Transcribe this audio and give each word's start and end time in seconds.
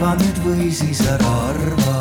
arva 0.00 0.14
nüüd 0.16 0.38
või 0.40 0.70
siis 0.72 1.00
ära 1.04 1.30
arva 1.50 1.96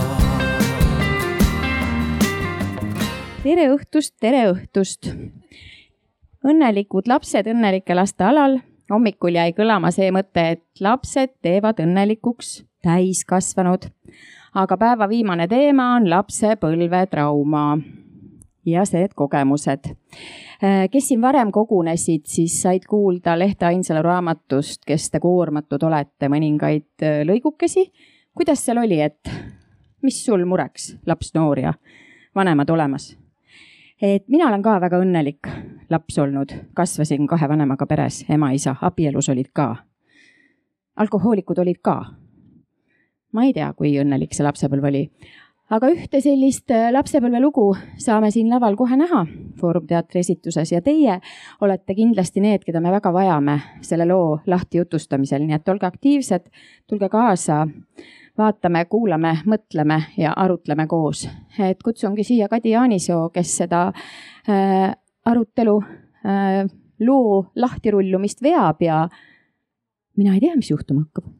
tere 3.43 3.65
õhtust, 3.73 4.13
tere 4.23 4.45
õhtust. 4.53 5.09
õnnelikud 6.47 7.11
lapsed 7.11 7.49
õnnelike 7.51 7.97
laste 7.99 8.23
alal. 8.23 8.61
hommikul 8.89 9.35
jäi 9.35 9.51
kõlama 9.51 9.91
see 9.91 10.13
mõte, 10.15 10.45
et 10.55 10.63
lapsed 10.79 11.35
teevad 11.43 11.83
õnnelikuks 11.83 12.63
täiskasvanud. 12.87 13.91
aga 14.53 14.77
päeva 14.77 15.09
viimane 15.09 15.47
teema 15.51 15.95
on 15.97 16.07
lapsepõlvetrauma 16.09 17.65
ja 18.71 18.83
need 18.93 19.15
kogemused. 19.15 19.93
kes 20.91 21.07
siin 21.07 21.21
varem 21.21 21.51
kogunesid, 21.51 22.25
siis 22.25 22.61
said 22.61 22.85
kuulda 22.89 23.39
Lehte 23.39 23.65
Ainsalu 23.65 24.01
raamatust 24.03 24.85
Kes 24.85 25.09
te 25.11 25.19
koormatud 25.19 25.83
olete, 25.83 26.27
mõningaid 26.27 27.07
lõigukesi. 27.25 27.91
kuidas 28.35 28.65
seal 28.65 28.77
oli, 28.77 29.01
et 29.01 29.31
mis 30.01 30.25
sul 30.25 30.45
mureks, 30.45 30.95
laps, 31.05 31.33
noor 31.33 31.59
ja 31.59 31.73
vanemad 32.35 32.69
olemas? 32.69 33.17
et 34.01 34.27
mina 34.27 34.47
olen 34.47 34.61
ka 34.63 34.77
väga 34.81 34.99
õnnelik 35.03 35.49
laps 35.91 36.17
olnud, 36.23 36.53
kasvasin 36.73 37.27
kahe 37.27 37.49
vanemaga 37.49 37.85
peres, 37.87 38.23
ema-isa, 38.29 38.75
abielus 38.81 39.29
olid 39.29 39.51
ka. 39.53 39.75
alkohoolikud 40.95 41.59
olid 41.59 41.81
ka. 41.83 42.05
ma 43.33 43.43
ei 43.43 43.53
tea, 43.53 43.73
kui 43.73 43.97
õnnelik 43.99 44.33
see 44.33 44.45
lapsepõlv 44.45 44.87
oli, 44.91 45.09
aga 45.69 45.89
ühte 45.93 46.21
sellist 46.23 46.71
äh, 46.73 46.89
lapsepõlvelugu 46.93 47.65
saame 48.01 48.31
siin 48.33 48.49
laval 48.51 48.77
kohe 48.79 48.97
näha 48.99 49.25
Foorum 49.59 49.85
teatri 49.89 50.21
esituses. 50.23 50.71
Ja 50.71 50.81
teie 50.81 51.19
olete 51.61 51.95
kindlasti 51.97 52.41
need, 52.43 52.63
keda 52.65 52.81
me 52.81 52.93
väga 52.93 53.11
vajame 53.13 53.57
selle 53.85 54.07
loo 54.09 54.39
lahtijutustamisel, 54.47 55.43
nii 55.45 55.57
et 55.57 55.69
olge 55.69 55.87
aktiivsed, 55.89 56.47
tulge 56.87 57.09
kaasa 57.11 57.65
vaatame, 58.39 58.85
kuulame, 58.87 59.33
mõtleme 59.49 59.99
ja 60.17 60.33
arutleme 60.37 60.87
koos. 60.87 61.27
et 61.59 61.83
kutsungi 61.83 62.23
siia 62.23 62.47
Kadi 62.47 62.71
Jaanisoo, 62.71 63.29
kes 63.29 63.57
seda 63.63 63.87
äh, 63.89 64.93
arutelu 65.25 65.75
äh,, 66.25 66.63
loo 66.99 67.45
lahtirullumist 67.55 68.41
veab 68.43 68.81
ja 68.81 69.07
mina 70.17 70.33
ei 70.33 70.39
tea, 70.39 70.55
mis 70.55 70.71
juhtuma 70.71 71.05
hakkab 71.05 71.38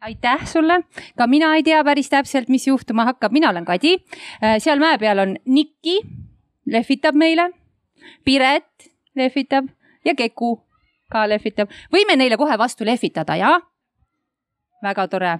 aitäh 0.00 0.46
sulle, 0.46 0.80
ka 1.16 1.26
mina 1.26 1.54
ei 1.56 1.62
tea 1.62 1.84
päris 1.84 2.08
täpselt, 2.10 2.48
mis 2.48 2.66
juhtuma 2.66 3.04
hakkab, 3.04 3.32
mina 3.32 3.50
olen 3.50 3.64
Kadi. 3.64 3.96
Äh, 4.42 4.58
seal 4.58 4.78
mäe 4.78 4.98
peal 4.98 5.18
on 5.18 5.36
Niki, 5.44 6.00
lehvitab 6.66 7.14
meile. 7.14 7.50
Piret 8.24 8.90
lehvitab 9.16 9.68
ja 10.04 10.14
Keku 10.14 10.56
ka 11.10 11.28
lehvitab. 11.28 11.70
võime 11.92 12.16
neile 12.16 12.36
kohe 12.36 12.58
vastu 12.58 12.84
lehvitada, 12.84 13.36
jaa? 13.36 13.58
väga 14.82 15.08
tore. 15.08 15.38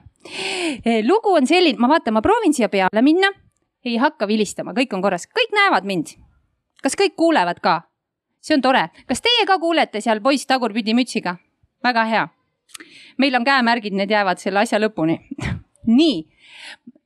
Eh, 0.84 1.05
lugu 1.06 1.34
on 1.34 1.47
selline, 1.47 1.79
ma 1.79 1.89
vaatan, 1.89 2.14
ma 2.17 2.23
proovin 2.23 2.55
siia 2.55 2.69
peale 2.69 3.03
minna, 3.03 3.31
ei 3.84 3.97
hakka 3.97 4.27
vilistama, 4.27 4.75
kõik 4.75 4.97
on 4.97 5.03
korras, 5.03 5.29
kõik 5.31 5.55
näevad 5.55 5.84
mind. 5.84 6.17
kas 6.83 6.97
kõik 6.97 7.14
kuulevad 7.17 7.61
ka? 7.61 7.83
see 8.41 8.55
on 8.55 8.62
tore, 8.62 8.89
kas 9.06 9.20
teie 9.20 9.47
ka 9.47 9.59
kuulete 9.59 10.01
seal 10.01 10.20
poiss 10.20 10.47
tagurpidi 10.47 10.95
mütsiga? 10.95 11.36
väga 11.84 12.05
hea. 12.05 12.29
Meil 13.19 13.34
on 13.34 13.44
käemärgid, 13.44 13.94
need 13.94 14.11
jäävad 14.11 14.38
selle 14.38 14.62
asja 14.62 14.80
lõpuni 14.80 15.19
nii, 15.98 16.22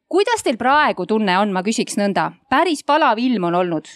kuidas 0.08 0.42
teil 0.44 0.58
praegu 0.60 1.06
tunne 1.06 1.38
on, 1.38 1.52
ma 1.52 1.62
küsiks 1.62 1.96
nõnda, 2.00 2.32
päris 2.50 2.84
palav 2.84 3.18
ilm 3.18 3.44
on 3.50 3.54
olnud. 3.54 3.88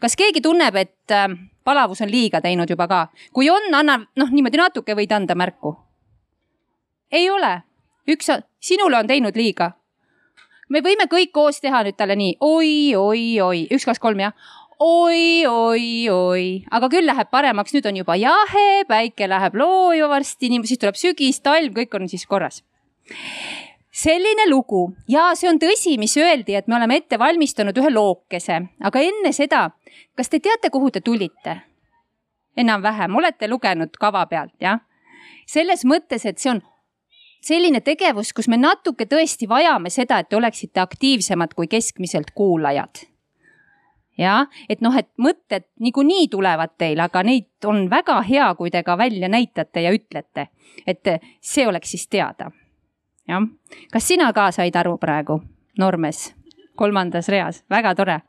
kas 0.00 0.16
keegi 0.16 0.40
tunneb, 0.40 0.76
et 0.76 1.12
äh, 1.14 1.28
palavus 1.64 2.00
on 2.00 2.10
liiga 2.10 2.40
teinud 2.40 2.70
juba 2.70 2.88
ka? 2.88 3.00
kui 3.32 3.50
on, 3.50 3.74
anna 3.74 3.98
noh, 4.16 4.30
niimoodi 4.30 4.60
natuke 4.60 4.94
võid 4.94 5.12
anda 5.12 5.34
märku. 5.34 5.76
ei 7.12 7.30
ole 7.30 7.60
üks, 8.08 8.30
sinule 8.60 8.98
on 8.98 9.06
teinud 9.06 9.36
liiga. 9.36 9.72
me 10.68 10.80
võime 10.80 11.08
kõik 11.10 11.32
koos 11.32 11.60
teha 11.60 11.82
nüüd 11.84 11.96
talle 11.96 12.16
nii 12.16 12.36
oi, 12.40 12.94
oi, 12.96 13.40
oi, 13.40 13.66
üks, 13.70 13.84
kaks, 13.84 13.98
kolm 13.98 14.20
jah 14.20 14.32
oi, 14.80 15.46
oi, 15.46 16.08
oi, 16.08 16.44
aga 16.72 16.88
küll 16.88 17.04
läheb 17.04 17.28
paremaks, 17.30 17.74
nüüd 17.76 17.86
on 17.90 17.98
juba 18.00 18.16
jahe, 18.16 18.84
päike 18.88 19.28
läheb 19.28 19.58
looju 19.60 20.08
varsti, 20.08 20.48
siis 20.64 20.80
tuleb 20.80 20.96
sügis, 20.96 21.42
talv, 21.44 21.74
kõik 21.76 21.96
on 21.98 22.08
siis 22.08 22.26
korras. 22.26 22.62
selline 23.90 24.46
lugu 24.48 24.94
ja 25.08 25.34
see 25.36 25.50
on 25.50 25.58
tõsi, 25.60 25.98
mis 25.98 26.16
öeldi, 26.16 26.54
et 26.54 26.68
me 26.68 26.76
oleme 26.76 26.96
ette 26.96 27.18
valmistanud 27.18 27.76
ühe 27.76 27.90
lookese, 27.90 28.60
aga 28.80 29.02
enne 29.04 29.32
seda, 29.36 29.70
kas 30.16 30.28
te 30.28 30.40
teate, 30.40 30.70
kuhu 30.70 30.90
te 30.90 31.00
tulite? 31.00 31.60
enam-vähem, 32.56 33.14
olete 33.16 33.48
lugenud 33.48 33.96
kava 34.00 34.26
pealt, 34.26 34.54
jah? 34.60 34.80
selles 35.46 35.84
mõttes, 35.84 36.24
et 36.24 36.38
see 36.38 36.54
on 36.54 36.62
selline 37.44 37.80
tegevus, 37.80 38.32
kus 38.32 38.48
me 38.48 38.56
natuke 38.56 39.04
tõesti 39.04 39.48
vajame 39.48 39.90
seda, 39.90 40.20
et 40.20 40.28
te 40.28 40.36
oleksite 40.36 40.80
aktiivsemad 40.80 41.54
kui 41.54 41.68
keskmiselt 41.68 42.30
kuulajad. 42.34 43.09
Ja 44.20 44.34
et 44.68 44.82
noh, 44.84 44.94
et 44.96 45.08
mõtted 45.18 45.66
niikuinii 45.80 46.28
tulevad 46.32 46.76
teil, 46.78 47.00
aga 47.00 47.22
neid 47.26 47.68
on 47.68 47.86
väga 47.90 48.20
hea, 48.28 48.48
kui 48.58 48.70
te 48.70 48.82
ka 48.86 48.96
välja 49.00 49.30
näitate 49.32 49.84
ja 49.86 49.92
ütlete, 49.96 50.48
et 50.86 51.14
see 51.40 51.66
oleks 51.68 51.96
siis 51.96 52.06
teada. 52.08 52.50
jah, 53.28 53.46
kas 53.92 54.08
sina 54.08 54.32
ka 54.32 54.50
said 54.52 54.76
aru 54.76 54.96
praegu, 54.98 55.40
Normes, 55.78 56.34
kolmandas 56.76 57.28
reas, 57.28 57.64
väga 57.70 57.94
tore. 57.94 58.20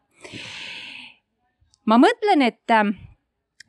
ma 1.85 1.97
mõtlen, 1.97 2.41
et 2.41 2.71
äh, 2.71 2.93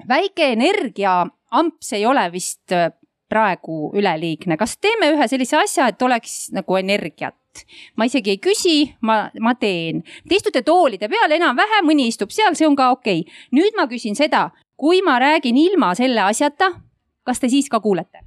väike 0.09 0.53
energia 0.53 1.27
amps 1.51 1.93
ei 1.93 2.07
ole 2.07 2.31
vist 2.33 2.73
äh, 2.73 2.93
praegu 3.29 3.91
üleliigne, 3.97 4.57
kas 4.57 4.77
teeme 4.79 5.11
ühe 5.15 5.29
sellise 5.29 5.57
asja, 5.57 5.89
et 5.89 6.03
oleks 6.03 6.51
nagu 6.53 6.77
energiat? 6.77 7.37
Ma 7.97 8.07
isegi 8.09 8.35
ei 8.35 8.41
küsi, 8.43 8.77
ma, 9.01 9.31
ma 9.41 9.55
teen. 9.55 10.03
Te 10.29 10.39
istute 10.39 10.63
toolide 10.67 11.09
peal 11.13 11.37
enam-vähem, 11.39 11.87
mõni 11.89 12.09
istub 12.11 12.33
seal, 12.35 12.57
see 12.59 12.67
on 12.69 12.77
ka 12.79 12.91
okei 12.97 13.25
okay.. 13.25 13.41
nüüd 13.53 13.77
ma 13.79 13.89
küsin 13.91 14.19
seda, 14.19 14.51
kui 14.77 15.03
ma 15.05 15.19
räägin 15.23 15.57
ilma 15.57 15.95
selle 15.99 16.25
asjata, 16.27 16.73
kas 17.25 17.41
te 17.43 17.53
siis 17.53 17.69
ka 17.71 17.81
kuulete? 17.81 18.25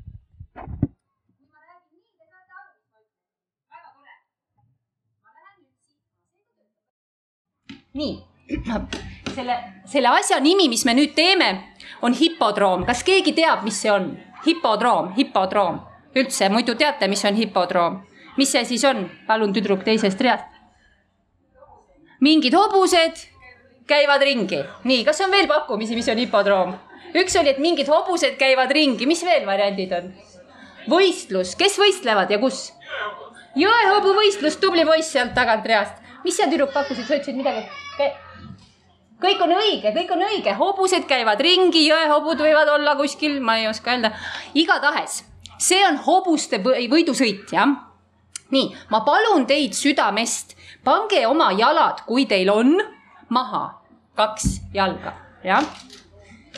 nii, 7.95 8.15
selle, 9.35 9.55
selle 9.87 10.07
asja 10.07 10.39
nimi, 10.43 10.67
mis 10.67 10.83
me 10.85 10.93
nüüd 10.97 11.13
teeme, 11.15 11.49
on 12.01 12.13
hipodroom. 12.13 12.83
kas 12.85 13.03
keegi 13.07 13.33
teab, 13.37 13.63
mis 13.63 13.79
see 13.81 13.91
on? 13.91 14.09
hipodroom, 14.45 15.13
hipodroom. 15.17 15.79
üldse, 16.15 16.49
muidu 16.49 16.75
teate, 16.75 17.07
mis 17.07 17.23
on 17.25 17.39
hipodroom? 17.39 18.01
Mis 18.37 18.51
see 18.51 18.65
siis 18.65 18.83
on? 18.87 19.05
palun, 19.27 19.53
tüdruk 19.55 19.83
teisest 19.85 20.21
reast. 20.21 20.51
mingid 22.21 22.53
hobused 22.53 23.25
käivad 23.87 24.21
ringi. 24.21 24.63
nii, 24.83 25.03
kas 25.05 25.21
on 25.21 25.31
veel 25.31 25.47
pakkumisi, 25.47 25.95
mis 25.95 26.09
on 26.09 26.21
hipodroom? 26.23 26.75
üks 27.15 27.35
oli, 27.39 27.53
et 27.55 27.61
mingid 27.63 27.89
hobused 27.91 28.37
käivad 28.39 28.71
ringi, 28.71 29.05
mis 29.05 29.23
veel 29.25 29.45
variandid 29.47 29.93
on? 29.99 30.13
võistlus, 30.89 31.55
kes 31.59 31.79
võistlevad 31.81 32.31
ja 32.31 32.39
kus? 32.41 32.71
jõehobuvõistlus, 33.55 34.59
tubli 34.59 34.85
poiss 34.85 35.13
sealt 35.15 35.33
tagant 35.37 35.65
reast. 35.65 36.01
mis 36.23 36.37
sa, 36.37 36.49
tüdruk, 36.51 36.73
pakkusid, 36.73 37.07
sa 37.07 37.19
ütlesid 37.19 37.37
midagi? 37.37 37.65
kõik 39.25 39.41
on 39.41 39.55
õige, 39.55 39.93
kõik 39.95 40.11
on 40.11 40.25
õige, 40.27 40.53
hobused 40.59 41.07
käivad 41.09 41.41
ringi, 41.41 41.85
jõehobud 41.87 42.41
võivad 42.41 42.69
olla 42.75 42.95
kuskil, 42.99 43.39
ma 43.41 43.57
ei 43.61 43.69
oska 43.69 43.93
öelda. 43.95 44.11
igatahes, 44.53 45.23
see 45.57 45.81
on 45.87 45.97
hobuste 46.05 46.59
võidusõit, 46.63 47.47
jah. 47.53 47.94
Nii, 48.51 48.75
ma 48.89 49.01
palun 49.05 49.45
teid 49.49 49.73
südamest, 49.73 50.55
pange 50.83 51.25
oma 51.27 51.51
jalad, 51.57 52.05
kui 52.05 52.25
teil 52.29 52.49
on, 52.49 52.77
maha, 53.29 53.67
kaks 54.15 54.59
jalga, 54.73 55.15
jah 55.43 55.65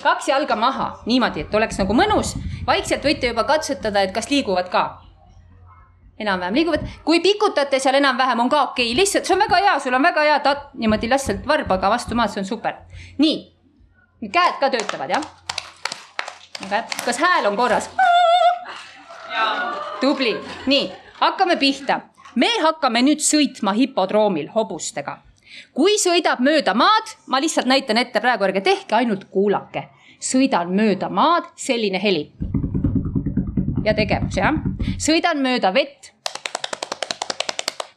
kaks 0.01 0.27
jalga 0.29 0.55
maha, 0.55 0.87
niimoodi, 1.05 1.45
et 1.45 1.55
oleks 1.55 1.79
nagu 1.81 1.93
mõnus. 1.97 2.35
vaikselt 2.67 3.03
võite 3.03 3.31
juba 3.31 3.43
katsetada, 3.43 4.01
et 4.01 4.13
kas 4.13 4.29
liiguvad 4.29 4.69
ka 4.69 5.01
enam-vähem 6.19 6.53
liiguvad. 6.53 6.85
kui 7.03 7.19
pikutate 7.19 7.79
seal 7.79 7.95
enam-vähem, 7.95 8.39
on 8.39 8.49
ka 8.49 8.63
okei 8.71 8.91
okay., 8.91 8.97
lihtsalt 8.97 9.25
see 9.25 9.35
on 9.35 9.43
väga 9.45 9.61
hea, 9.65 9.79
sul 9.79 9.93
on 9.93 10.03
väga 10.03 10.21
hea 10.29 10.39
tat-, 10.39 10.69
niimoodi 10.73 11.09
lihtsalt 11.09 11.47
varbaga 11.47 11.89
vastu 11.89 12.15
maad, 12.15 12.33
see 12.33 12.41
on 12.41 12.45
super. 12.45 12.73
nii, 13.17 13.37
käed 14.33 14.59
ka 14.59 14.69
töötavad, 14.69 15.09
jah? 15.09 15.23
kas 17.05 17.19
hääl 17.21 17.47
on 17.47 17.57
korras? 17.57 17.89
tubli, 20.01 20.37
nii, 20.65 20.91
hakkame 21.19 21.55
pihta. 21.55 22.01
me 22.35 22.49
hakkame 22.61 23.01
nüüd 23.01 23.21
sõitma 23.23 23.73
hipodroomil 23.73 24.49
hobustega. 24.55 25.17
kui 25.73 25.97
sõidab 25.97 26.39
mööda 26.39 26.73
maad, 26.73 27.15
ma 27.27 27.39
lihtsalt 27.39 27.65
näitan 27.65 27.97
ette 27.97 28.19
praegu, 28.19 28.43
ärge 28.43 28.61
tehke, 28.61 28.95
ainult 28.95 29.25
kuulake. 29.31 29.89
sõidan 30.19 30.73
mööda 30.75 31.09
maad, 31.09 31.43
selline 31.55 32.01
heli 32.03 32.31
ja 33.87 33.93
tegevus, 33.95 34.37
jah. 34.37 34.55
sõidan 34.99 35.41
mööda 35.41 35.73
vett. 35.73 36.13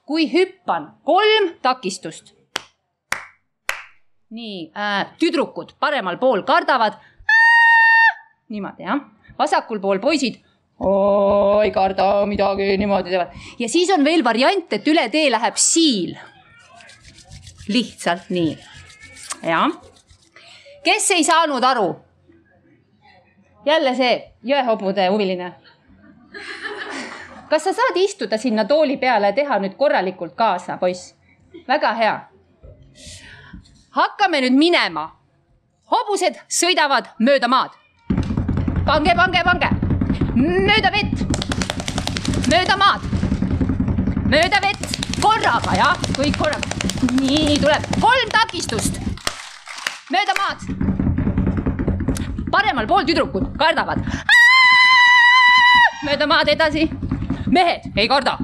kui 0.06 0.26
hüppan, 0.32 0.90
kolm 1.04 1.54
takistust. 1.62 2.34
nii 4.30 4.70
äh,, 4.76 5.06
tüdrukud 5.18 5.74
paremal 5.80 6.18
pool 6.18 6.42
kardavad. 6.42 6.94
niimoodi, 8.48 8.82
jah. 8.82 9.00
vasakul 9.38 9.80
pool 9.80 9.98
poisid. 9.98 10.40
Ei 10.80 11.70
karda 11.70 12.26
midagi, 12.26 12.76
niimoodi 12.78 13.10
teevad. 13.10 13.34
ja 13.58 13.68
siis 13.68 13.90
on 13.90 14.04
veel 14.04 14.24
variant, 14.24 14.72
et 14.72 14.88
üle 14.88 15.08
tee 15.12 15.30
läheb 15.30 15.56
siil. 15.56 16.16
lihtsalt 17.68 18.30
nii. 18.30 18.58
jah. 19.42 19.68
kes 20.84 21.10
ei 21.10 21.24
saanud 21.24 21.64
aru? 21.64 21.96
jälle 23.66 23.94
see 23.96 24.14
jõehobude 24.44 25.08
huviline. 25.10 25.52
kas 27.50 27.64
sa 27.64 27.72
saad 27.72 27.96
istuda 27.96 28.38
sinna 28.38 28.64
tooli 28.64 28.96
peale 28.96 29.26
ja 29.26 29.36
teha 29.36 29.58
nüüd 29.58 29.76
korralikult 29.76 30.34
kaasa, 30.34 30.76
poiss? 30.76 31.14
väga 31.68 31.92
hea. 31.92 32.16
hakkame 33.90 34.40
nüüd 34.40 34.56
minema. 34.56 35.10
hobused 35.92 36.40
sõidavad 36.48 37.12
mööda 37.18 37.48
maad. 37.48 37.76
pange, 38.86 39.14
pange, 39.14 39.44
pange 39.44 39.79
mööda 40.36 40.90
vett, 40.94 41.22
mööda 42.50 42.76
maad, 42.78 43.06
mööda 44.30 44.60
vett, 44.62 44.98
korraga 45.22 45.76
jah, 45.76 45.96
kõik 46.16 46.38
korraga. 46.38 46.76
nii 47.20 47.56
tuleb 47.60 47.86
kolm 48.00 48.28
takistust 48.30 49.00
mööda 50.10 50.34
maad. 50.38 50.58
paremal 52.50 52.86
pool 52.86 53.04
tüdrukud 53.06 53.50
kardavad. 53.58 53.98
mööda 56.04 56.26
maad 56.26 56.48
edasi. 56.48 56.88
mehed 57.46 57.90
ei 57.96 58.08
karda. 58.08 58.38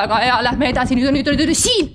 väga 0.00 0.16
hea, 0.24 0.42
lähme 0.42 0.68
edasi, 0.70 0.94
nüüd 0.94 1.08
on, 1.08 1.14
nüüd 1.14 1.28
on, 1.28 1.36
nüüd 1.36 1.48
on 1.48 1.54
siin. 1.54 1.94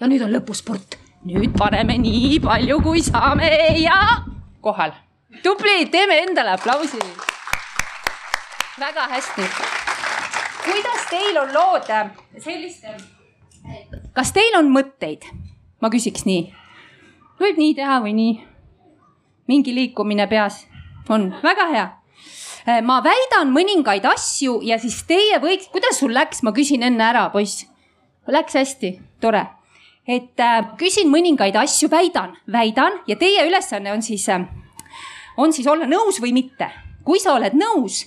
ja 0.00 0.06
nüüd 0.06 0.24
on 0.24 0.32
lõpusport, 0.32 0.98
nüüd 1.24 1.56
paneme 1.58 1.98
nii 1.98 2.40
palju, 2.40 2.80
kui 2.82 3.02
saame 3.02 3.52
ja 3.84 4.24
kohal 4.60 4.92
tubli, 5.42 5.86
teeme 5.90 6.18
endale 6.22 6.50
aplausi. 6.50 6.98
väga 8.80 9.08
hästi. 9.08 9.42
kuidas 10.64 11.06
teil 11.10 11.38
on 11.38 11.54
lood 11.54 11.88
selliste, 12.38 12.96
kas 14.12 14.32
teil 14.32 14.58
on 14.58 14.70
mõtteid? 14.74 15.24
ma 15.80 15.90
küsiks 15.90 16.26
nii. 16.28 16.52
võib 17.40 17.58
nii 17.58 17.74
teha 17.74 18.00
või 18.04 18.12
nii. 18.18 18.36
mingi 19.48 19.74
liikumine 19.74 20.26
peas 20.26 20.66
on 21.08 21.30
väga 21.42 21.66
hea. 21.72 21.88
ma 22.82 23.00
väidan 23.04 23.50
mõningaid 23.54 24.06
asju 24.06 24.60
ja 24.62 24.78
siis 24.78 25.02
teie 25.08 25.38
võiks, 25.38 25.68
kuidas 25.72 25.98
sul 25.98 26.14
läks, 26.14 26.42
ma 26.42 26.52
küsin 26.52 26.82
enne 26.82 27.04
ära, 27.04 27.28
poiss. 27.30 27.66
Läks 28.26 28.54
hästi, 28.54 29.00
tore 29.20 29.46
et 30.06 30.40
äh, 30.40 30.72
küsin 30.78 31.10
mõningaid 31.10 31.56
asju, 31.58 31.88
väidan, 31.90 32.34
väidan 32.50 32.98
ja 33.06 33.16
teie 33.18 33.46
ülesanne 33.46 33.92
on 33.92 34.02
siis 34.02 34.28
äh, 34.28 34.46
on 35.36 35.52
siis 35.52 35.66
olla 35.66 35.86
nõus 35.86 36.20
või 36.20 36.32
mitte. 36.32 36.70
kui 37.04 37.18
sa 37.20 37.34
oled 37.34 37.54
nõus, 37.58 38.04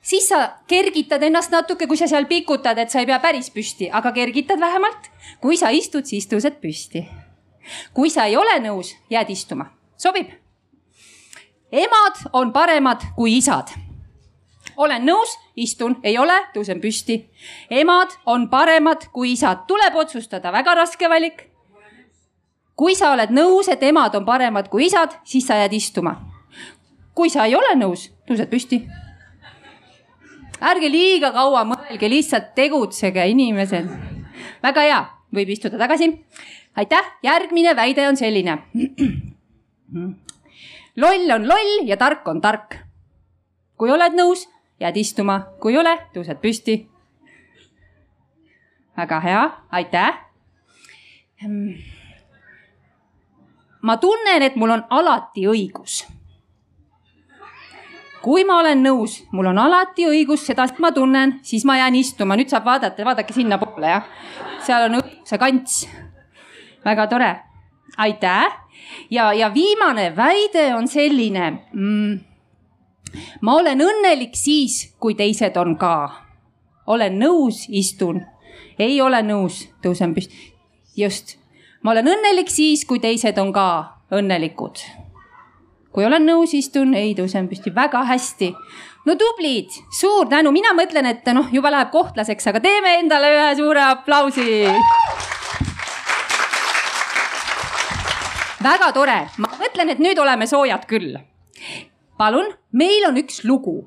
siis 0.00 0.28
sa 0.28 0.56
kergitad 0.66 1.22
ennast 1.22 1.52
natuke, 1.52 1.86
kui 1.86 1.96
sa 1.96 2.08
seal 2.08 2.24
pikutad, 2.26 2.78
et 2.78 2.90
sa 2.90 3.00
ei 3.00 3.06
pea 3.06 3.18
päris 3.20 3.50
püsti, 3.50 3.90
aga 3.92 4.12
kergitad 4.12 4.60
vähemalt. 4.60 5.10
kui 5.40 5.56
sa 5.56 5.70
istud, 5.70 6.04
siis 6.04 6.26
tõused 6.26 6.60
püsti. 6.60 7.08
kui 7.94 8.10
sa 8.10 8.24
ei 8.24 8.36
ole 8.36 8.60
nõus, 8.60 8.94
jääd 9.10 9.30
istuma, 9.30 9.70
sobib? 9.96 10.30
emad 11.72 12.24
on 12.32 12.52
paremad 12.52 13.04
kui 13.16 13.36
isad 13.36 13.68
olen 14.78 15.04
nõus, 15.04 15.34
istun, 15.56 15.98
ei 16.02 16.18
ole, 16.18 16.36
tõusen 16.54 16.80
püsti. 16.80 17.28
emad 17.70 18.14
on 18.26 18.48
paremad 18.48 19.08
kui 19.12 19.32
isad, 19.32 19.66
tuleb 19.66 19.94
otsustada, 19.94 20.52
väga 20.52 20.74
raske 20.74 21.08
valik 21.08 21.47
kui 22.78 22.94
sa 22.94 23.12
oled 23.12 23.32
nõus, 23.34 23.68
et 23.72 23.82
emad 23.82 24.14
on 24.14 24.26
paremad 24.26 24.70
kui 24.70 24.86
isad, 24.86 25.16
siis 25.26 25.46
sa 25.46 25.58
jääd 25.58 25.74
istuma. 25.74 26.16
kui 27.18 27.30
sa 27.30 27.48
ei 27.50 27.56
ole 27.58 27.74
nõus, 27.74 28.12
tõused 28.28 28.46
püsti. 28.50 28.86
ärge 30.60 30.88
liiga 30.90 31.32
kaua 31.32 31.64
mõelge, 31.64 32.08
lihtsalt 32.08 32.54
tegutsege, 32.54 33.26
inimesed. 33.28 33.88
väga 34.62 34.80
hea, 34.80 35.00
võib 35.34 35.48
istuda 35.50 35.78
tagasi. 35.78 36.24
aitäh, 36.76 37.12
järgmine 37.22 37.74
väide 37.76 38.08
on 38.08 38.16
selline. 38.16 38.58
loll 40.96 41.30
on 41.34 41.48
loll 41.48 41.82
ja 41.84 41.96
tark 41.96 42.28
on 42.28 42.40
tark. 42.40 42.78
kui 43.76 43.90
oled 43.90 44.14
nõus, 44.14 44.46
jääd 44.80 44.96
istuma, 44.96 45.40
kui 45.60 45.72
ei 45.72 45.78
ole, 45.78 45.98
tõused 46.14 46.38
püsti. 46.38 46.86
väga 48.96 49.20
hea, 49.20 49.44
aitäh 49.70 50.26
ma 53.82 53.96
tunnen, 53.96 54.42
et 54.42 54.56
mul 54.56 54.70
on 54.70 54.84
alati 54.90 55.46
õigus. 55.48 56.04
kui 58.22 58.42
ma 58.44 58.58
olen 58.60 58.82
nõus, 58.82 59.20
mul 59.32 59.46
on 59.46 59.58
alati 59.62 60.04
õigus, 60.10 60.42
seda 60.46 60.66
ma 60.82 60.90
tunnen, 60.92 61.38
siis 61.46 61.64
ma 61.64 61.78
jään 61.78 61.94
istuma, 61.94 62.36
nüüd 62.36 62.50
saab 62.50 62.66
vaadata, 62.66 63.04
vaadake 63.06 63.32
sinnapoole 63.32 63.92
jah. 63.94 64.08
seal 64.66 64.88
on 64.88 64.98
õiguse 65.00 65.38
kants. 65.38 65.88
väga 66.84 67.06
tore, 67.06 67.32
aitäh. 67.96 68.52
ja, 69.10 69.32
ja 69.32 69.54
viimane 69.54 70.16
väide 70.16 70.74
on 70.74 70.88
selline 70.88 71.50
mm,. 71.72 72.18
ma 73.40 73.54
olen 73.54 73.80
õnnelik 73.80 74.34
siis, 74.34 74.94
kui 74.98 75.14
teised 75.14 75.56
on 75.56 75.76
ka. 75.78 76.10
olen 76.86 77.18
nõus, 77.18 77.66
istun, 77.68 78.24
ei 78.78 79.00
ole 79.00 79.22
nõus, 79.22 79.68
tõusen 79.82 80.14
püsti. 80.14 80.54
just 80.96 81.38
ma 81.82 81.94
olen 81.94 82.10
õnnelik 82.14 82.50
siis, 82.50 82.84
kui 82.88 83.00
teised 83.02 83.38
on 83.38 83.52
ka 83.52 83.68
õnnelikud. 84.14 84.82
kui 85.92 86.04
olen 86.06 86.26
nõus, 86.26 86.52
istun, 86.54 86.92
ei 86.94 87.14
tõusen 87.18 87.48
püsti, 87.48 87.74
väga 87.74 88.04
hästi. 88.04 88.52
no 89.06 89.14
tublid, 89.14 89.70
suur 90.00 90.28
tänu, 90.28 90.52
mina 90.52 90.74
mõtlen, 90.74 91.06
et 91.06 91.26
noh, 91.34 91.48
juba 91.52 91.70
läheb 91.70 91.90
kohtlaseks, 91.90 92.46
aga 92.46 92.60
teeme 92.60 92.98
endale 92.98 93.30
ühe 93.34 93.56
suure 93.56 93.82
aplausi. 93.82 94.66
väga 98.62 98.92
tore, 98.92 99.20
ma 99.38 99.52
mõtlen, 99.60 99.90
et 99.90 99.98
nüüd 99.98 100.18
oleme 100.18 100.46
soojad 100.46 100.86
küll. 100.86 101.16
palun, 102.18 102.52
meil 102.72 103.06
on 103.08 103.16
üks 103.16 103.44
lugu 103.44 103.84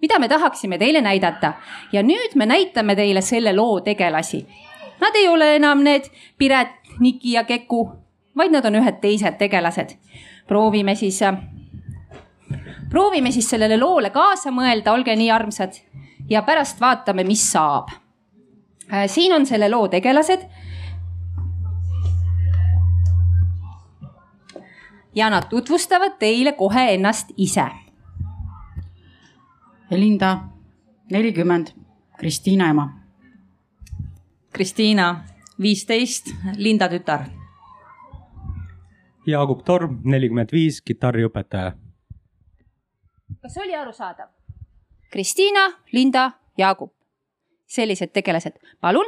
mida 0.00 0.18
me 0.18 0.28
tahaksime 0.28 0.78
teile 0.78 1.00
näidata 1.00 1.54
ja 1.92 2.02
nüüd 2.02 2.36
me 2.36 2.46
näitame 2.46 2.94
teile 2.96 3.20
selle 3.20 3.56
loo 3.56 3.80
tegelasi. 3.80 4.46
Nad 5.00 5.16
ei 5.16 5.28
ole 5.28 5.56
enam 5.56 5.82
need 5.84 6.08
Piret, 6.38 6.72
Niki 7.00 7.32
ja 7.32 7.44
Keku, 7.44 7.90
vaid 8.36 8.52
nad 8.52 8.64
on 8.64 8.78
ühed 8.80 9.00
teised 9.00 9.38
tegelased. 9.38 9.96
proovime 10.48 10.94
siis, 10.94 11.22
äh, 11.22 11.36
proovime 12.90 13.32
siis 13.32 13.50
sellele 13.50 13.76
loole 13.76 14.10
kaasa 14.10 14.50
mõelda, 14.50 14.92
olge 14.92 15.16
nii 15.16 15.30
armsad 15.30 15.72
ja 16.30 16.42
pärast 16.42 16.80
vaatame, 16.80 17.24
mis 17.24 17.52
saab. 17.52 17.90
Äh, 18.92 19.06
siin 19.06 19.32
on 19.32 19.46
selle 19.46 19.68
loo 19.70 19.88
tegelased. 19.88 20.48
ja 25.16 25.30
nad 25.30 25.48
tutvustavad 25.48 26.18
teile 26.18 26.52
kohe 26.52 26.94
ennast 26.94 27.30
ise. 27.36 27.64
Elinda, 29.90 30.38
nelikümmend, 31.10 31.66
Kristiina 32.18 32.68
ema. 32.70 32.88
Kristiina 34.52 35.24
viisteist, 35.62 36.30
Linda 36.56 36.88
tütar. 36.88 37.26
Jaagup 39.26 39.64
Torm, 39.64 40.00
nelikümmend 40.04 40.52
viis, 40.52 40.80
kitarriõpetaja. 40.82 41.72
kas 43.42 43.56
oli 43.56 43.74
arusaadav? 43.74 44.28
Kristiina, 45.10 45.68
Linda, 45.92 46.30
Jaagup, 46.58 46.92
sellised 47.66 48.12
tegelased, 48.12 48.58
palun 48.80 49.06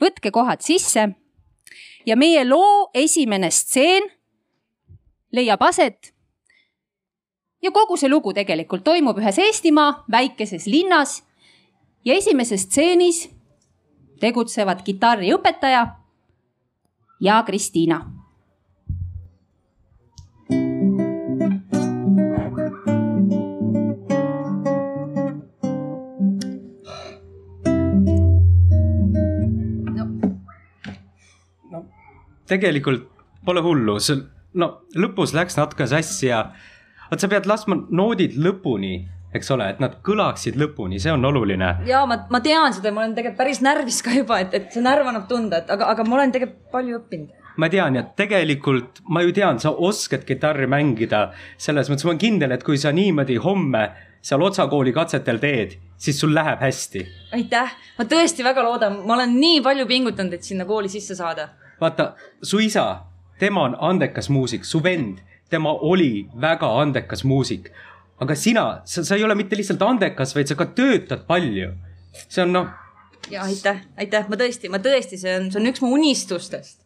võtke 0.00 0.30
kohad 0.30 0.62
sisse 0.62 1.08
ja 2.06 2.16
meie 2.16 2.44
loo 2.46 2.90
esimene 2.94 3.50
stseen 3.50 4.08
leiab 5.32 5.62
aset. 5.62 6.14
ja 7.62 7.70
kogu 7.74 7.96
see 7.96 8.08
lugu 8.08 8.32
tegelikult 8.32 8.84
toimub 8.84 9.18
ühes 9.18 9.38
Eestimaa 9.38 10.04
väikeses 10.10 10.66
linnas 10.66 11.22
ja 12.04 12.14
esimeses 12.14 12.62
stseenis 12.62 13.28
tegutsevad 14.20 14.82
kitarriõpetaja 14.86 15.86
ja 17.20 17.42
Kristiina. 17.46 18.02
no. 31.70 31.84
Tegelikult 32.48 33.06
pole 33.44 33.62
hullu, 33.64 33.98
see 34.00 34.18
no 34.58 34.72
lõpus 34.96 35.34
läks 35.36 35.58
natuke 35.58 35.86
sassi 35.88 36.30
ja 36.30 36.48
vot 37.10 37.20
sa 37.20 37.30
pead 37.30 37.46
laskma 37.48 37.82
noodid 37.90 38.36
lõpuni 38.38 39.08
eks 39.34 39.50
ole, 39.52 39.68
et 39.74 39.80
nad 39.82 39.98
kõlaksid 40.04 40.56
lõpuni, 40.60 41.00
see 41.02 41.12
on 41.12 41.24
oluline. 41.28 41.74
ja 41.88 42.04
ma, 42.08 42.20
ma 42.30 42.40
tean 42.44 42.74
seda, 42.74 42.92
ma 42.94 43.04
olen 43.04 43.16
tegelikult 43.16 43.42
päris 43.42 43.60
närvis 43.64 44.00
ka 44.04 44.14
juba, 44.16 44.40
et, 44.44 44.54
et 44.56 44.72
see 44.72 44.84
närv 44.84 45.10
annab 45.10 45.28
tunda, 45.28 45.62
et 45.62 45.70
aga, 45.74 45.90
aga 45.94 46.06
ma 46.08 46.18
olen 46.20 46.32
tegelikult 46.34 46.72
palju 46.72 47.00
õppinud. 47.02 47.46
ma 47.58 47.68
tean 47.68 47.98
ja 47.98 48.04
tegelikult 48.22 49.02
ma 49.08 49.22
ju 49.26 49.34
tean, 49.36 49.60
sa 49.60 49.72
oskad 49.72 50.24
kitarri 50.28 50.66
mängida. 50.70 51.28
selles 51.56 51.90
mõttes 51.90 52.08
ma 52.08 52.14
olen 52.14 52.24
kindel, 52.24 52.52
et 52.56 52.64
kui 52.64 52.78
sa 52.78 52.92
niimoodi 52.92 53.36
homme 53.42 53.88
seal 54.22 54.42
Otsa 54.42 54.66
kooli 54.66 54.92
katsetel 54.92 55.38
teed, 55.38 55.76
siis 55.96 56.20
sul 56.20 56.34
läheb 56.34 56.60
hästi. 56.60 57.06
aitäh, 57.32 57.74
ma 57.98 58.04
tõesti 58.04 58.44
väga 58.44 58.64
loodan, 58.64 59.00
ma 59.06 59.14
olen 59.14 59.36
nii 59.40 59.60
palju 59.62 59.86
pingutanud, 59.86 60.34
et 60.34 60.42
sinna 60.42 60.64
kooli 60.64 60.88
sisse 60.88 61.14
saada. 61.14 61.48
vaata, 61.80 62.14
su 62.42 62.58
isa, 62.58 63.04
tema 63.38 63.62
on 63.62 63.76
andekas 63.80 64.30
muusik, 64.30 64.64
su 64.64 64.82
vend, 64.82 65.18
tema 65.50 65.72
oli 65.72 66.28
väga 66.40 66.80
andekas 66.80 67.24
muusik. 67.24 67.70
Aga 68.20 68.34
sina, 68.34 68.66
sa, 68.84 69.04
sa 69.04 69.16
ei 69.16 69.24
ole 69.24 69.36
mitte 69.38 69.56
lihtsalt 69.56 69.82
andekas, 69.82 70.34
vaid 70.36 70.50
sa 70.50 70.58
ka 70.58 70.70
töötad 70.76 71.26
palju. 71.28 71.72
see 72.26 72.42
on 72.42 72.54
noh 72.56 72.68
ja 73.30 73.42
aitäh, 73.44 73.82
aitäh, 73.98 74.28
ma 74.28 74.38
tõesti, 74.40 74.70
ma 74.72 74.80
tõesti, 74.82 75.18
see 75.20 75.34
on, 75.38 75.50
see 75.52 75.60
on 75.60 75.70
üks 75.70 75.82
mu 75.84 75.90
unistustest. 75.96 76.80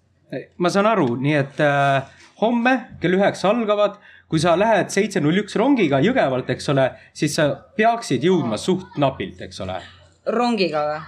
ma 0.59 0.73
saan 0.73 0.89
aru, 0.89 1.15
nii 1.21 1.37
et 1.39 1.61
äh, 1.63 2.09
homme 2.41 2.75
kell 3.03 3.19
üheksa 3.19 3.51
algavad, 3.53 3.99
kui 4.33 4.41
sa 4.43 4.55
lähed 4.59 4.91
seitse 4.93 5.21
null 5.21 5.43
üks 5.43 5.57
rongiga 5.61 6.01
Jõgevalt, 6.03 6.49
eks 6.55 6.71
ole, 6.73 6.89
siis 7.17 7.37
sa 7.37 7.51
peaksid 7.77 8.25
jõudma 8.25 8.59
suht 8.61 8.97
napilt, 9.03 9.43
eks 9.45 9.61
ole. 9.65 9.79
rongiga 10.27 10.85
või? 10.89 11.01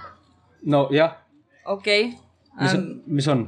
nojah. 0.75 1.17
okei 1.65 2.09
okay. 2.09 2.61
mis 2.61 2.73
on 2.73 2.81
ähm,, 2.81 2.91
mis 3.07 3.29
on? 3.33 3.47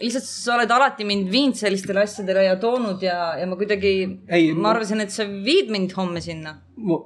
Lihtsalt 0.00 0.24
sa 0.24 0.54
oled 0.54 0.70
alati 0.70 1.04
mind 1.04 1.30
viinud 1.32 1.58
sellistele 1.58 2.02
asjadele 2.02 2.44
ja 2.44 2.56
toonud 2.60 3.02
ja, 3.02 3.34
ja 3.38 3.46
ma 3.46 3.56
kuidagi, 3.60 3.92
ma 4.56 4.70
arvasin, 4.72 5.00
et 5.04 5.12
sa 5.14 5.26
viid 5.28 5.70
mind 5.72 5.92
homme 5.96 6.20
sinna. 6.24 6.56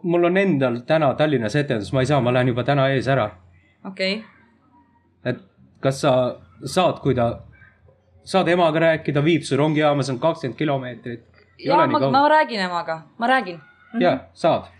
mul 0.02 0.24
on 0.30 0.36
endal 0.36 0.82
täna 0.86 1.14
Tallinnas 1.18 1.56
etendus, 1.56 1.92
ma 1.92 2.04
ei 2.04 2.06
saa, 2.06 2.20
ma 2.20 2.32
lähen 2.32 2.52
juba 2.54 2.64
täna 2.64 2.88
ees 2.94 3.08
ära 3.10 3.30
okei 3.84 4.14
okay.. 4.18 4.24
et 5.30 5.42
kas 5.80 6.00
sa 6.00 6.14
saad, 6.64 7.00
kui 7.04 7.14
ta, 7.14 7.28
saad 8.24 8.48
emaga 8.48 8.80
rääkida, 8.86 9.22
viib 9.24 9.44
su 9.44 9.56
rongijaama, 9.60 10.04
see 10.04 10.14
on 10.14 10.20
kakskümmend 10.22 10.58
kilomeetrit. 10.58 11.24
ja 11.58 11.76
ma, 11.86 12.00
ma 12.10 12.28
räägin 12.28 12.60
emaga, 12.60 13.02
ma 13.18 13.26
räägin 13.26 13.56
mm. 13.56 13.98
-hmm. 13.98 14.02
ja, 14.02 14.18
saad. 14.32 14.70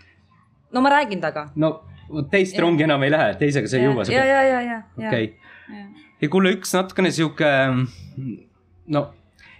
no 0.71 0.81
ma 0.81 0.89
räägin 0.89 1.21
temaga. 1.21 1.49
no 1.55 1.85
teist 2.31 2.55
ja. 2.55 2.61
rongi 2.61 2.83
enam 2.83 3.03
ei 3.03 3.11
lähe, 3.11 3.33
teisega 3.33 3.67
sa 3.67 3.77
ei 3.77 3.83
jõua. 3.83 4.11
ja, 4.11 4.25
ja, 4.25 4.43
ja, 4.43 4.61
ja. 4.61 4.81
okei. 5.07 5.39
Ja 6.25 6.31
kuule, 6.31 6.55
üks 6.57 6.73
natukene 6.75 7.11
sihuke, 7.13 7.51
no 8.93 9.03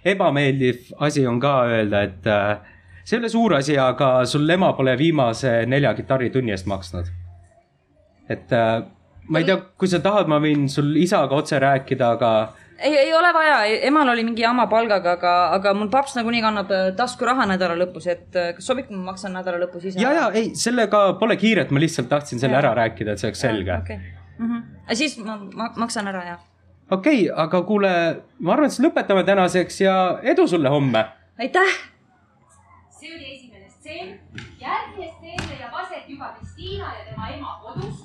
ebameeldiv 0.06 0.90
asi 1.02 1.26
on 1.26 1.38
ka 1.42 1.60
öelda, 1.70 2.02
et 2.06 2.26
äh, 2.30 2.74
see 3.04 3.16
ei 3.16 3.22
ole 3.22 3.30
suur 3.30 3.56
asi, 3.58 3.78
aga 3.78 4.10
sul 4.28 4.48
ema 4.50 4.72
pole 4.78 4.96
viimase 4.98 5.58
nelja 5.70 5.94
kitarritunni 5.98 6.54
eest 6.54 6.68
maksnud. 6.70 7.10
et 8.28 8.52
äh, 8.52 8.82
ma 9.30 9.42
ei 9.42 9.48
tea, 9.48 9.58
kui 9.78 9.90
sa 9.90 10.02
tahad, 10.02 10.30
ma 10.30 10.38
võin 10.42 10.66
sul 10.70 10.94
isaga 10.98 11.34
otse 11.38 11.58
rääkida, 11.62 12.10
aga. 12.18 12.32
ei, 12.78 12.94
ei 13.06 13.14
ole 13.14 13.32
vaja, 13.34 13.60
emal 13.88 14.10
oli 14.14 14.24
mingi 14.26 14.42
jama 14.42 14.66
palgaga, 14.70 15.16
aga, 15.18 15.34
aga 15.58 15.74
mul 15.74 15.90
paps 15.90 16.16
nagunii 16.18 16.42
kannab 16.44 16.74
äh, 16.74 16.90
taskuraha 16.98 17.46
nädala 17.52 17.78
lõpus, 17.84 18.10
et 18.10 18.38
äh, 18.38 18.52
kas 18.58 18.66
sobib, 18.66 18.90
kui 18.90 18.98
ma 18.98 19.12
maksan 19.12 19.34
nädala 19.38 19.62
lõpus 19.66 19.90
ise? 19.90 20.02
ja, 20.02 20.12
ja 20.20 20.28
ei, 20.34 20.52
sellega 20.58 21.08
pole 21.20 21.38
kiiret, 21.40 21.74
ma 21.74 21.82
lihtsalt 21.82 22.10
tahtsin 22.10 22.42
selle 22.42 22.58
ja. 22.58 22.64
ära 22.64 22.74
rääkida, 22.82 23.14
et 23.14 23.22
see 23.22 23.30
oleks 23.30 23.46
selge. 23.46 23.82
okei 23.82 23.98
mm 24.38 24.50
-hmm., 24.50 24.94
siis 24.94 25.18
ma, 25.18 25.38
ma 25.54 25.72
maksan 25.76 26.08
ära 26.08 26.24
ja. 26.24 26.38
Okei 26.90 27.30
okay,, 27.30 27.44
aga 27.44 27.62
kuule, 27.62 27.92
ma 28.38 28.52
arvan, 28.52 28.66
et 28.66 28.74
siis 28.74 28.86
lõpetame 28.86 29.24
tänaseks 29.26 29.80
ja 29.80 29.96
edu 30.22 30.48
sulle 30.48 30.68
homme. 30.68 31.04
aitäh. 31.38 31.72
see 33.00 33.14
oli 33.14 33.34
esimene 33.34 33.70
stseen, 33.70 34.20
järgmine 34.60 35.12
stseen 35.12 35.48
leiab 35.50 35.74
aset 35.84 36.08
juba 36.08 36.34
Kristiina 36.38 36.92
ja 36.98 37.04
tema 37.10 37.28
ema 37.28 37.60
kodus 37.62 37.96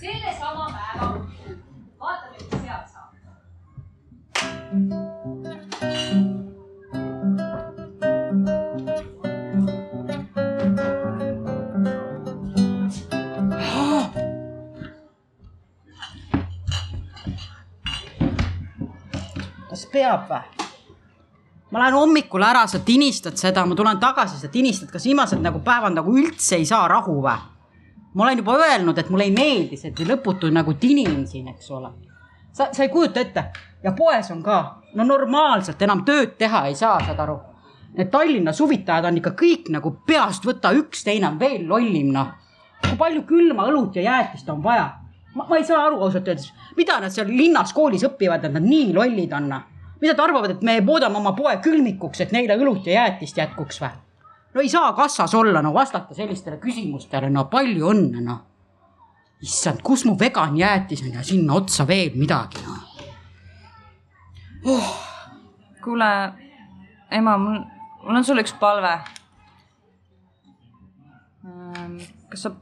sellesama 0.00 0.66
päeva 0.74 1.14
õhtul. 1.14 1.56
vaatame, 2.00 2.36
mis 2.38 2.60
sealt 2.60 2.88
saab. 2.92 3.10
Peab 19.92 20.28
või? 20.30 20.68
ma 21.72 21.80
lähen 21.80 21.96
hommikul 21.96 22.44
ära, 22.44 22.66
sa 22.68 22.82
tinistad 22.84 23.38
seda, 23.40 23.64
ma 23.66 23.76
tulen 23.76 24.00
tagasi, 24.00 24.36
sa 24.40 24.50
tinistad, 24.52 24.90
kas 24.92 25.06
viimased 25.08 25.40
nagu 25.40 25.62
päevad 25.64 25.94
nagu 25.96 26.12
üldse 26.18 26.58
ei 26.60 26.66
saa 26.68 26.84
rahu 26.88 27.16
või? 27.24 27.38
ma 28.14 28.24
olen 28.24 28.42
juba 28.42 28.56
öelnud, 28.60 28.98
et 28.98 29.10
mulle 29.10 29.24
ei 29.30 29.34
meeldi 29.34 29.78
see 29.80 30.08
lõputu 30.08 30.50
nagu 30.52 30.74
tinin 30.80 31.26
siin, 31.26 31.48
eks 31.48 31.70
ole. 31.70 31.92
sa, 32.52 32.68
sa 32.72 32.82
ei 32.82 32.92
kujuta 32.92 33.20
ette 33.20 33.44
ja 33.82 33.92
poes 33.96 34.30
on 34.30 34.42
ka, 34.42 34.58
no 34.94 35.04
normaalselt 35.04 35.82
enam 35.82 36.04
tööd 36.04 36.36
teha 36.38 36.66
ei 36.68 36.76
saa, 36.78 37.00
saad 37.06 37.20
aru. 37.24 37.38
Need 37.96 38.08
Tallinna 38.12 38.54
suvitajad 38.56 39.04
on 39.04 39.18
ikka 39.20 39.34
kõik 39.36 39.68
nagu 39.72 39.90
peast 40.06 40.46
võta, 40.48 40.70
üks 40.76 41.04
teine 41.04 41.28
on 41.28 41.38
veel 41.40 41.66
lollim, 41.68 42.12
noh. 42.12 42.30
kui 42.82 42.96
palju 42.98 43.24
külma 43.28 43.66
õlut 43.68 43.96
ja 43.96 44.02
jäätist 44.02 44.48
on 44.50 44.62
vaja? 44.64 44.90
ma 45.34 45.56
ei 45.56 45.64
saa 45.64 45.86
aru 45.86 46.02
ausalt 46.04 46.26
öeldes, 46.28 46.50
mida 46.76 46.98
nad 47.00 47.12
seal 47.12 47.30
linnas 47.32 47.72
koolis 47.72 48.02
õpivad, 48.04 48.44
et 48.44 48.52
nad 48.52 48.64
nii 48.64 48.92
lollid 48.92 49.32
on, 49.32 49.48
noh. 49.48 49.68
Mida 50.02 50.16
nad 50.16 50.24
arvavad, 50.26 50.56
et 50.56 50.62
me 50.66 50.80
poodame 50.84 51.20
oma 51.20 51.32
poe 51.38 51.56
külmikuks, 51.64 52.24
et 52.24 52.32
neile 52.34 52.58
õlut 52.58 52.86
ja 52.86 53.02
jäätist 53.02 53.38
jätkuks 53.38 53.82
või? 53.82 53.92
no 54.54 54.60
ei 54.60 54.68
saa 54.68 54.92
kassas 54.98 55.34
olla, 55.34 55.62
no 55.62 55.72
vastata 55.74 56.14
sellistele 56.14 56.58
küsimustele, 56.60 57.30
no 57.30 57.46
palju 57.52 57.92
õnne, 57.94 58.22
noh. 58.26 58.40
issand, 59.42 59.80
kus 59.82 60.04
mu 60.04 60.18
vegan 60.18 60.58
jäätis 60.58 61.06
on 61.06 61.14
ja 61.16 61.26
sinna 61.26 61.54
otsa 61.62 61.86
veel 61.88 62.18
midagi, 62.18 62.60
noh 62.66 62.88
oh.. 64.64 65.08
kuule, 65.84 66.32
ema, 67.10 67.36
mul, 67.38 67.58
mul 68.02 68.16
on 68.16 68.24
sulle 68.24 68.44
üks 68.44 68.54
palve. 68.60 68.92
Ehm, 71.46 71.96
kas 72.30 72.46
sa, 72.46 72.52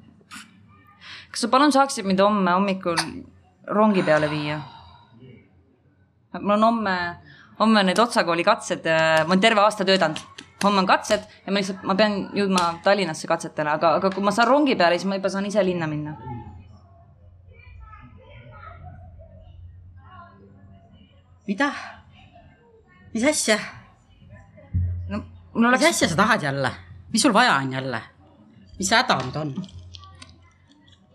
kas 1.31 1.45
sa 1.45 1.51
palun 1.53 1.73
saaksid 1.75 2.09
mind 2.09 2.23
homme 2.25 2.57
hommikul 2.57 3.01
rongi 3.69 4.05
peale 4.07 4.31
viia? 4.31 4.61
mul 6.41 6.55
on 6.57 6.65
homme, 6.65 6.97
homme 7.61 7.83
need 7.85 7.99
Otsa 7.99 8.25
kooli 8.25 8.45
katsed, 8.45 8.87
ma 8.87 9.29
olen 9.29 9.41
terve 9.41 9.61
aasta 9.61 9.85
töötanud 9.85 10.21
homme 10.65 10.79
on 10.79 10.87
katsed 10.87 11.25
ja 11.47 11.53
ma 11.53 11.61
lihtsalt, 11.61 11.83
ma 11.89 11.97
pean 11.97 12.17
jõudma 12.37 12.67
Tallinnasse 12.85 13.29
katsetele, 13.29 13.73
aga, 13.77 13.95
aga 14.01 14.11
kui 14.13 14.25
ma 14.25 14.33
saan 14.35 14.49
rongi 14.51 14.77
peale, 14.77 14.99
siis 14.99 15.09
ma 15.09 15.19
juba 15.19 15.33
saan 15.33 15.49
ise 15.49 15.65
linna 15.65 15.89
minna. 15.91 16.17
mida? 21.51 21.73
mis 23.15 23.25
asja? 23.27 23.57
no 25.11 25.23
oleks. 25.55 25.81
mis 25.81 25.89
asja 25.89 26.09
sa 26.13 26.21
tahad 26.21 26.43
jälle? 26.43 26.71
mis 27.13 27.23
sul 27.23 27.35
vaja 27.35 27.57
on 27.57 27.73
jälle? 27.73 28.03
mis 28.79 28.93
häda 28.93 29.19
nüüd 29.25 29.41
on? 29.41 29.57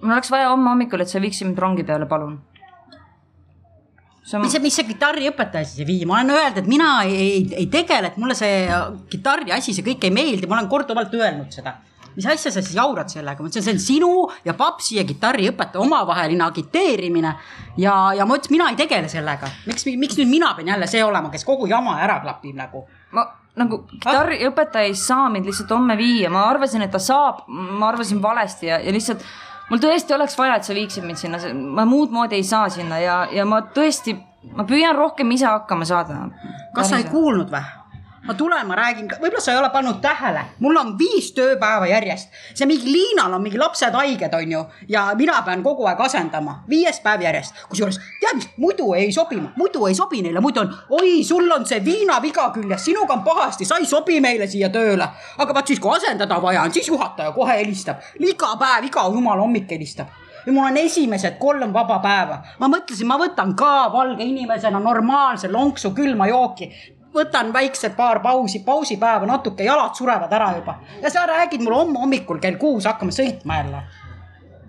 mul 0.01 0.17
oleks 0.17 0.31
vaja 0.31 0.49
homme 0.49 0.73
hommikul, 0.73 1.05
et 1.05 1.09
sa 1.09 1.21
viiksid 1.21 1.47
mind 1.47 1.61
rongi 1.61 1.85
peale, 1.87 2.09
palun 2.09 2.41
on... 4.33 4.41
mis 4.41 4.55
see, 4.55 4.61
mis 4.63 4.77
see 4.79 4.87
kitarriõpetaja 4.89 5.67
siis 5.67 5.83
ei 5.83 5.89
vii, 5.89 6.05
ma 6.09 6.19
olen 6.19 6.35
öelnud, 6.35 6.61
et 6.61 6.69
mina 6.69 6.89
ei, 7.05 7.17
ei, 7.25 7.43
ei 7.63 7.67
tegele, 7.71 8.11
et 8.11 8.17
mulle 8.21 8.37
see 8.37 8.65
kitarri 9.11 9.53
asi, 9.55 9.75
see 9.75 9.85
kõik 9.85 10.07
ei 10.07 10.15
meeldi, 10.15 10.49
ma 10.49 10.57
olen 10.59 10.71
korduvalt 10.71 11.13
öelnud 11.13 11.53
seda. 11.53 11.77
mis 12.15 12.25
asja 12.31 12.51
sa 12.51 12.61
siis 12.63 12.77
jaurad 12.77 13.11
sellega, 13.11 13.43
ma 13.43 13.51
ütlesin, 13.51 13.65
see 13.65 13.75
on 13.75 13.81
sinu 13.83 14.11
ja 14.47 14.53
papsi 14.55 14.95
ja 14.95 15.03
kitarriõpetaja 15.07 15.83
omavaheline 15.83 16.43
agiteerimine. 16.45 17.35
ja, 17.77 17.95
ja 18.17 18.25
ma 18.25 18.37
ütlesin, 18.39 18.57
mina 18.57 18.69
ei 18.71 18.79
tegele 18.79 19.11
sellega, 19.11 19.51
miks, 19.69 19.85
miks 19.85 20.19
nüüd 20.21 20.31
mina 20.31 20.53
pean 20.55 20.73
jälle 20.73 20.87
see 20.87 21.03
olema, 21.03 21.29
kes 21.33 21.45
kogu 21.45 21.67
jama 21.67 21.99
ära 22.01 22.21
klapib 22.23 22.55
nagu? 22.55 22.87
ma 23.11 23.27
nagu 23.55 23.83
kitarriõpetaja 23.87 24.89
ei 24.89 24.95
saa 24.99 25.29
mind 25.31 25.47
lihtsalt 25.47 25.71
homme 25.71 25.95
viia, 25.99 26.29
ma 26.33 26.47
arvasin, 26.49 26.83
et 26.85 26.91
ta 26.91 26.99
saab, 26.99 27.45
ma 27.47 27.87
arvasin 27.91 28.21
valesti 28.23 28.67
ja, 28.71 28.79
ja 28.83 28.93
lihtsalt 28.95 29.23
mul 29.69 29.81
tõesti 29.81 30.15
oleks 30.15 30.37
vaja, 30.37 30.59
et 30.59 30.67
sa 30.67 30.75
viiksid 30.77 31.05
mind 31.05 31.21
sinna, 31.21 31.39
ma 31.53 31.85
muud 31.89 32.13
moodi 32.15 32.39
ei 32.39 32.45
saa 32.45 32.69
sinna 32.73 32.99
ja, 33.01 33.17
ja 33.31 33.45
ma 33.49 33.61
tõesti, 33.75 34.15
ma 34.55 34.65
püüan 34.67 34.95
rohkem 34.97 35.31
ise 35.35 35.47
hakkama 35.49 35.87
saada. 35.87 36.27
kas 36.75 36.91
sa 36.91 37.01
ei 37.01 37.09
kuulnud 37.09 37.51
või? 37.53 37.63
Ma 38.25 38.33
tulen, 38.33 38.67
ma 38.67 38.75
räägin, 38.75 39.09
võib-olla 39.21 39.41
sa 39.41 39.53
ei 39.53 39.59
ole 39.59 39.69
pannud 39.69 39.99
tähele, 40.01 40.41
mul 40.59 40.77
on 40.79 40.93
viis 40.97 41.29
tööpäeva 41.37 41.87
järjest. 41.89 42.29
see 42.53 42.65
mingi 42.65 42.89
Liinal 42.91 43.33
on 43.33 43.43
mingi 43.43 43.57
lapsed 43.57 43.93
haiged, 43.93 44.33
onju, 44.33 44.63
ja 44.89 45.05
mina 45.17 45.41
pean 45.45 45.63
kogu 45.63 45.85
aeg 45.85 46.01
asendama, 46.01 46.63
viies 46.69 46.99
päev 47.03 47.21
järjest. 47.21 47.53
kusjuures 47.69 47.99
tead 48.21 48.39
mis, 48.39 48.49
muidu 48.57 48.93
ei 48.93 49.11
sobi, 49.13 49.41
muidu 49.55 49.85
ei 49.87 49.95
sobi 49.95 50.21
neile, 50.25 50.41
muidu 50.41 50.65
on, 50.65 50.73
oi, 50.99 51.23
sul 51.23 51.51
on 51.51 51.65
see 51.65 51.83
viinaviga 51.85 52.49
küljes, 52.55 52.85
sinuga 52.85 53.13
on 53.13 53.23
pahasti, 53.23 53.65
sa 53.65 53.77
ei 53.77 53.85
sobi 53.85 54.19
meile 54.21 54.47
siia 54.47 54.69
tööle. 54.69 55.07
aga 55.37 55.53
vaat 55.53 55.67
siis, 55.67 55.79
kui 55.79 55.95
asendada 55.95 56.41
vaja 56.41 56.65
on, 56.65 56.73
siis 56.73 56.87
juhataja 56.87 57.31
kohe 57.31 57.57
helistab, 57.61 58.01
iga 58.19 58.55
päev, 58.59 58.89
iga 58.89 59.09
jumala 59.13 59.41
hommik 59.41 59.69
helistab. 59.69 60.07
Ja 60.45 60.53
mul 60.53 60.67
on 60.67 60.77
esimesed 60.77 61.39
kolm 61.39 61.73
vaba 61.73 61.99
päeva. 61.99 62.41
ma 62.59 62.67
mõtlesin, 62.69 63.07
ma 63.09 63.17
võtan 63.17 63.55
ka 63.57 63.89
valge 63.93 64.23
inimesena 64.23 64.79
normaalse 64.79 65.49
lonksu 65.51 65.89
külma 65.97 66.27
jooki 66.29 66.69
võtan 67.15 67.53
väiksed 67.53 67.95
paar 67.95 68.19
pausi, 68.23 68.59
pausipäeva, 68.65 69.25
natuke 69.25 69.63
jalad 69.63 69.95
surevad 69.95 70.33
ära 70.33 70.51
juba 70.57 70.79
ja 71.01 71.09
sa 71.09 71.25
räägid 71.29 71.63
mulle 71.63 71.83
homme 71.83 71.99
hommikul 71.99 72.39
kell 72.43 72.59
kuus 72.61 72.85
hakkame 72.85 73.15
sõitma 73.15 73.61
jälle. 73.61 73.83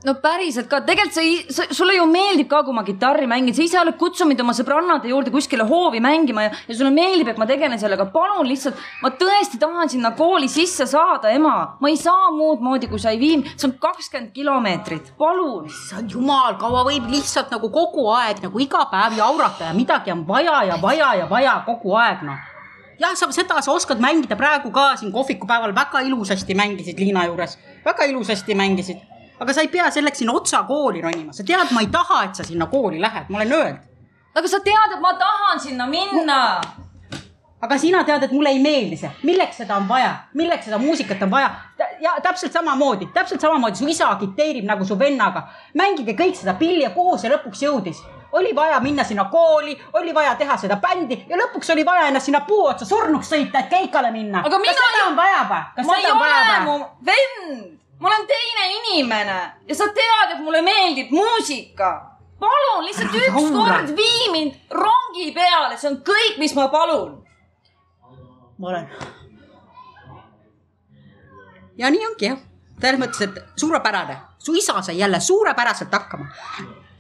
No 0.06 0.14
päriselt 0.22 0.68
ka, 0.70 0.80
tegelikult 0.86 1.16
sa, 1.16 1.25
sa, 1.50 1.66
sulle 1.75 1.96
ju 1.96 2.04
meeldib 2.06 2.48
ka, 2.50 2.60
kui 2.66 2.75
ma 2.76 2.84
kitarri 2.86 3.26
mängin, 3.30 3.54
sa 3.56 3.64
ise 3.64 3.78
oled 3.80 3.96
kutsunud 3.98 4.30
mind 4.30 4.42
oma 4.44 4.54
sõbrannade 4.54 5.10
juurde 5.10 5.32
kuskile 5.34 5.66
hoovi 5.66 6.00
mängima 6.04 6.46
ja, 6.46 6.52
ja 6.68 6.76
sulle 6.78 6.92
meeldib, 6.94 7.32
et 7.32 7.40
ma 7.42 7.48
tegelen 7.48 7.80
sellega. 7.80 8.06
palun 8.12 8.46
lihtsalt, 8.46 8.78
ma 9.02 9.10
tõesti 9.18 9.58
tahan 9.62 9.90
sinna 9.90 10.12
kooli 10.18 10.48
sisse 10.52 10.86
saada, 10.86 11.32
ema. 11.34 11.56
ma 11.82 11.90
ei 11.90 11.98
saa 11.98 12.30
muud 12.34 12.62
moodi, 12.62 12.90
kui 12.90 13.02
sa 13.02 13.14
ei 13.14 13.20
vii, 13.22 13.40
see 13.56 13.68
on 13.70 13.75
kakskümmend 13.82 14.30
kilomeetrit, 14.36 15.10
palun. 15.18 15.66
issand 15.72 16.14
jumal, 16.14 16.54
kaua 16.60 16.84
võib 16.86 17.10
lihtsalt 17.10 17.50
nagu 17.56 17.70
kogu 17.75 18.06
aeg 18.14 18.44
nagu 18.46 18.62
iga 18.62 18.86
päev 18.92 19.18
jaurata 19.18 19.72
ja 19.72 19.75
midagi 19.75 20.14
on 20.14 20.22
vaja 20.28 20.62
ja 20.70 20.78
vaja 20.82 21.14
ja 21.22 21.26
vaja 21.30 21.56
kogu 21.66 21.98
aeg 21.98 22.22
noh. 22.28 22.46
jah, 23.02 23.18
sa 23.18 23.26
seda 23.34 23.58
sa 23.58 23.75
oskad 23.75 23.98
mängida 24.00 24.38
praegu 24.38 24.70
ka 24.70 24.92
siin 25.00 25.10
kohvikupäeval 25.12 25.75
väga 25.75 26.06
ilusasti 26.06 26.54
mängisid 26.54 27.02
Liina 27.02 27.26
juures, 27.26 27.58
väga 27.84 28.06
ilusasti 28.12 28.54
mängisid. 28.54 29.15
Aga 29.40 29.52
sa 29.52 29.61
ei 29.61 29.69
pea 29.69 29.90
selleks 29.90 30.19
sinna 30.19 30.33
otsa 30.33 30.62
kooli 30.69 31.02
ronima, 31.05 31.33
sa 31.33 31.45
tead, 31.45 31.71
ma 31.73 31.81
ei 31.85 31.90
taha, 31.93 32.25
et 32.25 32.35
sa 32.35 32.45
sinna 32.45 32.66
kooli 32.66 33.00
lähed, 33.00 33.28
ma 33.28 33.38
olen 33.38 33.52
öelnud. 33.52 33.85
aga 34.35 34.49
sa 34.49 34.61
tead, 34.61 34.97
et 34.97 35.00
ma 35.00 35.14
tahan 35.14 35.61
sinna 35.61 35.87
minna. 35.87 36.40
aga 37.62 37.78
sina 37.78 38.05
tead, 38.05 38.23
et 38.23 38.33
mulle 38.33 38.50
ei 38.52 38.59
meeldi 38.62 38.97
see, 38.97 39.11
milleks 39.23 39.57
seda 39.62 39.76
on 39.76 39.88
vaja, 39.88 40.12
milleks 40.35 40.64
seda 40.69 40.78
muusikat 40.78 41.23
on 41.23 41.31
vaja 41.31 41.50
ja 42.00 42.12
täpselt 42.23 42.52
samamoodi, 42.52 43.07
täpselt 43.14 43.40
samamoodi 43.40 43.76
su 43.76 43.88
isa 43.88 44.11
agiteerib 44.11 44.64
nagu 44.64 44.85
su 44.85 44.99
vennaga. 44.99 45.49
mängige 45.75 46.12
kõik 46.16 46.37
seda 46.37 46.55
pilli 46.55 46.83
ja 46.83 46.90
kuhu 46.90 47.16
see 47.19 47.31
lõpuks 47.33 47.64
jõudis? 47.64 48.02
oli 48.33 48.52
vaja 48.55 48.81
minna 48.81 49.05
sinna 49.05 49.25
kooli, 49.25 49.78
oli 49.93 50.14
vaja 50.14 50.35
teha 50.35 50.57
seda 50.57 50.76
bändi 50.76 51.25
ja 51.28 51.37
lõpuks 51.40 51.73
oli 51.73 51.85
vaja 51.85 52.09
ennast 52.09 52.26
sinna 52.26 52.40
puu 52.40 52.66
otsa 52.66 52.85
surnuks 52.85 53.31
sõita, 53.33 53.62
et 53.62 53.71
keikale 53.71 54.11
minna. 54.12 54.43
Kas 54.43 54.52
seda 54.52 54.99
ju- 54.99 55.07
on 55.09 55.16
vaja 55.16 55.43
või? 55.50 55.62
kas 55.76 55.87
ma 55.87 55.97
seda 55.97 56.12
on 56.12 56.19
vaja 56.19 56.43
või? 56.45 56.64
mu 56.64 56.85
vend, 57.07 57.78
ma 58.00 58.08
olen 58.08 58.26
teine 58.26 58.64
inimene 58.78 59.38
ja 59.68 59.74
sa 59.74 59.88
tead, 59.88 60.34
et 60.34 60.42
mulle 60.44 60.62
meeldib 60.62 61.10
muusika. 61.10 62.16
palun 62.40 62.84
lihtsalt 62.84 63.14
ükskord 63.14 63.96
vii 63.96 64.32
mind 64.32 64.54
rongi 64.70 65.32
peale, 65.32 65.76
see 65.76 65.90
on 65.90 66.00
kõik, 66.04 66.38
mis 66.38 66.54
ma 66.54 66.68
palun. 66.68 67.22
ma 68.58 68.68
olen. 68.68 68.88
ja 71.78 71.90
nii 71.90 72.06
ongi 72.06 72.30
jah, 72.30 72.42
selles 72.80 73.00
mõttes, 73.00 73.22
et 73.28 73.60
suurepärane, 73.60 74.18
su 74.38 74.54
isa 74.54 74.82
sai 74.82 74.98
jälle 74.98 75.20
suurepäraselt 75.20 75.92
hakkama 75.92 76.28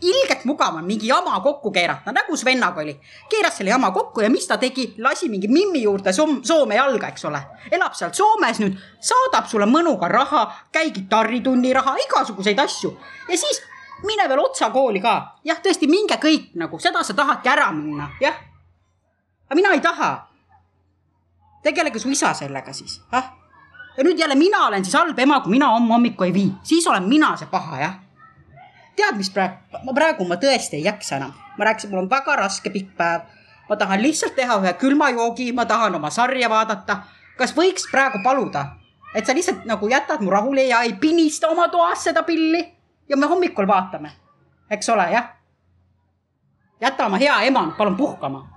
ilgelt 0.02 0.44
mugav 0.44 0.74
on 0.76 0.84
mingi 0.84 1.08
jama 1.08 1.40
kokku 1.40 1.70
keerata, 1.72 2.12
nagu 2.12 2.36
su 2.36 2.44
vennaga 2.44 2.80
oli. 2.80 3.00
keeras 3.30 3.56
selle 3.56 3.70
jama 3.70 3.90
kokku 3.90 4.20
ja 4.20 4.30
mis 4.30 4.46
ta 4.46 4.58
tegi, 4.58 4.94
lasi 4.98 5.28
mingi 5.28 5.48
Mimmi 5.48 5.82
juurde 5.82 6.12
Soom, 6.12 6.42
Soome 6.44 6.76
jalga, 6.76 7.08
eks 7.08 7.24
ole. 7.24 7.40
elab 7.70 7.94
seal 7.94 8.12
Soomes 8.12 8.60
nüüd, 8.60 8.76
saadab 9.00 9.48
sulle 9.48 9.66
mõnuga 9.66 10.08
raha, 10.08 10.44
käi 10.72 10.90
kitarritunni 10.90 11.72
raha, 11.72 11.96
igasuguseid 12.06 12.58
asju 12.58 12.92
ja 13.28 13.38
siis 13.38 13.62
mine 14.04 14.28
veel 14.28 14.40
otsa 14.44 14.70
kooli 14.70 15.00
ka. 15.00 15.16
jah, 15.44 15.60
tõesti, 15.62 15.88
minge 15.88 16.20
kõik 16.20 16.52
nagu, 16.54 16.78
seda 16.78 17.02
sa 17.02 17.14
tahadki 17.14 17.48
ära 17.48 17.70
minna, 17.72 18.10
jah. 18.20 18.36
aga 19.48 19.56
mina 19.56 19.72
ei 19.72 19.80
taha 19.80 20.12
tegelege 21.62 21.98
su 21.98 22.10
isa 22.10 22.34
sellega 22.34 22.72
siis, 22.72 23.00
ah. 23.12 23.32
ja 23.96 24.04
nüüd 24.04 24.18
jälle 24.18 24.34
mina 24.34 24.66
olen 24.66 24.84
siis 24.84 24.94
halb 24.94 25.18
ema, 25.18 25.40
kui 25.40 25.56
mina 25.56 25.72
homme 25.72 25.94
hommikul 25.94 26.28
ei 26.28 26.34
vii, 26.34 26.50
siis 26.62 26.86
olen 26.86 27.08
mina 27.08 27.36
see 27.36 27.48
paha, 27.50 27.80
jah. 27.80 28.02
tead, 28.96 29.16
mis 29.16 29.30
praegu, 29.30 29.82
ma 29.84 29.94
praegu 29.96 30.26
ma 30.28 30.38
tõesti 30.40 30.80
ei 30.80 30.86
jaksa 30.86 31.18
enam, 31.20 31.34
ma 31.58 31.68
rääkisin, 31.68 31.92
mul 31.92 32.04
on 32.04 32.10
väga 32.10 32.36
raske 32.42 32.70
pikk 32.70 32.96
päev. 32.96 33.20
ma 33.68 33.76
tahan 33.76 34.02
lihtsalt 34.02 34.36
teha 34.36 34.58
ühe 34.62 34.72
külma 34.80 35.10
joogi, 35.10 35.52
ma 35.52 35.64
tahan 35.64 35.94
oma 35.94 36.10
sarja 36.10 36.50
vaadata. 36.50 37.02
kas 37.38 37.54
võiks 37.56 37.90
praegu 37.90 38.18
paluda, 38.24 38.66
et 39.14 39.26
sa 39.26 39.34
lihtsalt 39.34 39.64
nagu 39.64 39.88
jätad 39.88 40.20
mu 40.20 40.30
rahule 40.30 40.64
ja 40.64 40.82
ei 40.82 40.92
pinista 40.92 41.48
oma 41.48 41.68
toas 41.68 42.04
seda 42.04 42.22
pilli 42.22 42.64
ja 43.08 43.16
me 43.16 43.26
hommikul 43.26 43.66
vaatame, 43.66 44.10
eks 44.70 44.88
ole, 44.88 45.10
jah. 45.12 45.32
jäta 46.80 47.06
oma 47.06 47.16
hea 47.16 47.42
ema 47.42 47.74
palun 47.78 47.96
puhkama 47.96 48.56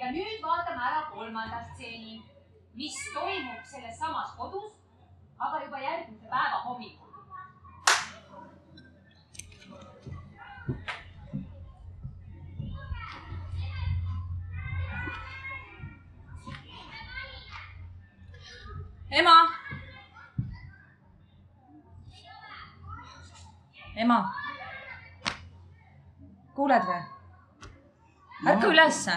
ja 0.00 0.08
nüüd 0.12 0.40
vaatame 0.42 0.80
ära 0.80 1.02
kolmanda 1.12 1.60
stseeni, 1.68 2.20
mis 2.74 2.96
toimub 3.14 3.64
selles 3.68 3.98
samas 4.00 4.32
kodus, 4.38 4.72
aga 5.38 5.60
juba 5.64 5.82
järgmise 5.82 6.28
päeva 6.32 6.62
hommikul. 6.64 6.99
ema. 24.10 24.34
kuuled 26.54 26.86
või? 26.86 27.02
ärka 28.50 28.70
ülesse. 28.72 29.14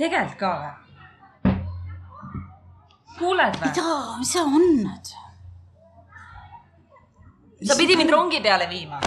tegelikult 0.00 0.38
ka 0.40 0.50
või? 0.62 1.54
kuuled 3.18 3.60
või? 3.60 3.70
mida, 3.70 3.94
mis 4.22 4.34
on 4.42 4.66
nüüd? 4.82 5.14
sa 7.66 7.78
pidi 7.78 7.96
mind 7.96 8.14
rongi 8.14 8.42
peale 8.42 8.68
viima. 8.72 9.00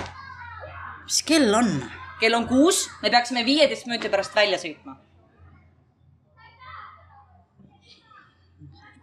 mis 1.04 1.22
kell 1.28 1.60
on? 1.60 1.74
kell 2.20 2.36
on 2.40 2.48
kuus, 2.48 2.88
me 3.04 3.12
peaksime 3.12 3.44
viieteist 3.48 3.92
minuti 3.92 4.12
pärast 4.12 4.36
välja 4.36 4.62
sõitma. 4.62 4.96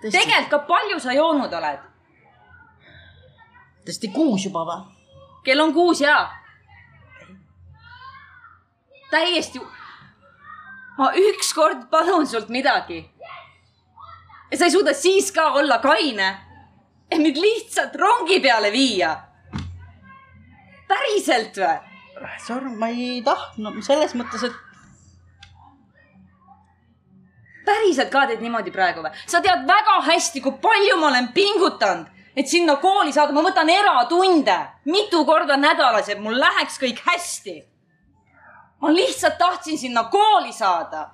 tegelikult 0.06 0.50
ka 0.54 0.64
palju 0.72 0.98
sa 1.02 1.12
joonud 1.12 1.52
oled? 1.60 1.84
Tõesti 3.86 4.10
kuus 4.12 4.44
juba 4.48 4.64
või? 4.66 4.82
kell 5.46 5.62
on 5.62 5.72
kuus 5.74 6.00
ja. 6.00 6.30
täiesti. 9.10 9.60
ma 10.98 11.12
ükskord 11.14 11.86
palun 11.90 12.26
sult 12.26 12.48
midagi. 12.48 13.10
ja 14.50 14.58
sa 14.58 14.64
ei 14.64 14.74
suuda 14.74 14.94
siis 14.94 15.32
ka 15.32 15.52
olla 15.60 15.78
kaine, 15.78 16.36
et 17.10 17.22
mind 17.22 17.38
lihtsalt 17.38 17.94
rongi 17.94 18.40
peale 18.40 18.72
viia. 18.72 19.16
päriselt 20.88 21.62
või? 21.62 21.76
Sorry, 22.46 22.70
ma 22.72 22.88
ei 22.88 23.22
tahtnud 23.22 23.82
selles 23.84 24.14
mõttes, 24.16 24.42
et 24.48 24.66
päriselt 27.66 28.10
ka 28.10 28.26
teed 28.26 28.42
niimoodi 28.42 28.74
praegu 28.74 29.04
või? 29.04 29.14
sa 29.26 29.40
tead 29.44 29.66
väga 29.68 30.00
hästi, 30.10 30.42
kui 30.42 30.58
palju 30.62 30.98
ma 30.98 31.10
olen 31.12 31.28
pingutanud, 31.36 32.15
et 32.36 32.48
sinna 32.48 32.76
kooli 32.76 33.12
saada, 33.12 33.32
ma 33.32 33.42
võtan 33.44 33.70
eratunde 33.72 34.56
mitu 34.84 35.24
korda 35.24 35.56
nädalas, 35.56 36.08
et 36.12 36.20
mul 36.20 36.36
läheks 36.40 36.78
kõik 36.82 37.00
hästi. 37.06 37.56
ma 38.80 38.92
lihtsalt 38.92 39.38
tahtsin 39.38 39.78
sinna 39.78 40.04
kooli 40.04 40.52
saada. 40.52 41.10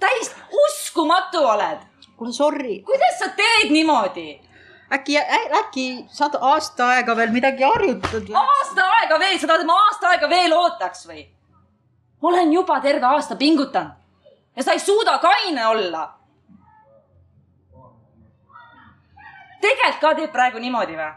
täiesti 0.00 0.40
uskumatu 0.64 1.44
oled, 1.46 1.78
kuule, 2.16 2.32
sorry, 2.32 2.80
kuidas 2.82 3.18
sa 3.18 3.28
teed 3.28 3.70
niimoodi? 3.70 4.40
äkki, 4.92 5.18
äkki 5.58 6.06
saad 6.08 6.36
aasta 6.40 6.88
aega 6.88 7.16
veel 7.16 7.30
midagi 7.30 7.62
harjutada? 7.62 8.38
aasta 8.38 8.90
aega 8.98 9.18
veel, 9.18 9.38
sa 9.38 9.46
tahad, 9.46 9.60
et 9.60 9.66
ma 9.66 9.78
aasta 9.86 10.08
aega 10.08 10.28
veel 10.28 10.52
ootaks 10.52 11.06
või? 11.08 11.26
olen 12.22 12.52
juba 12.52 12.80
terve 12.80 13.06
aasta 13.06 13.36
pingutanud 13.36 14.02
ja 14.56 14.62
sa 14.62 14.72
ei 14.72 14.78
suuda 14.80 15.18
kaine 15.18 15.66
olla. 15.66 16.21
Tegelikult 19.62 20.00
ka 20.02 20.14
teeb 20.18 20.32
praegu 20.34 20.58
niimoodi 20.62 20.98
või? 20.98 21.12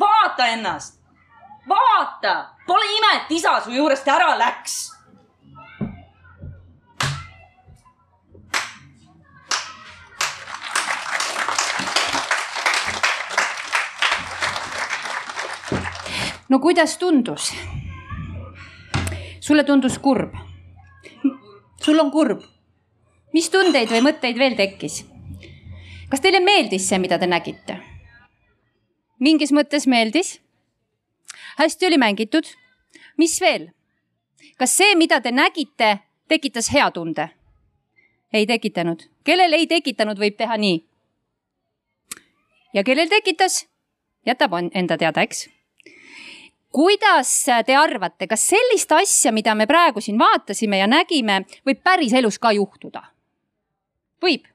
vaata 0.00 0.46
ennast, 0.54 1.00
vaata, 1.68 2.34
pole 2.66 2.86
ime, 2.96 3.10
et 3.18 3.34
isa 3.36 3.58
su 3.60 3.74
juurest 3.74 4.08
ära 4.08 4.32
läks. 4.38 4.78
no 16.48 16.58
kuidas 16.58 16.96
tundus? 16.98 17.52
sulle 19.40 19.64
tundus 19.64 19.98
kurb? 19.98 20.34
sul 21.82 22.00
on 22.00 22.10
kurb? 22.10 22.42
mis 23.32 23.50
tundeid 23.50 23.92
või 23.92 24.04
mõtteid 24.08 24.38
veel 24.38 24.56
tekkis? 24.56 25.09
Kas 26.10 26.20
teile 26.20 26.40
meeldis 26.40 26.88
see, 26.88 26.98
mida 26.98 27.18
te 27.18 27.28
nägite? 27.30 27.78
mingis 29.20 29.52
mõttes 29.52 29.86
meeldis. 29.86 30.40
hästi 31.58 31.86
oli 31.86 31.98
mängitud. 31.98 32.46
mis 33.16 33.40
veel? 33.40 33.70
kas 34.58 34.76
see, 34.76 34.94
mida 34.96 35.20
te 35.20 35.30
nägite, 35.30 35.98
tekitas 36.28 36.72
hea 36.72 36.90
tunde? 36.90 37.28
ei 38.32 38.46
tekitanud. 38.46 39.02
kellel 39.24 39.52
ei 39.52 39.66
tekitanud, 39.66 40.18
võib 40.18 40.36
teha 40.36 40.56
nii. 40.56 40.84
ja 42.74 42.84
kellel 42.84 43.08
tekitas, 43.08 43.66
jätab 44.26 44.58
enda 44.74 44.98
teada, 44.98 45.22
eks 45.22 45.48
kuidas 46.70 47.30
te 47.66 47.74
arvate, 47.76 48.26
kas 48.26 48.46
sellist 48.52 48.92
asja, 48.92 49.32
mida 49.32 49.54
me 49.54 49.66
praegu 49.66 50.00
siin 50.00 50.18
vaatasime 50.18 50.78
ja 50.78 50.86
nägime, 50.86 51.42
võib 51.66 51.82
päriselus 51.82 52.38
ka 52.38 52.52
juhtuda? 52.54 53.02
võib 54.22 54.46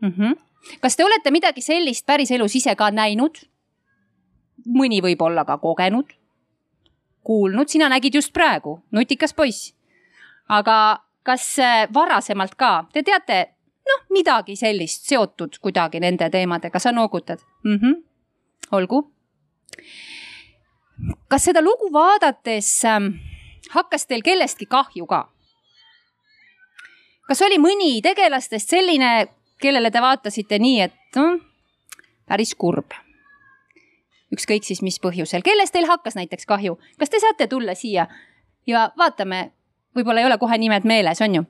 mm? 0.00 0.12
-hmm. 0.16 0.36
kas 0.80 0.96
te 0.96 1.04
olete 1.04 1.30
midagi 1.30 1.60
sellist 1.60 2.06
päriselus 2.06 2.56
ise 2.56 2.74
ka 2.74 2.90
näinud? 2.90 3.38
mõni 4.66 5.00
võib-olla 5.02 5.44
ka 5.44 5.58
kogenud, 5.58 6.12
kuulnud, 7.24 7.68
sina 7.68 7.88
nägid 7.88 8.14
just 8.14 8.32
praegu, 8.32 8.82
nutikas 8.90 9.34
poiss. 9.34 9.74
aga 10.48 11.04
kas 11.22 11.58
äh, 11.58 11.88
varasemalt 11.94 12.54
ka, 12.54 12.84
te 12.92 13.02
teate, 13.02 13.54
noh, 13.88 14.04
midagi 14.10 14.56
sellist 14.56 15.08
seotud 15.08 15.58
kuidagi 15.60 16.00
nende 16.00 16.30
teemadega, 16.30 16.78
sa 16.78 16.92
noogutad 16.92 17.38
mm? 17.64 17.76
-hmm. 17.76 18.02
olgu 18.72 19.12
kas 21.28 21.44
seda 21.44 21.62
lugu 21.62 21.92
vaadates 21.92 22.84
ähm, 22.84 23.12
hakkas 23.70 24.06
teil 24.06 24.22
kellestki 24.22 24.66
kahju 24.66 25.06
ka? 25.06 25.26
kas 27.30 27.42
oli 27.46 27.60
mõni 27.62 28.00
tegelastest 28.02 28.72
selline, 28.72 29.28
kellele 29.60 29.90
te 29.90 30.00
vaatasite 30.02 30.58
nii, 30.58 30.80
et 30.80 31.16
no, 31.20 31.38
päris 32.28 32.54
kurb? 32.54 32.96
ükskõik 34.30 34.62
siis 34.62 34.82
mis 34.86 35.00
põhjusel, 35.02 35.42
kellest 35.42 35.74
teil 35.74 35.88
hakkas 35.90 36.14
näiteks 36.14 36.46
kahju, 36.46 36.76
kas 36.98 37.10
te 37.10 37.18
saate 37.18 37.48
tulla 37.50 37.74
siia? 37.74 38.06
Ja 38.66 38.90
vaatame, 38.98 39.50
võib-olla 39.96 40.22
ei 40.22 40.28
ole 40.28 40.38
kohe 40.38 40.58
nimed 40.58 40.86
meeles, 40.86 41.20
on 41.20 41.34
ju? 41.34 41.46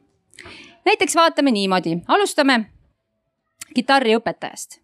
näiteks 0.89 1.17
vaatame 1.17 1.53
niimoodi, 1.53 1.99
alustame 2.09 2.63
kitarriõpetajast. 3.75 4.81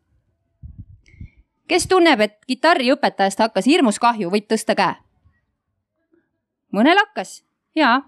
Kes 1.66 1.88
tunneb, 1.90 2.20
et 2.20 2.36
kitarriõpetajast 2.46 3.40
hakkas 3.42 3.66
hirmus 3.66 3.98
kahju, 3.98 4.30
võib 4.30 4.46
tõsta 4.50 4.76
käe. 4.78 4.94
mõnel 6.72 6.98
hakkas, 6.98 7.42
jaa, 7.74 8.02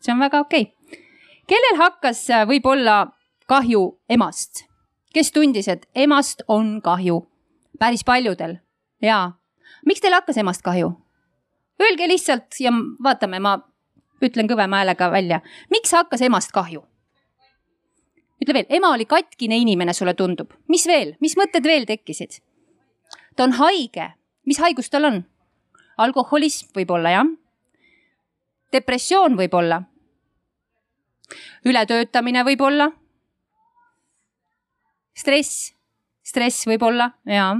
see 0.00 0.12
on 0.12 0.20
väga 0.22 0.40
okei. 0.40 0.62
Okay.. 0.62 1.02
kellel 1.46 1.76
hakkas 1.82 2.30
äh, 2.30 2.46
võib-olla 2.46 3.17
kahju 3.48 3.98
emast? 4.08 4.64
kes 5.14 5.32
tundis, 5.32 5.68
et 5.68 5.88
emast 5.94 6.42
on 6.48 6.82
kahju? 6.82 7.22
päris 7.78 8.04
paljudel, 8.04 8.58
jaa. 9.02 9.32
miks 9.86 10.00
teil 10.00 10.14
hakkas 10.14 10.36
emast 10.36 10.62
kahju? 10.62 10.92
Öelge 11.80 12.08
lihtsalt 12.08 12.58
ja 12.60 12.72
vaatame, 13.02 13.38
ma 13.38 13.58
ütlen 14.24 14.50
kõvema 14.50 14.82
häälega 14.82 15.10
välja, 15.14 15.40
miks 15.70 15.94
hakkas 15.96 16.22
emast 16.26 16.52
kahju? 16.52 16.84
ütle 18.42 18.54
veel, 18.54 18.68
ema 18.68 18.92
oli 18.94 19.08
katkine 19.08 19.56
inimene, 19.58 19.92
sulle 19.96 20.14
tundub, 20.14 20.52
mis 20.68 20.86
veel, 20.86 21.16
mis 21.20 21.36
mõtted 21.40 21.64
veel 21.64 21.88
tekkisid? 21.88 22.40
ta 23.36 23.48
on 23.48 23.56
haige, 23.58 24.12
mis 24.46 24.60
haigus 24.60 24.90
tal 24.92 25.08
on? 25.08 25.22
alkoholism 25.98 26.74
võib-olla 26.76 27.16
jah. 27.16 27.34
depressioon 28.72 29.40
võib-olla. 29.40 29.82
ületöötamine 31.64 32.44
võib-olla. 32.44 32.92
Stress, 35.18 35.72
stress 36.22 36.66
võib-olla, 36.68 37.10
jaa. 37.26 37.52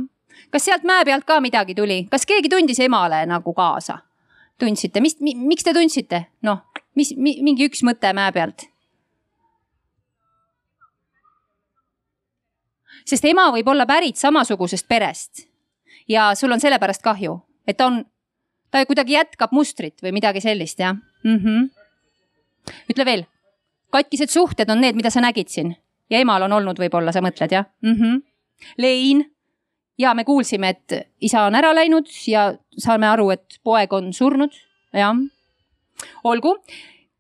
kas 0.53 0.69
sealt 0.69 0.87
mäe 0.89 1.05
pealt 1.09 1.27
ka 1.29 1.41
midagi 1.45 1.75
tuli, 1.75 2.05
kas 2.11 2.27
keegi 2.29 2.51
tundis 2.53 2.81
emale 2.85 3.25
nagu 3.27 3.55
kaasa? 3.55 4.05
tundsite, 4.59 4.99
mis, 5.01 5.15
miks 5.23 5.63
te 5.63 5.71
tundsite, 5.75 6.25
noh, 6.43 6.65
mis 6.99 7.13
mi,, 7.15 7.37
mingi 7.47 7.69
üks 7.69 7.85
mõte 7.87 8.13
mäe 8.17 8.35
pealt? 8.35 8.67
sest 13.09 13.25
ema 13.25 13.47
võib 13.55 13.71
olla 13.73 13.87
pärit 13.89 14.19
samasugusest 14.21 14.85
perest 14.89 15.47
ja 16.11 16.27
sul 16.37 16.53
on 16.53 16.61
sellepärast 16.61 17.01
kahju, 17.01 17.39
et 17.65 17.81
on, 17.81 18.03
ta 18.69 18.83
kuidagi 18.85 19.15
jätkab 19.15 19.55
mustrit 19.57 20.03
või 20.05 20.13
midagi 20.19 20.43
sellist, 20.45 20.83
jah 20.83 20.99
mm 21.25 21.39
-hmm.? 21.39 21.69
ütle 22.93 23.05
veel, 23.09 23.25
katkised 23.95 24.35
suhted 24.35 24.69
on 24.71 24.83
need, 24.83 24.99
mida 24.99 25.11
sa 25.15 25.23
nägid 25.25 25.49
siin 25.49 25.77
ja 26.11 26.21
emal 26.21 26.43
on 26.47 26.53
olnud 26.61 26.79
võib-olla, 26.79 27.13
sa 27.13 27.23
mõtled 27.25 27.53
jah 27.53 27.67
mm? 27.83 27.95
-hmm. 27.95 28.23
lein 28.79 29.25
ja 29.99 30.15
me 30.15 30.25
kuulsime, 30.25 30.69
et 30.69 31.11
isa 31.21 31.43
on 31.47 31.55
ära 31.55 31.75
läinud 31.75 32.07
ja 32.27 32.53
saame 32.79 33.09
aru, 33.09 33.31
et 33.31 33.59
poeg 33.65 33.93
on 33.93 34.13
surnud, 34.13 34.55
jah. 34.95 35.17
olgu, 36.25 36.55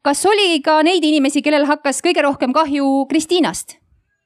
kas 0.03 0.27
oli 0.27 0.61
ka 0.63 0.83
neid 0.83 1.05
inimesi, 1.05 1.43
kellel 1.43 1.67
hakkas 1.67 2.03
kõige 2.03 2.23
rohkem 2.23 2.53
kahju 2.53 3.07
Kristiinast? 3.11 3.79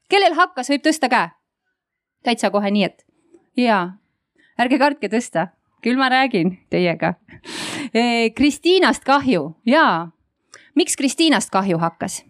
kellel 0.09 0.37
hakkas, 0.37 0.69
võib 0.71 0.85
tõsta 0.85 1.09
käe? 1.09 1.31
täitsa 2.23 2.51
kohe 2.51 2.71
nii, 2.71 2.85
et 2.85 3.05
jaa, 3.57 3.97
ärge 4.61 4.79
kartke 4.79 5.09
tõsta, 5.09 5.49
küll 5.83 5.99
ma 5.99 6.09
räägin 6.13 6.59
teiega. 6.71 7.15
Kristiinast 8.37 9.05
kahju, 9.05 9.57
jaa. 9.67 10.13
miks 10.75 10.97
Kristiinast 10.97 11.51
kahju 11.51 11.81
hakkas? 11.83 12.23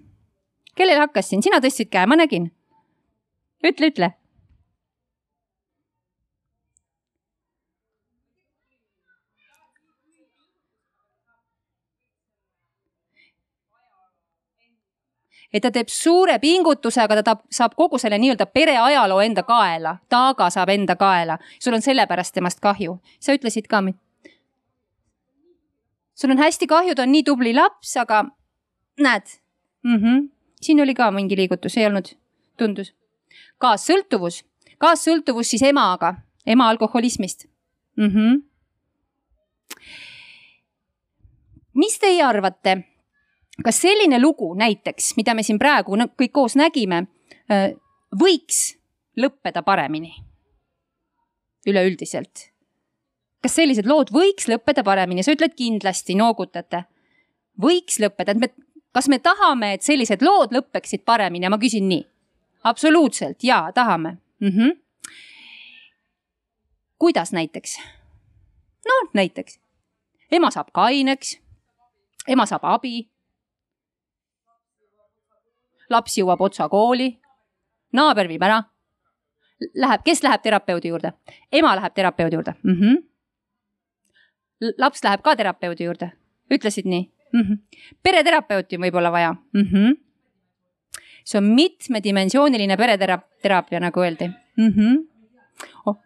Kellel 0.74 1.00
hakkas 1.00 1.28
siin, 1.28 1.42
sina 1.42 1.60
tõstsid 1.60 1.90
käe, 1.92 2.06
ma 2.06 2.16
nägin. 2.16 2.50
ütle, 3.62 3.92
ütle 3.92 4.12
et 15.52 15.62
ta 15.62 15.70
teeb 15.72 15.90
suure 15.92 16.38
pingutuse, 16.42 17.00
aga 17.02 17.18
ta 17.20 17.24
tahab, 17.28 17.42
saab 17.52 17.74
kogu 17.76 18.00
selle 18.00 18.18
nii-öelda 18.20 18.46
pereajaloo 18.56 19.20
enda 19.24 19.44
kaela, 19.46 19.96
taaga 20.12 20.48
saab 20.50 20.72
enda 20.72 20.96
kaela. 20.96 21.38
sul 21.60 21.74
on 21.74 21.82
sellepärast 21.82 22.34
temast 22.34 22.60
kahju. 22.60 22.98
sa 23.20 23.32
ütlesid 23.32 23.68
ka. 23.68 23.82
sul 26.14 26.30
on 26.30 26.38
hästi 26.38 26.66
kahju, 26.66 26.94
ta 26.94 27.02
on 27.02 27.12
nii 27.12 27.22
tubli 27.22 27.54
laps, 27.54 27.96
aga 27.96 28.24
näed 28.98 29.26
mm. 29.84 29.96
-hmm. 29.96 30.28
Siin 30.62 30.80
oli 30.80 30.94
ka 30.94 31.10
mingi 31.10 31.36
liigutus, 31.36 31.76
ei 31.76 31.86
olnud, 31.86 32.12
tundus. 32.58 32.94
kaassõltuvus, 33.58 34.44
kaassõltuvus 34.78 35.50
siis 35.50 35.62
emaga, 35.62 36.14
ema 36.46 36.68
alkoholismist 36.68 37.46
mm. 37.96 38.08
-hmm. 38.08 38.42
mis 41.74 41.98
teie 41.98 42.22
arvate 42.22 42.82
kas 43.64 43.80
selline 43.80 44.20
lugu 44.20 44.54
näiteks, 44.54 45.16
mida 45.16 45.34
me 45.34 45.42
siin 45.42 45.58
praegu 45.58 45.96
kõik 45.96 46.32
koos 46.32 46.56
nägime, 46.56 47.06
võiks 48.18 48.78
lõppeda 49.16 49.62
paremini? 49.62 50.14
üleüldiselt. 51.66 52.50
kas 53.42 53.54
sellised 53.54 53.86
lood 53.86 54.10
võiks 54.10 54.48
lõppeda 54.50 54.82
paremini, 54.82 55.22
sa 55.22 55.34
ütled 55.34 55.54
kindlasti, 55.54 56.16
noogutate. 56.18 56.84
võiks 57.60 58.00
lõppeda, 58.02 58.32
et 58.32 58.38
me, 58.38 58.48
kas 58.92 59.08
me 59.08 59.18
tahame, 59.18 59.72
et 59.74 59.82
sellised 59.82 60.22
lood 60.22 60.52
lõppeksid 60.52 61.04
paremini 61.04 61.46
ja 61.46 61.50
ma 61.50 61.58
küsin 61.58 61.88
nii. 61.88 62.06
absoluutselt 62.64 63.44
jaa, 63.44 63.72
tahame 63.72 64.16
mm. 64.40 64.48
-hmm. 64.48 64.80
kuidas 66.98 67.32
näiteks? 67.32 67.78
noh, 68.88 69.10
näiteks 69.14 69.60
ema 70.32 70.50
saab 70.50 70.68
kaineks, 70.72 71.40
ema 72.28 72.46
saab 72.46 72.64
abi 72.64 73.10
laps 75.90 76.18
jõuab 76.18 76.40
otsa 76.40 76.68
kooli, 76.68 77.20
naaber 77.92 78.28
viib 78.28 78.42
ära. 78.42 78.62
Läheb, 79.74 80.00
kes 80.04 80.22
läheb 80.22 80.42
terapeudi 80.42 80.88
juurde? 80.88 81.12
ema 81.52 81.76
läheb 81.76 81.94
terapeudi 81.94 82.34
juurde 82.36 82.54
mm. 82.62 82.72
-hmm. 82.72 82.96
laps 84.78 85.04
läheb 85.04 85.22
ka 85.22 85.36
terapeudi 85.36 85.84
juurde, 85.84 86.12
ütlesid 86.50 86.84
nii 86.84 87.10
mm? 87.32 87.40
-hmm. 87.40 87.58
pereterapeuti 88.02 88.76
on 88.76 88.86
võib-olla 88.86 89.12
vaja 89.12 89.34
mm. 89.34 89.62
-hmm. 89.62 89.96
see 91.24 91.38
on 91.38 91.44
mitmedimensiooniline 91.44 92.76
pereteraapia, 92.76 93.80
nagu 93.80 94.00
öeldi 94.00 94.28
mm. 94.28 94.68
-hmm. 94.68 95.08
Oh 95.86 95.98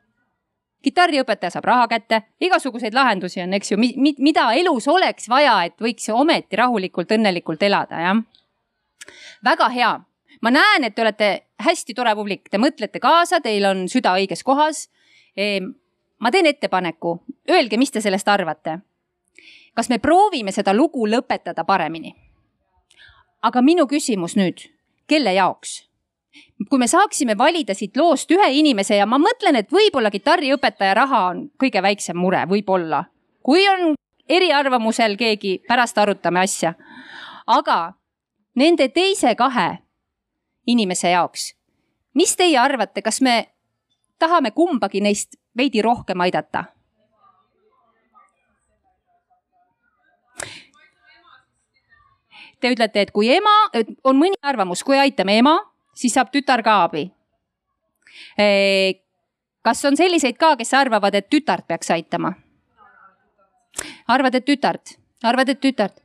kitarriõpetaja 0.82 1.50
saab 1.50 1.64
raha 1.64 1.88
kätte, 1.88 2.22
igasuguseid 2.40 2.94
lahendusi 2.94 3.42
on, 3.42 3.54
eks 3.54 3.72
ju, 3.72 3.78
mida 4.18 4.52
elus 4.52 4.88
oleks 4.88 5.28
vaja, 5.28 5.64
et 5.64 5.74
võiks 5.80 6.08
ometi 6.12 6.56
rahulikult, 6.56 7.10
õnnelikult 7.10 7.62
elada, 7.62 8.00
jah 8.00 8.22
väga 9.44 9.68
hea, 9.68 9.92
ma 10.42 10.52
näen, 10.54 10.86
et 10.86 10.94
te 10.94 11.04
olete 11.04 11.30
hästi 11.62 11.94
tore 11.96 12.14
publik, 12.18 12.48
te 12.50 12.60
mõtlete 12.60 13.00
kaasa, 13.02 13.40
teil 13.44 13.66
on 13.68 13.86
süda 13.92 14.16
õiges 14.18 14.44
kohas. 14.46 14.86
Ehm, 15.36 15.72
ma 16.20 16.32
teen 16.32 16.48
ettepaneku, 16.50 17.18
öelge, 17.50 17.78
mis 17.80 17.92
te 17.92 18.02
sellest 18.04 18.28
arvate. 18.28 18.80
Kas 19.76 19.90
me 19.92 19.98
proovime 19.98 20.52
seda 20.52 20.74
lugu 20.74 21.06
lõpetada 21.06 21.64
paremini? 21.64 22.14
aga 23.42 23.62
minu 23.62 23.86
küsimus 23.86 24.34
nüüd, 24.36 24.64
kelle 25.06 25.34
jaoks? 25.36 25.82
kui 26.70 26.78
me 26.78 26.88
saaksime 26.88 27.36
valida 27.38 27.74
siit 27.74 27.96
loost 27.96 28.30
ühe 28.32 28.48
inimese 28.58 28.96
ja 28.96 29.06
ma 29.06 29.18
mõtlen, 29.20 29.56
et 29.60 29.72
võib-olla 29.72 30.10
kitarriõpetaja 30.10 30.94
raha 30.94 31.20
on 31.30 31.46
kõige 31.60 31.82
väiksem 31.82 32.16
mure, 32.16 32.42
võib-olla. 32.48 33.04
kui 33.42 33.68
on 33.68 33.94
eriarvamusel 34.28 35.16
keegi, 35.16 35.58
pärast 35.68 35.98
arutame 35.98 36.40
asja. 36.40 36.74
aga 37.46 37.94
nende 38.54 38.88
teise 38.88 39.34
kahe 39.34 39.78
inimese 40.66 41.10
jaoks. 41.10 41.54
mis 42.14 42.36
teie 42.36 42.58
arvate, 42.58 43.02
kas 43.02 43.20
me 43.20 43.48
tahame 44.18 44.50
kumbagi 44.50 45.00
neist 45.00 45.36
veidi 45.56 45.82
rohkem 45.82 46.20
aidata? 46.20 46.64
Te 52.60 52.72
ütlete, 52.72 53.00
et 53.00 53.12
kui 53.14 53.28
ema, 53.32 53.54
on 54.04 54.18
mõni 54.18 54.38
arvamus, 54.42 54.82
kui 54.84 54.98
aitame 54.98 55.38
ema, 55.38 55.56
siis 55.94 56.14
saab 56.16 56.32
tütar 56.32 56.62
ka 56.64 56.82
abi. 56.84 57.10
kas 59.62 59.84
on 59.84 59.96
selliseid 59.96 60.36
ka, 60.38 60.56
kes 60.56 60.74
arvavad, 60.74 61.14
et 61.14 61.28
tütart 61.30 61.66
peaks 61.66 61.90
aitama? 61.90 62.34
arvad, 64.08 64.34
et 64.34 64.44
tütart, 64.44 64.96
arvad, 65.22 65.48
et 65.48 65.60
tütart? 65.60 66.02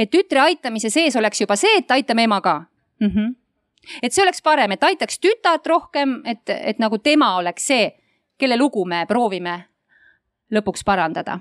et 0.00 0.08
tütre 0.10 0.40
aitamise 0.40 0.88
sees 0.90 1.16
oleks 1.16 1.40
juba 1.40 1.56
see, 1.60 1.76
et 1.78 1.90
aitame 1.90 2.24
ema 2.24 2.40
ka 2.40 2.64
mm. 3.00 3.08
-hmm. 3.08 3.34
et 4.02 4.12
see 4.12 4.22
oleks 4.22 4.42
parem, 4.42 4.72
et 4.72 4.84
aitaks 4.84 5.18
tütart 5.18 5.66
rohkem, 5.66 6.22
et, 6.24 6.48
et 6.48 6.78
nagu 6.78 6.98
tema 6.98 7.36
oleks 7.36 7.66
see, 7.66 7.90
kelle 8.38 8.56
lugu 8.56 8.84
me 8.84 9.04
proovime 9.06 9.64
lõpuks 10.52 10.84
parandada. 10.84 11.40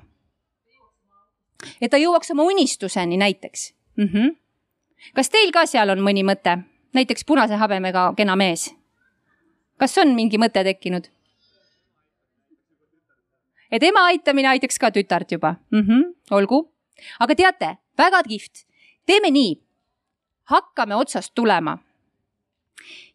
Et 1.82 1.91
ta 1.91 1.98
jõuaks 1.98 2.32
oma 2.32 2.43
unistuseni 2.43 3.17
näiteks 3.17 3.74
mm. 3.98 4.06
-hmm. 4.06 4.36
kas 5.15 5.30
teil 5.30 5.52
ka 5.52 5.65
seal 5.65 5.89
on 5.89 6.00
mõni 6.00 6.24
mõte, 6.24 6.58
näiteks 6.93 7.26
punase 7.26 7.56
habemega 7.56 8.13
kena 8.17 8.36
mees? 8.36 8.76
kas 9.78 9.98
on 9.98 10.15
mingi 10.15 10.38
mõte 10.38 10.63
tekkinud? 10.63 11.10
et 13.72 13.84
ema 13.84 14.06
aitamine 14.12 14.48
aitaks 14.48 14.80
ka 14.80 14.91
tütart 14.91 15.32
juba 15.32 15.56
mm. 15.72 15.82
-hmm. 15.82 16.13
olgu, 16.32 16.72
aga 17.19 17.36
teate, 17.36 17.78
väga 17.98 18.24
kihvt, 18.24 18.65
teeme 19.06 19.32
nii, 19.32 19.62
hakkame 20.43 20.95
otsast 20.95 21.32
tulema. 21.36 21.78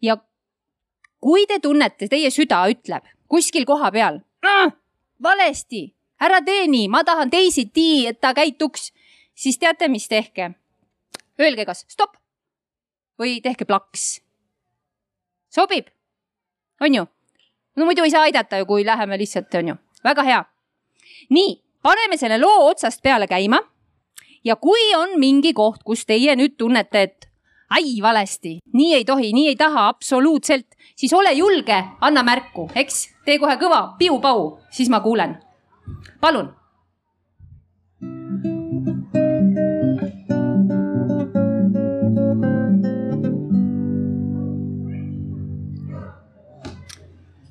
ja 0.02 0.16
kui 1.20 1.46
te 1.46 1.58
tunnete, 1.58 2.08
teie 2.08 2.30
süda 2.30 2.66
ütleb 2.68 3.04
kuskil 3.28 3.64
koha 3.64 3.90
peal 3.90 4.20
ah,, 4.42 4.72
valesti, 5.22 5.93
ära 6.20 6.40
tee 6.44 6.66
nii, 6.68 6.88
ma 6.88 7.04
tahan 7.04 7.30
teisiti, 7.30 8.06
et 8.06 8.20
ta 8.20 8.34
käituks, 8.34 8.92
siis 9.34 9.58
teate, 9.58 9.88
mis 9.88 10.08
tehke? 10.08 10.50
Öelge 11.40 11.64
kas 11.66 11.84
stopp 11.88 12.16
või 13.18 13.40
tehke 13.42 13.64
plaks. 13.64 14.20
sobib? 15.50 15.86
on 16.80 16.94
ju? 16.94 17.06
no 17.76 17.84
muidu 17.84 18.04
ei 18.04 18.10
saa 18.10 18.22
aidata 18.22 18.58
ju, 18.58 18.66
kui 18.66 18.86
läheme 18.86 19.18
lihtsalt, 19.18 19.54
on 19.54 19.68
ju 19.68 19.74
väga 20.04 20.22
hea. 20.22 20.44
nii, 21.30 21.62
paneme 21.82 22.16
selle 22.16 22.38
loo 22.38 22.68
otsast 22.68 23.02
peale 23.02 23.26
käima. 23.26 23.60
ja 24.44 24.56
kui 24.56 24.94
on 24.96 25.18
mingi 25.20 25.52
koht, 25.52 25.82
kus 25.82 26.06
teie 26.06 26.36
nüüd 26.36 26.56
tunnete, 26.58 27.02
et 27.02 27.28
ai 27.70 27.98
valesti, 28.02 28.58
nii 28.72 28.94
ei 28.94 29.04
tohi, 29.04 29.32
nii 29.32 29.48
ei 29.48 29.56
taha 29.56 29.88
absoluutselt, 29.88 30.66
siis 30.96 31.12
ole 31.12 31.32
julge, 31.32 31.84
anna 32.00 32.22
märku, 32.22 32.68
eks, 32.74 33.08
tee 33.24 33.38
kohe 33.38 33.56
kõva 33.56 33.96
piu-pau, 33.98 34.58
siis 34.70 34.90
ma 34.92 35.00
kuulen. 35.00 35.38
Palun 36.20 36.52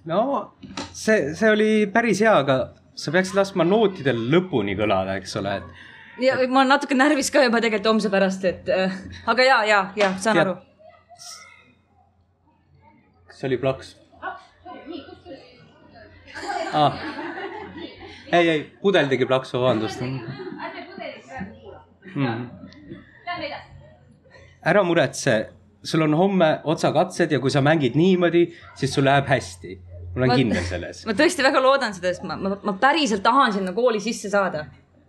no 0.06 0.54
see, 0.93 1.34
see 1.36 1.50
oli 1.52 1.72
päris 1.93 2.22
hea, 2.24 2.36
aga 2.43 2.58
sa 2.96 3.13
peaksid 3.13 3.38
laskma 3.38 3.65
nootidel 3.67 4.19
lõpuni 4.34 4.76
kõlada, 4.80 5.17
eks 5.22 5.36
ole, 5.41 5.58
et. 5.60 5.84
ja 6.28 6.38
ma 6.46 6.62
olen 6.63 6.74
natuke 6.76 6.98
närvis 6.98 7.32
ka 7.34 7.43
juba 7.46 7.62
tegelikult 7.63 7.93
homse 7.96 8.13
pärast, 8.13 8.46
et 8.50 8.69
äh, 8.69 9.02
aga 9.34 9.48
ja, 9.48 9.58
ja, 9.69 9.82
ja 10.00 10.13
saan 10.17 10.39
Tead, 10.39 10.48
aru. 10.48 10.56
kas 13.32 13.41
see 13.41 13.52
oli 13.52 13.62
plaks? 13.63 13.98
Ah. 16.74 16.96
Ei, 18.34 18.50
ei, 18.50 18.60
pudel 18.82 19.08
tegi 19.12 19.26
plaksu, 19.30 19.62
vabandust. 19.62 20.02
mm.. 22.15 22.50
Ära 24.63 24.84
muretse, 24.88 25.38
sul 25.84 26.06
on 26.06 26.13
homme 26.15 26.52
otsakatsed 26.63 27.32
ja 27.32 27.39
kui 27.43 27.52
sa 27.52 27.62
mängid 27.62 27.98
niimoodi, 28.00 28.46
siis 28.80 28.93
sul 28.96 29.06
läheb 29.10 29.28
hästi 29.28 29.80
ma 30.13 30.22
olen 30.24 30.36
kindel 30.38 30.65
selles. 30.67 31.02
ma 31.10 31.15
tõesti 31.17 31.46
väga 31.46 31.62
loodan 31.63 31.96
seda, 31.96 32.13
sest 32.13 32.26
ma, 32.28 32.38
ma, 32.38 32.58
ma 32.63 32.76
päriselt 32.82 33.24
tahan 33.26 33.54
sinna 33.56 33.74
kooli 33.74 34.02
sisse 34.04 34.30
saada. 34.30 34.65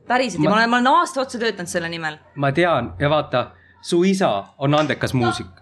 päriselt 0.08 0.40
ma... 0.40 0.44
ja 0.44 0.50
ma 0.50 0.56
olen, 0.56 0.70
ma 0.70 0.80
olen 0.80 0.92
aasta 1.00 1.20
otsa 1.20 1.40
töötanud 1.42 1.70
selle 1.70 1.88
nimel. 1.92 2.18
ma 2.34 2.52
tean 2.52 2.94
ja 3.00 3.10
vaata, 3.12 3.50
su 3.82 4.02
isa 4.04 4.30
on 4.58 4.74
andekas 4.74 5.14
muusik. 5.14 5.52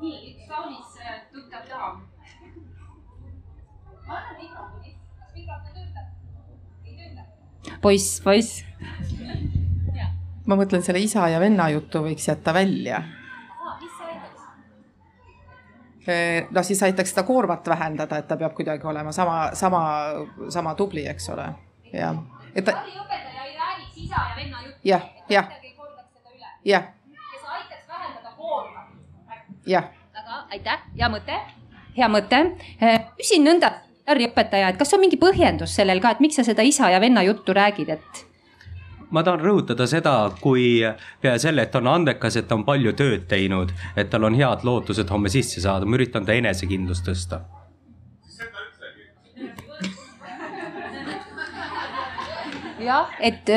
nii, 0.00 0.34
üks 0.34 0.46
kaunis 0.52 1.02
äh, 1.02 1.18
tuttav 1.32 1.66
daam. 1.70 2.04
ma 4.06 4.14
annan 4.20 4.36
mikrofoni, 4.42 4.94
kas 5.18 5.34
mikrofon 5.34 5.72
töötab? 5.74 6.06
ei 6.86 6.94
tööta. 7.00 7.67
Poiss, 7.82 8.20
poiss. 8.24 8.64
ma 10.46 10.56
mõtlen 10.56 10.82
selle 10.82 11.00
isa 11.04 11.28
ja 11.28 11.40
venna 11.40 11.68
jutu 11.70 12.02
võiks 12.06 12.28
jätta 12.28 12.54
välja 12.56 13.02
no 16.50 16.62
siis 16.62 16.82
aitaks 16.82 17.10
seda 17.12 17.22
koormat 17.22 17.68
vähendada, 17.68 18.18
et 18.18 18.28
ta 18.28 18.36
peab 18.36 18.54
kuidagi 18.56 18.86
olema 18.86 19.12
sama, 19.12 19.50
sama, 19.54 19.82
sama 20.48 20.74
tubli, 20.74 21.06
eks 21.08 21.28
ole, 21.34 21.48
jah. 21.92 22.16
et 22.54 22.64
ta. 22.64 22.78
abiõpetaja 22.80 23.44
ei 23.44 23.56
räägiks 23.56 23.98
isa 24.04 24.22
ja 24.30 24.36
venna 24.36 24.62
juttu. 24.62 24.78
jah, 24.88 25.04
jah. 25.28 25.50
jah. 26.64 26.88
kes 27.32 27.44
aitaks 27.44 27.88
vähendada 27.88 28.32
koormat. 28.36 28.88
jah. 29.66 29.90
väga 30.14 30.40
aitäh, 30.56 30.86
hea 30.96 31.12
mõte, 31.12 31.40
hea 31.96 32.08
mõte. 32.08 32.42
küsin 33.20 33.44
nõnda, 33.44 33.72
Harri 34.08 34.24
õpetaja, 34.30 34.70
et 34.72 34.78
kas 34.80 34.94
on 34.96 35.02
mingi 35.02 35.18
põhjendus 35.20 35.74
sellel 35.76 36.00
ka, 36.00 36.14
et 36.14 36.24
miks 36.24 36.38
sa 36.40 36.44
seda 36.46 36.64
isa 36.64 36.88
ja 36.88 37.00
venna 37.02 37.20
juttu 37.26 37.52
räägid, 37.56 37.90
et 37.92 38.24
ma 39.10 39.22
tahan 39.24 39.42
rõhutada 39.44 39.86
seda, 39.88 40.14
kui 40.40 40.80
peale 41.20 41.40
selle, 41.42 41.64
et 41.64 41.72
ta 41.72 41.82
on 41.82 41.90
andekas, 41.92 42.36
et 42.36 42.48
ta 42.48 42.56
on 42.56 42.64
palju 42.64 42.94
tööd 42.96 43.28
teinud, 43.28 43.72
et 43.96 44.10
tal 44.12 44.24
on 44.28 44.36
head 44.36 44.64
lootused 44.68 45.12
homme 45.12 45.32
sisse 45.32 45.60
saada, 45.64 45.88
ma 45.88 46.00
üritan 46.00 46.26
ta 46.28 46.36
enesekindlust 46.36 47.08
tõsta. 47.08 47.44
jah, 52.88 53.10
et 53.20 53.50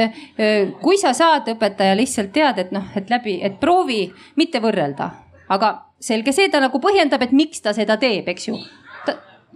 kui 0.81 0.97
sa 0.99 1.13
saad 1.15 1.47
õpetaja 1.53 1.95
lihtsalt 1.95 2.33
tead, 2.35 2.57
et 2.65 2.71
noh, 2.75 2.87
et 2.97 3.09
läbi, 3.09 3.37
et 3.39 3.59
proovi 3.61 4.03
mitte 4.35 4.59
võrrelda, 4.59 5.11
aga 5.47 5.71
selge 6.01 6.33
see, 6.35 6.49
ta 6.51 6.59
nagu 6.59 6.81
põhjendab, 6.83 7.21
et 7.23 7.35
miks 7.35 7.61
ta 7.63 7.71
seda 7.77 7.95
teeb, 8.01 8.27
eks 8.33 8.49
ju. 8.49 8.57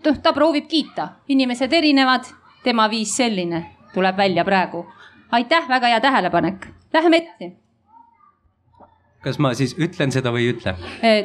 Noh, 0.05 0.17
ta 0.21 0.33
proovib 0.33 0.67
kiita, 0.67 1.09
inimesed 1.27 1.73
erinevad, 1.73 2.27
tema 2.63 2.89
viis 2.89 3.15
selline 3.17 3.65
tuleb 3.93 4.17
välja 4.17 4.43
praegu 4.45 4.85
aitäh, 5.31 5.67
väga 5.69 5.87
hea 5.87 6.01
tähelepanek. 6.01 6.67
Läheme 6.93 7.17
ette. 7.17 7.51
kas 9.21 9.39
ma 9.39 9.53
siis 9.57 9.73
ütlen 9.81 10.11
seda 10.13 10.29
või 10.29 10.45
ei 10.45 10.51
ütle? 10.53 10.75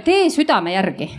tee 0.05 0.31
südame 0.33 0.73
järgi. 0.73 1.11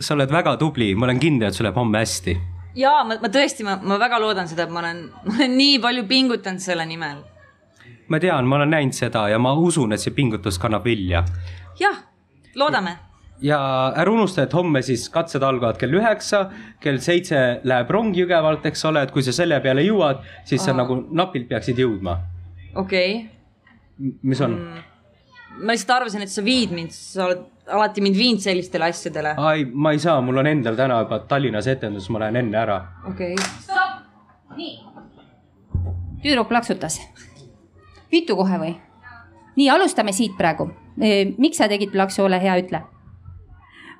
sa 0.00 0.14
oled 0.14 0.30
väga 0.30 0.56
tubli, 0.60 0.94
ma 0.94 1.08
olen 1.08 1.20
kindel, 1.20 1.48
et 1.48 1.56
sul 1.56 1.64
läheb 1.64 1.78
homme 1.80 1.98
hästi. 2.04 2.36
ja 2.76 2.92
ma, 3.04 3.16
ma 3.22 3.30
tõesti, 3.32 3.64
ma, 3.64 3.78
ma 3.82 3.98
väga 3.98 4.20
loodan 4.20 4.48
seda, 4.48 4.68
et 4.68 4.74
ma 4.74 4.84
olen, 4.84 5.00
ma 5.24 5.38
olen 5.38 5.56
nii 5.56 5.80
palju 5.80 6.04
pingutanud 6.12 6.60
selle 6.60 6.86
nimel. 6.86 7.24
ma 8.08 8.20
tean, 8.20 8.46
ma 8.46 8.60
olen 8.60 8.70
näinud 8.76 8.94
seda 8.94 9.28
ja 9.32 9.38
ma 9.38 9.54
usun, 9.56 9.96
et 9.96 10.04
see 10.04 10.14
pingutus 10.14 10.60
kannab 10.60 10.84
vilja. 10.84 11.24
jah, 11.80 12.04
loodame 12.54 12.98
ja 13.42 13.58
ära 13.96 14.12
unusta, 14.12 14.44
et 14.46 14.54
homme 14.56 14.82
siis 14.84 15.08
katsed 15.12 15.44
algavad 15.44 15.78
kell 15.80 15.96
üheksa, 15.98 16.46
kell 16.82 17.00
seitse 17.04 17.42
läheb 17.66 17.90
rong 17.92 18.16
Jõgevalt, 18.16 18.64
eks 18.70 18.84
ole, 18.88 19.02
et 19.04 19.12
kui 19.14 19.24
sa 19.24 19.34
selle 19.36 19.58
peale 19.64 19.84
jõuad, 19.84 20.22
siis 20.44 20.62
Aa. 20.62 20.70
sa 20.70 20.76
nagu 20.76 20.98
napilt 21.16 21.48
peaksid 21.50 21.80
jõudma. 21.80 22.18
okei 22.74 23.16
okay.. 23.16 24.14
mis 24.22 24.40
on 24.40 24.56
mm.? 24.56 24.86
ma 25.64 25.76
lihtsalt 25.76 25.94
arvasin, 25.98 26.24
et 26.24 26.32
sa 26.32 26.44
viid 26.44 26.72
mind, 26.76 26.96
sa 26.96 27.28
oled 27.28 27.44
alati 27.76 28.04
mind 28.04 28.16
viinud 28.16 28.44
sellistele 28.44 28.88
asjadele. 28.88 29.34
ai, 29.36 29.64
ma 29.64 29.92
ei 29.92 30.00
saa, 30.00 30.20
mul 30.24 30.42
on 30.42 30.50
endal 30.52 30.76
täna 30.78 31.02
juba 31.04 31.20
Tallinnas 31.28 31.68
etendus, 31.72 32.08
ma 32.10 32.24
lähen 32.24 32.40
enne 32.44 32.60
ära. 32.62 32.80
okei 33.12 33.34
okay.. 33.36 33.54
stopp, 33.60 34.02
nii. 34.56 34.74
tüdruk 36.24 36.48
plaksutas. 36.48 37.00
Vitu 38.12 38.36
kohe 38.38 38.58
või? 38.60 38.74
nii, 39.56 39.70
alustame 39.72 40.12
siit 40.12 40.36
praegu. 40.38 40.70
miks 40.96 41.58
sa 41.60 41.68
tegid 41.68 41.92
plaksu, 41.92 42.24
ole 42.24 42.40
hea, 42.40 42.60
ütle 42.64 42.86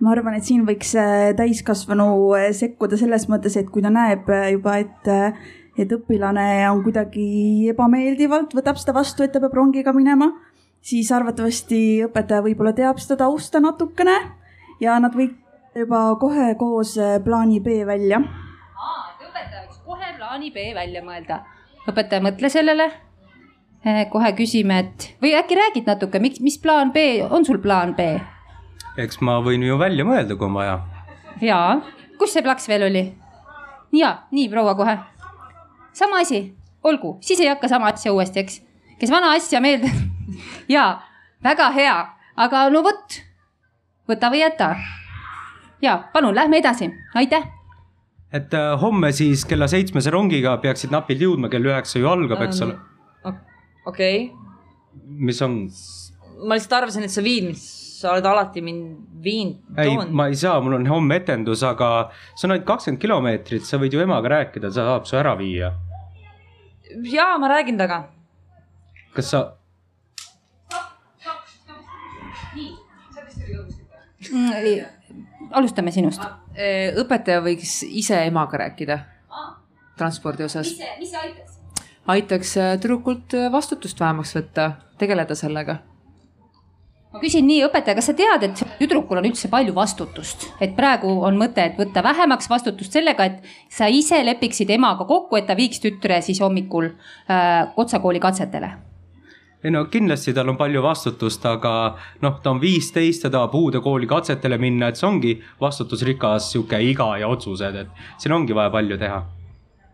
ma 0.00 0.12
arvan, 0.12 0.36
et 0.36 0.44
siin 0.46 0.64
võiks 0.68 0.92
äh, 1.00 1.30
täiskasvanu 1.38 2.08
äh, 2.36 2.50
sekkuda 2.56 2.98
selles 3.00 3.26
mõttes, 3.32 3.56
et 3.56 3.70
kui 3.72 3.84
ta 3.84 3.92
näeb 3.92 4.28
äh, 4.32 4.50
juba, 4.56 4.76
et, 4.82 5.08
et 5.78 5.94
õpilane 5.96 6.66
on 6.70 6.82
kuidagi 6.84 7.70
ebameeldivalt, 7.72 8.56
võtab 8.56 8.80
seda 8.80 8.96
vastu, 8.96 9.24
et 9.24 9.32
ta 9.32 9.42
peab 9.42 9.56
rongiga 9.56 9.94
minema, 9.96 10.30
siis 10.84 11.10
arvatavasti 11.14 11.80
õpetaja 12.08 12.44
võib-olla 12.44 12.74
teab 12.76 13.00
seda 13.02 13.22
tausta 13.24 13.62
natukene 13.64 14.18
ja 14.82 15.00
nad 15.00 15.16
võivad 15.16 15.42
juba 15.76 15.98
kohe 16.16 16.54
koos 16.56 16.94
plaani 17.24 17.58
B 17.60 17.82
välja. 17.88 18.20
õpetaja 18.20 19.64
võiks 19.64 19.82
kohe 19.84 20.12
plaani 20.16 20.52
B 20.52 20.70
välja 20.76 21.02
mõelda. 21.04 21.42
õpetaja, 21.88 22.24
mõtle 22.24 22.48
sellele. 22.52 22.88
kohe 24.10 24.32
küsime, 24.38 24.78
et 24.80 25.10
või 25.22 25.36
äkki 25.36 25.54
räägid 25.54 25.86
natuke, 25.86 26.18
miks, 26.18 26.40
mis 26.40 26.56
plaan 26.58 26.92
B, 26.92 27.20
on 27.30 27.44
sul 27.44 27.60
plaan 27.60 27.92
B? 27.94 28.35
Eks 28.96 29.20
ma 29.20 29.38
võin 29.44 29.64
ju 29.64 29.76
välja 29.80 30.04
mõelda, 30.08 30.36
kui 30.36 30.48
on 30.48 30.56
vaja. 30.56 30.76
jaa, 31.42 31.80
kus 32.20 32.32
see 32.32 32.44
plaks 32.44 32.68
veel 32.68 32.86
oli? 32.88 33.04
ja 33.96 34.12
nii 34.32 34.48
proua 34.52 34.74
kohe. 34.78 34.96
sama 35.92 36.22
asi, 36.24 36.54
olgu, 36.84 37.16
siis 37.20 37.40
ei 37.40 37.50
hakka 37.52 37.68
sama 37.68 37.92
asja 37.92 38.12
uuesti, 38.12 38.40
eks. 38.40 38.60
kes 39.00 39.12
vana 39.12 39.34
asja 39.36 39.60
meelde 39.60 39.90
ja 40.76 40.86
väga 41.44 41.70
hea, 41.76 41.96
aga 42.36 42.68
no 42.72 42.82
vot, 42.86 43.20
võta 44.08 44.32
või 44.32 44.42
jäta. 44.44 44.74
ja 45.82 45.98
palun, 46.12 46.34
lähme 46.34 46.62
edasi, 46.62 46.90
aitäh 47.14 47.52
et 48.32 48.54
äh, 48.54 48.74
homme 48.80 49.12
siis 49.12 49.44
kella 49.48 49.68
seitsmese 49.70 50.10
rongiga 50.10 50.56
peaksid 50.62 50.90
napilt 50.92 51.22
jõudma, 51.22 51.52
kell 51.52 51.68
üheksa 51.68 52.00
ju 52.00 52.08
algab, 52.10 52.42
eks 52.48 52.64
ole. 52.66 52.78
okei 53.86 54.30
okay., 54.30 54.30
mis 55.06 55.42
on? 55.44 55.66
ma 56.46 56.56
lihtsalt 56.56 56.80
arvasin, 56.80 57.04
et 57.06 57.12
sa 57.12 57.22
viid 57.24 57.50
mind, 57.50 57.60
sa 57.96 58.12
oled 58.12 58.26
alati 58.28 58.62
mind 58.64 59.20
viinud. 59.24 59.78
ei, 59.80 59.96
ma 60.10 60.28
ei 60.30 60.36
saa, 60.36 60.60
mul 60.60 60.78
on 60.78 60.86
homme 60.90 61.20
etendus, 61.20 61.62
aga 61.66 61.90
see 62.34 62.46
on 62.48 62.56
ainult 62.56 62.66
kakskümmend 62.68 63.02
kilomeetrit, 63.02 63.64
sa 63.66 63.80
võid 63.82 63.96
ju 63.96 64.02
emaga 64.04 64.34
rääkida, 64.36 64.68
ta 64.68 64.74
saab 64.76 65.08
su 65.08 65.16
ära 65.16 65.36
viia. 65.38 65.72
ja 67.12 67.28
ma 67.40 67.50
räägin 67.52 67.78
temaga. 67.80 68.08
kas 69.16 69.32
sa? 69.34 69.44
alustame 75.56 75.92
sinust. 75.94 76.24
õpetaja 77.02 77.42
võiks 77.44 77.78
ise 77.86 78.24
emaga 78.26 78.66
rääkida 78.66 79.02
transpordi 79.96 80.44
osas. 80.44 80.72
mis 81.00 81.10
see, 81.10 81.20
aitas? 81.20 81.56
aitaks 82.06 82.56
äh, 82.60 82.72
tüdrukult 82.80 83.34
äh, 83.34 83.48
vastutust 83.52 84.00
vähemaks 84.00 84.34
võtta, 84.36 84.70
tegeleda 85.00 85.34
sellega. 85.38 85.80
Ma 87.16 87.22
küsin 87.22 87.46
nii, 87.48 87.62
õpetaja, 87.66 87.96
kas 87.96 88.10
sa 88.10 88.14
tead, 88.16 88.42
et 88.44 88.62
tüdrukul 88.80 89.20
on 89.22 89.28
üldse 89.28 89.48
palju 89.52 89.74
vastutust, 89.76 90.50
et 90.60 90.74
praegu 90.76 91.08
on 91.24 91.38
mõte, 91.40 91.64
et 91.64 91.78
võtta 91.80 92.02
vähemaks 92.04 92.50
vastutust 92.52 92.92
sellega, 92.92 93.24
et 93.24 93.72
sa 93.72 93.88
ise 93.88 94.20
lepiksid 94.24 94.70
emaga 94.76 95.06
kokku, 95.08 95.38
et 95.38 95.48
ta 95.48 95.56
viiks 95.56 95.80
tütre 95.80 96.20
siis 96.24 96.42
hommikul 96.44 96.90
äh, 96.92 97.72
Kotsakooli 97.76 98.20
katsetele 98.20 98.74
ei 99.64 99.72
no 99.72 99.86
kindlasti 99.90 100.30
tal 100.36 100.52
on 100.52 100.58
palju 100.60 100.82
vastutust, 100.84 101.42
aga 101.48 101.70
noh, 102.22 102.36
ta 102.42 102.52
on 102.52 102.60
viisteist, 102.62 103.24
ta 103.24 103.30
tahab 103.32 103.54
uude 103.58 103.80
kooli 103.82 104.06
katsetele 104.06 104.60
minna, 104.62 104.92
et 104.92 105.00
see 105.00 105.08
ongi 105.08 105.32
vastutusrikas 105.60 106.52
sihuke 106.52 106.78
iga 106.86 107.08
ja 107.18 107.30
otsused, 107.32 107.80
et 107.80 108.04
siin 108.22 108.36
ongi 108.36 108.54
vaja 108.54 108.70
palju 108.70 108.98
teha 109.00 109.22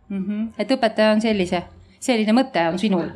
mm. 0.09 0.25
-hmm. 0.25 0.49
et 0.59 0.75
õpetaja 0.77 1.15
on 1.15 1.23
sellise, 1.25 1.63
selline 2.01 2.35
mõte 2.37 2.67
on 2.69 2.79
sinul? 2.79 3.09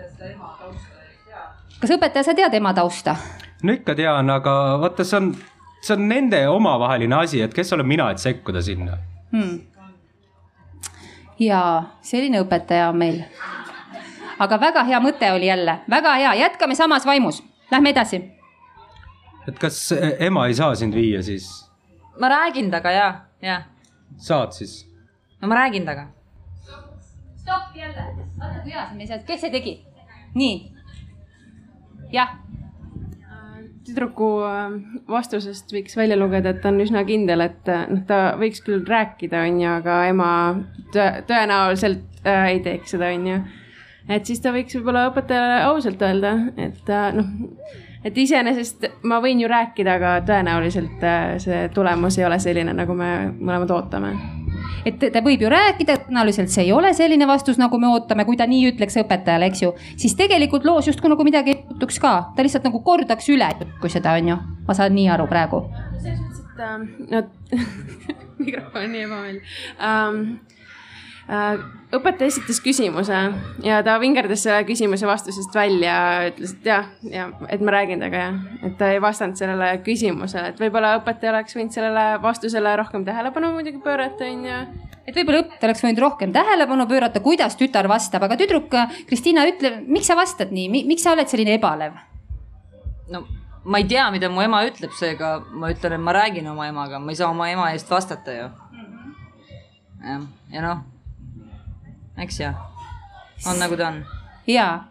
kas 1.80 1.90
õpetaja, 1.98 2.24
sa 2.24 2.34
tead 2.34 2.54
ema 2.54 2.72
tausta? 2.74 3.16
No 3.62 3.72
ikka 3.72 3.94
tean, 3.94 4.30
aga 4.30 4.54
vaata, 4.80 5.04
see 5.04 5.20
on, 5.20 5.30
see 5.80 5.96
on 5.96 6.08
nende 6.08 6.42
omavaheline 6.48 7.16
asi, 7.22 7.40
et 7.42 7.54
kes 7.54 7.72
olen 7.72 7.86
mina, 7.86 8.10
et 8.10 8.22
sekkuda 8.22 8.62
sinna 8.62 8.98
hmm.. 9.32 9.60
ja 11.38 11.60
selline 12.02 12.42
õpetaja 12.44 12.90
on 12.90 13.04
meil 13.04 13.22
aga 14.38 14.58
väga 14.60 14.84
hea 14.88 15.00
mõte 15.00 15.28
oli 15.32 15.48
jälle, 15.48 15.78
väga 15.90 16.14
hea, 16.20 16.34
jätkame 16.42 16.76
samas 16.76 17.06
vaimus, 17.06 17.42
lähme 17.70 17.92
edasi. 17.94 18.22
et 19.48 19.58
kas 19.58 19.78
ema 20.18 20.46
ei 20.46 20.54
saa 20.54 20.74
sind 20.74 20.94
viia 20.94 21.22
siis? 21.22 21.48
ma 22.20 22.28
räägin 22.28 22.70
temaga 22.70 22.90
ja, 22.90 23.08
ja. 23.42 23.62
saad 24.16 24.52
siis? 24.52 24.84
no 25.40 25.48
ma 25.48 25.54
räägin 25.54 25.84
temaga. 25.84 26.08
stopp 27.36 27.76
jälle, 27.76 28.08
vaata 28.38 28.60
kui 28.62 28.72
hea 28.72 28.88
see 28.88 28.96
mees 28.96 29.10
on, 29.10 29.24
kes 29.26 29.40
see 29.40 29.50
tegi? 29.50 29.76
nii. 30.34 30.72
jah 32.12 32.36
tüdruku 33.86 34.30
äh, 34.46 34.76
vastusest 35.10 35.72
võiks 35.74 35.96
välja 35.98 36.18
lugeda, 36.18 36.52
et 36.52 36.62
ta 36.62 36.72
on 36.72 36.82
üsna 36.84 37.04
kindel, 37.08 37.44
et 37.46 37.70
äh, 37.72 37.86
noh, 37.92 38.02
ta 38.08 38.20
võiks 38.40 38.62
küll 38.66 38.84
rääkida, 38.86 39.46
onju, 39.48 39.70
aga 39.78 40.00
ema 40.10 40.30
tõenäoliselt 40.92 42.26
äh, 42.26 42.52
ei 42.54 42.60
teeks 42.66 42.96
seda, 42.96 43.12
onju 43.14 43.40
et 44.06 44.28
siis 44.28 44.38
ta 44.42 44.52
võiks 44.54 44.76
võib-olla 44.78 45.08
õpetajale 45.10 45.64
ausalt 45.66 46.02
öelda, 46.06 46.36
et 46.62 46.94
noh, 47.16 47.32
et 48.06 48.18
iseenesest 48.18 48.86
ma 49.08 49.18
võin 49.22 49.40
ju 49.42 49.50
rääkida, 49.50 49.98
aga 49.98 50.16
tõenäoliselt 50.26 51.02
äh, 51.06 51.36
see 51.42 51.66
tulemus 51.74 52.18
ei 52.20 52.26
ole 52.28 52.38
selline, 52.42 52.74
nagu 52.76 52.94
me 52.94 53.10
mõlemad 53.34 53.72
ootame 53.74 54.12
et 54.86 55.06
ta 55.12 55.22
võib 55.24 55.42
ju 55.44 55.50
rääkida, 55.52 55.98
tõenäoliselt 56.06 56.52
see 56.52 56.66
ei 56.66 56.72
ole 56.72 56.92
selline 56.96 57.28
vastus, 57.28 57.60
nagu 57.60 57.78
me 57.82 57.90
ootame, 57.92 58.26
kui 58.28 58.38
ta 58.38 58.48
nii 58.50 58.72
ütleks 58.72 58.98
õpetajale, 59.02 59.50
eks 59.50 59.62
ju. 59.62 59.72
siis 59.96 60.16
tegelikult 60.18 60.66
loos 60.68 60.88
justkui 60.90 61.12
nagu 61.12 61.26
midagi 61.26 61.54
ei 61.54 61.62
juhtuks 61.62 62.00
ka, 62.02 62.14
ta 62.36 62.46
lihtsalt 62.46 62.68
nagu 62.68 62.82
kordaks 62.86 63.30
üle, 63.34 63.48
kui 63.80 63.92
seda 63.92 64.16
on 64.18 64.34
ju, 64.34 64.40
ma 64.66 64.78
saan 64.78 64.94
nii 64.96 65.08
aru 65.16 65.28
praegu. 65.30 65.64
selles 66.02 66.20
mõttes, 66.20 66.44
et 66.44 66.60
äh, 66.66 66.78
no 67.12 67.24
mikrofon 68.46 68.84
on 68.84 68.92
nii 68.92 69.06
ebameeldiv 69.06 69.42
um, 69.80 70.22
õpetaja 71.26 72.30
esitas 72.30 72.58
küsimuse 72.62 73.18
ja 73.64 73.78
ta 73.86 73.96
vingerdas 74.02 74.44
selle 74.46 74.62
küsimuse 74.66 75.06
vastusest 75.08 75.54
välja, 75.54 75.96
ütles, 76.30 76.54
et 76.54 76.66
jah, 76.68 76.88
ja 77.10 77.28
et 77.50 77.62
ma 77.64 77.74
räägin 77.74 78.02
temaga 78.02 78.22
ja 78.22 78.32
et 78.66 78.76
ta 78.78 78.90
ei 78.94 79.00
vastanud 79.02 79.38
sellele 79.38 79.72
küsimusele, 79.86 80.52
et 80.52 80.62
võib-olla 80.62 80.96
õpetaja 81.00 81.32
oleks 81.34 81.56
võinud 81.58 81.74
sellele 81.74 82.04
vastusele 82.22 82.74
rohkem 82.78 83.06
tähelepanu 83.06 83.52
muidugi 83.56 83.82
pöörata, 83.82 84.28
onju 84.30 84.58
et 85.06 85.14
võib-olla 85.18 85.44
õpetaja 85.44 85.70
oleks 85.70 85.84
võinud 85.86 86.02
rohkem 86.06 86.34
tähelepanu 86.34 86.88
pöörata, 86.90 87.22
kuidas 87.22 87.58
tütar 87.58 87.90
vastab, 87.90 88.26
aga 88.26 88.38
tüdruk 88.38 88.74
Kristiina, 89.06 89.46
ütle, 89.50 89.76
miks 89.86 90.10
sa 90.10 90.18
vastad 90.18 90.54
nii, 90.54 90.84
miks 90.86 91.06
sa 91.06 91.14
oled 91.16 91.30
selline 91.30 91.58
ebalev? 91.58 91.98
no 93.10 93.26
ma 93.66 93.82
ei 93.82 93.86
tea, 93.90 94.08
mida 94.14 94.30
mu 94.30 94.42
ema 94.46 94.62
ütleb, 94.66 94.94
seega 94.94 95.40
ma 95.50 95.70
ütlen, 95.74 95.98
et 95.98 96.02
ma 96.02 96.14
räägin 96.14 96.50
oma 96.50 96.68
emaga, 96.70 97.02
ma 97.02 97.14
ei 97.14 97.18
saa 97.18 97.30
oma 97.34 97.50
ema 97.50 97.72
eest 97.74 97.90
vastata 97.90 98.34
ju. 98.34 98.50
jah, 100.02 100.28
ja 100.54 100.62
noh 100.62 100.84
eks 102.18 102.40
ju, 102.40 102.52
on 103.46 103.58
nagu 103.58 103.76
ta 103.76 103.88
on. 103.88 104.04
ja, 104.46 104.84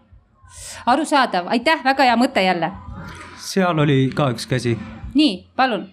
arusaadav, 0.86 1.48
aitäh, 1.48 1.84
väga 1.84 2.04
hea 2.04 2.16
mõte 2.20 2.44
jälle. 2.46 2.72
seal 3.38 3.80
oli 3.80 4.12
ka 4.16 4.30
üks 4.36 4.48
käsi. 4.50 4.78
nii, 5.14 5.46
palun, 5.56 5.90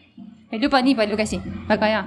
meil 0.51 0.63
juba 0.63 0.83
nii 0.83 0.95
palju 0.95 1.17
käsi, 1.17 1.41
väga 1.69 1.87
hea 1.87 2.05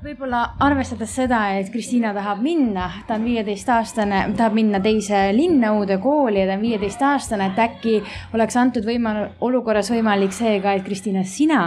võib-olla 0.00 0.54
arvestades 0.64 1.12
seda, 1.12 1.38
et 1.58 1.68
Kristiina 1.72 2.12
tahab 2.16 2.40
minna, 2.40 2.86
ta 3.06 3.18
on 3.18 3.24
viieteistaastane, 3.28 4.22
tahab 4.36 4.54
minna 4.56 4.80
teise 4.80 5.26
linna 5.36 5.74
uude 5.76 5.98
kooli 6.00 6.40
ja 6.40 6.46
ta 6.48 6.56
on 6.56 6.64
viieteistaastane, 6.64 7.50
et 7.50 7.60
äkki 7.60 7.96
oleks 8.36 8.56
antud 8.56 8.86
võimal-, 8.88 9.26
olukorras 9.44 9.90
võimalik 9.92 10.32
see 10.36 10.56
ka, 10.64 10.72
et 10.78 10.86
Kristiina, 10.86 11.24
sina 11.28 11.60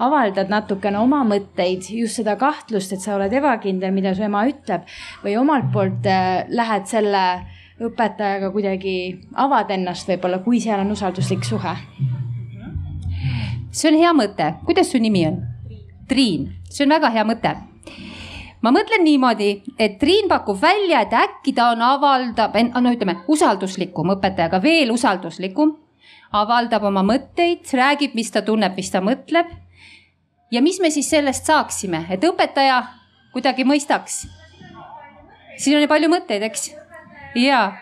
avaldad 0.00 0.52
natukene 0.52 1.00
oma 1.02 1.20
mõtteid, 1.28 1.90
just 1.98 2.22
seda 2.22 2.38
kahtlust, 2.40 2.94
et 2.96 3.04
sa 3.04 3.18
oled 3.18 3.36
ebakindel, 3.36 3.92
mida 3.92 4.14
su 4.16 4.24
ema 4.24 4.46
ütleb 4.48 4.88
või 5.24 5.36
omalt 5.40 5.68
poolt 5.74 6.08
äh, 6.08 6.46
lähed 6.48 6.88
selle 6.88 7.26
õpetajaga 7.84 8.48
kuidagi, 8.54 8.96
avad 9.44 9.70
ennast 9.74 10.08
võib-olla, 10.08 10.40
kui 10.46 10.62
seal 10.62 10.80
on 10.86 10.94
usalduslik 10.94 11.44
suhe. 11.44 11.76
see 13.74 13.92
on 13.92 14.00
hea 14.00 14.16
mõte, 14.16 14.54
kuidas 14.64 14.88
su 14.94 15.02
nimi 15.02 15.26
on? 15.28 15.38
Triin, 16.08 16.48
see 16.70 16.86
on 16.86 16.96
väga 16.96 17.12
hea 17.12 17.24
mõte 17.28 17.56
ma 18.64 18.72
mõtlen 18.72 19.04
niimoodi, 19.04 19.50
et 19.78 19.98
Triin 20.00 20.28
pakub 20.30 20.56
välja, 20.60 21.02
et 21.04 21.12
äkki 21.18 21.52
ta 21.56 21.70
on, 21.74 21.82
avaldab, 21.84 22.56
no 22.72 22.92
ütleme 22.94 23.18
usalduslikum 23.28 24.14
õpetajaga, 24.16 24.62
veel 24.62 24.92
usalduslikum. 24.94 25.76
avaldab 26.34 26.82
oma 26.82 27.02
mõtteid, 27.06 27.68
räägib, 27.78 28.14
mis 28.18 28.30
ta 28.34 28.42
tunneb, 28.42 28.74
mis 28.76 28.90
ta 28.90 29.00
mõtleb. 29.00 29.52
ja 30.50 30.62
mis 30.62 30.80
me 30.80 30.90
siis 30.90 31.10
sellest 31.10 31.44
saaksime, 31.44 32.06
et 32.10 32.24
õpetaja 32.24 32.82
kuidagi 33.32 33.64
mõistaks. 33.64 34.26
siin 35.58 35.80
ju 35.80 35.88
palju 35.88 36.08
mõtteid, 36.08 36.42
eks? 36.42 36.70
ja. 37.34 37.76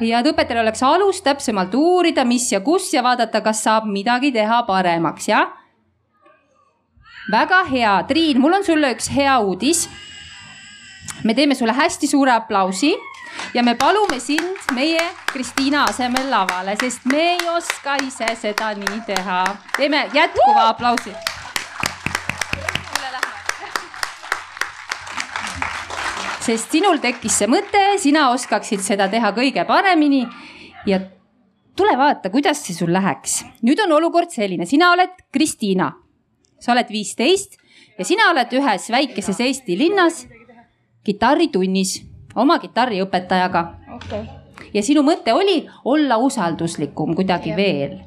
ja 0.00 0.18
et 0.18 0.26
õpetajal 0.26 0.64
oleks 0.64 0.82
alus 0.82 1.22
täpsemalt 1.22 1.74
uurida, 1.74 2.24
mis 2.24 2.50
ja 2.52 2.60
kus 2.60 2.92
ja 2.92 3.02
vaadata, 3.02 3.40
kas 3.40 3.62
saab 3.62 3.86
midagi 3.86 4.32
teha 4.32 4.62
paremaks, 4.66 5.28
jah 5.28 5.65
väga 7.30 7.64
hea, 7.70 8.02
Triin, 8.08 8.40
mul 8.40 8.54
on 8.58 8.64
sulle 8.64 8.92
üks 8.94 9.10
hea 9.10 9.38
uudis. 9.40 9.88
me 11.24 11.34
teeme 11.34 11.54
sulle 11.54 11.72
hästi 11.72 12.06
suure 12.06 12.30
aplausi 12.30 12.94
ja 13.54 13.62
me 13.62 13.74
palume 13.74 14.20
sind 14.20 14.74
meie 14.74 15.02
Kristiina 15.32 15.84
asemel 15.84 16.30
lavale, 16.30 16.76
sest 16.80 17.04
me 17.04 17.22
ei 17.32 17.48
oska 17.50 17.96
ise 18.06 18.28
seda 18.40 18.72
nii 18.74 19.00
teha. 19.06 19.44
teeme 19.76 20.08
jätkuva 20.14 20.68
aplausi. 20.68 21.12
sest 26.46 26.70
sinul 26.70 27.00
tekkis 27.02 27.40
see 27.40 27.50
mõte, 27.50 27.98
sina 27.98 28.28
oskaksid 28.30 28.78
seda 28.78 29.08
teha 29.10 29.32
kõige 29.34 29.64
paremini 29.66 30.22
ja 30.86 31.00
tule 31.76 31.96
vaata, 31.98 32.30
kuidas 32.30 32.62
see 32.62 32.74
sul 32.74 32.92
läheks. 32.92 33.44
nüüd 33.62 33.82
on 33.82 33.98
olukord 33.98 34.30
selline, 34.30 34.66
sina 34.66 34.92
oled 34.94 35.26
Kristiina 35.32 35.90
sa 36.60 36.72
oled 36.72 36.90
viisteist 36.90 37.58
ja 37.98 38.04
sina 38.04 38.30
oled 38.32 38.52
ühes 38.52 38.90
väikeses 38.92 39.40
Eesti 39.40 39.78
linnas 39.78 40.24
kitarritunnis 41.06 42.00
oma 42.36 42.58
kitarriõpetajaga 42.62 43.62
okay.. 43.96 44.26
ja 44.74 44.82
sinu 44.82 45.04
mõte 45.06 45.34
oli 45.34 45.62
olla 45.84 46.18
usalduslikum 46.18 47.14
kuidagi 47.16 47.52
yeah. 47.52 47.56
veel. 47.56 47.98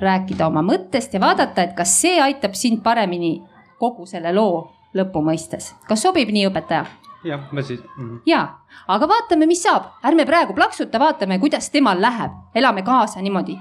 rääkida 0.00 0.46
oma 0.46 0.62
mõttest 0.62 1.14
ja 1.14 1.20
vaadata, 1.20 1.62
et 1.62 1.74
kas 1.74 1.94
see 2.00 2.20
aitab 2.20 2.54
sind 2.54 2.82
paremini 2.82 3.40
kogu 3.78 4.06
selle 4.06 4.32
loo 4.34 4.68
lõpu 4.94 5.22
mõistes. 5.24 5.72
kas 5.88 6.02
sobib 6.02 6.30
nii, 6.30 6.46
õpetaja? 6.50 6.84
jah, 7.24 7.48
ma 7.52 7.62
siis 7.62 7.80
mm.. 7.96 8.22
ja, 8.26 8.44
aga 8.88 9.08
vaatame, 9.08 9.48
mis 9.50 9.62
saab, 9.62 9.94
ärme 10.04 10.26
praegu 10.28 10.54
plaksuta, 10.54 11.00
vaatame, 11.00 11.38
kuidas 11.42 11.70
temal 11.70 12.00
läheb, 12.00 12.32
elame 12.54 12.82
kaasa 12.86 13.22
niimoodi. 13.24 13.58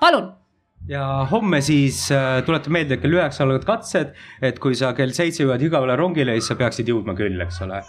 palun 0.00 0.37
ja 0.88 1.04
homme 1.30 1.60
siis 1.64 2.06
äh, 2.12 2.40
tuletan 2.46 2.72
meelde, 2.72 2.96
et 2.96 3.04
kell 3.04 3.18
üheksa 3.18 3.44
algavad 3.44 3.66
katsed, 3.68 4.14
et 4.42 4.58
kui 4.62 4.76
sa 4.78 4.94
kell 4.96 5.12
seitse 5.16 5.44
jõuad 5.44 5.62
igavale 5.64 5.96
rongile, 6.00 6.36
siis 6.38 6.50
sa 6.52 6.56
peaksid 6.58 6.88
jõudma 6.88 7.14
küll, 7.18 7.40
eks 7.44 7.60
ole. 7.66 7.82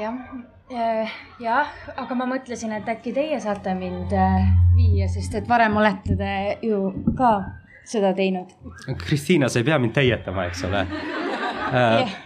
jah, 0.00 0.18
jah, 1.42 1.72
aga 1.96 2.16
ma 2.16 2.28
mõtlesin, 2.34 2.72
et 2.78 2.88
äkki 2.88 3.12
teie 3.16 3.40
saate 3.42 3.74
mind 3.76 4.14
äh, 4.16 4.48
viia, 4.76 5.08
sest 5.12 5.36
et 5.42 5.48
varem 5.48 5.76
olete 5.76 6.16
te 6.16 6.34
ju 6.64 6.84
ka 7.18 7.34
seda 7.88 8.12
teinud. 8.16 8.52
Kristiina, 9.04 9.50
sa 9.50 9.60
ei 9.60 9.66
pea 9.66 9.78
mind 9.82 9.96
täietama, 9.96 10.46
eks 10.50 10.64
ole 10.68 10.84
äh,. 11.72 12.20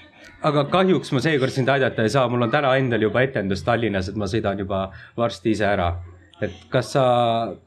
aga 0.47 0.67
kahjuks 0.71 1.11
ma 1.17 1.23
seekord 1.25 1.55
sind 1.55 1.71
aidata 1.73 2.05
ei 2.05 2.13
saa, 2.13 2.29
mul 2.31 2.47
on 2.47 2.53
täna 2.53 2.75
endal 2.79 3.03
juba 3.03 3.25
etendus 3.27 3.65
Tallinnas, 3.67 4.13
et 4.13 4.21
ma 4.21 4.29
sõidan 4.31 4.61
juba 4.63 4.87
varsti 5.19 5.57
ise 5.57 5.67
ära. 5.67 5.95
Et 6.43 6.57
kas 6.73 6.93
sa, 6.97 7.05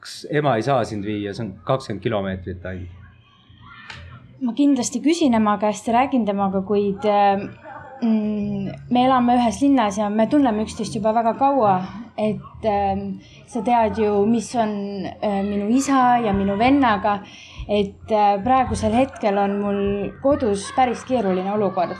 kas 0.00 0.24
ema 0.30 0.56
ei 0.58 0.66
saa 0.66 0.84
sind 0.86 1.06
viia, 1.06 1.34
see 1.34 1.46
on 1.46 1.54
kakskümmend 1.66 2.02
kilomeetrit 2.04 2.66
ainult. 2.70 2.96
ma 4.40 4.54
kindlasti 4.56 5.02
küsin 5.04 5.34
ema 5.36 5.58
käest 5.60 5.88
ja 5.88 5.98
räägin 5.98 6.24
temaga, 6.26 6.62
kuid 6.66 7.04
äh, 7.04 7.42
mm, 8.02 8.70
me 8.90 9.04
elame 9.04 9.36
ühes 9.40 9.60
linnas 9.62 9.98
ja 9.98 10.08
me 10.10 10.26
tunneme 10.30 10.64
üksteist 10.64 10.96
juba 10.96 11.12
väga 11.16 11.34
kaua, 11.40 11.74
et 12.16 12.64
äh, 12.68 13.02
sa 13.46 13.64
tead 13.66 14.00
ju, 14.00 14.14
mis 14.26 14.54
on 14.54 14.72
äh, 15.10 15.42
minu 15.44 15.68
isa 15.76 16.20
ja 16.24 16.32
minu 16.36 16.56
vennaga, 16.58 17.18
et 17.68 18.14
äh, 18.14 18.38
praegusel 18.44 18.96
hetkel 18.96 19.38
on 19.38 19.60
mul 19.60 19.84
kodus 20.22 20.70
päris 20.76 21.04
keeruline 21.08 21.52
olukord 21.52 21.98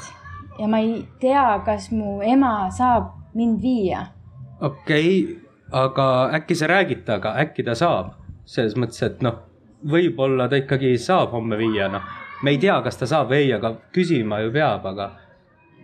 ja 0.61 0.68
ma 0.68 0.81
ei 0.85 1.05
tea, 1.21 1.45
kas 1.64 1.91
mu 1.93 2.21
ema 2.23 2.71
saab 2.75 3.12
mind 3.35 3.62
viia. 3.62 4.07
okei 4.61 5.07
okay,, 5.25 5.49
aga 5.73 6.07
äkki 6.41 6.55
sa 6.55 6.68
räägid 6.71 7.05
temaga, 7.07 7.35
äkki 7.45 7.64
ta 7.66 7.75
saab, 7.79 8.14
selles 8.45 8.77
mõttes, 8.77 9.03
et 9.07 9.23
noh, 9.23 9.41
võib-olla 9.87 10.49
ta 10.49 10.61
ikkagi 10.61 10.97
saab 10.99 11.35
homme 11.37 11.59
viia, 11.61 11.89
noh, 11.93 12.05
me 12.43 12.55
ei 12.55 12.61
tea, 12.61 12.81
kas 12.85 12.99
ta 13.01 13.09
saab 13.11 13.31
või 13.33 13.45
ei, 13.45 13.53
aga 13.57 13.75
küsima 13.95 14.41
ju 14.45 14.53
peab, 14.55 14.87
aga 14.93 15.11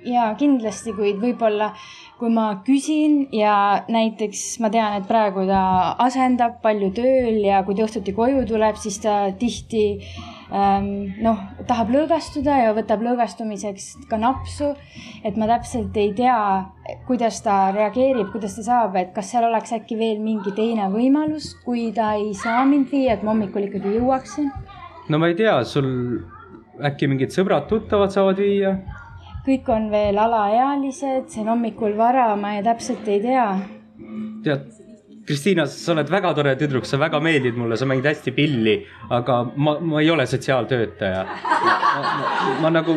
ja 0.06 0.26
kindlasti, 0.38 0.94
kuid 0.96 1.18
võib-olla 1.22 1.72
kui 2.18 2.30
ma 2.32 2.46
küsin 2.66 3.26
ja 3.34 3.84
näiteks 3.92 4.44
ma 4.62 4.70
tean, 4.72 4.96
et 5.00 5.08
praegu 5.08 5.46
ta 5.48 5.60
asendab 6.06 6.60
palju 6.62 6.92
tööl 6.96 7.42
ja 7.44 7.62
kui 7.66 7.76
ta 7.76 7.86
õhtuti 7.86 8.14
koju 8.16 8.46
tuleb, 8.48 8.78
siis 8.80 9.00
ta 9.02 9.18
tihti 9.38 9.86
noh, 10.50 11.38
tahab 11.66 11.90
lõõgastuda 11.90 12.58
ja 12.62 12.74
võtab 12.76 13.02
lõõgastumiseks 13.02 14.06
ka 14.10 14.18
napsu. 14.18 14.74
et 15.24 15.36
ma 15.36 15.46
täpselt 15.46 15.96
ei 15.96 16.12
tea, 16.14 16.66
kuidas 17.06 17.40
ta 17.42 17.72
reageerib, 17.74 18.30
kuidas 18.32 18.56
ta 18.56 18.62
saab, 18.62 18.96
et 18.96 19.12
kas 19.14 19.30
seal 19.30 19.48
oleks 19.48 19.72
äkki 19.72 19.98
veel 19.98 20.20
mingi 20.22 20.52
teine 20.54 20.88
võimalus, 20.90 21.56
kui 21.64 21.92
ta 21.92 22.14
ei 22.14 22.34
saa 22.34 22.64
mind 22.64 22.90
viia, 22.90 23.14
et 23.14 23.22
ma 23.22 23.32
hommikul 23.34 23.66
ikkagi 23.66 23.96
jõuaksin. 23.98 24.50
no 25.08 25.18
ma 25.18 25.28
ei 25.28 25.34
tea, 25.34 25.62
sul 25.64 26.22
äkki 26.82 27.08
mingid 27.08 27.34
sõbrad-tuttavad 27.34 28.14
saavad 28.14 28.38
viia? 28.38 28.76
kõik 29.46 29.68
on 29.70 29.90
veel 29.90 30.18
alaealised, 30.18 31.28
see 31.30 31.42
on 31.42 31.54
hommikul 31.54 31.96
vara, 31.98 32.34
ma 32.36 32.56
ei, 32.56 32.62
täpselt 32.66 33.06
ei 33.08 33.20
tea 33.22 33.50
tead, 34.46 34.66
Kristiina, 35.26 35.64
sa 35.66 35.90
oled 35.90 36.10
väga 36.10 36.30
tore 36.38 36.52
tüdruk, 36.58 36.84
sa 36.86 37.00
väga 37.02 37.18
meeldid 37.18 37.56
mulle, 37.58 37.74
sa 37.76 37.86
mängid 37.88 38.06
hästi 38.06 38.30
pilli, 38.36 38.76
aga 39.10 39.40
ma, 39.56 39.72
ma 39.82 39.98
ei 40.00 40.10
ole 40.10 40.26
sotsiaaltöötaja. 40.30 41.24
ma 42.62 42.70
nagu, 42.70 42.94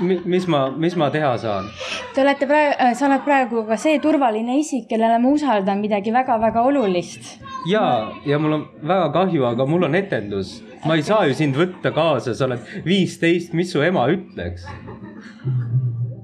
mis 0.00 0.46
ma, 0.48 0.62
mis 0.72 0.96
ma 0.96 1.10
teha 1.12 1.34
saan? 1.42 1.68
Te 2.14 2.24
olete 2.24 2.48
praegu, 2.48 2.88
sa 2.96 3.10
oled 3.10 3.24
praegu 3.26 3.66
ka 3.68 3.76
see 3.80 4.00
turvaline 4.00 4.56
isik, 4.62 4.86
kellele 4.88 5.20
ma 5.20 5.34
usaldan 5.36 5.84
midagi 5.84 6.14
väga-väga 6.16 6.64
olulist. 6.64 7.36
ja, 7.68 7.84
ja 8.24 8.38
mul 8.40 8.56
on 8.56 8.66
väga 8.80 9.12
kahju, 9.18 9.44
aga 9.50 9.68
mul 9.68 9.84
on 9.90 10.00
etendus. 10.00 10.62
ma 10.86 10.96
ei 10.96 11.04
saa 11.04 11.26
ju 11.28 11.36
sind 11.36 11.60
võtta 11.60 11.92
kaasa, 11.92 12.32
sa 12.32 12.48
oled 12.48 12.64
viisteist, 12.88 13.52
mis 13.52 13.72
su 13.72 13.84
ema 13.84 14.08
ütleks? 14.16 14.64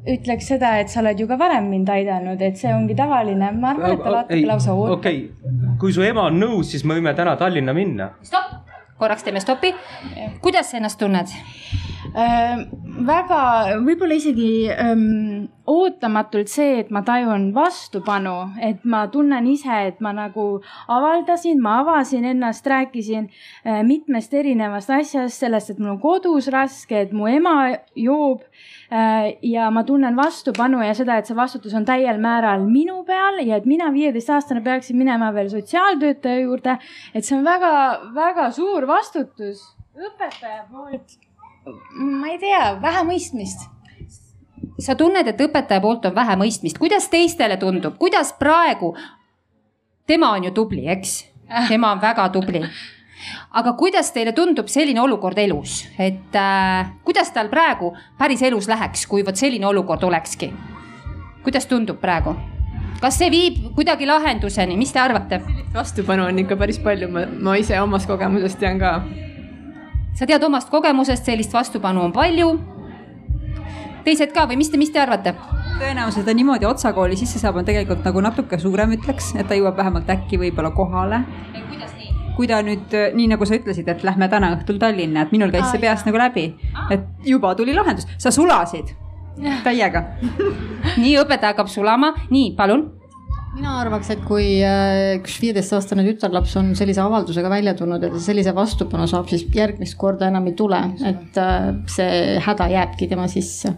Ütleks 0.09 0.49
seda, 0.51 0.75
et 0.83 0.91
sa 0.91 1.01
oled 1.03 1.21
ju 1.21 1.29
ka 1.31 1.39
varem 1.39 1.69
mind 1.71 1.91
aidanud, 1.95 2.43
et 2.43 2.59
see 2.59 2.73
ongi 2.75 2.97
tavaline, 2.99 3.53
ma 3.55 3.73
arvan, 3.75 3.95
et 3.95 4.03
te 4.03 4.15
vaatate 4.17 4.43
lausa 4.49 4.75
ootab. 4.75 4.99
okei 4.99 5.23
okay., 5.29 5.77
kui 5.81 5.95
su 5.95 6.03
ema 6.07 6.27
on 6.31 6.41
nõus, 6.43 6.73
siis 6.75 6.85
me 6.85 6.99
võime 6.99 7.15
täna 7.19 7.37
Tallinna 7.39 7.75
minna. 7.77 8.13
stopp, 8.27 8.75
korraks 8.99 9.27
teeme 9.27 9.43
stopi. 9.43 9.75
kuidas 10.43 10.71
sa 10.71 10.81
ennast 10.81 10.99
tunned? 10.99 11.31
Äh, 12.13 12.65
väga, 13.07 13.43
võib-olla 13.87 14.19
isegi 14.19 14.67
ähm, 14.75 15.47
ootamatult 15.71 16.51
see, 16.51 16.81
et 16.83 16.91
ma 16.91 17.05
tajun 17.07 17.53
vastupanu, 17.55 18.35
et 18.61 18.83
ma 18.85 19.05
tunnen 19.13 19.47
ise, 19.47 19.79
et 19.89 20.03
ma 20.03 20.11
nagu 20.17 20.47
avaldasin, 20.91 21.63
ma 21.63 21.79
avasin 21.85 22.27
ennast, 22.33 22.67
rääkisin 22.67 23.31
mitmest 23.87 24.35
erinevast 24.35 24.91
asjast, 24.91 25.39
sellest, 25.39 25.71
et 25.71 25.81
mul 25.81 25.95
on 25.95 26.03
kodus 26.03 26.51
raske, 26.53 27.07
et 27.07 27.15
mu 27.17 27.31
ema 27.31 27.71
joob 27.95 28.43
ja 29.43 29.70
ma 29.72 29.84
tunnen 29.88 30.16
vastupanu 30.16 30.82
ja 30.84 30.93
seda, 30.95 31.16
et 31.16 31.28
see 31.28 31.36
vastutus 31.36 31.72
on 31.74 31.86
täiel 31.88 32.18
määral 32.20 32.66
minu 32.68 32.99
peal 33.09 33.40
ja 33.47 33.57
et 33.57 33.66
mina 33.66 33.88
viieteistaastane 33.95 34.61
peaksin 34.61 34.99
minema 35.01 35.32
veel 35.32 35.49
sotsiaaltöötaja 35.49 36.45
juurde, 36.45 36.76
et 37.14 37.24
see 37.24 37.38
on 37.38 37.45
väga-väga 37.47 38.51
suur 38.53 38.86
vastutus 38.90 39.64
õpetaja 39.97 40.66
poolt 40.70 41.16
ma 41.95 42.28
ei 42.32 42.38
tea, 42.38 42.76
vähe 42.82 43.05
mõistmist. 43.07 43.68
sa 44.82 44.95
tunned, 44.99 45.28
et 45.28 45.40
õpetaja 45.40 45.80
poolt 45.80 46.09
on 46.09 46.14
vähe 46.14 46.36
mõistmist, 46.40 46.78
kuidas 46.78 47.09
teistele 47.09 47.57
tundub, 47.57 47.99
kuidas 47.99 48.32
praegu? 48.38 48.97
tema 50.07 50.32
on 50.32 50.45
ju 50.45 50.51
tubli, 50.51 50.88
eks? 50.88 51.24
tema 51.68 51.93
on 51.93 52.01
väga 52.01 52.28
tubli. 52.34 52.64
aga 53.51 53.73
kuidas 53.79 54.12
teile 54.12 54.33
tundub 54.33 54.68
selline 54.68 55.01
olukord 55.01 55.39
elus, 55.39 55.83
et 55.99 56.37
äh, 56.37 56.93
kuidas 57.05 57.33
tal 57.33 57.49
praegu 57.49 57.93
päris 58.18 58.43
elus 58.43 58.68
läheks, 58.68 59.07
kui 59.07 59.27
vot 59.27 59.37
selline 59.37 59.66
olukord 59.66 60.03
olekski? 60.03 60.53
kuidas 61.43 61.66
tundub 61.66 62.01
praegu? 62.01 62.37
kas 63.01 63.18
see 63.18 63.31
viib 63.31 63.75
kuidagi 63.75 64.07
lahenduseni, 64.07 64.77
mis 64.77 64.93
te 64.93 65.01
arvate? 65.01 65.43
vastupanu 65.75 66.29
on 66.29 66.39
ikka 66.45 66.57
päris 66.57 66.79
palju, 66.79 67.11
ma, 67.11 67.27
ma 67.27 67.59
ise 67.59 67.81
omast 67.81 68.11
kogemusest 68.11 68.61
tean 68.61 68.79
ka 68.83 69.01
sa 70.14 70.29
tead 70.29 70.45
omast 70.45 70.70
kogemusest, 70.70 71.25
sellist 71.25 71.55
vastupanu 71.55 72.05
on 72.05 72.12
palju. 72.12 72.53
teised 74.05 74.33
ka 74.35 74.47
või 74.51 74.59
mis 74.61 74.70
te, 74.70 74.79
mis 74.81 74.91
te 74.93 75.01
arvate? 75.01 75.35
tõenäosus, 75.83 76.20
et 76.20 76.29
ta 76.29 76.35
niimoodi 76.37 76.66
otsakooli 76.68 77.16
sisse 77.18 77.41
saab, 77.43 77.57
on 77.59 77.66
tegelikult 77.66 78.05
nagu 78.07 78.20
natuke 78.23 78.59
suurem, 78.61 78.93
ütleks, 78.99 79.33
et 79.41 79.49
ta 79.49 79.57
jõuab 79.59 79.79
vähemalt 79.79 80.11
äkki 80.14 80.39
võib-olla 80.39 80.70
kohale. 80.77 81.23
Kui 82.37 82.49
ta 82.49 82.62
nüüd 82.64 82.95
nii 83.14 83.28
nagu 83.35 83.47
sa 83.49 83.59
ütlesid, 83.59 83.89
et 83.89 84.03
lähme 84.07 84.28
täna 84.33 84.55
õhtul 84.57 84.80
Tallinna, 84.83 85.26
et 85.26 85.33
minul 85.35 85.53
käis 85.53 85.68
see 85.70 85.83
peast 85.83 86.09
nagu 86.09 86.20
läbi, 86.20 86.49
et 86.91 87.07
juba 87.28 87.55
tuli 87.59 87.74
lahendus, 87.76 88.09
sa 88.18 88.33
sulasid 88.35 88.95
täiega. 89.66 90.05
nii 91.03 91.14
õpetaja 91.22 91.55
hakkab 91.55 91.70
sulama, 91.72 92.12
nii 92.33 92.53
palun. 92.59 92.91
Mina 93.53 93.74
arvaks, 93.83 94.09
et 94.14 94.20
kui 94.24 94.47
äh, 94.64 95.18
üks 95.18 95.35
viieteistaastane 95.43 96.07
tütarlaps 96.07 96.55
on 96.57 96.70
sellise 96.76 97.03
avaldusega 97.05 97.51
välja 97.53 97.74
tulnud 97.76 98.01
ja 98.01 98.09
ta 98.09 98.20
sellise 98.22 98.55
vastupanu 98.57 99.05
saab, 99.11 99.28
siis 99.28 99.45
järgmist 99.53 99.99
korda 100.01 100.30
enam 100.33 100.47
ei 100.49 100.55
tule, 100.57 100.78
et 101.05 101.41
äh, 101.41 101.66
see 101.93 102.39
häda 102.47 102.70
jääbki 102.72 103.11
tema 103.11 103.28
sisse. 103.28 103.74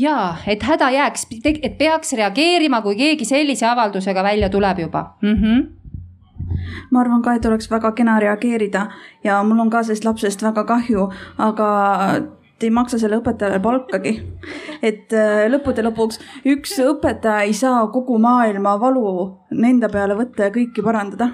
Ja 0.00 0.16
et 0.50 0.64
häda 0.64 0.88
jääks, 0.90 1.28
et 1.44 1.76
peaks 1.78 2.16
reageerima, 2.18 2.80
kui 2.82 2.96
keegi 2.98 3.28
sellise 3.28 3.68
avaldusega 3.68 4.24
välja 4.26 4.48
tuleb 4.50 4.80
juba. 4.86 5.04
Mm. 5.22 5.36
-hmm. 5.42 5.66
Ma 6.90 7.00
arvan 7.00 7.22
ka, 7.22 7.34
et 7.34 7.46
oleks 7.46 7.70
väga 7.70 7.92
kena 7.92 8.18
reageerida 8.20 8.86
ja 9.24 9.42
mul 9.42 9.66
on 9.66 9.70
ka 9.70 9.82
sellest 9.82 10.04
lapsest 10.04 10.42
väga 10.42 10.64
kahju, 10.68 11.08
aga 11.38 11.68
te 12.58 12.68
ei 12.68 12.74
maksa 12.74 12.98
selle 12.98 13.18
õpetajale 13.20 13.60
palkagi. 13.62 14.12
et 14.82 15.12
äh, 15.12 15.46
lõppude 15.50 15.84
lõpuks 15.84 16.20
üks 16.54 16.76
õpetaja 16.84 17.48
ei 17.48 17.54
saa 17.56 17.86
kogu 17.92 18.18
maailma 18.18 18.76
valu 18.80 19.06
enda 19.50 19.88
peale 19.88 20.16
võtta 20.18 20.48
ja 20.48 20.54
kõiki 20.54 20.84
parandada. 20.84 21.32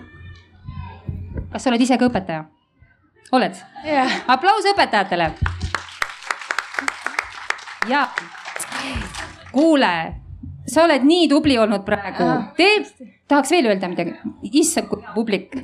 kas 1.52 1.62
sa 1.62 1.70
oled 1.70 1.84
ise 1.86 1.98
ka 1.98 2.08
õpetaja? 2.08 2.44
oled 3.32 3.60
yeah.? 3.84 4.22
aplaus 4.26 4.66
õpetajatele. 4.72 5.30
ja 7.88 8.08
kuule, 9.52 9.94
sa 10.66 10.84
oled 10.86 11.04
nii 11.04 11.28
tubli 11.28 11.58
olnud 11.58 11.84
praegu, 11.84 12.26
tee, 12.56 12.84
tahaks 13.30 13.52
veel 13.54 13.70
öelda 13.70 13.88
midagi, 13.90 14.16
issand 14.50 14.90
kui 14.90 15.02
hea 15.04 15.14
publik, 15.14 15.54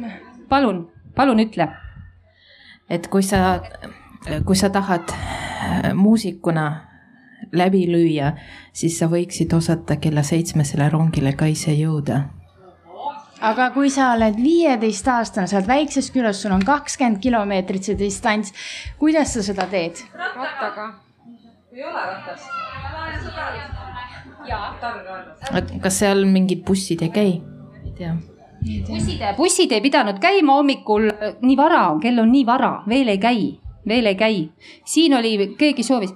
palun, 0.51 0.85
palun 1.17 1.43
ütle. 1.43 1.69
et 2.91 3.09
kui 3.11 3.23
sa, 3.27 3.61
kui 4.47 4.57
sa 4.57 4.71
tahad 4.71 5.11
muusikuna 5.95 6.67
läbi 7.57 7.87
lüüa, 7.91 8.33
siis 8.73 8.99
sa 8.99 9.09
võiksid 9.11 9.55
osata 9.57 9.97
kella 10.03 10.23
seitsmesele 10.27 10.89
rongile 10.93 11.33
ka 11.39 11.47
ise 11.51 11.75
jõuda. 11.75 12.21
aga 13.41 13.71
kui 13.75 13.91
sa 13.91 14.13
oled 14.15 14.39
viieteistaastane, 14.41 15.47
sa 15.47 15.59
oled 15.59 15.69
väikses 15.69 16.11
külas, 16.15 16.43
sul 16.43 16.55
on 16.55 16.65
kakskümmend 16.65 17.21
kilomeetrit 17.23 17.91
see 17.91 17.99
distants, 17.99 18.53
kuidas 18.99 19.35
sa 19.35 19.43
seda 19.43 19.67
teed? 19.67 19.95
rattaga. 20.15 20.87
ei 21.73 21.85
ole 21.85 22.07
ratast. 22.13 22.49
kas 25.83 25.99
seal 25.99 26.25
mingid 26.31 26.65
bussid 26.65 27.03
ei 27.03 27.11
käi? 27.11 27.56
Ei 28.01 28.83
tea. 28.85 28.85
bussid, 28.89 29.23
bussid 29.37 29.73
ei 29.73 29.81
pidanud 29.81 30.19
käima 30.21 30.59
hommikul, 30.59 31.11
nii 31.43 31.57
vara 31.57 31.89
on, 31.91 32.01
kell 32.01 32.19
on 32.19 32.33
nii 32.33 32.47
vara, 32.47 32.83
veel 32.89 33.09
ei 33.09 33.19
käi, 33.19 33.43
veel 33.89 34.07
ei 34.07 34.15
käi. 34.15 34.49
siin 34.85 35.15
oli, 35.15 35.55
keegi 35.59 35.83
soovis. 35.83 36.15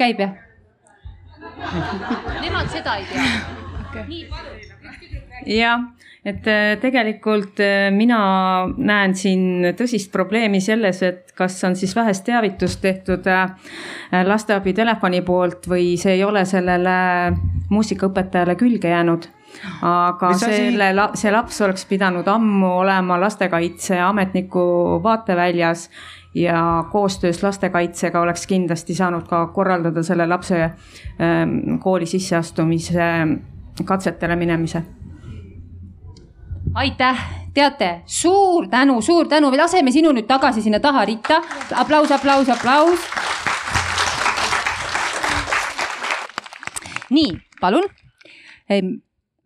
käib 0.00 0.20
jah? 0.20 0.30
Nemad 2.40 2.70
seda 2.72 2.96
ei 2.96 3.04
tea 3.04 3.24
okay.. 3.90 4.22
jah, 5.58 5.82
et 6.24 6.46
äh, 6.46 6.74
tegelikult 6.80 7.60
äh, 7.64 7.88
mina 7.94 8.20
näen 8.76 9.14
siin 9.16 9.70
tõsist 9.76 10.12
probleemi 10.12 10.60
selles, 10.60 11.00
et 11.06 11.32
kas 11.36 11.56
on 11.64 11.76
siis 11.78 11.94
vähest 11.96 12.26
teavitust 12.26 12.82
tehtud 12.84 13.26
äh, 13.30 13.54
lasteabi 14.26 14.74
telefoni 14.76 15.22
poolt 15.24 15.68
või 15.70 15.94
see 16.00 16.18
ei 16.18 16.24
ole 16.24 16.44
sellele 16.44 16.96
muusikaõpetajale 17.70 18.56
külge 18.60 18.92
jäänud. 18.92 19.30
Aga 19.82 20.28
Mis 20.30 20.44
selle, 20.44 20.92
see 21.18 21.32
laps 21.34 21.56
oleks 21.66 21.82
pidanud 21.90 22.28
ammu 22.30 22.68
olema 22.84 23.16
lastekaitseametniku 23.18 24.62
vaateväljas 25.02 25.88
ja 26.38 26.84
koostöös 26.92 27.42
lastekaitsega 27.42 28.20
oleks 28.20 28.46
kindlasti 28.46 28.94
saanud 28.94 29.26
ka 29.26 29.48
korraldada 29.50 30.04
selle 30.06 30.28
lapse 30.30 30.60
ähm, 30.62 31.80
kooli 31.82 32.06
sisseastumise 32.06 33.10
katsetele 33.84 34.36
minemise 34.36 34.84
aitäh, 36.74 37.18
teate, 37.54 38.02
suur 38.06 38.68
tänu, 38.68 39.02
suur 39.02 39.28
tänu, 39.28 39.50
me 39.50 39.56
laseme 39.56 39.92
sinu 39.92 40.12
nüüd 40.12 40.26
tagasi 40.26 40.62
sinna 40.62 40.80
taha 40.80 41.04
ritta. 41.04 41.42
aplaus, 41.74 42.10
aplaus, 42.10 42.48
aplaus. 42.48 43.00
nii, 47.10 47.40
palun. 47.60 47.84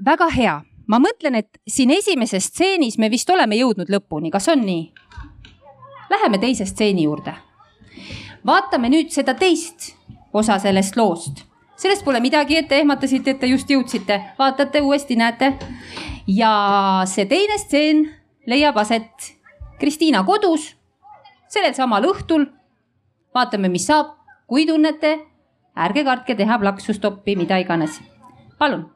väga 0.04 0.28
hea, 0.36 0.60
ma 0.86 0.98
mõtlen, 1.00 1.34
et 1.34 1.60
siin 1.68 1.90
esimeses 1.90 2.50
stseenis 2.50 2.98
me 2.98 3.10
vist 3.10 3.30
oleme 3.30 3.56
jõudnud 3.56 3.88
lõpuni, 3.88 4.30
kas 4.30 4.48
on 4.48 4.64
nii? 4.66 4.92
Läheme 6.10 6.38
teise 6.38 6.66
stseeni 6.66 7.02
juurde. 7.02 7.34
vaatame 8.46 8.88
nüüd 8.88 9.10
seda 9.10 9.34
teist 9.34 9.94
osa 10.32 10.58
sellest 10.58 10.96
loost. 10.96 11.44
sellest 11.76 12.04
pole 12.04 12.20
midagi, 12.20 12.56
et 12.56 12.68
te 12.68 12.78
ehmatasite, 12.78 13.30
et 13.30 13.40
te 13.40 13.46
just 13.46 13.70
jõudsite, 13.70 14.20
vaatate 14.38 14.80
uuesti, 14.80 15.16
näete. 15.16 15.54
Ja 16.26 17.02
see 17.06 17.26
teine 17.26 17.58
stseen 17.58 18.06
leiab 18.46 18.76
aset 18.80 19.34
Kristiina 19.80 20.24
kodus 20.24 20.74
sellel 21.48 21.74
samal 21.74 22.04
õhtul. 22.08 22.46
vaatame, 23.34 23.68
mis 23.68 23.86
saab, 23.86 24.14
kui 24.46 24.66
tunnete, 24.66 25.18
ärge 25.74 26.04
kartke 26.04 26.36
teha 26.38 26.58
plaksustoppi, 26.58 27.36
mida 27.36 27.58
iganes. 27.58 28.00
palun 28.58 28.93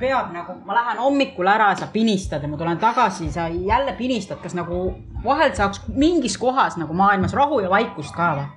peab 0.00 0.32
nagu, 0.32 0.54
ma 0.64 0.74
lähen 0.74 0.98
hommikul 0.98 1.48
ära, 1.48 1.70
sa 1.76 1.88
pinistad 1.92 2.42
ja 2.42 2.48
ma 2.48 2.56
tulen 2.56 2.78
tagasi, 2.80 3.30
sa 3.32 3.48
jälle 3.48 3.92
pinistad, 3.98 4.40
kas 4.42 4.56
nagu 4.56 4.94
vahel 5.24 5.52
saaks 5.56 5.84
mingis 5.88 6.38
kohas 6.40 6.78
nagu 6.80 6.96
maailmas 6.96 7.36
rahu 7.36 7.60
ja 7.60 7.70
vaikust 7.70 8.16
ka 8.16 8.32
või? 8.38 8.48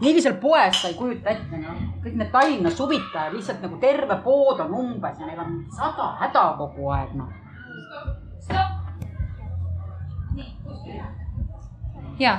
nii 0.00 0.20
seal 0.20 0.36
poes 0.40 0.80
sa 0.82 0.88
ei 0.88 0.96
kujuta 0.96 1.32
ette, 1.32 1.58
noh, 1.60 1.76
kõik 2.04 2.16
need 2.20 2.32
Tallinna 2.32 2.72
suvitajad 2.72 3.34
lihtsalt 3.36 3.62
nagu 3.64 3.78
terve 3.80 4.18
pood 4.24 4.60
on 4.64 4.74
umbes 4.76 5.20
ja 5.20 5.28
neil 5.28 5.40
on 5.40 5.58
sada 5.76 6.10
häda 6.20 6.44
kogu 6.58 6.90
aeg, 6.92 7.14
noh. 7.16 7.30
ja. 12.20 12.36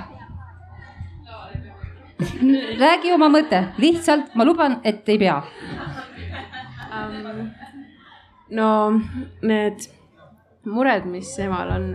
räägi 2.81 3.13
oma 3.13 3.29
mõte, 3.29 3.63
lihtsalt 3.77 4.33
ma 4.35 4.45
luban, 4.45 4.79
et 4.83 5.09
ei 5.09 5.21
pea 5.21 5.41
um, 6.97 7.49
no 8.49 8.99
need 9.41 9.87
mured, 10.67 11.05
mis 11.05 11.31
emal 11.39 11.71
on, 11.75 11.87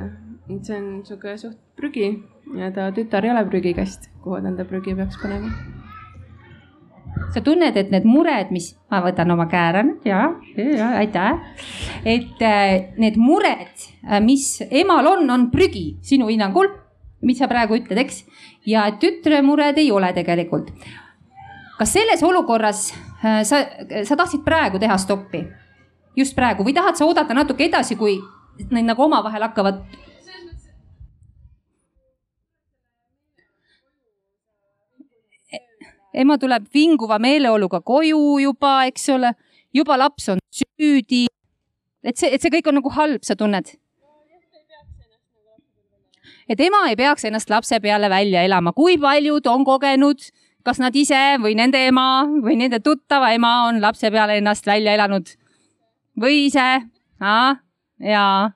see 0.63 0.77
on 0.77 0.89
sihuke 1.07 1.37
suht 1.41 1.59
prügi 1.77 2.09
ja 2.57 2.73
ta 2.75 2.91
tütar 2.95 3.25
ei 3.25 3.33
ole 3.33 3.45
prügikast, 3.49 4.11
kuhu 4.23 4.41
ta 4.41 4.51
enda 4.51 4.65
prügi 4.69 4.95
peaks 4.97 5.19
panema. 5.23 5.53
sa 7.33 7.41
tunned, 7.41 7.77
et 7.77 7.91
need 7.93 8.05
mured, 8.09 8.51
mis, 8.53 8.73
ma 8.91 9.01
võtan 9.05 9.31
oma 9.33 9.47
käe 9.49 9.69
ära 9.71 9.83
nüüd 9.87 10.07
ja, 10.09 10.25
ja 10.57 10.89
aitäh. 11.01 11.41
et 12.05 12.43
äh, 12.43 12.93
need 13.01 13.17
mured, 13.21 13.87
mis 14.25 14.61
emal 14.71 15.07
on, 15.15 15.31
on 15.31 15.51
prügi 15.53 15.99
sinu 16.05 16.29
hinnangul, 16.33 16.69
mis 17.23 17.39
sa 17.39 17.49
praegu 17.49 17.79
ütled, 17.79 18.01
eks. 18.05 18.25
ja 18.67 18.89
tütre 19.01 19.43
mured 19.45 19.79
ei 19.79 19.91
ole 19.93 20.13
tegelikult. 20.13 20.73
kas 21.79 21.93
selles 21.93 22.23
olukorras 22.23 22.93
äh, 23.25 23.43
sa, 23.49 23.65
sa 24.05 24.17
tahtsid 24.17 24.45
praegu 24.45 24.81
teha 24.83 24.99
stoppi? 24.99 25.47
Just 26.17 26.37
praegu. 26.37 26.65
Või 26.67 26.75
tahad 26.77 26.99
sa 26.99 27.07
oodata 27.09 27.35
natuke 27.37 27.67
edasi, 27.69 27.97
kui 27.97 28.19
need 28.71 28.87
nagu 28.87 29.07
omavahel 29.07 29.47
hakkavad? 29.49 29.83
Ema 36.13 36.37
tuleb 36.37 36.67
vinguva 36.75 37.17
meeleoluga 37.23 37.81
koju 37.81 38.37
juba, 38.43 38.83
eks 38.91 39.09
ole, 39.15 39.33
juba 39.73 39.97
laps 39.97 40.29
on 40.29 40.43
süüdi. 40.53 41.25
et 42.05 42.19
see, 42.19 42.29
et 42.29 42.43
see 42.43 42.51
kõik 42.53 42.69
on 42.69 42.77
nagu 42.83 42.91
halb, 42.93 43.25
sa 43.25 43.37
tunned? 43.37 43.79
et 46.53 46.61
ema 46.61 46.83
ei 46.91 46.97
peaks 46.99 47.25
ennast 47.25 47.49
lapse 47.49 47.79
peale 47.81 48.11
välja 48.11 48.43
elama, 48.45 48.75
kui 48.77 48.99
paljud 49.01 49.47
on 49.47 49.65
kogenud, 49.65 50.21
kas 50.67 50.83
nad 50.83 50.93
ise 50.93 51.39
või 51.41 51.55
nende 51.57 51.81
ema 51.87 52.27
või 52.29 52.59
nende 52.61 52.83
tuttava 52.85 53.33
ema 53.33 53.69
on 53.71 53.81
lapse 53.81 54.11
peale 54.11 54.37
ennast 54.43 54.67
välja 54.67 54.93
elanud 54.99 55.33
või 56.21 56.47
ise, 56.47 56.69
ja 58.03 58.51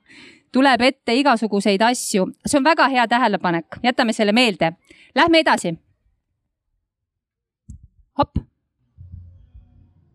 tuleb 0.52 0.80
ette 0.80 1.14
igasuguseid 1.14 1.82
asju, 1.82 2.28
see 2.46 2.58
on 2.58 2.64
väga 2.64 2.88
hea 2.88 3.08
tähelepanek, 3.08 3.80
jätame 3.82 4.12
selle 4.12 4.32
meelde. 4.32 4.72
Lähme 5.14 5.40
edasi 5.44 5.76
hopp. 8.18 8.36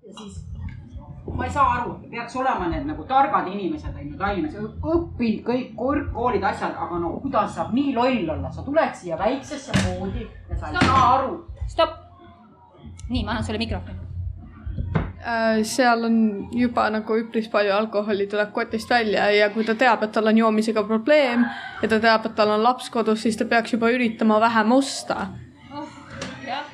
ja 0.08 0.14
siis 0.18 0.52
ma 1.34 1.46
ei 1.46 1.52
saa 1.52 1.68
aru, 1.74 1.94
peaks 2.12 2.36
olema 2.36 2.68
need 2.70 2.86
nagu 2.90 3.04
targad 3.08 3.48
inimesed 3.48 3.96
on 3.96 4.10
ju 4.12 4.18
Tallinnas, 4.20 4.56
õppinud 4.58 5.44
kõik 5.48 5.72
kõrgkoolid, 5.80 6.44
asjad, 6.44 6.76
aga 6.76 7.00
no 7.00 7.14
kuidas 7.24 7.56
saab 7.56 7.74
nii 7.78 7.96
loll 7.96 8.30
olla, 8.36 8.52
sa 8.52 8.66
tuled 8.66 8.96
siia 9.00 9.18
väiksesse 9.18 9.78
poodi 9.80 10.28
ja 10.28 10.58
sa 10.58 10.68
ei 10.68 10.76
Stopp. 10.76 10.86
saa 10.86 11.04
aru. 11.16 11.36
stopp. 11.68 12.00
nii, 13.10 13.24
ma 13.24 13.32
annan 13.32 13.44
sulle 13.48 13.62
mikrofoni. 13.62 14.11
Äh, 15.22 15.64
seal 15.64 16.06
on 16.06 16.16
juba 16.58 16.88
nagu 16.90 17.18
üpris 17.20 17.46
palju 17.52 17.76
alkoholi 17.76 18.26
tuleb 18.28 18.50
kotist 18.56 18.90
välja 18.90 19.28
ja 19.36 19.52
kui 19.54 19.64
ta 19.68 19.76
teab, 19.78 20.02
et 20.04 20.12
tal 20.16 20.32
on 20.32 20.38
joomisega 20.38 20.82
probleem 20.88 21.46
ja 21.82 21.90
ta 21.92 22.00
teab, 22.02 22.26
et 22.26 22.36
tal 22.36 22.50
on 22.56 22.64
laps 22.64 22.90
kodus, 22.90 23.22
siis 23.22 23.38
ta 23.38 23.46
peaks 23.46 23.76
juba 23.76 23.92
üritama 23.94 24.40
vähem 24.42 24.72
osta 24.74 25.28
jah, 26.52 26.66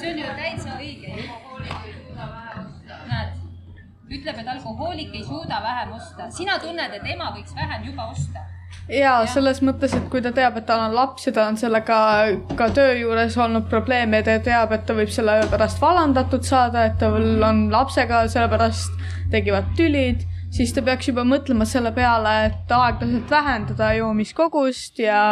see 0.00 0.10
on 0.12 0.18
ju 0.18 0.32
täitsa 0.36 0.76
õige. 0.78 1.14
näed, 3.08 3.36
ütleb, 4.10 4.40
et 4.42 4.50
alkohoolik 4.54 5.14
ei 5.16 5.24
suuda 5.24 5.60
vähem 5.64 5.94
osta, 5.96 6.30
sina 6.30 6.58
tunned, 6.62 6.98
et 6.98 7.06
ema 7.14 7.30
võiks 7.36 7.54
vähem 7.56 7.86
juba 7.90 8.10
osta. 8.12 8.44
Ja 8.90 9.14
selles 9.30 9.62
mõttes, 9.64 9.94
et 9.96 10.08
kui 10.10 10.22
ta 10.24 10.32
teab, 10.34 10.56
et 10.58 10.66
tal 10.66 10.82
on 10.88 10.96
laps 10.96 11.26
ja 11.28 11.32
ta 11.36 11.46
on 11.50 11.58
sellega 11.60 11.98
ka 12.58 12.68
töö 12.74 12.96
juures 12.98 13.36
olnud 13.38 13.68
probleeme 13.70 14.20
ja 14.20 14.26
ta 14.26 14.38
teab, 14.44 14.74
et 14.74 14.84
ta 14.86 14.96
võib 14.96 15.12
selle 15.12 15.40
pärast 15.52 15.80
vallandatud 15.82 16.44
saada, 16.46 16.86
et 16.90 16.98
tal 17.00 17.46
on 17.46 17.64
lapsega, 17.72 18.26
sellepärast 18.32 19.00
tekivad 19.32 19.72
tülid, 19.78 20.26
siis 20.52 20.74
ta 20.74 20.84
peaks 20.84 21.08
juba 21.08 21.24
mõtlema 21.28 21.66
selle 21.68 21.92
peale, 21.96 22.34
et 22.50 22.74
aeglaselt 22.76 23.30
vähendada 23.30 23.92
joomiskogust 23.98 25.00
ja 25.02 25.22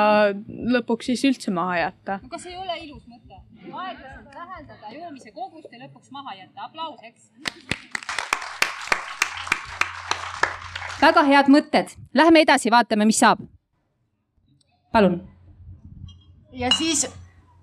lõpuks 0.76 1.12
siis 1.12 1.26
üldse 1.32 1.54
maha 1.54 1.84
jätta. 1.84 2.20
kas 2.30 2.46
ei 2.46 2.56
ole 2.56 2.78
ilus 2.84 3.04
mõte? 3.06 3.42
aeglaselt 3.70 4.34
vähendada 4.34 4.94
joomise 4.94 5.30
kogust 5.36 5.72
ja 5.72 5.78
lõpuks 5.84 6.10
maha 6.10 6.34
jätta, 6.38 6.68
aplaus, 6.70 6.98
eks. 7.02 7.30
Väga 11.00 11.24
head 11.24 11.48
mõtted, 11.48 11.96
lähme 12.14 12.44
edasi, 12.44 12.70
vaatame, 12.70 13.04
mis 13.04 13.18
saab. 13.18 13.40
palun. 14.92 15.20
ja 16.52 16.70
siis 16.78 17.08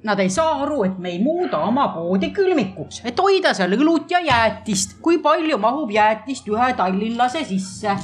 Nad 0.03 0.19
ei 0.19 0.29
saa 0.29 0.61
aru, 0.61 0.83
et 0.83 0.97
me 1.01 1.09
ei 1.09 1.17
muuda 1.19 1.57
oma 1.65 1.87
poodi 1.89 2.29
külmikuks, 2.29 3.01
et 3.09 3.17
hoida 3.17 3.53
seal 3.57 3.73
õlut 3.73 4.11
ja 4.13 4.19
jäätist. 4.21 4.99
kui 5.01 5.17
palju 5.17 5.57
mahub 5.57 5.91
jäätist 5.91 6.47
ühe 6.47 6.73
tallinlase 6.77 7.41
sisse? 7.45 7.95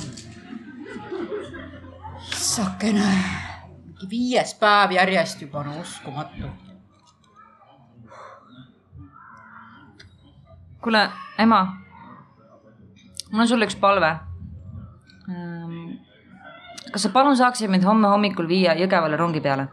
issakene, 2.31 3.11
mingi 3.85 4.09
viies 4.09 4.55
päev 4.57 4.97
järjest 4.97 5.45
juba, 5.45 5.63
no 5.63 5.77
uskumatu. 5.81 6.49
kuule, 10.81 11.09
ema. 11.37 11.63
mul 13.31 13.45
on 13.45 13.47
sulle 13.47 13.69
üks 13.69 13.77
palve. 13.77 14.15
Kas 16.91 17.05
sa 17.05 17.09
palun 17.13 17.37
saaksid 17.37 17.71
mind 17.71 17.85
homme 17.87 18.07
hommikul 18.11 18.47
viia 18.47 18.75
Jõgevale 18.79 19.17
rongi 19.19 19.41
peale? 19.41 19.67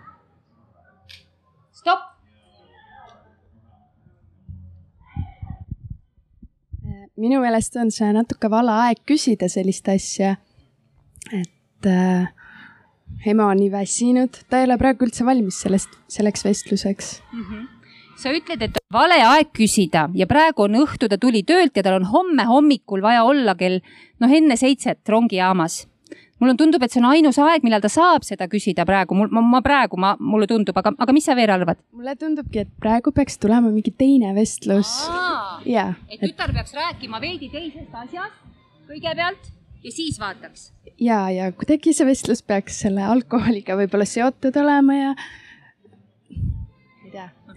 stopp. 1.73 2.07
minu 7.17 7.41
meelest 7.43 7.77
on 7.77 7.91
see 7.91 8.13
natuke 8.17 8.51
vale 8.51 8.77
aeg 8.87 9.03
küsida 9.07 9.49
sellist 9.49 9.89
asja. 9.89 10.37
et 11.33 11.87
äh, 11.87 12.31
ema 13.27 13.51
on 13.51 13.59
nii 13.61 13.73
väsinud, 13.73 14.45
ta 14.49 14.61
ei 14.61 14.69
ole 14.69 14.79
praegu 14.81 15.05
üldse 15.05 15.27
valmis 15.27 15.61
sellest, 15.65 15.99
selleks 16.09 16.45
vestluseks 16.45 17.21
mm. 17.33 17.45
-hmm. 17.45 17.80
Sa 18.21 18.33
ütled, 18.35 18.65
et 18.67 18.81
vale 18.93 19.19
aeg 19.25 19.53
küsida 19.57 20.09
ja 20.17 20.27
praegu 20.31 20.67
on 20.67 20.81
õhtu, 20.83 21.09
ta 21.11 21.19
tuli 21.21 21.43
töölt 21.47 21.77
ja 21.77 21.85
tal 21.87 22.01
on 22.01 22.09
homme 22.11 22.47
hommikul 22.49 23.03
vaja 23.05 23.25
olla 23.29 23.57
kell 23.59 23.81
noh, 24.21 24.31
enne 24.31 24.57
seitset 24.61 25.09
rongijaamas. 25.09 25.87
mulle 26.41 26.55
tundub, 26.57 26.83
et 26.83 26.93
see 26.93 27.03
on 27.03 27.11
ainus 27.11 27.37
aeg, 27.43 27.65
millal 27.67 27.83
ta 27.85 27.91
saab 27.93 28.25
seda 28.25 28.47
küsida 28.49 28.87
praegu, 28.89 29.15
mul, 29.17 29.29
ma, 29.29 29.61
praegu, 29.65 29.99
ma, 30.01 30.15
mulle 30.21 30.49
tundub, 30.49 30.77
aga, 30.81 30.95
aga 30.97 31.13
mis 31.13 31.29
sa 31.29 31.37
veel 31.37 31.53
arvad? 31.53 31.81
mulle 31.93 32.17
tundubki, 32.17 32.65
et 32.65 32.73
praegu 32.81 33.13
peaks 33.17 33.39
tulema 33.41 33.73
mingi 33.73 33.93
teine 33.93 34.35
vestlus. 34.37 34.93
jaa. 35.69 35.95
et 36.09 36.21
tütar 36.25 36.53
peaks 36.57 36.77
rääkima 36.77 37.21
veidi 37.21 37.51
teisest 37.53 37.95
asjast 38.05 38.37
kõigepealt 38.91 39.53
ja 39.85 39.93
siis 39.95 40.19
vaataks 40.21 40.71
ja, 41.01 41.29
ja 41.33 41.53
kuidagi 41.57 41.95
see 41.97 42.09
vestlus 42.09 42.43
peaks 42.43 42.83
selle 42.85 43.05
alkoholiga 43.05 43.77
võib-olla 43.79 44.09
seotud 44.09 44.57
olema 44.61 44.97
ja. 44.99 45.15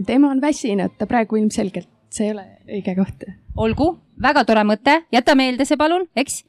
Tema 0.06 0.32
on 0.32 0.42
väsinud, 0.42 0.96
ta 0.98 1.08
praegu 1.10 1.40
ilmselgelt, 1.40 1.90
see 2.14 2.28
ei 2.28 2.34
ole 2.34 2.46
õige 2.70 2.96
koht. 2.98 3.26
olgu, 3.58 3.90
väga 4.22 4.44
tore 4.46 4.64
mõte, 4.68 5.00
jäta 5.14 5.36
meelde 5.36 5.66
see 5.66 5.78
palun, 5.78 6.08
eks. 6.16 6.44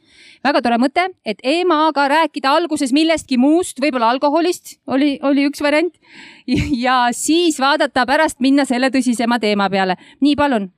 väga 0.45 0.63
tore 0.63 0.79
mõte, 0.79 1.09
et 1.25 1.41
emaga 1.43 2.07
rääkida 2.09 2.53
alguses 2.57 2.93
millestki 2.93 3.39
muust, 3.41 3.81
võib-olla 3.81 4.13
alkoholist 4.15 4.79
oli, 4.87 5.19
oli 5.23 5.49
üks 5.49 5.63
variant. 5.65 5.95
ja 6.87 7.09
siis 7.13 7.61
vaadata 7.61 8.07
pärast 8.07 8.41
minna 8.41 8.65
selle 8.69 8.91
tõsisema 8.95 9.41
teema 9.41 9.71
peale. 9.71 9.97
nii, 10.21 10.37
palun 10.37 10.71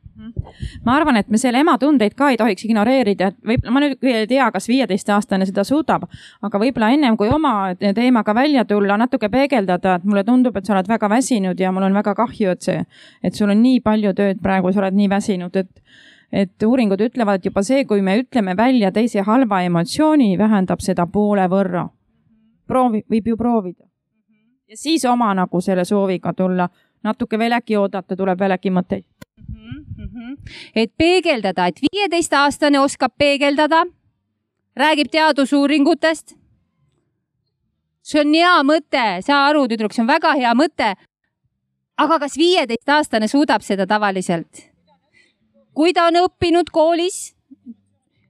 ma 0.85 0.97
arvan, 0.97 1.17
et 1.21 1.29
me 1.29 1.39
selle 1.41 1.61
ema 1.61 1.77
tundeid 1.79 2.15
ka 2.17 2.31
ei 2.33 2.39
tohiks 2.41 2.65
ignoreerida, 2.67 3.31
et 3.31 3.37
võib-olla 3.51 3.75
ma 3.75 3.83
nüüd 3.85 4.09
ei 4.09 4.27
tea, 4.31 4.49
kas 4.53 4.69
viieteistaastane 4.71 5.47
seda 5.49 5.65
suudab, 5.67 6.07
aga 6.47 6.61
võib-olla 6.63 6.91
ennem 6.95 7.17
kui 7.21 7.29
oma 7.33 7.75
teemaga 7.81 8.35
välja 8.37 8.65
tulla, 8.69 8.97
natuke 9.01 9.29
peegeldada, 9.33 9.97
et 9.99 10.05
mulle 10.09 10.25
tundub, 10.25 10.57
et 10.57 10.67
sa 10.67 10.75
oled 10.77 10.89
väga 10.89 11.11
väsinud 11.13 11.61
ja 11.61 11.73
mul 11.73 11.89
on 11.89 11.97
väga 11.97 12.15
kahju, 12.17 12.55
et 12.57 12.69
see, 12.69 12.85
et 13.23 13.35
sul 13.37 13.53
on 13.53 13.61
nii 13.63 13.81
palju 13.85 14.15
tööd 14.17 14.41
praegu, 14.43 14.73
sa 14.73 14.85
oled 14.85 14.97
nii 14.97 15.11
väsinud, 15.13 15.57
et 15.57 15.83
et 16.37 16.63
uuringud 16.67 17.01
ütlevad 17.01 17.45
juba 17.47 17.63
see, 17.63 17.85
kui 17.87 18.03
me 18.03 18.17
ütleme 18.19 18.57
välja 18.59 18.91
teise 18.93 19.23
halva 19.23 19.61
emotsiooni, 19.63 20.33
vähendab 20.39 20.83
seda 20.83 21.07
poole 21.07 21.47
võrra. 21.49 21.87
proovi, 22.67 23.05
võib 23.11 23.29
ju 23.29 23.37
proovida. 23.37 23.85
ja 24.69 24.77
siis 24.77 25.05
oma 25.05 25.35
nagu 25.35 25.61
selle 25.61 25.85
sooviga 25.85 26.33
tulla, 26.33 26.69
natuke 27.03 27.39
veel 27.39 27.53
äkki 27.53 27.77
oodata, 27.77 28.17
tuleb 28.17 28.41
veel 28.41 28.57
äkki 28.59 28.71
mõtteid 28.71 29.05
et 30.75 30.93
peegeldada, 30.99 31.67
et 31.67 31.81
viieteistaastane 31.81 32.81
oskab 32.81 33.13
peegeldada, 33.19 33.85
räägib 34.77 35.11
teadusuuringutest. 35.11 36.35
see 38.03 38.21
on 38.21 38.35
hea 38.35 38.63
mõte, 38.63 39.05
saa 39.27 39.47
aru, 39.49 39.67
tüdruk, 39.69 39.93
see 39.93 40.03
on 40.03 40.09
väga 40.09 40.35
hea 40.39 40.55
mõte. 40.55 40.95
aga 41.97 42.19
kas 42.19 42.37
viieteistaastane 42.37 43.29
suudab 43.29 43.63
seda 43.63 43.87
tavaliselt? 43.87 44.71
kui 45.75 45.93
ta 45.93 46.07
on 46.07 46.17
õppinud 46.17 46.71
koolis, 46.73 47.35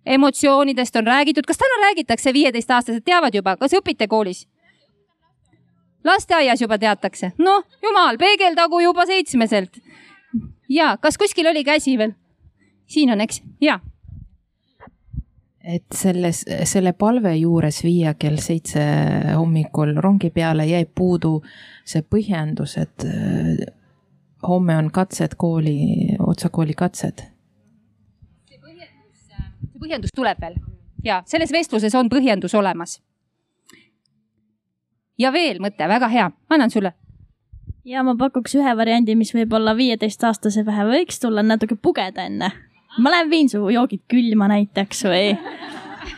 emotsioonidest 0.07 0.97
on 0.97 1.07
räägitud, 1.07 1.47
kas 1.47 1.59
täna 1.59 1.89
räägitakse, 1.89 2.33
viieteistaastased 2.33 3.05
teavad 3.05 3.35
juba, 3.35 3.57
kas 3.57 3.73
õpite 3.73 4.09
koolis? 4.09 4.47
lasteaias 6.05 6.61
juba 6.61 6.79
teatakse, 6.79 7.33
noh, 7.39 7.65
jumal, 7.83 8.19
peegeldagu 8.19 8.81
juba 8.81 9.07
seitsmeselt 9.07 9.81
ja 10.69 10.97
kas 11.01 11.19
kuskil 11.19 11.47
oli 11.47 11.65
käsi 11.65 11.99
veel? 11.99 12.13
siin 12.87 13.11
on, 13.13 13.21
eks? 13.21 13.43
ja. 13.61 13.81
et 15.65 15.87
selles, 15.95 16.45
selle 16.65 16.93
palve 16.93 17.35
juures 17.37 17.83
viia 17.85 18.15
kell 18.15 18.39
seitse 18.43 18.83
hommikul 19.37 19.97
rongi 19.97 20.31
peale 20.31 20.67
jäi 20.67 20.85
puudu 20.87 21.41
see 21.85 22.03
põhjendus, 22.03 22.77
et 22.83 23.07
äh, 23.07 23.67
homme 24.47 24.77
on 24.77 24.91
katsed 24.91 25.35
kooli, 25.37 26.17
otsakooli 26.19 26.75
katsed. 26.75 27.27
see 28.47 28.61
põhjendus 29.81 30.15
tuleb 30.15 30.41
veel 30.41 30.61
ja 31.05 31.23
selles 31.27 31.53
vestluses 31.53 31.95
on 31.95 32.11
põhjendus 32.11 32.55
olemas. 32.55 33.01
ja 35.19 35.33
veel 35.33 35.61
mõte, 35.61 35.89
väga 35.89 36.09
hea, 36.09 36.31
annan 36.51 36.71
sulle 36.71 36.93
ja 37.87 38.03
ma 38.07 38.17
pakuks 38.19 38.57
ühe 38.59 38.73
variandi, 38.79 39.15
mis 39.19 39.33
võib-olla 39.35 39.77
viieteistaastase 39.79 40.65
pähe 40.67 40.87
võiks 40.89 41.21
tulla 41.23 41.45
natuke 41.47 41.79
pugeda 41.79 42.27
enne. 42.27 42.51
ma 42.99 43.13
lähen 43.13 43.31
viin 43.31 43.51
su 43.53 43.61
joogid 43.71 44.03
külma 44.11 44.49
näiteks 44.51 45.05
või 45.07 45.37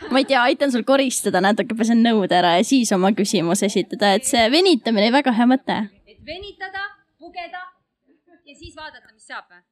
ma 0.09 0.21
ei 0.21 0.25
tea, 0.25 0.41
aitan 0.41 0.71
sul 0.73 0.85
koristada 0.87 1.41
natuke, 1.43 1.77
pesen 1.77 2.01
nõud 2.05 2.33
ära 2.33 2.55
ja 2.57 2.65
siis 2.65 2.91
oma 2.95 3.11
küsimus 3.13 3.63
esitada, 3.67 4.15
et 4.15 4.25
see 4.25 4.47
venitamine 4.51 5.09
oli 5.09 5.17
väga 5.19 5.35
hea 5.37 5.49
mõte. 5.53 5.79
et 6.07 6.19
venitada, 6.25 6.87
pugeda 7.19 7.61
ja 8.45 8.55
siis 8.55 8.75
vaadata, 8.75 9.13
mis 9.13 9.29
saab 9.29 9.45
või? 9.49 9.63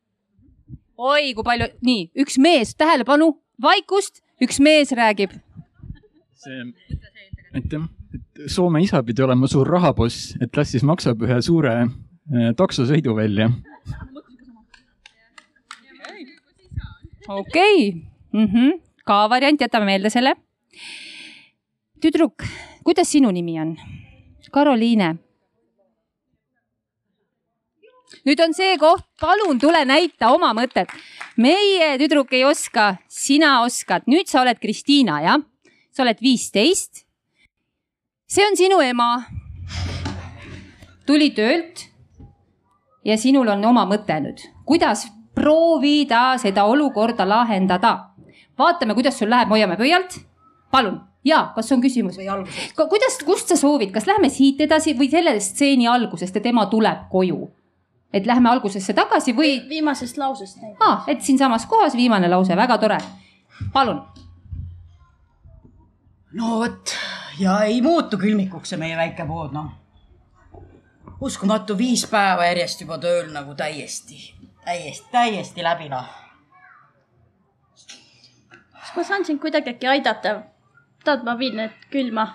oi, 0.98 1.34
kui 1.34 1.50
palju, 1.50 1.72
nii, 1.82 2.08
üks 2.26 2.38
mees, 2.38 2.76
tähelepanu, 2.78 3.34
vaikust, 3.62 4.22
üks 4.42 4.62
mees 4.62 4.94
räägib. 4.94 5.34
see, 6.46 6.66
aitäh 7.54 7.97
et 8.14 8.50
Soome 8.52 8.82
isa 8.84 9.02
pidi 9.04 9.24
olema 9.24 9.48
suur 9.50 9.68
rahaboss, 9.68 10.36
et 10.42 10.56
las 10.58 10.72
siis 10.72 10.84
maksab 10.88 11.22
ühe 11.26 11.40
suure 11.42 11.74
taksosõidu 12.58 13.16
välja. 13.16 13.50
okei 17.28 17.90
okay. 17.90 18.02
mm, 18.34 18.46
-hmm. 18.46 18.82
ka 19.06 19.30
variant, 19.30 19.62
jätame 19.62 19.86
meelde 19.86 20.10
selle. 20.10 20.36
tüdruk, 22.02 22.44
kuidas 22.84 23.08
sinu 23.12 23.32
nimi 23.32 23.60
on? 23.60 23.78
Karoliine. 24.52 25.16
nüüd 28.26 28.40
on 28.44 28.54
see 28.54 28.78
koht, 28.78 29.06
palun 29.20 29.60
tule 29.60 29.86
näita 29.86 30.30
oma 30.30 30.54
mõtet. 30.54 30.88
meie 31.38 31.98
tüdruk 31.98 32.34
ei 32.34 32.46
oska, 32.46 32.96
sina 33.08 33.62
oskad, 33.64 34.04
nüüd 34.08 34.28
sa 34.28 34.42
oled 34.42 34.60
Kristiina, 34.60 35.22
jah? 35.22 35.40
sa 35.92 36.04
oled 36.04 36.22
viisteist 36.22 37.07
see 38.28 38.44
on 38.46 38.58
sinu 38.58 38.80
ema. 38.82 39.24
tuli 41.06 41.30
töölt 41.32 41.88
ja 43.06 43.18
sinul 43.18 43.48
on 43.48 43.64
oma 43.66 43.86
mõte 43.88 44.18
nüüd, 44.20 44.42
kuidas 44.68 45.08
proovida 45.36 46.38
seda 46.42 46.66
olukorda 46.68 47.28
lahendada. 47.30 48.10
vaatame, 48.60 48.94
kuidas 48.94 49.20
sul 49.20 49.30
läheb, 49.30 49.50
hoiame 49.50 49.78
pöialt. 49.78 50.20
palun, 50.72 51.00
ja 51.24 51.52
kas 51.56 51.72
on 51.72 51.82
küsimus? 51.82 52.18
kuidas, 52.90 53.18
kust 53.26 53.48
sa 53.48 53.56
soovid, 53.56 53.92
kas 53.92 54.08
lähme 54.08 54.30
siit 54.30 54.62
edasi 54.62 54.94
või 54.94 55.10
selle 55.10 55.40
stseeni 55.40 55.88
algusest, 55.88 56.36
et 56.36 56.46
ema 56.46 56.66
tuleb 56.66 57.08
koju? 57.10 57.48
et 58.14 58.26
lähme 58.26 58.50
algusesse 58.50 58.94
tagasi 58.94 59.34
või? 59.34 59.62
viimasest 59.70 60.18
lausest. 60.18 60.60
aa, 60.80 61.04
et 61.08 61.22
siinsamas 61.22 61.66
kohas 61.66 61.96
viimane 61.96 62.28
lause, 62.28 62.56
väga 62.56 62.78
tore. 62.78 62.98
palun. 63.74 64.04
no 66.34 66.60
vot 66.60 66.92
ja 67.40 67.62
ei 67.62 67.82
muutu 67.82 68.18
külmikuks 68.18 68.74
see 68.74 68.80
meie 68.80 68.98
väike 68.98 69.26
pood, 69.28 69.54
noh. 69.54 69.70
uskumatu, 71.22 71.78
viis 71.78 72.06
päeva 72.10 72.48
järjest 72.50 72.82
juba 72.82 72.98
tööl 73.02 73.32
nagu 73.34 73.56
täiesti, 73.58 74.20
täiesti, 74.66 75.08
täiesti 75.12 75.66
läbi, 75.66 75.90
noh. 75.94 76.10
kas 78.74 78.94
ma 78.96 79.08
saan 79.12 79.26
sind 79.26 79.42
kuidagi 79.44 79.76
äkki 79.76 79.90
aidata? 79.94 80.40
tahad, 81.06 81.24
ma 81.24 81.38
viin 81.40 81.58
need 81.62 81.88
külma? 81.94 82.28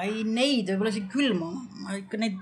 ei, 0.00 0.24
neid 0.24 0.72
võib-olla 0.72 0.94
siin 0.94 1.08
külma, 1.12 1.52
ma 1.84 2.00
ikka 2.00 2.20
neid, 2.20 2.40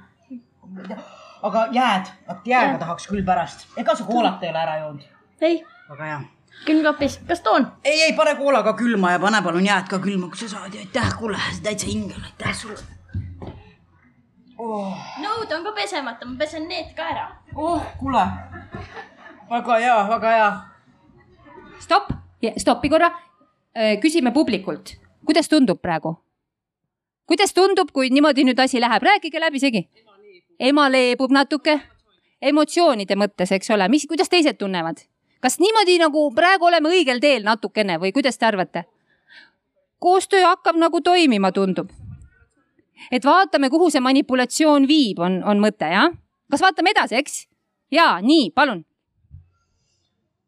aga 1.43 1.69
jääd, 1.75 2.15
vot 2.31 2.51
jääga 2.55 2.75
ja. 2.77 2.81
tahaks 2.87 3.11
küll 3.11 3.27
pärast. 3.27 3.69
ega 3.77 3.97
sa 3.97 4.09
koolat 4.09 4.43
ei 4.43 4.55
ole 4.55 4.67
ära 4.67 4.83
joonud? 4.85 5.15
ei. 5.41 5.63
väga 5.91 6.13
hea 6.13 6.27
külmkapis, 6.67 7.19
kas 7.29 7.41
toon? 7.41 7.67
ei, 7.85 8.03
ei 8.03 8.13
pane 8.13 8.35
koolaga 8.35 8.73
külma 8.79 9.13
ja 9.13 9.19
pane 9.19 9.43
palun 9.43 9.67
jääd 9.67 9.89
ka 9.91 9.99
külma, 9.99 10.29
kui 10.29 10.41
sa 10.41 10.49
saad 10.49 10.75
ja 10.75 10.81
aitäh, 10.81 11.11
kuule, 11.19 11.39
täitsa 11.63 11.87
hingel, 11.87 12.21
aitäh 12.25 12.55
sulle. 12.57 12.79
oh.. 14.59 14.95
nõud 15.23 15.53
on 15.57 15.67
ka 15.67 15.73
pesemata, 15.77 16.27
ma 16.27 16.39
pesen 16.39 16.69
need 16.69 16.95
ka 16.97 17.09
ära. 17.13 17.27
oh, 17.55 17.83
kuule, 18.01 18.25
väga 19.51 19.81
hea, 19.85 19.99
väga 20.09 20.37
hea. 20.37 20.49
stopp, 21.81 22.15
stoppi 22.57 22.89
korra. 22.89 23.13
küsime 24.03 24.33
publikult, 24.35 24.97
kuidas 25.27 25.49
tundub 25.49 25.83
praegu? 25.83 26.17
kuidas 27.29 27.55
tundub, 27.55 27.93
kui 27.93 28.11
niimoodi 28.11 28.45
nüüd 28.49 28.59
asi 28.61 28.81
läheb, 28.81 29.03
rääkige 29.03 29.41
läbisegi. 29.41 29.89
ema 30.59 30.89
leebub 30.91 31.31
natuke, 31.31 31.81
emotsioonide 32.43 33.15
mõttes, 33.15 33.53
eks 33.55 33.71
ole, 33.71 33.89
mis, 33.89 34.07
kuidas 34.09 34.29
teised 34.29 34.59
tunnevad? 34.59 35.05
Kas 35.41 35.59
niimoodi 35.59 35.99
nagu 35.99 36.31
praegu 36.35 36.67
oleme 36.67 36.89
õigel 36.89 37.21
teel 37.21 37.45
natukene 37.45 37.99
või 37.99 38.13
kuidas 38.13 38.39
te 38.39 38.47
arvate? 38.47 38.85
koostöö 39.99 40.47
hakkab 40.47 40.77
nagu 40.77 41.01
toimima, 41.01 41.53
tundub. 41.53 41.91
et 43.11 43.25
vaatame, 43.25 43.71
kuhu 43.71 43.91
see 43.91 44.01
manipulatsioon 44.01 44.89
viib, 44.89 45.19
on, 45.19 45.43
on 45.45 45.61
mõte 45.63 45.91
jah? 45.91 46.13
kas 46.51 46.63
vaatame 46.63 46.95
edasi, 46.95 47.17
eks? 47.19 47.47
ja 47.91 48.19
nii, 48.23 48.51
palun. 48.55 48.85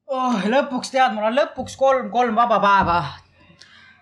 oh, 0.07 0.47
lõpuks 0.55 0.93
tead, 0.95 1.15
mul 1.15 1.31
on 1.31 1.37
lõpuks 1.39 1.77
kolm, 1.81 2.11
kolm 2.11 2.39
vaba 2.39 2.61
päeva. 2.63 3.01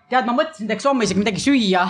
tead, 0.09 0.25
ma 0.25 0.37
mõtlesin, 0.37 0.69
teeks 0.69 0.87
homme 0.89 1.07
isegi 1.07 1.23
midagi 1.23 1.43
süüa. 1.43 1.85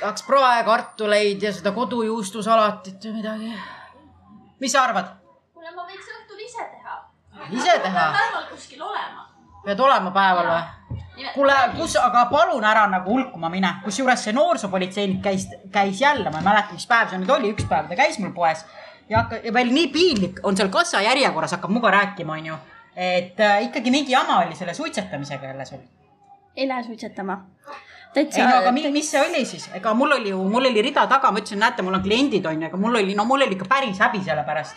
tahaks 0.00 0.24
praekartuleid 0.28 1.42
ja 1.42 1.52
seda 1.52 1.72
kodujuustusalatit 1.72 3.04
või 3.08 3.20
midagi. 3.20 3.52
mis 4.60 4.72
sa 4.72 4.84
arvad? 4.88 5.14
kuule, 5.54 5.72
ma 5.76 5.88
võiks 5.88 6.10
õhtul 6.18 6.46
ise 6.46 6.68
teha. 6.72 7.00
Ise 7.50 7.78
teha? 7.82 8.06
päeval 8.12 8.46
kuskil 8.50 8.82
olema. 8.82 9.28
pead 9.64 9.80
olema 9.80 10.10
päeval 10.10 10.50
või? 10.52 10.62
kuule, 11.34 11.54
kus, 11.76 11.96
aga 11.96 12.24
palun 12.30 12.64
ära 12.64 12.86
nagu 12.90 13.10
hulkuma 13.10 13.48
mine, 13.50 13.74
kusjuures 13.84 14.24
see 14.24 14.32
noorsoopolitseinik 14.34 15.20
käis, 15.22 15.46
käis 15.72 16.00
jälle, 16.00 16.30
ma 16.30 16.40
ei 16.42 16.48
mäleta, 16.48 16.74
mis 16.74 16.86
päev 16.90 17.12
see 17.12 17.20
nüüd 17.22 17.30
oli, 17.30 17.52
üks 17.54 17.68
päev 17.70 17.88
ta 17.90 17.98
käis 17.98 18.18
mul 18.18 18.34
poes 18.36 18.64
ja 19.08 19.22
hakka- 19.22 19.40
ja 19.44 19.54
veel 19.54 19.72
nii 19.72 19.88
piinlik 19.88 20.40
on 20.42 20.56
seal 20.56 20.68
kassa 20.68 21.02
järjekorras, 21.02 21.52
hakkab 21.52 21.70
minuga 21.70 21.90
rääkima, 21.90 22.32
onju. 22.32 22.56
et 22.96 23.40
äh, 23.40 23.62
ikkagi 23.64 23.90
mingi 23.90 24.12
jama 24.12 24.38
oli 24.46 24.54
selle 24.54 24.74
suitsetamisega 24.74 25.46
jälle 25.46 25.64
sul. 25.64 25.78
ei 26.56 26.68
lähe 26.68 26.82
suitsetama. 26.82 27.44
ei 28.16 28.28
no 28.46 28.56
aga 28.56 28.72
mi, 28.72 28.90
mis 28.90 29.10
see 29.10 29.20
oli 29.20 29.44
siis, 29.44 29.70
ega 29.74 29.94
mul 29.94 30.12
oli 30.12 30.30
ju, 30.30 30.42
mul 30.48 30.66
oli 30.70 30.82
rida 30.82 31.06
taga, 31.06 31.30
ma 31.30 31.38
ütlesin, 31.38 31.58
näete, 31.58 31.82
mul 31.82 31.94
on 31.94 32.02
kliendid 32.02 32.46
onju, 32.46 32.66
aga 32.66 32.76
mul 32.76 32.94
oli, 32.94 33.14
no 33.14 33.24
mul 33.24 33.42
oli 33.42 33.56
ikka 33.58 33.66
päris 33.68 33.98
häbi 33.98 34.22
selle 34.24 34.44
pärast. 34.46 34.76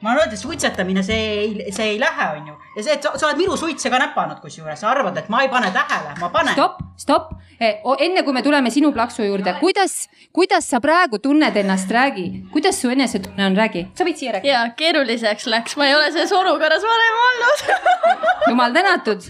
Ma 0.00 0.12
olen 0.12 0.20
öelnud, 0.20 0.34
et 0.34 0.40
suitsetamine, 0.40 1.02
see 1.02 1.18
ei, 1.18 1.72
see 1.74 1.86
ei 1.94 1.98
lähe, 2.00 2.26
onju. 2.36 2.54
ja 2.76 2.82
see, 2.84 2.94
et 2.94 3.02
sa, 3.02 3.12
sa 3.18 3.26
oled 3.28 3.40
minu 3.40 3.56
suitse 3.58 3.90
ka 3.90 3.98
näpanud, 3.98 4.38
kusjuures 4.42 4.78
sa 4.82 4.92
arvad, 4.92 5.16
et 5.18 5.30
ma 5.32 5.42
ei 5.42 5.50
pane 5.50 5.70
tähele, 5.74 6.14
ma 6.20 6.28
panen. 6.34 6.54
stopp, 6.54 6.84
stopp, 6.98 7.32
enne 7.58 8.22
kui 8.26 8.36
me 8.36 8.42
tuleme 8.46 8.70
sinu 8.70 8.92
plaksu 8.94 9.26
juurde, 9.26 9.56
kuidas, 9.58 9.96
kuidas 10.34 10.68
sa 10.70 10.80
praegu 10.84 11.18
tunned 11.22 11.56
ennast, 11.62 11.90
räägi, 11.90 12.28
kuidas 12.54 12.78
su 12.78 12.92
enesetunne 12.94 13.48
on, 13.48 13.58
räägi, 13.58 13.88
sa 13.98 14.06
võid 14.06 14.22
siia 14.22 14.36
rääkida. 14.36 14.52
ja 14.52 14.62
keeruliseks 14.78 15.48
läks, 15.50 15.74
ma 15.80 15.90
ei 15.90 15.96
ole 15.98 16.12
selles 16.14 16.34
olukorras 16.36 16.86
varem 16.86 17.20
olnud. 17.24 17.66
jumal 18.52 18.78
tänatud. 18.78 19.28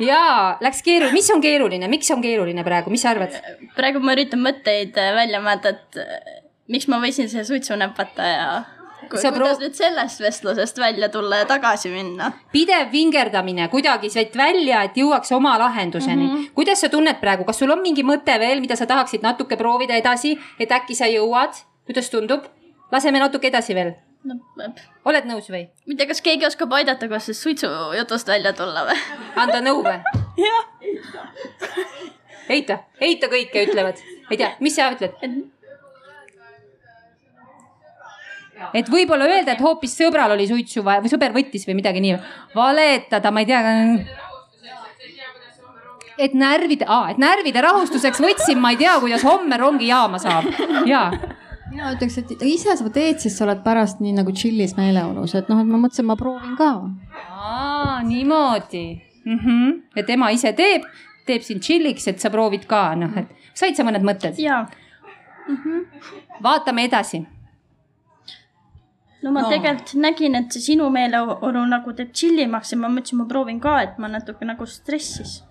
ja 0.00 0.22
läks 0.64 0.82
keeruline, 0.86 1.18
mis 1.20 1.30
on 1.36 1.44
keeruline, 1.44 1.92
miks 1.92 2.10
on 2.16 2.24
keeruline 2.24 2.64
praegu, 2.64 2.94
mis 2.94 3.04
sa 3.04 3.12
arvad? 3.12 3.36
praegu 3.76 4.00
ma 4.00 4.16
üritan 4.16 4.40
mõtteid 4.40 4.96
välja 4.96 5.44
mõelda, 5.44 5.76
et 5.76 6.02
miks 6.72 6.88
ma 6.88 7.00
võisin 7.04 7.28
see 7.28 7.44
suitsu 7.44 7.76
näpata 7.76 8.32
ja 8.32 8.50
ku, 9.10 9.18
Sa 9.20 9.32
kuidas 9.32 9.56
pro- 9.56 9.66
nüüd 9.66 9.76
sellest 9.76 10.20
vestlusest 10.20 10.78
välja 10.78 11.08
tulla 11.12 11.42
ja 11.42 11.46
tagasi 11.48 11.90
minna. 11.92 12.32
pidev 12.52 12.92
vingerdamine 12.92 13.68
kuidagi 13.68 14.10
sealt 14.10 14.36
välja, 14.36 14.82
et 14.84 14.96
jõuaks 14.96 15.32
oma 15.36 15.56
lahenduseni 15.58 16.26
mm. 16.26 16.34
-hmm. 16.34 16.50
kuidas 16.54 16.80
sa 16.80 16.88
tunned 16.88 17.20
praegu, 17.20 17.44
kas 17.44 17.58
sul 17.58 17.70
on 17.70 17.82
mingi 17.82 18.02
mõte 18.02 18.38
veel, 18.38 18.60
mida 18.60 18.76
sa 18.76 18.86
tahaksid 18.86 19.22
natuke 19.22 19.56
proovida 19.56 19.96
edasi, 19.96 20.38
et 20.58 20.72
äkki 20.72 20.94
sa 20.94 21.06
jõuad, 21.06 21.64
kuidas 21.86 22.10
tundub? 22.10 22.44
laseme 22.92 23.18
natuke 23.18 23.48
edasi 23.48 23.74
veel. 23.74 23.92
no 24.24 24.34
oled 25.04 25.24
nõus 25.24 25.50
või? 25.50 25.68
ma 25.86 25.92
ei 25.92 25.96
tea, 25.96 26.06
kas 26.06 26.20
keegi 26.22 26.46
oskab 26.46 26.72
aidata, 26.72 27.08
kuidas 27.08 27.24
sellest 27.28 27.42
suitsujutust 27.42 28.28
välja 28.28 28.52
tulla 28.52 28.86
või? 28.88 28.98
anda 29.36 29.60
nõu 29.60 29.82
või? 29.82 29.98
jah. 30.46 30.64
eita, 32.48 32.78
eita 33.00 33.26
kõike 33.28 33.68
ütlevad, 33.68 34.02
ei 34.30 34.36
tea, 34.36 34.56
mis 34.60 34.76
sa 34.76 34.90
ütled? 34.92 35.14
Et 38.74 38.88
võib-olla 38.90 39.28
öelda, 39.28 39.54
et 39.54 39.62
hoopis 39.62 39.96
sõbral 39.98 40.34
oli 40.34 40.48
suitsu 40.48 40.84
vaja 40.86 41.02
või 41.04 41.12
sõber 41.12 41.34
võttis 41.36 41.66
või 41.68 41.78
midagi 41.78 42.02
nii. 42.04 42.18
valetada, 42.54 43.30
ma 43.30 43.44
ei 43.44 43.46
tea. 43.46 43.60
et 46.18 46.34
närvide, 46.34 46.86
et 47.10 47.18
närvide 47.18 47.62
rahustuseks 47.62 48.20
võtsin, 48.20 48.58
ma 48.58 48.74
ei 48.74 48.80
tea, 48.80 48.98
kuidas 49.00 49.24
homme 49.26 49.56
rongijaama 49.56 50.18
saab 50.22 50.48
ja 50.86 51.10
mina 51.70 51.92
ütleks, 51.94 52.18
et 52.22 52.42
ise 52.48 52.74
sa 52.78 52.90
teed, 52.92 53.20
siis 53.22 53.36
sa 53.38 53.44
oled 53.46 53.60
pärast 53.64 54.00
nii 54.02 54.16
nagu 54.16 54.32
chill'is 54.34 54.74
meeleolus, 54.78 55.36
et 55.38 55.50
noh, 55.52 55.60
et 55.62 55.68
ma 55.68 55.80
mõtlesin, 55.82 56.08
ma 56.08 56.16
proovin 56.18 56.56
ka. 56.58 56.72
Aa, 57.28 58.00
niimoodi 58.06 58.86
mm. 59.24 59.38
-hmm. 59.38 59.80
et 59.96 60.10
ema 60.10 60.30
ise 60.34 60.52
teeb, 60.58 60.86
teeb 61.26 61.44
sind 61.46 61.62
chill'iks, 61.62 62.08
et 62.08 62.20
sa 62.20 62.30
proovid 62.34 62.66
ka, 62.66 62.94
noh, 62.98 63.16
et 63.20 63.30
said 63.54 63.76
sa 63.76 63.86
mõned 63.86 64.04
mõtted? 64.06 64.38
jaa 64.38 64.62
mm. 64.64 65.56
-hmm. 65.56 65.84
vaatame 66.42 66.84
edasi. 66.84 67.26
No 69.22 69.32
ma 69.32 69.42
No. 69.42 69.48
tegelikult 69.50 69.94
nägin, 69.94 70.34
et 70.38 70.52
see 70.52 70.62
sinu 70.72 70.90
meeleolu 70.94 71.64
nagu 71.66 71.92
teeb 71.92 72.12
tšillimaks 72.12 72.72
ja 72.72 72.78
ma 72.78 72.88
mõtlesin, 72.92 73.18
ma 73.18 73.26
proovin 73.30 73.60
ka, 73.60 73.80
et 73.82 73.98
ma 73.98 74.08
natuke 74.08 74.44
nagu 74.46 74.66
stressis. 74.66 75.42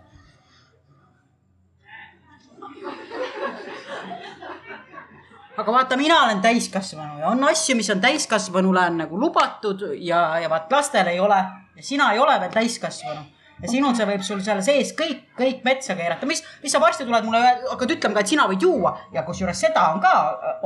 aga 5.57 5.71
vaata, 5.73 5.97
mina 5.97 6.19
olen 6.23 6.41
täiskasvanu 6.41 7.19
ja 7.19 7.31
on 7.33 7.43
asju, 7.49 7.75
mis 7.75 7.89
on 7.89 8.01
täiskasvanule 8.01 8.83
on 8.91 8.97
nagu 9.01 9.19
lubatud 9.19 9.81
ja, 9.97 10.39
ja 10.39 10.49
vaat 10.49 10.71
lastel 10.71 11.07
ei 11.07 11.19
ole 11.19 11.39
ja 11.75 11.83
sina 11.83 12.11
ei 12.13 12.19
ole 12.19 12.39
veel 12.39 12.51
täiskasvanu 12.53 13.23
ja 13.61 13.69
sinul 13.71 13.95
see 13.97 14.05
võib 14.09 14.23
sul 14.25 14.41
seal 14.45 14.59
sees 14.65 14.91
kõik, 14.97 15.23
kõik 15.37 15.63
metsa 15.65 15.95
keerata, 15.97 16.27
mis, 16.29 16.43
mis 16.63 16.73
sa 16.73 16.81
varsti 16.81 17.07
tuled 17.07 17.25
mulle, 17.25 17.41
hakkad 17.71 17.93
ütlema 17.95 18.17
ka, 18.17 18.23
et 18.25 18.33
sina 18.33 18.47
võid 18.49 18.65
juua 18.67 18.93
ja 19.13 19.23
kusjuures 19.27 19.61
seda 19.65 19.87
on 19.93 20.01
ka, 20.03 20.13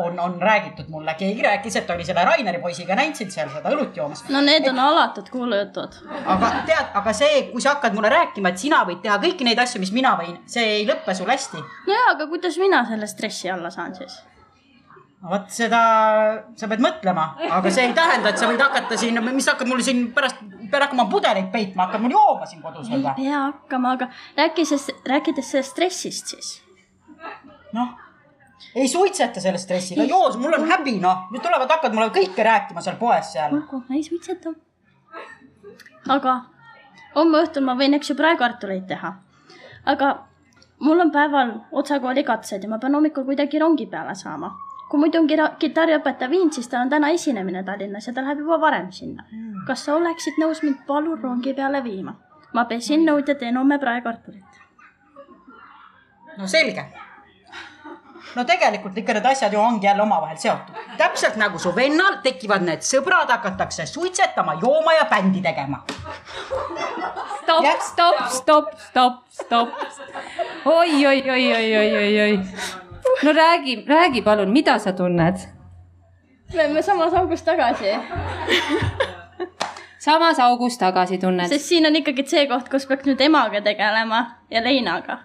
on, 0.03 0.19
on 0.19 0.35
räägitud 0.41 0.89
mulle, 0.91 1.15
keegi 1.19 1.45
rääkis, 1.45 1.79
et 1.81 1.93
oli 1.95 2.07
selle 2.07 2.25
Raineri 2.27 2.59
poisiga 2.63 2.97
näinud 2.99 3.19
sind 3.19 3.31
seal 3.33 3.51
seda 3.53 3.71
õlut 3.71 3.95
joomas. 3.97 4.25
no 4.29 4.41
need 4.45 4.67
on 4.71 4.79
alatud 4.79 5.29
kuulujutud. 5.31 6.01
aga 6.35 6.51
tead, 6.67 6.91
aga 7.01 7.15
see, 7.15 7.45
kui 7.53 7.63
sa 7.63 7.77
hakkad 7.77 7.95
mulle 7.97 8.11
rääkima, 8.11 8.51
et 8.51 8.65
sina 8.65 8.83
võid 8.87 9.03
teha 9.05 9.19
kõiki 9.23 9.47
neid 9.47 9.61
asju, 9.63 9.79
mis 9.83 9.93
mina 9.95 10.17
võin, 10.19 10.35
see 10.51 10.81
ei 10.81 10.89
lõppe 10.89 11.15
sul 11.15 11.31
hästi. 11.31 11.63
nojaa, 11.87 12.11
aga 12.17 12.27
kuidas 12.31 12.59
mina 12.61 12.83
selle 12.89 13.07
stressi 13.07 13.51
alla 13.51 13.71
saan 13.71 13.95
siis? 13.95 14.19
vot 15.21 15.51
seda 15.53 15.79
sa 16.57 16.67
pead 16.69 16.81
mõtlema, 16.81 17.27
aga 17.53 17.71
see 17.73 17.85
ei 17.89 17.93
tähenda, 17.97 18.31
et 18.31 18.41
sa 18.41 18.49
võid 18.49 18.61
hakata 18.61 18.97
siin, 18.97 19.19
mis 19.29 19.45
sa 19.45 19.53
hakkad 19.53 19.69
mulle 19.69 19.85
siin 19.85 20.07
pärast, 20.15 20.39
pead 20.71 20.85
hakkama 20.85 21.07
pudeleid 21.11 21.49
peitma, 21.53 21.87
hakkad 21.87 22.03
mul 22.03 22.15
jooma 22.15 22.47
siin 22.49 22.61
kodus 22.63 22.89
ei 22.89 23.01
või? 23.01 23.15
pea 23.17 23.41
hakkama, 23.47 23.95
aga 23.97 24.07
räägi 24.37 24.65
siis, 24.65 24.87
rääkides 25.07 25.51
sellest 25.51 25.75
stressist 25.75 26.33
siis. 26.35 26.53
noh, 27.77 27.93
ei 28.75 28.87
suitseta 28.87 29.43
selle 29.43 29.59
stressiga, 29.61 30.03
joo, 30.03 30.31
mul 30.39 30.55
on 30.59 30.67
häbi 30.71 30.97
noh, 31.03 31.27
nüüd 31.33 31.43
tulevad, 31.43 31.69
hakkad 31.75 31.95
mulle 31.97 32.09
kõike 32.15 32.45
rääkima 32.47 32.83
seal 32.85 32.97
poes 33.01 33.33
seal. 33.33 33.53
olgu, 33.59 33.83
ei 33.93 34.03
suitseta. 34.03 34.55
aga 36.09 36.39
homme 37.15 37.43
õhtul 37.45 37.67
ma 37.67 37.77
võin, 37.79 37.95
eks 37.97 38.13
ju, 38.13 38.17
praekartuleid 38.19 38.87
teha. 38.89 39.15
aga 39.85 40.11
mul 40.81 40.99
on 40.99 41.11
päeval 41.11 41.53
otsakooli 41.71 42.23
katsed 42.23 42.63
ja 42.63 42.69
ma 42.69 42.79
pean 42.79 42.95
hommikul 42.95 43.25
kuidagi 43.27 43.59
rongi 43.59 43.85
peale 43.85 44.15
saama. 44.15 44.55
Kui 44.91 44.99
muidu 44.99 45.21
on 45.21 45.27
kitarriõpetaja 45.59 46.29
viinud, 46.29 46.51
siis 46.51 46.67
tal 46.67 46.83
on 46.83 46.89
täna 46.91 47.13
esinemine 47.15 47.63
Tallinnas 47.63 48.09
ja 48.09 48.13
ta 48.13 48.23
läheb 48.25 48.43
juba 48.43 48.59
varem 48.59 48.91
sinna. 48.91 49.23
kas 49.67 49.85
sa 49.85 49.95
oleksid 49.95 50.39
nõus 50.41 50.63
mind 50.65 50.83
palun 50.87 51.19
rongi 51.21 51.53
peale 51.53 51.83
viima? 51.83 52.15
ma 52.53 52.65
pesin 52.65 53.05
nõud 53.07 53.27
ja 53.27 53.35
teen 53.35 53.57
homme 53.57 53.79
praekartulit. 53.79 54.59
no 56.37 56.47
selge. 56.47 56.85
no 58.35 58.43
tegelikult 58.43 58.97
ikka 58.97 59.13
need 59.13 59.31
asjad 59.31 59.53
ju 59.53 59.59
ongi 59.59 59.87
jälle 59.87 60.03
omavahel 60.03 60.37
seotud. 60.37 60.75
täpselt 60.97 61.39
nagu 61.39 61.59
su 61.59 61.75
vennal 61.75 62.19
tekivad 62.23 62.67
need 62.67 62.83
sõbrad, 62.83 63.31
hakatakse 63.31 63.85
suitsetama, 63.85 64.59
jooma 64.61 64.93
ja 64.99 65.05
bändi 65.05 65.41
tegema. 65.41 65.83
stopp, 67.41 67.81
stopp, 67.81 68.27
stopp, 68.29 68.79
stopp, 68.89 69.23
stopp. 69.29 69.71
oi, 70.65 71.05
oi, 71.07 71.29
oi, 71.29 71.53
oi, 71.55 71.75
oi, 71.77 71.97
oi, 71.97 72.21
oi. 72.21 72.90
no 73.23 73.33
räägi, 73.33 73.83
räägi 73.87 74.21
palun, 74.21 74.49
mida 74.49 74.79
sa 74.79 74.93
tunned? 74.93 75.37
me 76.53 76.63
oleme 76.63 76.81
samas 76.81 77.13
augus 77.13 77.41
tagasi. 77.41 77.85
samas 80.05 80.39
augus 80.39 80.77
tagasi 80.77 81.17
tunned. 81.17 81.47
sest 81.47 81.65
siin 81.65 81.85
on 81.85 81.95
ikkagi 81.95 82.23
see 82.27 82.47
koht, 82.47 82.69
kus 82.69 82.87
peaks 82.89 83.05
nüüd 83.07 83.21
emaga 83.21 83.61
tegelema 83.61 84.21
ja 84.51 84.63
leinaga. 84.63 85.17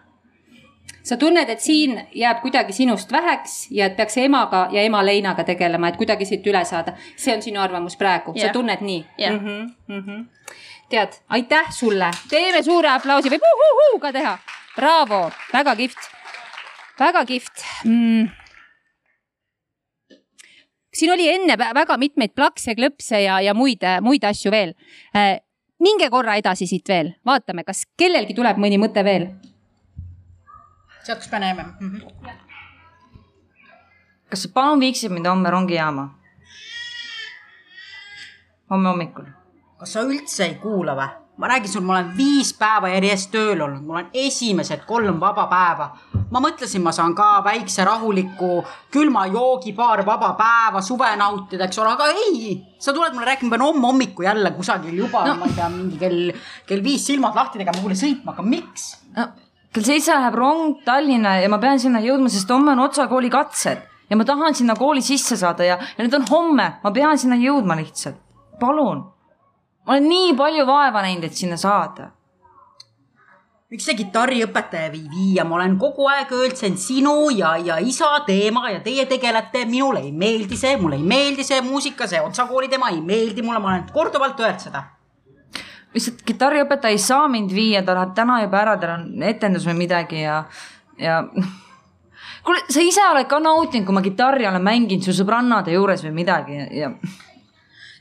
sa 1.02 1.16
tunned, 1.16 1.48
et 1.48 1.60
siin 1.60 2.00
jääb 2.14 2.40
kuidagi 2.42 2.72
sinust 2.72 3.12
väheks 3.12 3.68
ja 3.70 3.86
et 3.86 3.96
peaks 3.96 4.18
emaga 4.18 4.68
ja 4.72 4.82
ema 4.82 5.04
leinaga 5.06 5.44
tegelema, 5.44 5.88
et 5.88 5.96
kuidagi 5.96 6.24
siit 6.24 6.46
üle 6.46 6.64
saada. 6.64 6.92
see 7.16 7.34
on 7.34 7.42
sinu 7.42 7.60
arvamus 7.60 7.96
praegu, 7.96 8.34
sa 8.36 8.46
Jah. 8.46 8.52
tunned 8.52 8.80
nii 8.80 9.06
Jah. 9.18 9.32
mm? 9.32 9.46
-hmm, 9.46 9.72
mm 9.88 10.02
-hmm. 10.02 10.26
tead, 10.88 11.12
aitäh 11.28 11.70
sulle, 11.70 12.10
teeme 12.28 12.62
suure 12.62 12.88
aplausi, 12.88 13.30
võib 13.30 13.48
uhuhuu 13.54 14.00
ka 14.00 14.12
teha. 14.12 14.38
Bravo, 14.76 15.30
väga 15.52 15.76
kihvt, 15.76 15.98
väga 16.98 17.24
kihvt 17.24 17.64
mm.. 17.84 18.28
siin 20.94 21.12
oli 21.12 21.28
enne 21.28 21.54
vä- 21.54 21.74
väga 21.74 21.96
mitmeid 21.96 22.34
plakse, 22.34 22.74
klõpse 22.74 23.20
ja, 23.22 23.40
ja 23.40 23.54
muid, 23.54 23.84
muid 24.00 24.24
asju 24.24 24.50
veel. 24.50 24.74
minge 25.78 26.10
korra 26.10 26.36
edasi 26.40 26.66
siit 26.66 26.88
veel, 26.88 27.12
vaatame, 27.26 27.64
kas 27.64 27.84
kellelgi 27.98 28.34
tuleb 28.34 28.56
mõni 28.56 28.78
mõte 28.80 29.04
veel. 29.04 29.28
sealt, 31.02 31.20
kus 31.20 31.32
me 31.32 31.38
näeme 31.38 31.62
mm. 31.62 31.90
-hmm. 31.90 32.30
kas 34.30 34.42
sa 34.42 34.48
palun 34.54 34.80
viiksid 34.80 35.12
mind 35.12 35.26
homme 35.26 35.50
rongijaama? 35.50 36.08
homme 38.70 38.88
hommikul. 38.88 39.24
kas 39.78 39.92
sa 39.92 40.00
üldse 40.02 40.44
ei 40.44 40.54
kuula 40.54 40.96
või? 40.96 41.25
Ma 41.36 41.48
räägin 41.48 41.68
sulle, 41.68 41.86
ma 41.86 41.92
olen 41.92 42.12
viis 42.16 42.52
päeva 42.56 42.88
järjest 42.88 43.30
tööl 43.32 43.60
olnud, 43.60 43.84
mul 43.84 44.00
on 44.00 44.10
esimesed 44.14 44.84
kolm 44.88 45.20
vaba 45.20 45.46
päeva. 45.50 45.88
ma 46.30 46.40
mõtlesin, 46.42 46.82
ma 46.82 46.92
saan 46.92 47.14
ka 47.14 47.42
väikse 47.44 47.84
rahuliku 47.84 48.64
külma 48.92 49.26
joogi, 49.26 49.72
paar 49.72 50.02
vaba 50.06 50.32
päeva, 50.38 50.80
suve 50.82 51.12
nautida, 51.16 51.64
eks 51.68 51.78
ole, 51.78 51.92
aga 51.92 52.06
ei. 52.10 52.56
sa 52.78 52.92
tuled 52.92 53.12
mulle 53.14 53.26
rääkima, 53.26 53.50
pean 53.50 53.62
homme 53.62 53.86
hommikul 53.86 54.24
jälle 54.24 54.50
kusagil 54.50 54.96
juba 54.96 55.26
no., 55.26 55.34
ma 55.40 55.46
ei 55.46 55.56
tea, 55.56 55.68
mingi 55.68 55.98
kell, 56.00 56.32
kell 56.66 56.84
viis 56.84 57.06
silmad 57.06 57.36
lahti 57.36 57.60
tegema, 57.60 57.78
kuhugi 57.80 57.98
sõitma, 58.00 58.32
aga 58.32 58.42
miks 58.42 58.86
no.? 59.16 59.28
kell 59.72 59.84
seitse 59.84 60.14
läheb 60.14 60.34
rong 60.34 60.80
Tallinna 60.84 61.36
ja 61.42 61.50
ma 61.52 61.58
pean 61.60 61.80
sinna 61.80 62.00
jõudma, 62.00 62.32
sest 62.32 62.50
homme 62.50 62.72
on 62.72 62.80
Otsa 62.86 63.08
kooli 63.12 63.28
katsed 63.30 63.84
ja 64.08 64.16
ma 64.16 64.24
tahan 64.24 64.54
sinna 64.56 64.76
kooli 64.78 65.02
sisse 65.04 65.36
saada 65.36 65.68
ja, 65.68 65.76
ja 65.76 66.04
need 66.04 66.16
on 66.16 66.24
homme, 66.30 66.70
ma 66.82 66.94
pean 66.96 67.18
sinna 67.20 67.36
jõudma 67.36 67.76
lihtsalt. 67.76 68.16
palun 68.60 69.04
ma 69.86 69.94
olen 69.94 70.08
nii 70.10 70.34
palju 70.36 70.66
vaeva 70.66 71.02
näinud, 71.06 71.28
et 71.28 71.34
sinna 71.38 71.56
saada. 71.56 72.10
miks 73.70 73.82
see 73.88 73.96
kitarriõpetaja 73.98 74.92
ei 74.92 75.00
viia, 75.10 75.44
ma 75.44 75.56
olen 75.56 75.72
kogu 75.78 76.06
aeg 76.06 76.30
öelnud, 76.32 76.56
see 76.56 76.68
on 76.70 76.76
sinu 76.78 77.14
ja, 77.34 77.56
ja 77.58 77.78
isa 77.82 78.12
teema 78.26 78.70
ja 78.70 78.80
teie 78.80 79.06
tegelete, 79.10 79.64
minule 79.66 80.04
ei 80.06 80.12
meeldi 80.12 80.56
see, 80.56 80.76
mulle 80.78 81.00
ei 81.00 81.02
meeldi 81.02 81.44
see 81.44 81.58
muusika, 81.66 82.06
see 82.06 82.20
otsakooli 82.22 82.70
teema 82.70 82.92
ei 82.94 83.00
meeldi 83.02 83.42
mulle, 83.42 83.58
ma 83.58 83.72
olen 83.72 83.88
korduvalt 83.92 84.40
öelnud 84.40 84.68
seda 84.68 84.84
lihtsalt 85.96 86.22
kitarriõpetaja 86.28 86.94
ei 86.94 87.00
saa 87.00 87.26
mind 87.32 87.52
viia, 87.56 87.82
ta 87.84 87.94
läheb 87.96 88.12
täna 88.16 88.40
juba 88.42 88.60
ära, 88.62 88.74
tal 88.80 88.96
on 88.98 89.22
etendus 89.24 89.66
või 89.68 89.78
midagi 89.84 90.22
ja, 90.22 90.42
ja 91.00 91.22
kuule, 92.44 92.64
sa 92.68 92.84
ise 92.84 93.04
oled 93.10 93.28
ka 93.30 93.40
nautinud, 93.42 93.86
kui 93.88 93.96
ma 93.96 94.04
kitarri 94.04 94.48
olen 94.48 94.64
mänginud 94.64 95.06
su 95.06 95.16
sõbrannade 95.16 95.74
juures 95.74 96.04
või 96.06 96.14
midagi 96.20 96.58
ja, 96.58 96.66
ja 96.84 96.92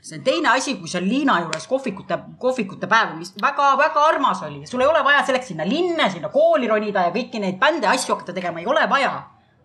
see 0.06 0.18
on 0.18 0.24
teine 0.24 0.48
asi, 0.54 0.76
kui 0.78 0.90
seal 0.90 1.06
Liina 1.08 1.40
juures 1.42 1.66
kohvikute, 1.66 2.18
kohvikute 2.38 2.86
päev, 2.90 3.16
mis 3.18 3.32
väga-väga 3.42 4.04
armas 4.06 4.42
oli. 4.46 4.66
sul 4.66 4.84
ei 4.84 4.86
ole 4.86 5.02
vaja 5.04 5.24
selleks 5.26 5.48
sinna 5.50 5.66
linna, 5.66 6.10
sinna 6.10 6.30
kooli 6.30 6.68
ronida 6.70 7.08
ja 7.08 7.14
kõiki 7.14 7.42
neid 7.42 7.58
bände, 7.58 7.88
asju 7.90 8.14
hakata 8.14 8.36
tegema, 8.36 8.62
ei 8.62 8.70
ole 8.70 8.86
vaja. 8.90 9.14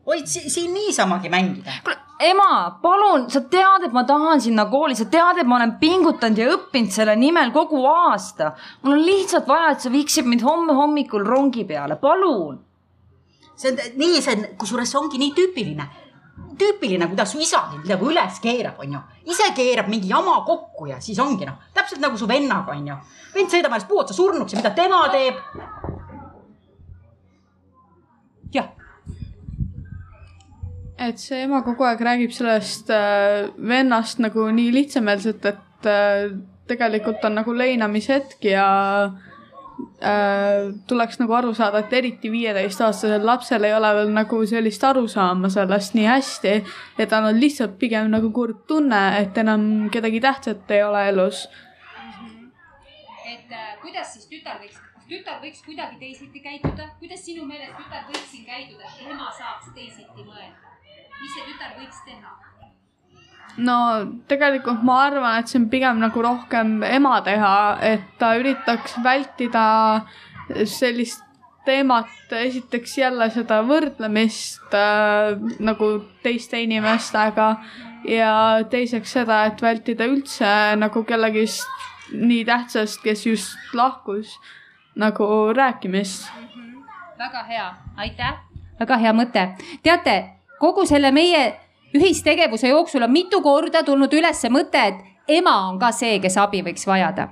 võid 0.07 0.25
si 0.25 0.49
siin 0.49 0.73
niisamagi 0.73 1.29
mängida. 1.29 1.77
kuule, 1.83 1.97
ema, 2.31 2.79
palun, 2.81 3.29
sa 3.29 3.43
tead, 3.53 3.85
et 3.85 3.93
ma 3.93 4.03
tahan 4.03 4.41
sinna 4.41 4.65
kooli, 4.71 4.97
sa 4.97 5.05
tead, 5.05 5.43
et 5.43 5.47
ma 5.47 5.59
olen 5.59 5.77
pingutanud 5.83 6.41
ja 6.41 6.49
õppinud 6.55 6.89
selle 6.97 7.15
nimel 7.15 7.53
kogu 7.53 7.85
aasta. 7.85 8.55
mul 8.81 8.97
on 8.97 9.05
lihtsalt 9.05 9.47
vaja, 9.47 9.75
et 9.75 9.85
sa 9.85 9.93
viiksid 9.93 10.25
mind 10.25 10.41
homme 10.41 10.73
hommikul 10.73 11.27
rongi 11.27 11.65
peale, 11.69 12.01
palun. 12.01 12.63
see 13.55 13.69
on 13.69 13.83
nii, 14.01 14.21
see 14.21 14.37
on, 14.39 14.47
kusjuures 14.57 14.89
see 14.89 15.03
ongi 15.05 15.21
nii 15.21 15.35
tüüpiline 15.37 15.91
tüüpiline, 16.61 17.07
kuidas 17.11 17.33
su 17.33 17.41
isa 17.41 17.63
sind 17.71 17.87
nagu 17.89 18.09
üles 18.11 18.39
keerab, 18.43 18.79
onju. 18.83 19.01
ise 19.33 19.49
keerab 19.57 19.89
mingi 19.91 20.11
jama 20.11 20.41
kokku 20.47 20.89
ja 20.91 20.99
siis 21.01 21.19
ongi 21.19 21.47
noh, 21.49 21.57
täpselt 21.73 22.01
nagu 22.03 22.17
su 22.17 22.29
vennaga 22.29 22.75
onju. 22.75 22.99
vend 23.35 23.53
sõidab 23.53 23.73
ennast 23.73 23.89
puu 23.89 24.01
otsa 24.03 24.17
surnuks 24.17 24.53
ja 24.53 24.61
mida 24.61 24.73
tema 24.77 25.01
teeb? 25.13 25.41
jah. 28.53 28.69
et 31.01 31.19
see 31.19 31.41
ema 31.47 31.63
kogu 31.65 31.87
aeg 31.89 32.05
räägib 32.05 32.35
sellest 32.35 32.93
äh, 32.93 33.49
vennast 33.57 34.21
nagu 34.21 34.47
nii 34.53 34.71
lihtsameelselt, 34.77 35.45
et 35.45 35.89
äh, 35.89 36.29
tegelikult 36.69 37.25
on 37.27 37.39
nagu 37.41 37.57
leinamishetk 37.57 38.45
ja 38.51 38.69
äh, 39.09 39.30
tuleks 40.87 41.19
nagu 41.21 41.33
aru 41.37 41.53
saada, 41.53 41.81
et 41.83 41.93
eriti 41.93 42.31
viieteistaastasel 42.33 43.25
lapsel 43.25 43.63
ei 43.67 43.73
ole 43.73 43.91
veel 43.97 44.13
nagu 44.15 44.41
sellist 44.49 44.83
arusaama 44.83 45.49
sellest 45.53 45.95
nii 45.97 46.07
hästi. 46.07 46.53
ja 46.97 47.07
tal 47.07 47.27
on 47.29 47.39
lihtsalt 47.39 47.77
pigem 47.79 48.09
nagu 48.11 48.31
kurb 48.31 48.65
tunne, 48.67 49.01
et 49.21 49.37
enam 49.37 49.89
kedagi 49.93 50.21
tähtsat 50.21 50.71
ei 50.71 50.83
ole 50.83 51.07
elus. 51.09 51.47
et 53.33 53.51
äh, 53.51 53.75
kuidas 53.81 54.13
siis 54.13 54.27
tütar 54.27 54.59
võiks, 54.61 54.79
kas 54.93 55.07
tütar 55.09 55.41
võiks 55.43 55.65
kuidagi 55.65 55.99
teisiti 55.99 56.39
käituda, 56.39 56.89
kuidas 56.99 57.25
sinu 57.25 57.45
meelest 57.45 57.77
tütar 57.77 58.07
võiks 58.09 58.31
siin 58.31 58.45
käituda, 58.45 58.83
et 58.85 59.11
ema 59.11 59.31
saaks 59.37 59.73
teisiti 59.75 60.25
mõelda? 60.25 60.71
mis 61.21 61.35
see 61.35 61.45
tütar 61.51 61.77
võiks 61.77 62.01
teha? 62.05 62.50
No 63.57 63.77
tegelikult 64.27 64.83
ma 64.83 65.01
arvan, 65.07 65.39
et 65.39 65.51
see 65.51 65.59
on 65.59 65.67
pigem 65.69 65.99
nagu 65.99 66.23
rohkem 66.23 66.81
ema 66.87 67.21
teha, 67.25 67.77
et 67.81 68.07
ta 68.19 68.35
üritaks 68.39 68.95
vältida 69.03 69.65
sellist 70.65 71.23
teemat, 71.65 72.09
esiteks 72.31 72.97
jälle 72.97 73.27
seda 73.33 73.61
võrdlemist 73.67 74.73
äh, 74.73 75.37
nagu 75.61 75.91
teiste 76.23 76.61
inimestega 76.63 77.51
ja 78.09 78.33
teiseks 78.69 79.13
seda, 79.19 79.43
et 79.49 79.61
vältida 79.61 80.07
üldse 80.09 80.51
nagu 80.81 81.03
kellegist 81.05 81.69
nii 82.11 82.43
tähtsast, 82.47 82.99
kes 83.03 83.25
just 83.27 83.75
lahkus, 83.77 84.33
nagu 84.99 85.25
rääkimist 85.55 86.31
mm. 86.35 86.47
-hmm. 86.47 86.83
väga 87.19 87.43
hea, 87.43 87.73
aitäh. 87.97 88.33
väga 88.79 88.97
hea 88.97 89.13
mõte. 89.13 89.47
teate, 89.83 90.29
kogu 90.59 90.85
selle 90.85 91.11
meie 91.11 91.59
ühistegevuse 91.95 92.67
jooksul 92.67 93.03
on 93.03 93.11
mitu 93.11 93.41
korda 93.41 93.83
tulnud 93.83 94.13
üles 94.13 94.43
mõte, 94.49 94.81
et 94.87 95.37
ema 95.39 95.55
on 95.69 95.79
ka 95.79 95.91
see, 95.91 96.19
kes 96.19 96.37
abi 96.37 96.63
võiks 96.63 96.87
vajada. 96.87 97.29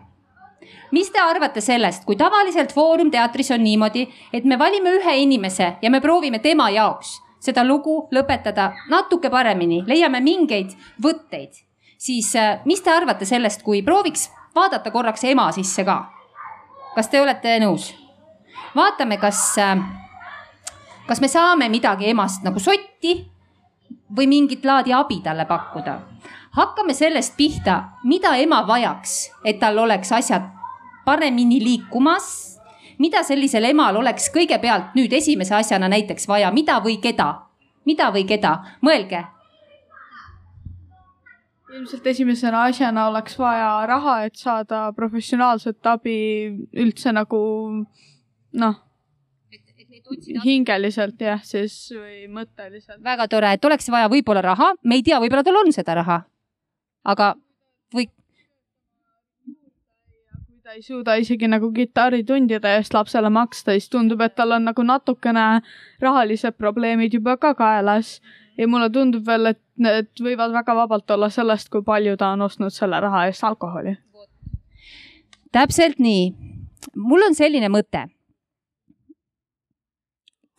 mis 0.92 1.10
te 1.10 1.20
arvate 1.20 1.62
sellest, 1.62 2.06
kui 2.06 2.16
tavaliselt 2.16 2.74
Foorum 2.74 3.12
teatris 3.12 3.52
on 3.52 3.64
niimoodi, 3.64 4.08
et 4.34 4.46
me 4.46 4.58
valime 4.58 4.90
ühe 4.90 5.16
inimese 5.22 5.76
ja 5.82 5.90
me 5.90 6.02
proovime 6.02 6.40
tema 6.40 6.70
jaoks 6.70 7.20
seda 7.40 7.64
lugu 7.64 8.08
lõpetada 8.12 8.74
natuke 8.90 9.30
paremini, 9.30 9.84
leiame 9.88 10.20
mingeid 10.20 10.76
võtteid, 11.02 11.54
siis 11.98 12.36
äh, 12.36 12.60
mis 12.66 12.82
te 12.82 12.92
arvate 12.92 13.26
sellest, 13.26 13.64
kui 13.64 13.82
prooviks 13.84 14.30
vaadata 14.56 14.92
korraks 14.92 15.24
ema 15.24 15.52
sisse 15.52 15.86
ka? 15.86 16.04
kas 16.96 17.08
te 17.08 17.22
olete 17.22 17.60
nõus? 17.64 17.94
vaatame, 18.76 19.18
kas, 19.18 19.58
äh, 19.58 19.78
kas 21.08 21.22
me 21.22 21.28
saame 21.28 21.70
midagi 21.70 22.10
emast 22.10 22.44
nagu 22.44 22.60
sotti 22.60 23.39
või 24.16 24.28
mingit 24.28 24.66
laadi 24.66 24.94
abi 24.94 25.22
talle 25.24 25.46
pakkuda. 25.46 26.00
hakkame 26.52 26.94
sellest 26.94 27.38
pihta, 27.38 27.84
mida 28.04 28.36
ema 28.38 28.64
vajaks, 28.68 29.32
et 29.46 29.60
tal 29.60 29.78
oleks 29.78 30.12
asjad 30.12 30.44
paremini 31.06 31.60
liikumas. 31.64 32.60
mida 33.00 33.24
sellisel 33.24 33.64
emal 33.64 33.96
oleks 33.96 34.30
kõigepealt 34.34 34.96
nüüd 34.96 35.14
esimese 35.14 35.56
asjana 35.56 35.88
näiteks 35.88 36.28
vaja, 36.28 36.52
mida 36.52 36.80
või 36.84 36.98
keda, 37.02 37.42
mida 37.86 38.12
või 38.12 38.26
keda, 38.28 38.58
mõelge. 38.82 39.24
ilmselt 41.74 42.08
esimesena 42.08 42.64
asjana 42.64 43.08
oleks 43.08 43.40
vaja 43.40 43.86
raha, 43.86 44.24
et 44.24 44.36
saada 44.36 44.92
professionaalset 44.94 45.86
abi 45.86 46.50
üldse 46.74 47.12
nagu 47.14 47.40
noh 48.54 48.89
hingeliselt 50.44 51.22
jah, 51.22 51.42
siis 51.44 51.76
või 51.94 52.28
mõtteliselt. 52.32 53.02
väga 53.04 53.28
tore, 53.28 53.54
et 53.54 53.66
oleks 53.66 53.90
vaja 53.92 54.10
võib-olla 54.10 54.42
raha, 54.42 54.74
me 54.84 54.96
ei 55.00 55.04
tea, 55.04 55.20
võib-olla 55.22 55.44
tal 55.44 55.60
on 55.62 55.72
seda 55.74 55.96
raha. 56.00 56.22
aga 57.04 57.36
või. 57.96 58.10
kui 60.46 60.60
ta 60.64 60.76
ei 60.76 60.82
suuda 60.82 61.16
isegi 61.16 61.48
nagu 61.48 61.72
kitarritundide 61.74 62.76
eest 62.78 62.94
lapsele 62.94 63.30
maksta, 63.30 63.72
siis 63.72 63.90
tundub, 63.90 64.22
et 64.22 64.36
tal 64.36 64.52
on 64.52 64.70
nagu 64.72 64.84
natukene 64.84 65.62
rahalised 66.02 66.58
probleemid 66.58 67.14
juba 67.14 67.38
ka 67.38 67.54
kaelas. 67.54 68.22
ja 68.58 68.68
mulle 68.68 68.90
tundub 68.90 69.26
veel, 69.26 69.46
et 69.46 69.62
need 69.78 70.10
võivad 70.20 70.54
väga 70.54 70.76
vabalt 70.76 71.12
olla 71.12 71.30
sellest, 71.30 71.70
kui 71.70 71.84
palju 71.84 72.18
ta 72.18 72.34
on 72.36 72.42
ostnud 72.42 72.74
selle 72.74 73.00
raha 73.00 73.26
eest 73.28 73.44
alkoholi. 73.44 73.98
täpselt 75.52 76.00
nii. 76.00 76.34
mul 76.96 77.24
on 77.30 77.36
selline 77.36 77.70
mõte 77.70 78.10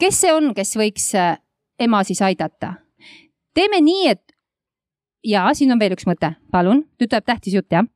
kes 0.00 0.20
see 0.24 0.32
on, 0.34 0.52
kes 0.56 0.74
võiks 0.80 1.10
äh, 1.18 1.36
ema 1.80 2.02
siis 2.06 2.22
aidata? 2.24 2.74
teeme 3.54 3.80
nii, 3.82 4.08
et 4.08 4.34
ja 5.26 5.48
siin 5.56 5.72
on 5.74 5.80
veel 5.80 5.96
üks 5.96 6.06
mõte, 6.08 6.34
palun, 6.52 6.84
nüüd 7.00 7.10
tuleb 7.10 7.26
tähtis 7.26 7.56
jutt, 7.56 7.70
jah? 7.72 7.86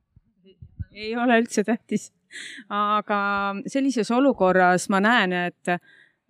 ei 0.95 1.15
ole 1.19 1.41
üldse 1.41 1.65
tähtis, 1.67 2.11
aga 2.71 3.19
sellises 3.71 4.11
olukorras 4.15 4.89
ma 4.93 5.01
näen, 5.03 5.33
et 5.49 5.75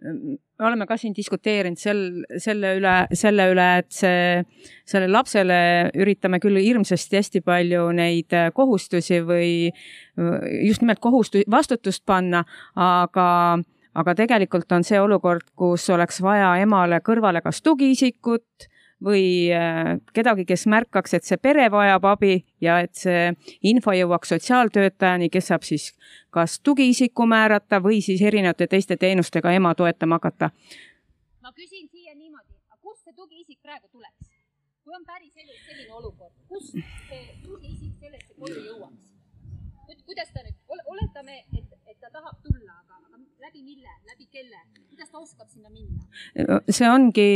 me 0.06 0.68
oleme 0.68 0.86
ka 0.88 0.98
siin 1.00 1.14
diskuteerinud 1.16 1.80
sel, 1.80 2.02
selle 2.42 2.76
üle, 2.80 2.96
selle 3.16 3.46
üle, 3.52 3.68
et 3.82 3.92
see, 3.96 4.42
sellele 4.88 5.14
lapsele 5.14 5.60
üritame 6.02 6.40
küll 6.44 6.60
hirmsasti 6.62 7.20
hästi 7.20 7.42
palju 7.46 7.88
neid 7.96 8.36
kohustusi 8.58 9.22
või 9.26 9.52
just 10.66 10.84
nimelt 10.84 11.02
kohustu-, 11.04 11.46
vastutust 11.52 12.06
panna, 12.08 12.44
aga 12.76 13.28
aga 13.96 14.16
tegelikult 14.16 14.72
on 14.76 14.84
see 14.84 15.00
olukord, 15.02 15.48
kus 15.56 15.90
oleks 15.94 16.22
vaja 16.24 16.56
emale 16.62 17.00
kõrvale 17.06 17.42
kas 17.44 17.62
tugiisikut 17.66 18.68
või 19.04 19.52
äh, 19.54 19.96
kedagi, 20.16 20.46
kes 20.48 20.66
märkaks, 20.72 21.14
et 21.18 21.28
see 21.28 21.38
pere 21.42 21.68
vajab 21.72 22.06
abi 22.14 22.38
ja 22.64 22.80
et 22.84 22.94
see 22.96 23.32
info 23.68 23.94
jõuaks 23.96 24.32
sotsiaaltöötajani, 24.36 25.30
kes 25.30 25.52
saab 25.52 25.68
siis 25.68 25.92
kas 26.36 26.60
tugiisiku 26.60 27.28
määrata 27.28 27.82
või 27.84 28.02
siis 28.06 28.22
erinevate 28.22 28.68
teiste 28.72 28.98
teenustega 28.98 29.52
ema 29.56 29.76
toetama 29.76 30.20
hakata. 30.20 30.50
ma 31.42 31.52
küsin 31.52 31.90
siia 31.92 32.16
niimoodi, 32.16 32.56
kust 32.82 33.04
see 33.04 33.14
tugiisik 33.14 33.60
praegu 33.62 33.88
tuleks? 33.92 34.32
kui 34.86 34.96
on 34.96 35.06
päriselus 35.06 35.60
selline 35.66 35.94
olukord, 35.94 36.34
kust 36.48 36.78
see 37.10 37.36
tugiisik 37.44 38.00
sellesse 38.00 38.34
koju 38.40 38.64
jõuaks? 38.70 39.12
kuidas 40.06 40.30
ta 40.34 40.42
nüüd, 40.46 40.56
oletame, 40.94 41.40
et, 41.40 41.60
et 41.60 41.65
ta 42.06 42.20
tahab 42.20 42.38
tulla, 42.44 42.74
aga, 42.84 43.00
aga 43.02 43.18
läbi 43.48 43.64
mille, 43.64 43.90
läbi 44.06 44.28
kelle, 44.30 44.60
kuidas 44.90 45.10
ta 45.10 45.20
oskab 45.20 45.50
sinna 45.50 45.70
minna? 45.70 46.60
see 46.70 46.90
ongi 46.90 47.30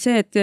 see, 0.00 0.22
et 0.22 0.38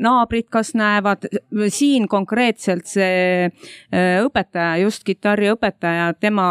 naabrid 0.00 0.48
kas 0.52 0.72
näevad, 0.78 1.26
siin 1.68 2.08
konkreetselt 2.08 2.88
see 2.88 3.48
äh, 3.48 4.22
õpetaja, 4.24 4.78
just 4.86 5.04
kitarriõpetaja, 5.04 6.12
tema, 6.20 6.46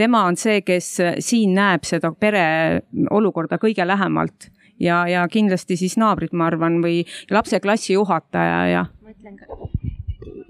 tema 0.00 0.24
on 0.26 0.38
see, 0.40 0.64
kes 0.66 0.96
siin 1.22 1.54
näeb 1.58 1.86
seda 1.86 2.10
pere 2.18 2.82
olukorda 3.10 3.60
kõige 3.62 3.86
lähemalt 3.86 4.50
ja, 4.82 5.04
ja 5.06 5.28
kindlasti 5.30 5.78
siis 5.78 5.94
naabrid, 6.00 6.34
ma 6.34 6.50
arvan, 6.50 6.80
või 6.82 7.04
lapse 7.30 7.62
klassijuhataja 7.62 8.60
ja. 8.72 8.84
mõtlen 9.06 9.38
ka 9.38 9.46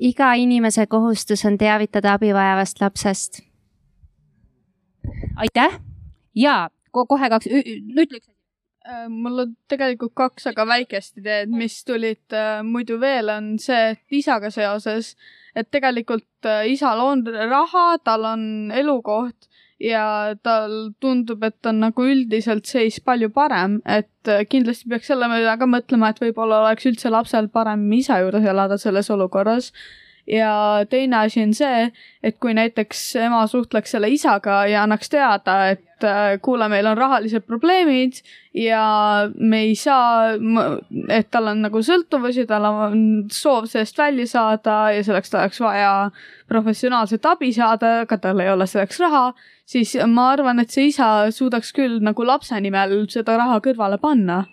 iga 0.00 0.32
inimese 0.40 0.86
kohustus 0.88 1.44
on 1.44 1.58
teavitada 1.60 2.16
abivajavast 2.16 2.80
lapsest. 2.80 3.42
Aitäh! 5.36 5.80
Ja 6.34 6.68
kohe 6.92 7.30
kaks, 7.32 7.48
ütle 7.50 8.04
üks 8.20 8.28
asi. 8.28 8.36
Äh, 8.88 9.08
mul 9.12 9.42
on 9.42 9.50
tegelikult 9.68 10.14
kaks 10.16 10.46
väga 10.48 10.64
väikest 10.64 11.18
ideed, 11.20 11.50
mis 11.52 11.82
tulid 11.84 12.32
äh, 12.32 12.62
muidu 12.64 12.96
veel, 13.02 13.28
on 13.28 13.52
see, 13.60 13.90
et 13.92 14.16
isaga 14.22 14.48
seoses, 14.54 15.12
et 15.52 15.68
tegelikult 15.68 16.48
äh, 16.48 16.64
isal 16.72 17.02
on 17.04 17.26
raha, 17.28 17.98
tal 18.04 18.24
on 18.24 18.42
elukoht 18.72 19.50
ja 19.80 20.32
tal 20.42 20.94
tundub, 21.00 21.44
et 21.44 21.68
on 21.68 21.82
nagu 21.84 22.06
üldiselt 22.08 22.64
seis 22.68 22.96
palju 23.04 23.28
parem, 23.36 23.82
et 23.84 24.32
kindlasti 24.48 24.88
peaks 24.88 25.12
selle 25.12 25.28
peale 25.28 25.58
ka 25.60 25.68
mõtlema, 25.68 26.10
et 26.12 26.24
võib-olla 26.24 26.62
oleks 26.64 26.88
üldse 26.88 27.12
lapsel 27.12 27.52
parem 27.52 27.84
isa 27.96 28.22
juures 28.24 28.48
elada 28.48 28.80
selles 28.80 29.12
olukorras 29.12 29.74
ja 30.30 30.86
teine 30.90 31.16
asi 31.24 31.42
on 31.42 31.52
see, 31.54 31.86
et 32.22 32.36
kui 32.40 32.54
näiteks 32.54 33.02
ema 33.24 33.42
suhtleks 33.50 33.96
selle 33.96 34.10
isaga 34.12 34.62
ja 34.70 34.84
annaks 34.84 35.10
teada, 35.10 35.56
et 35.74 36.06
äh, 36.06 36.36
kuule, 36.42 36.68
meil 36.70 36.86
on 36.86 36.98
rahalised 36.98 37.46
probleemid 37.48 38.20
ja 38.54 38.82
me 39.36 39.62
ei 39.66 39.74
saa, 39.78 40.36
et 41.10 41.30
tal 41.34 41.50
on 41.52 41.64
nagu 41.66 41.82
sõltuvusi, 41.86 42.46
tal 42.50 42.68
on 42.68 43.00
soov 43.32 43.66
sellest 43.70 43.98
välja 43.98 44.28
saada 44.30 44.76
ja 44.94 45.02
selleks 45.06 45.32
tal 45.32 45.44
oleks 45.44 45.62
vaja 45.64 45.94
professionaalset 46.50 47.26
abi 47.26 47.52
saada, 47.56 48.00
aga 48.04 48.20
tal 48.20 48.44
ei 48.44 48.52
ole 48.52 48.68
selleks 48.70 49.02
raha, 49.02 49.24
siis 49.66 49.96
ma 50.06 50.30
arvan, 50.36 50.62
et 50.62 50.70
see 50.70 50.90
isa 50.92 51.30
suudaks 51.34 51.74
küll 51.74 51.98
nagu 52.04 52.26
lapse 52.26 52.60
nimel 52.60 53.02
seda 53.10 53.38
raha 53.40 53.58
kõrvale 53.64 53.98
panna. 53.98 54.44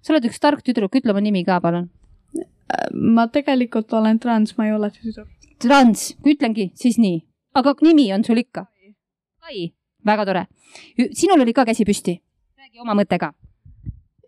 sa 0.00 0.14
oled 0.14 0.28
üks 0.28 0.40
tark 0.40 0.62
tüdruk, 0.62 0.94
ütle 0.94 1.12
oma 1.12 1.20
nimi 1.20 1.44
ka, 1.44 1.60
palun 1.60 1.90
ma 2.92 3.26
tegelikult 3.32 3.92
olen 3.94 4.18
trans, 4.22 4.56
ma 4.58 4.66
ei 4.66 4.74
ole 4.74 4.90
tüdruk. 4.94 5.28
trans, 5.62 6.10
ütlengi 6.26 6.70
siis 6.78 6.98
nii, 6.98 7.20
aga 7.54 7.74
nimi 7.82 8.08
on 8.14 8.24
sul 8.26 8.42
ikka? 8.42 8.66
Kai, 9.46 9.70
väga 10.06 10.26
tore. 10.26 10.46
sinul 11.12 11.44
oli 11.44 11.54
ka 11.54 11.64
käsi 11.68 11.86
püsti, 11.86 12.18
räägi 12.58 12.82
oma 12.82 12.96
mõte 12.98 13.18
ka. 13.22 13.32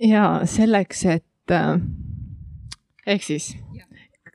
ja 0.01 0.41
selleks, 0.47 1.05
et 1.05 1.55
äh, 1.55 1.77
ehk 3.07 3.23
siis 3.23 3.53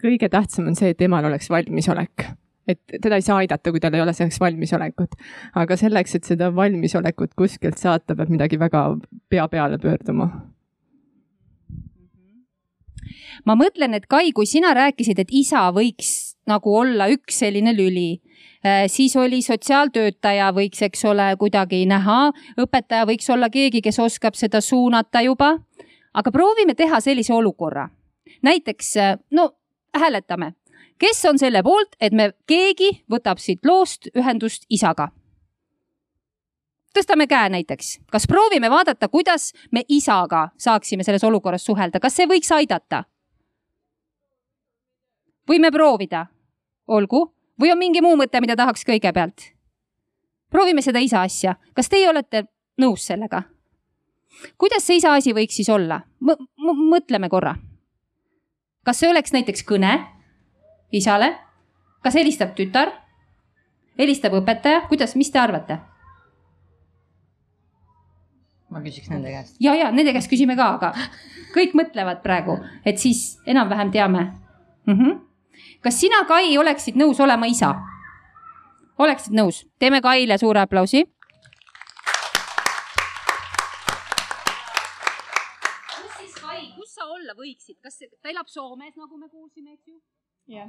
kõige 0.03 0.27
tähtsam 0.29 0.67
on 0.67 0.75
see, 0.75 0.91
et 0.91 1.01
emal 1.01 1.25
oleks 1.25 1.49
valmisolek 1.49 2.27
et 2.67 2.79
teda 3.01 3.17
ei 3.19 3.23
saa 3.23 3.41
aidata, 3.43 3.71
kui 3.71 3.81
tal 3.83 3.95
ei 3.95 4.01
ole 4.03 4.13
selleks 4.15 4.39
valmisolekut. 4.39 5.15
aga 5.59 5.77
selleks, 5.79 6.15
et 6.15 6.27
seda 6.27 6.51
valmisolekut 6.55 7.33
kuskilt 7.39 7.79
saata, 7.79 8.15
peab 8.15 8.31
midagi 8.31 8.59
väga 8.59 8.85
pea 9.29 9.47
peale 9.51 9.79
pöörduma 9.79 10.29
ma 13.45 13.55
mõtlen, 13.55 13.93
et 13.93 14.07
Kai, 14.07 14.31
kui 14.31 14.45
sina 14.45 14.73
rääkisid, 14.73 15.19
et 15.19 15.31
isa 15.31 15.69
võiks 15.75 16.35
nagu 16.47 16.75
olla 16.75 17.07
üks 17.11 17.39
selline 17.43 17.73
lüli, 17.75 18.21
äh, 18.65 18.85
siis 18.87 19.15
oli 19.15 19.41
sotsiaaltöötaja 19.41 20.51
võiks, 20.55 20.81
eks 20.81 21.05
ole, 21.05 21.31
kuidagi 21.39 21.85
näha, 21.89 22.31
õpetaja 22.59 23.07
võiks 23.09 23.29
olla 23.33 23.49
keegi, 23.49 23.81
kes 23.81 23.99
oskab 23.99 24.35
seda 24.35 24.61
suunata 24.61 25.21
juba. 25.21 25.59
aga 26.13 26.31
proovime 26.31 26.75
teha 26.75 26.99
sellise 26.99 27.33
olukorra. 27.33 27.89
näiteks, 28.41 28.97
äh, 28.97 29.17
no 29.31 29.51
hääletame, 29.93 30.53
kes 30.97 31.25
on 31.25 31.39
selle 31.39 31.63
poolt, 31.63 31.95
et 31.99 32.13
me, 32.13 32.33
keegi 32.47 33.03
võtab 33.09 33.37
siit 33.37 33.65
loost 33.65 34.07
ühendust 34.15 34.65
isaga 34.69 35.09
tõstame 36.93 37.27
käe 37.27 37.49
näiteks, 37.49 37.99
kas 38.11 38.27
proovime 38.29 38.69
vaadata, 38.69 39.07
kuidas 39.09 39.51
me 39.71 39.83
isaga 39.89 40.47
saaksime 40.57 41.03
selles 41.03 41.23
olukorras 41.23 41.65
suhelda, 41.65 41.99
kas 41.99 42.15
see 42.15 42.29
võiks 42.29 42.51
aidata? 42.55 43.03
võime 45.49 45.71
proovida, 45.75 46.25
olgu, 46.87 47.25
või 47.59 47.71
on 47.73 47.77
mingi 47.77 48.01
muu 48.01 48.15
mõte, 48.15 48.39
mida 48.41 48.55
tahaks 48.55 48.85
kõigepealt? 48.87 49.49
proovime 50.49 50.81
seda 50.81 50.99
isa 50.99 51.21
asja, 51.21 51.55
kas 51.73 51.89
teie 51.89 52.09
olete 52.09 52.45
nõus 52.77 53.05
sellega? 53.09 53.43
kuidas 54.57 54.85
see 54.85 54.97
isa 55.01 55.13
asi 55.13 55.33
võiks 55.33 55.55
siis 55.59 55.69
olla 55.69 56.01
M? 56.21 56.35
mõtleme 56.89 57.29
korra. 57.29 57.55
kas 58.85 58.99
see 58.99 59.09
oleks 59.09 59.33
näiteks 59.33 59.65
kõne 59.67 59.97
isale? 60.91 61.33
kas 62.03 62.15
helistab 62.15 62.53
tütar? 62.55 62.93
helistab 63.99 64.33
õpetaja, 64.33 64.87
kuidas, 64.87 65.15
mis 65.15 65.31
te 65.31 65.39
arvate? 65.39 65.92
Ma 68.73 68.81
küsiks 68.85 69.11
nende 69.13 69.31
käest. 69.33 69.59
ja, 69.63 69.75
ja 69.77 69.91
nende 69.91 70.15
käest 70.15 70.31
küsime 70.31 70.57
ka, 70.59 70.73
aga 70.79 70.93
kõik 71.53 71.77
mõtlevad 71.77 72.23
praegu, 72.25 72.57
et 72.85 72.97
siis 73.01 73.37
enam-vähem 73.45 73.93
teame 73.93 74.25
mm. 74.25 74.97
-hmm 74.97 75.21
kas 75.83 75.99
sina, 75.99 76.23
Kai, 76.27 76.57
oleksid 76.57 76.95
nõus 76.99 77.19
olema 77.23 77.49
isa? 77.49 77.73
oleksid 79.03 79.35
nõus? 79.35 79.63
teeme 79.79 80.01
Kaile 80.01 80.37
suure 80.39 80.63
aplausi. 80.63 81.03
kus 85.91 86.17
siis 86.17 86.35
Kai, 86.39 86.71
kus 86.77 86.95
sa 86.95 87.07
olla 87.17 87.35
võiksid, 87.37 87.79
kas 87.83 87.99
ta 88.21 88.31
elab 88.31 88.47
Soomes, 88.47 88.95
nagu 88.95 89.17
me 89.17 89.29
kuulsime, 89.29 89.75
eks 89.75 89.87
ju? 89.87 89.99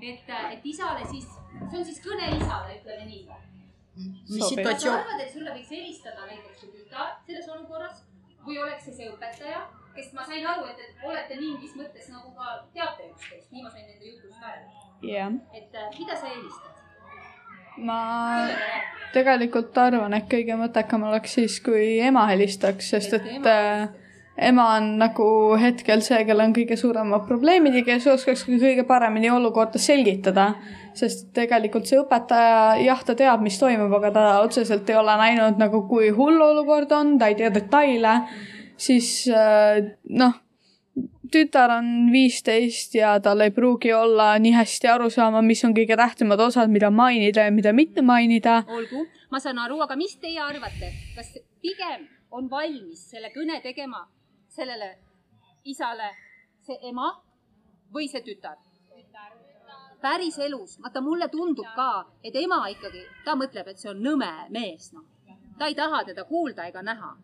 et, 0.02 0.30
et 0.52 0.66
isale 0.66 1.06
siis, 1.10 1.28
see 1.70 1.78
on 1.78 1.84
siis 1.84 2.00
kõne 2.02 2.30
isale, 2.34 2.80
ütleme 2.80 3.06
nii. 3.10 3.63
Mis 3.96 4.48
situatsioon? 4.48 4.66
kas 4.66 4.82
sa 4.82 4.96
arvad, 4.98 5.22
et 5.24 5.32
sulle 5.32 5.54
võiks 5.56 5.72
helistada 5.76 6.26
näiteks 6.26 6.60
su 6.60 6.70
tütar 6.74 7.16
selles 7.26 7.48
olukorras 7.56 8.04
või 8.44 8.60
oleks 8.60 8.86
see 8.88 8.96
see 8.98 9.10
õpetaja, 9.12 9.64
kes 9.96 10.12
ma 10.16 10.26
sain 10.26 10.46
aru, 10.52 10.68
et, 10.72 10.80
et 10.84 11.04
olete 11.08 11.40
mingis 11.40 11.74
mõttes 11.80 12.10
nagu 12.12 12.34
ka 12.36 12.56
teate 12.76 13.10
üksteist, 13.12 13.50
nii 13.52 13.64
ma 13.64 13.72
sain 13.72 13.86
nende 13.88 14.12
jutust 14.12 14.48
aru 14.52 15.10
jah. 15.10 15.32
et 15.54 15.74
äh, 15.74 15.90
mida 15.98 16.16
sa 16.16 16.30
eelistad? 16.32 16.70
ma 17.76 17.98
tegelikult 19.14 19.78
arvan, 19.78 20.14
et 20.14 20.26
kõige 20.30 20.56
mõttekam 20.58 21.08
oleks 21.08 21.38
siis, 21.38 21.58
kui 21.64 21.98
ema 22.02 22.26
helistaks, 22.30 22.92
sest 22.94 23.16
et, 23.18 23.26
et 23.40 23.48
ema 24.36 24.64
on 24.76 24.86
nagu 24.98 25.26
hetkel 25.60 26.02
see, 26.02 26.18
kellel 26.26 26.48
on 26.48 26.54
kõige 26.56 26.76
suuremad 26.78 27.26
probleemid 27.28 27.76
ja 27.78 27.84
kes 27.86 28.06
oskaks 28.10 28.44
kõige 28.48 28.82
paremini 28.86 29.30
olukorda 29.30 29.78
selgitada. 29.78 30.54
sest 30.94 31.32
tegelikult 31.34 31.86
see 31.86 31.98
õpetaja, 31.98 32.78
jah, 32.82 33.00
ta 33.02 33.14
teab, 33.18 33.42
mis 33.42 33.58
toimub, 33.58 33.92
aga 33.98 34.10
ta 34.14 34.24
otseselt 34.42 34.90
ei 34.90 34.96
ole 34.98 35.16
näinud 35.18 35.58
nagu, 35.58 35.82
kui 35.88 36.10
hull 36.14 36.40
olukord 36.40 36.92
on, 36.92 37.18
ta 37.18 37.30
ei 37.30 37.34
tea 37.34 37.50
detaile. 37.50 38.22
siis 38.76 39.28
äh, 39.30 39.94
noh 40.10 40.40
tütar 41.34 41.70
on 41.78 42.10
viisteist 42.12 42.94
ja 42.94 43.16
tal 43.22 43.40
ei 43.40 43.50
pruugi 43.50 43.92
olla 43.92 44.34
nii 44.38 44.52
hästi 44.54 44.90
aru 44.92 45.10
saama, 45.10 45.42
mis 45.42 45.64
on 45.66 45.74
kõige 45.74 45.96
tähtsamad 45.98 46.40
osad, 46.40 46.70
mida 46.70 46.90
mainida 46.90 47.48
ja 47.48 47.54
mida 47.54 47.72
mitte 47.72 48.02
mainida. 48.02 48.62
olgu, 48.68 49.06
ma 49.30 49.40
saan 49.42 49.58
aru, 49.58 49.80
aga 49.82 49.96
mis 49.96 50.16
teie 50.22 50.42
arvate, 50.42 50.92
kas 51.16 51.38
pigem 51.62 52.06
on 52.30 52.50
valmis 52.50 53.10
selle 53.10 53.30
kõne 53.34 53.60
tegema 53.62 54.04
sellele 54.56 54.90
isale 55.64 56.10
see 56.66 56.78
ema 56.90 57.10
või 57.94 58.08
see 58.10 58.22
tütar? 58.26 58.58
päris 60.04 60.36
elus, 60.38 60.76
vaata 60.84 61.00
mulle 61.00 61.30
tundub 61.32 61.68
ka, 61.76 62.04
et 62.20 62.34
ema 62.36 62.58
ikkagi, 62.68 63.06
ta 63.24 63.32
mõtleb, 63.40 63.70
et 63.72 63.80
see 63.80 63.88
on 63.88 64.02
nõme 64.04 64.28
mees, 64.52 64.90
noh. 64.92 65.06
ta 65.58 65.70
ei 65.70 65.76
taha 65.78 66.02
teda 66.04 66.26
kuulda 66.28 66.66
ega 66.68 66.82
näha 66.84 67.14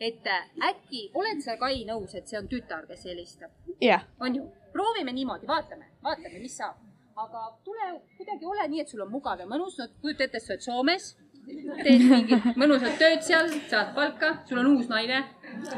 et 0.00 0.26
äh, 0.26 0.50
äkki 0.68 1.10
oled 1.14 1.40
sa, 1.44 1.56
Kai, 1.60 1.84
nõus, 1.88 2.14
et 2.18 2.28
see 2.28 2.38
on 2.38 2.48
tütar, 2.50 2.86
kes 2.88 3.04
helistab? 3.08 3.52
yeah.. 3.82 4.06
on 4.20 4.36
ju? 4.36 4.46
proovime 4.72 5.12
niimoodi, 5.14 5.46
vaatame, 5.46 5.90
vaatame, 6.02 6.40
mis 6.42 6.56
saab. 6.58 6.80
aga 7.16 7.44
tule 7.64 7.90
kuidagi 8.18 8.46
ole 8.46 8.68
nii, 8.68 8.80
et 8.82 8.90
sul 8.90 9.04
on 9.04 9.12
mugav 9.12 9.38
ja 9.38 9.46
mõnus, 9.46 9.78
no 9.78 9.86
kujuta 10.02 10.26
ette, 10.26 10.40
sa 10.42 10.54
oled 10.54 10.64
Soomes, 10.66 11.12
teed 11.46 12.04
mingit 12.10 12.58
mõnusat 12.60 12.98
tööd 13.00 13.22
seal, 13.26 13.50
saad 13.70 13.94
palka, 13.96 14.32
sul 14.48 14.60
on 14.62 14.72
uus 14.74 14.90
naine. 14.90 15.22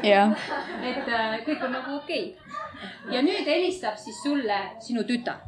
et 0.03 1.07
äh, 1.07 1.37
kõik 1.45 1.63
on 1.67 1.75
nagu 1.75 1.95
okei 1.99 2.23
okay.. 2.33 3.13
ja 3.13 3.21
nüüd 3.25 3.45
helistab 3.45 3.97
siis 4.01 4.19
sulle 4.23 4.59
sinu 4.83 5.03
tütar. 5.03 5.43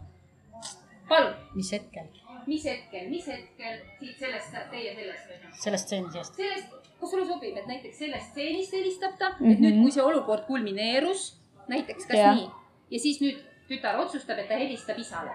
palun. 1.10 1.34
mis 1.56 1.72
hetkel? 1.74 2.08
mis 2.48 2.66
hetkel, 2.66 3.10
mis 3.10 3.28
hetkel 3.28 3.82
siit 4.00 4.20
sellest, 4.20 4.56
teie 4.72 4.96
sellest? 4.96 5.36
sellest 5.64 5.88
stseenist. 5.88 6.36
sellest, 6.36 6.78
kas 7.02 7.12
sulle 7.12 7.26
sobib, 7.26 7.58
et 7.58 7.68
näiteks 7.68 8.00
sellest 8.06 8.32
stseenist 8.34 8.74
helistab 8.74 9.18
ta 9.20 9.30
mm, 9.30 9.36
-hmm. 9.36 9.46
Mhm. 9.46 9.54
et 9.54 9.60
nüüd, 9.60 9.84
kui 9.84 9.92
see 9.98 10.04
olukord 10.04 10.48
kulmineerus, 10.48 11.30
näiteks 11.68 12.06
kas 12.06 12.18
yeah. 12.18 12.36
nii 12.36 12.50
ja 12.92 13.00
siis 13.00 13.22
nüüd 13.22 13.40
tütar 13.70 14.00
otsustab, 14.02 14.40
et 14.42 14.50
ta 14.50 14.58
helistab 14.58 14.98
isale. 15.00 15.34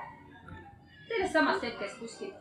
sellest 1.08 1.32
samast 1.32 1.62
hetkest 1.62 1.98
kuskilt. 1.98 2.34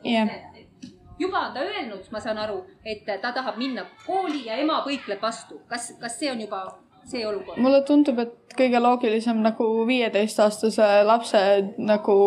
Juba 1.20 1.48
on 1.48 1.54
ta 1.54 1.60
öelnud, 1.60 2.06
ma 2.12 2.20
saan 2.20 2.38
aru, 2.38 2.64
et 2.86 3.06
ta 3.06 3.32
tahab 3.32 3.58
minna 3.58 3.86
kooli 4.06 4.46
ja 4.46 4.56
ema 4.56 4.82
põikleb 4.86 5.22
vastu. 5.22 5.62
kas, 5.68 5.94
kas 6.02 6.20
see 6.20 6.32
on 6.32 6.42
juba 6.42 6.66
see 7.06 7.28
olukord? 7.28 7.60
mulle 7.62 7.82
tundub, 7.88 8.20
et 8.20 8.56
kõige 8.58 8.80
loogilisem 8.82 9.42
nagu 9.44 9.68
viieteistaastase 9.88 10.90
lapse 11.06 11.42
nagu 11.78 12.18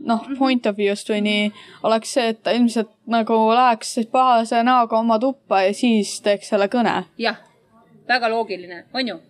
noh, 0.00 0.26
point 0.38 0.66
of 0.66 0.76
view'st 0.76 1.10
või 1.12 1.20
nii, 1.26 1.48
oleks 1.88 2.14
see, 2.16 2.28
et 2.34 2.42
ta 2.42 2.54
ilmselt 2.56 2.92
nagu 3.10 3.38
läheks 3.54 3.98
pahase 4.12 4.62
näoga 4.66 4.98
oma 4.98 5.18
tuppa 5.18 5.64
ja 5.66 5.74
siis 5.74 6.20
teeks 6.24 6.52
selle 6.54 6.70
kõne. 6.72 7.02
jah, 7.18 7.42
väga 8.08 8.30
loogiline, 8.30 8.84
on 8.94 9.14
ju? 9.14 9.20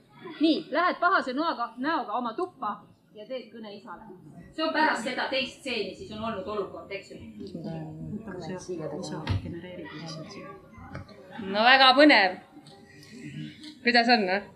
nii, 0.40 0.66
lähed 0.70 1.00
pahase 1.00 1.34
noaga, 1.36 1.72
näoga 1.76 2.12
oma 2.18 2.32
tuppa 2.34 2.76
ja 3.14 3.26
teed 3.26 3.48
kõne 3.52 3.72
isale. 3.74 4.06
see 4.54 4.64
on 4.64 4.72
pärast 4.74 5.04
seda 5.08 5.26
teist 5.32 5.60
stseeni, 5.60 5.94
siis 5.96 6.12
on 6.14 6.24
olnud 6.28 6.46
olukord, 6.54 6.90
eks 6.90 7.10
ju. 7.10 7.18
no 11.50 11.66
väga 11.66 11.92
põnev. 11.98 12.38
kuidas 13.84 14.08
on, 14.16 14.26
noh? 14.30 14.48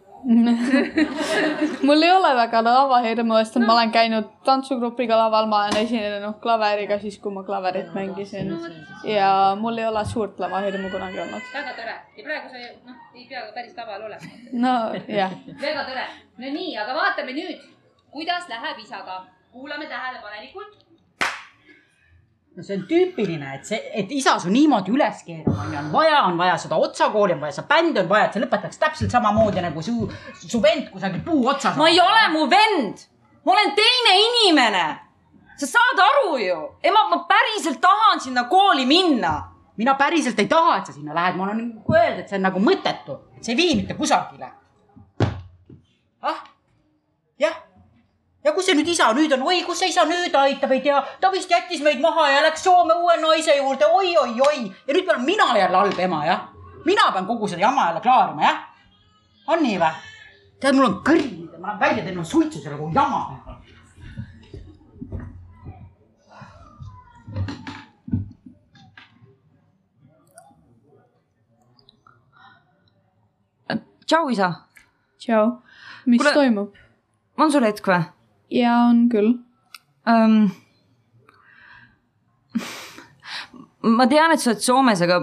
mul 1.88 2.02
ei 2.02 2.11
ole 2.11 2.30
väga 2.36 2.62
lavahirmu, 2.64 3.36
sest 3.42 3.59
et 3.59 3.66
ma 3.66 3.74
olen 3.74 3.90
käinud 3.92 4.30
tantsugrupiga 4.46 5.18
laval, 5.20 5.50
ma 5.50 5.64
olen 5.64 5.82
esinenud 5.82 6.38
klaveriga 6.40 6.98
siis, 7.02 7.18
kui 7.20 7.32
ma 7.34 7.42
klaverit 7.44 7.92
mängisin. 7.94 8.55
ja 9.05 9.30
mul 9.61 9.78
ei 9.78 9.86
ole 9.86 10.05
suurt 10.09 10.40
lavahirmu 10.40 10.90
kunagi 10.94 11.20
olnud. 11.26 11.52
väga 11.52 11.76
tore 11.76 11.98
ja 12.16 12.24
praegu 12.24 12.48
sa 12.48 12.57
noh, 12.88 12.96
ei 13.14 13.26
pea 13.28 13.44
ka 13.46 13.52
päris 13.59 13.76
laval 13.76 14.09
olema. 14.09 14.34
no 14.64 14.74
jah. 15.20 15.32
väga 15.61 15.84
tore. 15.90 16.09
no 16.38 16.57
nii, 16.59 16.72
aga 16.78 16.94
vaatame 17.02 17.36
nüüd, 17.36 17.61
kuidas 18.15 18.49
läheb 18.49 18.79
isaga. 18.79 19.27
kuulame 19.53 19.87
tähelepanelikult. 19.87 20.79
no 22.57 22.62
see 22.62 22.77
on 22.77 22.83
tüüpiline, 22.87 23.55
et 23.55 23.65
see, 23.67 23.81
et 24.01 24.12
isa 24.15 24.37
su 24.39 24.51
niimoodi 24.55 24.93
üles 24.95 25.23
keerab, 25.27 25.49
onju, 25.65 25.79
on 25.79 25.89
vaja, 25.93 26.21
on 26.29 26.39
vaja 26.39 26.59
seda 26.62 26.77
otsakooli, 26.87 27.35
on 27.35 27.41
vaja 27.43 27.57
seda 27.57 27.67
bändi, 27.73 27.99
on 28.05 28.09
vaja, 28.12 28.29
et 28.29 28.37
see 28.37 28.43
lõpetaks 28.45 28.79
täpselt 28.83 29.15
samamoodi 29.15 29.65
nagu 29.65 29.83
su, 29.83 30.07
su 30.39 30.61
vend 30.62 30.93
kusagil 30.93 31.25
puu 31.27 31.49
otsas. 31.51 31.75
ma 31.81 31.89
ei 31.91 31.99
ole 32.05 32.29
mu 32.37 32.45
vend, 32.55 33.03
ma 33.43 33.57
olen 33.57 33.75
teine 33.81 34.15
inimene. 34.29 34.85
sa 35.59 35.71
saad 35.73 36.07
aru 36.07 36.39
ju, 36.45 36.61
ema, 36.83 37.05
ma 37.11 37.21
päriselt 37.35 37.83
tahan 37.83 38.23
sinna 38.29 38.47
kooli 38.55 38.87
minna. 38.87 39.35
mina 39.77 39.99
päriselt 39.99 40.39
ei 40.39 40.47
taha, 40.47 40.79
et 40.79 40.87
sa 40.87 40.95
sinna 40.95 41.15
lähed, 41.19 41.37
ma 41.37 41.51
olen 41.51 41.62
nagu 41.67 41.99
öelnud, 41.99 42.23
et 42.23 42.31
see 42.31 42.39
on 42.39 42.51
nagu 42.53 42.62
mõttetu, 42.71 43.19
see 43.41 43.59
ei 43.59 43.62
vii 43.62 43.77
mitte 43.83 43.99
kusagile. 43.99 44.53
ah, 46.23 46.43
jah 47.39 47.64
ja 48.45 48.53
kus 48.53 48.66
see 48.68 48.76
nüüd 48.76 48.88
isa 48.92 49.09
nüüd 49.16 49.32
on, 49.36 49.45
oi, 49.49 49.62
kus 49.64 49.80
see 49.80 49.88
isa 49.88 50.05
nüüd 50.09 50.34
aitab, 50.36 50.72
ei 50.76 50.82
tea, 50.84 51.01
ta 51.20 51.30
vist 51.32 51.51
jättis 51.51 51.82
meid 51.84 52.03
maha 52.05 52.28
ja 52.28 52.42
läks 52.45 52.64
Soome 52.64 52.97
uue 53.01 53.16
naise 53.22 53.57
juurde 53.57 53.88
oi, 53.88 54.12
oi, 54.20 54.34
oi 54.49 54.59
ja 54.68 54.97
nüüd 54.97 55.07
pean 55.09 55.24
mina 55.24 55.49
jälle 55.57 55.80
halb 55.80 56.01
ema, 56.07 56.24
jah. 56.28 56.42
mina 56.84 57.11
pean 57.12 57.26
kogu 57.26 57.49
seda 57.49 57.64
jama 57.64 57.88
jälle 57.88 58.05
klaarima, 58.05 58.42
jah. 58.45 58.61
on 59.47 59.64
nii 59.64 59.78
või? 59.80 59.95
tead, 60.61 60.76
mul 60.76 60.90
on 60.90 61.01
kõrv, 61.07 61.30
ma 61.59 61.72
lähen 61.72 61.80
välja, 61.80 62.05
teen 62.05 62.24
suitsu 62.24 62.61
selle 62.61 62.76
kogu 62.76 62.92
jama. 62.95 63.24
tšau, 74.05 74.28
isa. 74.28 74.53
tšau, 75.18 75.47
mis 76.05 76.20
Kuule, 76.20 76.34
toimub? 76.36 76.76
on 77.40 77.53
sul 77.53 77.64
hetk 77.64 77.88
või? 77.88 78.14
Ja 78.55 78.74
on 78.88 79.09
küll 79.12 79.34
um,. 80.07 80.50
ma 83.98 84.07
tean, 84.09 84.32
et 84.32 84.40
sa 84.42 84.52
oled 84.52 84.64
Soomes, 84.64 85.02
aga 85.05 85.20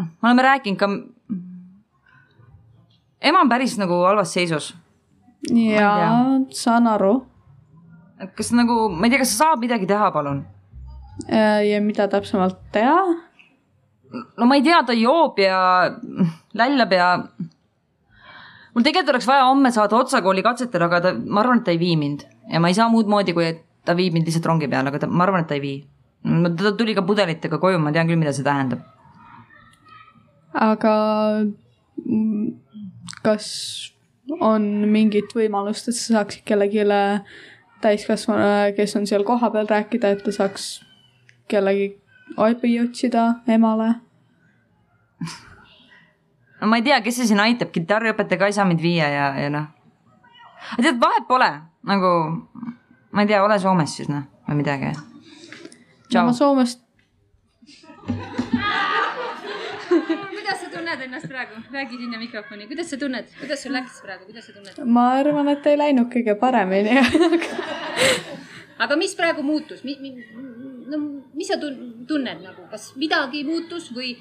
me 0.00 0.28
oleme 0.28 0.46
rääkinud 0.46 0.80
ka. 0.80 0.88
ema 3.20 3.42
on 3.44 3.52
päris 3.52 3.76
nagu 3.78 4.02
halvas 4.06 4.32
seisus. 4.34 4.72
ja 5.52 5.92
saan 6.56 6.86
aru. 6.86 7.14
kas 8.36 8.52
nagu, 8.56 8.88
ma 8.88 9.06
ei 9.06 9.14
tea, 9.14 9.22
kas 9.24 9.36
sa 9.36 9.44
saad 9.44 9.64
midagi 9.64 9.88
teha, 9.90 10.10
palun? 10.12 10.44
Äh, 11.28 11.66
ja 11.68 11.80
mida 11.84 12.08
täpsemalt 12.08 12.58
teha? 12.72 13.00
no 14.36 14.46
ma 14.46 14.56
ei 14.58 14.64
tea, 14.66 14.82
ta 14.86 14.96
joob 14.96 15.38
ja 15.38 15.60
lällab 16.56 16.92
ja. 16.92 17.08
mul 18.74 18.84
tegelikult 18.84 19.14
oleks 19.14 19.28
vaja 19.28 19.46
homme 19.46 19.70
saada 19.74 20.00
otsakooli 20.00 20.42
katsetele, 20.42 20.88
aga 20.88 21.00
ta, 21.04 21.14
ma 21.14 21.44
arvan, 21.44 21.60
et 21.60 21.68
ta 21.68 21.74
ei 21.74 21.82
vii 21.82 21.96
mind 22.00 22.26
ja 22.52 22.60
ma 22.60 22.70
ei 22.70 22.76
saa 22.76 22.88
muud 22.92 23.10
moodi, 23.10 23.34
kui 23.36 23.46
et 23.46 23.64
ta 23.84 23.96
viib 23.96 24.14
mind 24.14 24.28
lihtsalt 24.28 24.46
rongi 24.46 24.68
peale, 24.68 24.90
aga 24.92 25.02
ta, 25.02 25.08
ma 25.08 25.24
arvan, 25.26 25.44
et 25.44 25.50
ta 25.50 25.56
ei 25.58 25.62
vii. 25.64 25.78
ta 26.58 26.72
tuli 26.76 26.94
ka 26.94 27.04
pudelitega 27.06 27.58
koju, 27.58 27.78
ma 27.78 27.92
tean 27.92 28.10
küll, 28.10 28.20
mida 28.20 28.32
see 28.36 28.46
tähendab. 28.46 28.82
aga 30.54 30.94
kas 33.24 33.46
on 34.40 34.66
mingit 34.90 35.32
võimalust, 35.34 35.88
et 35.88 35.96
sa 35.98 36.20
saaksid 36.20 36.44
kellelegi 36.46 36.84
täiskasvanule, 37.80 38.74
kes 38.76 38.96
on 38.96 39.08
seal 39.08 39.24
kohapeal 39.24 39.68
rääkida, 39.70 40.12
et 40.14 40.22
ta 40.24 40.32
saaks 40.34 40.68
kellegi 41.48 41.94
abi 42.36 42.76
otsida 42.82 43.40
emale? 43.48 43.94
no 46.60 46.68
ma 46.68 46.76
ei 46.76 46.84
tea, 46.84 47.00
kes 47.04 47.20
see 47.20 47.30
siin 47.30 47.40
aitab, 47.40 47.72
kitarriõpetaja 47.74 48.38
ka 48.40 48.50
ei 48.50 48.56
saa 48.56 48.68
mind 48.68 48.82
viia 48.84 49.08
ja, 49.08 49.26
ja 49.40 49.50
noh. 49.52 49.68
tead, 50.76 51.00
vahet 51.00 51.26
pole, 51.28 51.50
nagu 51.86 52.10
ma 53.12 53.22
ei 53.22 53.26
tea, 53.30 53.44
ole 53.44 53.58
Soomes 53.58 53.96
siis 53.96 54.08
noh, 54.10 54.22
või 54.48 54.56
midagi. 54.62 54.92
no 56.14 56.24
ma 56.28 56.32
Soomest, 56.36 56.78
kuidas 60.34 60.60
sa 60.60 60.66
tunned 60.72 61.00
ennast 61.06 61.28
praegu? 61.30 61.54
räägi 61.72 61.96
sinna 61.96 62.18
mikrofoni, 62.18 62.66
kuidas 62.70 62.90
sa 62.90 62.96
tunned, 63.00 63.26
kuidas 63.40 63.62
sul 63.62 63.72
läks 63.76 63.94
praegu, 64.04 64.24
kuidas 64.28 64.44
sa 64.46 64.52
tunned? 64.56 64.74
ma 64.86 65.04
arvan, 65.20 65.48
et 65.54 65.66
ei 65.66 65.76
läinud 65.78 66.08
kõige 66.12 66.34
paremini 66.40 66.98
aga 68.80 68.96
mis 68.96 69.14
praegu 69.16 69.42
muutus, 69.44 69.82
mi, 69.84 69.96
mi, 70.00 70.10
no 70.90 70.98
mis 71.36 71.48
sa 71.50 71.58
tun- 71.60 72.04
tunned 72.08 72.40
nagu, 72.44 72.64
kas 72.70 72.90
midagi 73.00 73.42
muutus 73.48 73.90
või 73.96 74.14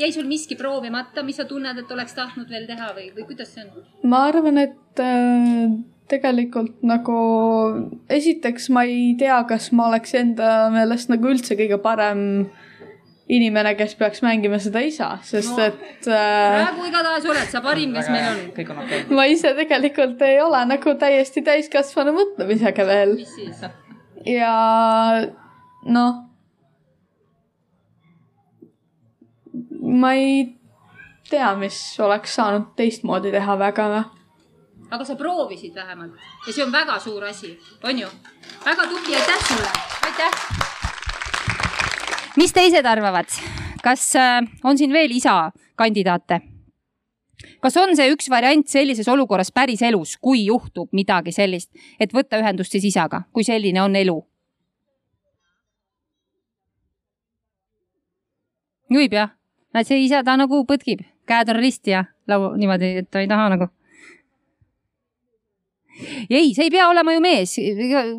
jäi 0.00 0.10
sul 0.14 0.28
miski 0.28 0.56
proovimata, 0.58 1.24
mis 1.26 1.38
sa 1.40 1.46
tunned, 1.48 1.80
et 1.80 1.90
oleks 1.96 2.14
tahtnud 2.18 2.50
veel 2.52 2.66
teha 2.68 2.92
või, 2.96 3.08
või 3.16 3.24
kuidas 3.30 3.54
see 3.54 3.64
on? 3.64 3.86
ma 4.08 4.18
arvan, 4.30 4.60
et 4.62 5.02
äh, 5.02 5.72
tegelikult 6.12 6.82
nagu 6.86 7.18
esiteks 8.12 8.68
ma 8.74 8.84
ei 8.88 9.14
tea, 9.18 9.40
kas 9.48 9.70
ma 9.76 9.88
oleks 9.90 10.14
enda 10.18 10.68
meelest 10.74 11.10
nagu 11.12 11.32
üldse 11.32 11.56
kõige 11.58 11.80
parem 11.82 12.22
inimene, 13.32 13.74
kes 13.78 13.94
peaks 13.96 14.22
mängima 14.24 14.58
seda 14.60 14.82
isa, 14.84 15.12
sest 15.24 15.54
No, 15.56 15.68
et 15.68 16.08
äh, 16.10 16.56
praegu 16.58 16.88
igatahes 16.88 17.28
oled 17.30 17.52
sa 17.52 17.62
parim, 17.64 17.94
kes 17.96 18.10
meil 18.12 18.26
on. 18.28 18.40
kõik 18.56 18.72
on 18.74 18.82
okei 18.82 19.04
okay.. 19.04 19.16
ma 19.16 19.26
ise 19.30 19.54
tegelikult 19.56 20.24
ei 20.26 20.40
ole 20.42 20.60
nagu 20.68 20.96
täiesti 21.00 21.44
täiskasvanu 21.46 22.14
mõtlemisega 22.18 22.86
veel. 22.88 23.14
ja 24.28 24.56
noh. 25.96 26.18
ma 30.02 30.12
ei 30.18 30.42
tea, 31.30 31.54
mis 31.60 31.78
oleks 32.02 32.34
saanud 32.36 32.72
teistmoodi 32.76 33.32
teha 33.32 33.56
väga 33.60 33.88
aga 34.92 35.04
sa 35.08 35.16
proovisid 35.16 35.74
vähemalt 35.74 36.12
ja 36.46 36.52
see 36.52 36.64
on 36.64 36.72
väga 36.72 36.98
suur 37.00 37.24
asi, 37.24 37.54
on 37.82 37.98
ju? 37.98 38.08
väga 38.64 38.86
tubli, 38.90 39.16
aitäh 39.16 39.44
sulle, 39.48 39.70
aitäh. 40.06 40.32
mis 42.36 42.52
teised 42.52 42.86
arvavad, 42.86 43.28
kas 43.82 44.16
äh, 44.16 44.40
on 44.64 44.78
siin 44.78 44.92
veel 44.92 45.10
isa 45.16 45.52
kandidaate? 45.76 46.40
kas 47.62 47.76
on 47.80 47.96
see 47.96 48.12
üks 48.12 48.28
variant 48.30 48.68
sellises 48.68 49.08
olukorras 49.08 49.52
päris 49.52 49.82
elus, 49.82 50.16
kui 50.20 50.44
juhtub 50.44 50.92
midagi 50.92 51.32
sellist, 51.32 51.72
et 52.00 52.12
võtta 52.12 52.40
ühendust 52.42 52.76
siis 52.76 52.84
isaga, 52.92 53.24
kui 53.32 53.48
selline 53.48 53.80
on 53.82 53.96
elu? 53.96 54.20
juhib 58.92 59.14
jah, 59.16 59.30
see 59.88 60.04
isa, 60.04 60.20
ta 60.20 60.36
nagu 60.36 60.66
põtkib, 60.68 61.00
käed 61.24 61.48
on 61.48 61.56
risti 61.64 61.96
ja 61.96 62.04
lau- 62.28 62.58
niimoodi, 62.60 62.98
et 63.00 63.08
ta 63.10 63.22
ei 63.24 63.28
taha 63.30 63.48
nagu 63.54 63.72
ei, 66.30 66.52
see 66.54 66.68
ei 66.68 66.72
pea 66.72 66.88
olema 66.90 67.14
ju 67.14 67.20
mees, 67.24 67.56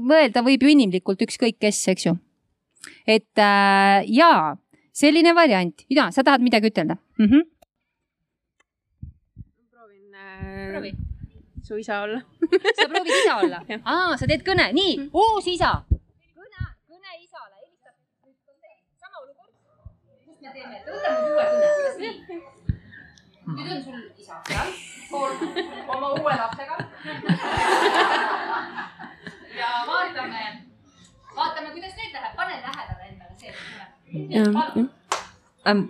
mõelda 0.01 0.43
võib 0.45 0.63
ju 0.63 0.73
inimlikult 0.73 1.23
ükskõik 1.25 1.57
kes, 1.61 1.81
eks 1.93 2.05
ju. 2.09 2.17
et 3.07 3.41
äh, 3.41 4.03
jaa, 4.11 4.53
selline 4.93 5.33
variant, 5.35 5.85
Ida, 5.89 6.11
sa 6.11 6.23
tahad 6.23 6.43
midagi 6.45 6.69
ütelda 6.69 6.99
mm? 7.17 7.25
-hmm. 7.25 7.49
proovi 10.71 10.93
su 11.63 11.77
isa 11.77 12.01
olla 12.01 12.21
sa 12.75 12.87
proovid 12.89 13.13
isa 13.23 13.37
olla? 13.37 13.59
aa, 13.93 14.17
sa 14.17 14.27
teed 14.27 14.43
kõne, 14.47 14.71
nii, 14.75 15.09
uus 15.13 15.47
isa. 15.47 15.71
kõne, 16.35 16.63
kõne 16.87 17.11
isale, 17.23 17.55
helistab. 17.61 17.95
sama 18.99 19.23
olukord. 19.23 19.53
mis 20.27 20.41
me 20.41 20.49
teeme, 20.53 20.81
võtame 20.87 21.19
nüüd 21.21 21.35
uue 21.37 21.45
kõne? 21.53 22.52
Nüüd 23.47 23.71
on 23.75 23.83
sul 23.83 23.99
isa 24.19 24.39
seal, 24.47 24.69
koos 25.11 25.41
oma 25.87 26.11
uue 26.15 26.35
lapsega. 26.39 26.77
ja 29.59 29.71
vaatame, 29.89 30.43
vaatame, 31.35 31.69
kuidas 31.75 31.93
nüüd 31.99 32.15
läheb, 32.15 32.33
pane 32.39 32.61
lähedale 32.63 33.03
endale 33.09 33.35
see. 33.37 33.51
ähm, 35.65 35.85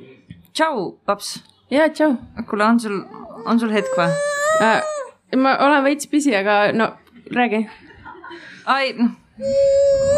tšau, 0.53 0.91
paps. 1.05 1.35
ja 1.69 1.89
tšau. 1.89 2.17
kuule, 2.49 2.65
on 2.65 2.80
sul, 2.80 2.99
on 3.45 3.59
sul 3.59 3.73
hetk 3.75 3.93
või 3.97 4.09
äh,? 4.61 4.81
ma 5.38 5.57
olen 5.65 5.84
veits 5.85 6.09
pisi, 6.09 6.35
aga 6.35 6.71
no 6.73 6.93
räägi. 7.34 7.65
ai, 8.65 8.93
noh, 8.97 9.11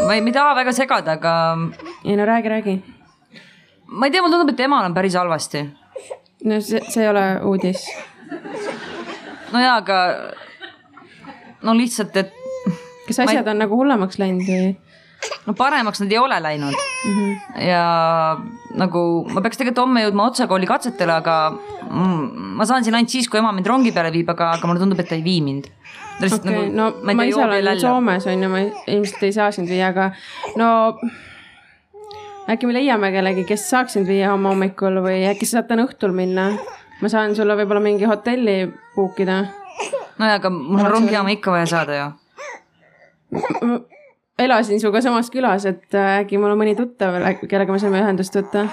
ma 0.08 0.16
ei, 0.16 0.22
ma 0.22 0.32
ei 0.32 0.34
taha 0.36 0.56
väga 0.56 0.72
segada, 0.76 1.20
aga. 1.20 1.34
ei 2.04 2.16
no 2.16 2.26
räägi, 2.26 2.50
räägi. 2.50 2.76
ma 3.88 4.06
ei 4.08 4.12
tea, 4.12 4.22
mulle 4.22 4.38
tundub, 4.38 4.56
et 4.56 4.70
emal 4.70 4.88
on 4.88 4.96
päris 4.96 5.16
halvasti. 5.20 5.68
No 6.46 6.62
see, 6.62 6.82
see 6.90 7.04
ei 7.04 7.10
ole 7.10 7.26
uudis. 7.50 7.86
no 9.52 9.62
jaa, 9.62 9.78
aga 9.82 10.00
no 11.66 11.76
lihtsalt, 11.78 12.16
et. 12.22 12.34
kas 13.08 13.22
asjad 13.26 13.46
ei... 13.46 13.52
on 13.54 13.64
nagu 13.64 13.78
hullemaks 13.80 14.20
läinud 14.22 14.50
või? 14.50 14.74
no 15.46 15.56
paremaks 15.58 16.02
nad 16.04 16.12
ei 16.12 16.20
ole 16.22 16.38
läinud 16.44 16.74
mm. 16.76 17.14
-hmm. 17.16 17.66
ja 17.68 17.84
nagu 18.82 19.02
ma 19.34 19.42
peaks 19.42 19.58
tegelikult 19.58 19.86
homme 19.86 20.04
jõudma 20.06 20.30
otsekooli 20.30 20.70
katsetele, 20.70 21.14
aga 21.22 21.38
ma 21.90 22.66
saan 22.66 22.84
siin 22.84 22.98
ainult 22.98 23.14
siis, 23.14 23.30
kui 23.30 23.40
ema 23.40 23.54
mind 23.56 23.70
rongi 23.70 23.94
peale 23.96 24.12
viib, 24.14 24.30
aga, 24.34 24.52
aga 24.58 24.68
mulle 24.68 24.84
tundub, 24.84 25.00
et 25.00 25.10
ta 25.10 25.16
ei 25.18 25.24
vii 25.26 25.42
mind. 25.46 25.70
okei 26.16 26.34
okay, 26.34 26.52
nagu, 26.52 26.66
no 26.76 26.90
ma, 27.04 27.14
ma 27.22 27.30
ise 27.30 27.44
olen 27.44 27.80
Soomes 27.80 28.28
on 28.32 28.44
ju, 28.44 28.50
ma 28.52 28.66
ilmselt 28.98 29.24
ei 29.24 29.34
saa 29.36 29.52
sind 29.56 29.72
viia, 29.72 29.94
aga 29.94 30.12
no 30.62 30.70
äkki 32.50 32.68
me 32.70 32.74
leiame 32.78 33.12
kellegi, 33.16 33.46
kes 33.50 33.70
saaks 33.70 33.98
sind 33.98 34.08
viia 34.10 34.32
homme 34.34 34.52
hommikul 34.52 35.02
või 35.06 35.24
äkki 35.32 35.48
sa 35.50 35.60
saad 35.60 35.72
täna 35.72 35.88
õhtul 35.88 36.14
minna? 36.16 36.52
ma 37.02 37.12
saan 37.12 37.36
sulle 37.36 37.58
võib-olla 37.60 37.82
mingi 37.84 38.08
hotelli 38.08 38.72
book 38.96 39.20
ida. 39.20 39.42
nojah, 40.20 40.38
aga 40.40 40.50
mul 40.54 40.86
on 40.86 40.92
rongijaama 40.98 41.36
ikka 41.36 41.52
vaja 41.52 41.68
saada 41.74 42.00
ju 42.00 42.08
elasin 44.40 44.80
sinuga 44.80 45.02
samas 45.02 45.32
külas, 45.32 45.66
et 45.66 45.96
äh, 45.96 46.20
äkki 46.22 46.40
mul 46.40 46.54
on 46.54 46.60
mõni 46.60 46.76
tuttav, 46.78 47.18
kellega 47.48 47.72
me 47.72 47.80
saame 47.82 48.02
ühendust 48.04 48.36
võtta. 48.36 48.68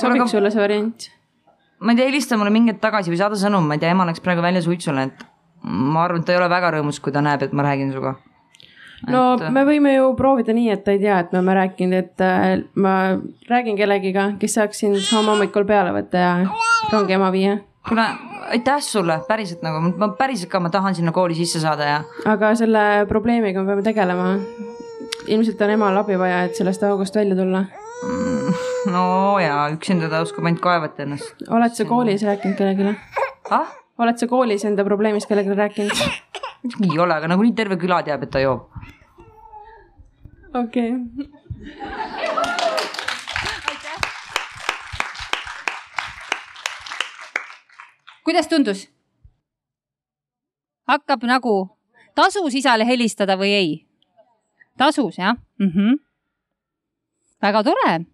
sobiks 0.00 0.34
sulle 0.34 0.50
see 0.50 0.62
variant? 0.62 1.08
ma 1.82 1.92
ei 1.92 1.98
tea, 1.98 2.08
helista 2.10 2.38
mulle 2.38 2.52
mingi 2.54 2.70
hetk 2.72 2.82
tagasi 2.82 3.10
või 3.10 3.18
saada 3.18 3.38
sõnum, 3.38 3.66
ma 3.66 3.78
ei 3.78 3.82
tea, 3.82 3.90
ema 3.94 4.06
läks 4.06 4.22
praegu 4.22 4.44
välja 4.44 4.62
suitsule, 4.62 5.08
et 5.10 5.24
ma 5.62 6.04
arvan, 6.06 6.22
et 6.22 6.28
ta 6.28 6.34
ei 6.34 6.38
ole 6.38 6.50
väga 6.50 6.76
rõõmus, 6.76 7.00
kui 7.02 7.14
ta 7.14 7.22
näeb, 7.24 7.42
et 7.42 7.56
ma 7.56 7.66
räägin 7.66 7.90
sinuga. 7.90 8.14
No 9.10 9.22
et... 9.34 9.44
me 9.54 9.64
võime 9.66 9.94
ju 9.96 10.12
proovida 10.18 10.54
nii, 10.56 10.70
et 10.74 10.84
ta 10.84 10.94
ei 10.94 11.00
tea, 11.02 11.18
et 11.22 11.32
me 11.32 11.40
oleme 11.40 11.56
rääkinud, 11.58 11.98
et 11.98 12.24
äh, 12.24 12.62
ma 12.74 12.94
räägin 13.50 13.78
kellegiga, 13.78 14.32
kes 14.40 14.58
saaks 14.58 14.82
sind 14.84 15.00
homme 15.10 15.34
hommikul 15.34 15.66
peale 15.68 15.94
võtta 15.96 16.22
ja 16.22 16.32
rongi 16.92 17.16
ema 17.16 17.32
viia. 17.34 17.58
kuule, 17.88 18.06
aitäh 18.54 18.82
sulle, 18.84 19.18
päriselt 19.28 19.64
nagu, 19.66 19.82
ma 19.98 20.12
päriselt 20.18 20.52
ka, 20.52 20.60
ma 20.62 20.70
tahan 20.70 20.94
sinna 20.98 21.14
kooli 21.14 21.36
sisse 21.38 21.62
saada 21.62 21.88
ja. 21.88 22.00
aga 22.30 22.54
selle 22.58 23.06
probleemiga 23.10 23.62
me 23.62 23.72
peame 23.72 23.86
tegelema. 23.86 24.34
ilmselt 25.26 25.60
on 25.62 25.76
emal 25.78 26.02
abi 26.02 26.18
vaja, 26.18 26.44
et 26.48 26.58
sellest 26.58 26.82
august 26.86 27.16
välja 27.16 27.38
tulla 27.38 27.64
mm,. 28.06 28.58
no 28.94 29.38
ja 29.42 29.68
üksinda 29.74 30.10
ta 30.10 30.22
oskab 30.22 30.46
ainult 30.46 30.62
kaevata 30.62 31.06
ennast. 31.06 31.46
oled 31.50 31.78
sa 31.78 31.88
koolis 31.88 32.26
rääkinud 32.26 32.58
kellelegi 32.58 32.94
ah?? 33.50 33.78
oled 34.02 34.18
sa 34.18 34.26
koolis 34.26 34.64
enda 34.66 34.84
probleemist 34.84 35.30
kellelegi 35.30 35.58
rääkinud? 35.58 36.06
ei 36.64 36.98
ole, 36.98 37.14
aga 37.14 37.28
nagunii 37.28 37.54
terve 37.54 37.76
küla 37.76 38.02
teab, 38.06 38.22
et 38.22 38.30
ta 38.30 38.40
joob. 38.40 38.68
okei 40.54 40.92
okay. 40.92 41.30
kuidas 48.24 48.48
tundus? 48.48 48.88
hakkab 50.88 51.24
nagu, 51.24 51.78
tasus 52.14 52.54
isale 52.54 52.86
helistada 52.86 53.36
või 53.36 53.52
ei? 53.56 53.70
tasus 54.78 55.18
jah 55.18 55.36
mm? 55.58 55.68
-hmm. 55.68 55.98
väga 57.42 57.62
tore. 57.62 58.04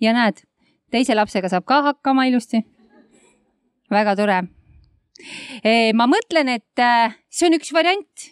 ja 0.00 0.12
näed, 0.12 0.42
teise 0.90 1.14
lapsega 1.14 1.48
saab 1.48 1.64
ka 1.64 1.82
hakkama 1.82 2.24
ilusti. 2.24 2.64
väga 3.90 4.16
tore. 4.16 4.59
E, 5.64 5.92
ma 5.96 6.06
mõtlen, 6.10 6.48
et 6.56 6.82
äh, 6.82 7.16
see 7.30 7.48
on 7.48 7.56
üks 7.58 7.72
variant. 7.76 8.28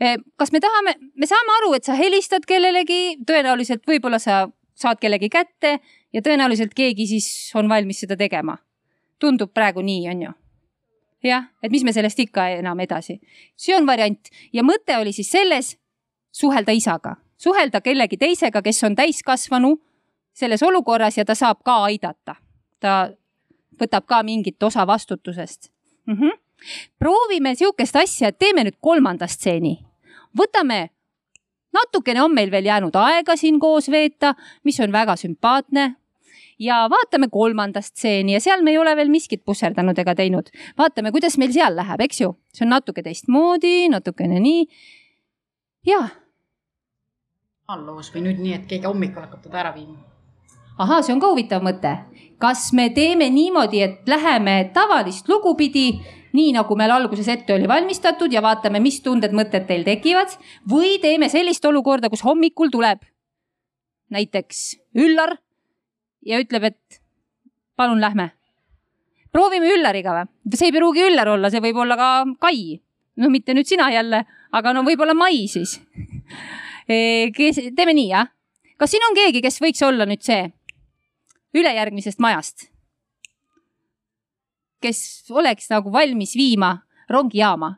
E, 0.00 0.16
kas 0.36 0.52
me 0.52 0.60
tahame, 0.60 0.96
me 1.16 1.28
saame 1.28 1.56
aru, 1.60 1.74
et 1.78 1.88
sa 1.88 1.96
helistad 1.98 2.44
kellelegi, 2.48 3.18
tõenäoliselt 3.26 3.86
võib-olla 3.88 4.20
sa 4.22 4.44
saad 4.76 5.00
kellegi 5.00 5.30
kätte 5.32 5.78
ja 6.12 6.22
tõenäoliselt 6.22 6.76
keegi 6.76 7.08
siis 7.08 7.28
on 7.56 7.68
valmis 7.68 8.04
seda 8.04 8.16
tegema 8.20 8.58
tundub 9.18 9.52
praegu 9.54 9.82
nii, 9.82 10.08
on 10.10 10.22
ju. 10.22 10.32
jah, 11.26 11.48
et 11.62 11.72
mis 11.72 11.84
me 11.84 11.92
sellest 11.92 12.20
ikka 12.22 12.48
enam 12.60 12.80
edasi. 12.80 13.20
see 13.56 13.74
on 13.76 13.86
variant 13.86 14.30
ja 14.52 14.62
mõte 14.62 14.98
oli 15.00 15.12
siis 15.12 15.30
selles 15.30 15.76
suhelda 16.32 16.72
isaga, 16.72 17.16
suhelda 17.36 17.80
kellegi 17.80 18.16
teisega, 18.16 18.62
kes 18.62 18.84
on 18.84 18.96
täiskasvanu 18.96 19.76
selles 20.36 20.62
olukorras 20.62 21.18
ja 21.18 21.24
ta 21.24 21.34
saab 21.34 21.62
ka 21.64 21.82
aidata. 21.88 22.36
ta 22.80 23.10
võtab 23.80 24.06
ka 24.06 24.22
mingit 24.22 24.62
osa 24.62 24.86
vastutusest 24.86 25.70
mm. 26.06 26.14
-hmm. 26.14 26.38
proovime 26.98 27.54
sihukest 27.54 27.96
asja, 27.96 28.28
et 28.28 28.38
teeme 28.38 28.64
nüüd 28.64 28.76
kolmanda 28.80 29.26
stseeni. 29.26 29.78
võtame 30.38 30.88
natukene 31.72 32.22
on 32.22 32.34
meil 32.34 32.50
veel 32.50 32.64
jäänud 32.64 32.96
aega 32.96 33.36
siin 33.36 33.60
koos 33.60 33.90
veeta, 33.90 34.34
mis 34.64 34.80
on 34.80 34.92
väga 34.92 35.16
sümpaatne 35.16 35.94
ja 36.58 36.86
vaatame 36.90 37.28
kolmanda 37.28 37.80
stseeni 37.80 38.32
ja 38.32 38.40
seal 38.40 38.62
me 38.62 38.72
ei 38.72 38.78
ole 38.78 38.96
veel 38.96 39.10
miskit 39.12 39.44
pusserdanud 39.44 39.98
ega 39.98 40.14
teinud. 40.14 40.50
vaatame, 40.78 41.12
kuidas 41.12 41.38
meil 41.38 41.52
seal 41.52 41.76
läheb, 41.76 42.00
eks 42.08 42.20
ju, 42.20 42.32
see 42.54 42.64
on 42.66 42.72
natuke 42.76 43.02
teistmoodi, 43.02 43.88
natukene 43.92 44.40
nii. 44.40 44.66
ja. 45.86 46.02
alloos 47.68 48.12
või 48.14 48.28
nüüd 48.28 48.42
nii, 48.42 48.54
et 48.54 48.68
keegi 48.70 48.88
hommikul 48.88 49.26
hakkab 49.26 49.42
teda 49.44 49.64
ära 49.64 49.74
viima. 49.74 49.98
Ahaa, 50.78 51.02
see 51.02 51.14
on 51.14 51.22
ka 51.22 51.32
huvitav 51.32 51.64
mõte. 51.64 51.96
kas 52.38 52.72
me 52.76 52.90
teeme 52.92 53.30
niimoodi, 53.32 53.80
et 53.80 54.08
läheme 54.08 54.70
tavalist 54.74 55.28
lugu 55.28 55.54
pidi, 55.56 56.02
nii 56.36 56.52
nagu 56.52 56.76
meil 56.76 56.92
alguses 56.92 57.28
ette 57.32 57.54
oli 57.54 57.68
valmistatud 57.68 58.32
ja 58.32 58.42
vaatame, 58.44 58.80
mis 58.80 59.00
tunded-mõtted 59.00 59.64
teil 59.68 59.86
tekivad 59.86 60.34
või 60.68 60.98
teeme 61.00 61.30
sellist 61.32 61.64
olukorda, 61.64 62.10
kus 62.12 62.24
hommikul 62.26 62.68
tuleb 62.72 63.00
näiteks 64.12 64.76
Üllar 65.00 65.36
ja 66.26 66.40
ütleb, 66.42 66.68
et 66.72 67.00
palun 67.76 68.00
lähme. 68.00 68.30
proovime 69.32 69.72
Üllariga 69.72 70.12
või? 70.12 70.28
see 70.54 70.68
ei 70.70 70.76
pruugi 70.76 71.06
Üllar 71.08 71.28
olla, 71.28 71.50
see 71.50 71.64
võib 71.64 71.80
olla 71.80 71.96
ka 71.96 72.10
Kai. 72.40 72.80
no 73.16 73.30
mitte 73.30 73.54
nüüd 73.54 73.66
sina 73.66 73.88
jälle, 73.92 74.24
aga 74.52 74.72
no 74.72 74.84
võib-olla 74.84 75.14
Mai 75.14 75.46
siis 75.48 75.80
e, 76.92 77.30
kes, 77.32 77.60
teeme 77.76 77.96
nii, 77.96 78.08
jah? 78.12 78.28
kas 78.76 78.92
siin 78.92 79.08
on 79.08 79.16
keegi, 79.16 79.40
kes 79.40 79.60
võiks 79.64 79.82
olla 79.86 80.04
nüüd 80.04 80.22
see 80.22 80.44
ülejärgmisest 81.56 82.22
majast? 82.22 82.70
kes 84.84 85.30
oleks 85.32 85.70
nagu 85.72 85.92
valmis 85.92 86.36
viima 86.36 86.76
rongijaama? 87.10 87.76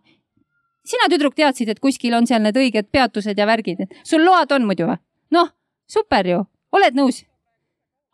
sina, 0.89 1.09
tüdruk, 1.13 1.35
teadsid, 1.37 1.69
et 1.69 1.81
kuskil 1.85 2.15
on 2.17 2.27
seal 2.27 2.43
need 2.43 2.57
õiged 2.57 2.89
peatused 2.93 3.39
ja 3.39 3.47
värgid, 3.49 3.85
et 3.85 3.99
sul 4.09 4.25
load 4.25 4.53
on 4.57 4.65
muidu 4.69 4.89
või? 4.89 4.97
noh, 5.37 5.51
super 5.89 6.27
ju, 6.27 6.45
oled 6.73 6.97
nõus? 6.97 7.23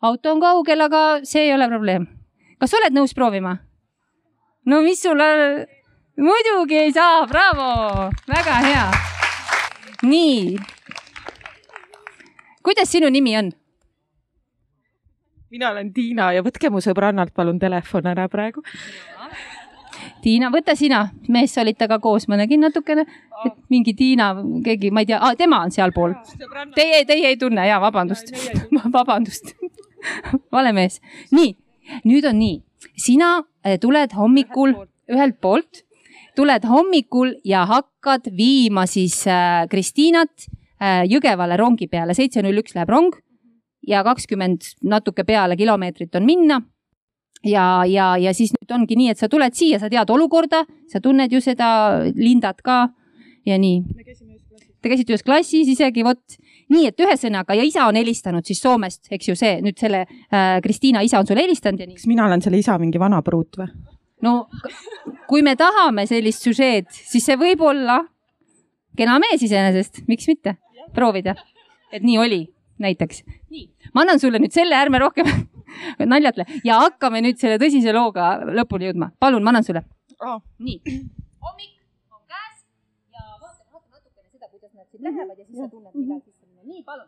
auto 0.03 0.33
on 0.35 0.43
kaugel, 0.43 0.85
aga 0.85 1.01
see 1.23 1.47
ei 1.47 1.53
ole 1.55 1.69
probleem. 1.71 2.07
kas 2.59 2.75
oled 2.77 2.95
nõus 2.95 3.15
proovima? 3.17 3.57
no 4.65 4.81
mis 4.85 5.01
sulle, 5.01 5.27
muidugi 6.19 6.81
ei 6.83 6.95
saa, 6.95 7.25
bravo, 7.31 8.09
väga 8.27 8.61
hea. 8.67 8.87
nii. 10.03 10.57
kuidas 12.63 12.91
sinu 12.91 13.09
nimi 13.09 13.37
on? 13.39 13.53
Mina 15.55 15.71
olen 15.71 15.91
Tiina 15.95 16.31
ja 16.35 16.43
võtke 16.43 16.69
mu 16.71 16.81
sõbrannalt 16.83 17.31
palun 17.35 17.59
telefon 17.61 18.09
ära 18.11 18.27
praegu. 18.31 18.63
Tiina, 20.21 20.49
võta 20.51 20.75
sina, 20.75 21.05
mees 21.31 21.53
olid 21.61 21.77
temaga 21.79 22.01
koos, 22.03 22.25
ma 22.27 22.37
nägin 22.39 22.65
natukene, 22.65 23.05
et 23.47 23.55
mingi 23.71 23.93
Tiina, 23.95 24.33
keegi, 24.65 24.91
ma 24.91 25.05
ei 25.05 25.09
tea 25.09 25.21
ah,, 25.23 25.35
tema 25.39 25.61
on 25.63 25.71
sealpool. 25.71 26.17
Teie, 26.75 27.05
teie 27.07 27.31
ei 27.31 27.39
tunne 27.39 27.67
ja 27.69 27.79
vabandust, 27.83 28.33
vabandust. 28.97 29.55
Vale 30.53 30.73
mees. 30.75 30.99
nii, 31.33 31.55
nüüd 32.05 32.27
on 32.29 32.37
nii, 32.41 32.59
sina 32.99 33.31
eh, 33.63 33.79
tuled 33.81 34.11
hommikul 34.17 34.75
ühelt 35.09 35.39
poolt, 35.41 35.85
tuled 36.37 36.67
hommikul 36.67 37.37
ja 37.47 37.63
hakkad 37.69 38.27
viima 38.35 38.83
siis 38.91 39.21
äh, 39.31 39.63
Kristiinat 39.71 40.49
äh, 40.83 41.05
Jõgevale 41.09 41.57
rongi 41.57 41.87
peale, 41.89 42.13
seitse 42.17 42.43
null 42.43 42.59
üks 42.61 42.75
läheb 42.75 42.91
rong 42.91 43.15
ja 43.87 44.03
kakskümmend 44.03 44.71
natuke 44.83 45.23
peale 45.23 45.57
kilomeetrit 45.57 46.15
on 46.15 46.25
minna. 46.25 46.61
ja, 47.45 47.85
ja, 47.85 48.17
ja 48.17 48.33
siis 48.33 48.55
nüüd 48.55 48.71
ongi 48.73 48.95
nii, 48.97 49.11
et 49.13 49.21
sa 49.21 49.29
tuled 49.29 49.53
siia, 49.53 49.79
sa 49.79 49.89
tead 49.89 50.09
olukorda, 50.09 50.63
sa 50.89 51.01
tunned 51.01 51.31
ju 51.31 51.41
seda 51.41 51.67
Lindat 52.15 52.63
ka 52.65 52.87
ja 53.45 53.57
nii. 53.61 53.83
Te 54.81 54.89
käisite 54.89 55.13
ühes 55.13 55.23
klassis 55.25 55.69
isegi, 55.69 56.03
vot 56.05 56.37
nii, 56.73 56.87
et 56.89 57.01
ühesõnaga 57.01 57.57
ja 57.57 57.65
isa 57.65 57.85
on 57.89 57.97
helistanud 57.99 58.45
siis 58.45 58.61
Soomest, 58.61 59.05
eks 59.13 59.29
ju 59.29 59.35
see 59.37 59.59
nüüd 59.65 59.77
selle 59.81 60.05
äh, 60.05 60.57
Kristiina 60.65 61.03
isa 61.05 61.21
on 61.21 61.29
sulle 61.29 61.45
helistanud 61.45 61.81
ja 61.81 61.89
nii. 61.89 61.99
kas 61.99 62.09
mina 62.09 62.25
olen 62.25 62.41
selle 62.41 62.61
isa 62.61 62.77
mingi 62.81 63.01
vana 63.01 63.21
pruut 63.25 63.59
või? 63.61 63.69
no 64.25 64.35
kui 65.29 65.45
me 65.45 65.55
tahame 65.59 66.07
sellist 66.09 66.45
süžeed, 66.45 66.89
siis 66.89 67.25
see 67.25 67.37
võib 67.37 67.61
olla 67.65 67.99
kena 68.97 69.19
mees 69.21 69.43
iseenesest, 69.45 70.05
miks 70.09 70.29
mitte 70.31 70.55
proovida, 70.95 71.35
et 71.93 72.05
nii 72.05 72.17
oli 72.21 72.41
näiteks. 72.79 73.23
nii, 73.49 73.67
ma 73.93 74.03
annan 74.03 74.19
sulle 74.19 74.39
nüüd 74.39 74.53
selle, 74.55 74.75
ärme 74.75 74.99
rohkem 74.99 75.29
naljatle 76.13 76.45
ja 76.67 76.79
hakkame 76.83 77.21
nüüd 77.25 77.39
selle 77.41 77.59
tõsise 77.61 77.93
looga 77.95 78.35
lõpuni 78.59 78.89
jõudma. 78.89 79.11
palun, 79.19 79.43
ma 79.43 79.53
annan 79.53 79.67
sulle 79.67 79.85
oh.. 80.21 80.41
nii, 80.59 80.79
hommik 81.45 81.75
on 82.11 82.23
käes 82.27 82.65
ja 83.15 83.23
vaatame, 83.41 83.69
vaatame 83.71 83.99
natukene 83.99 84.29
seda, 84.31 84.49
kuidas 84.51 84.73
nad 84.73 84.89
siin 84.91 85.07
lähevad 85.07 85.37
ja 85.37 85.45
siis 85.45 85.61
sa 85.61 85.69
tunned, 85.69 85.93
millal 85.95 86.19
sisse 86.23 86.45
minna. 86.45 86.63
nii, 86.65 86.83
palun. 86.83 87.07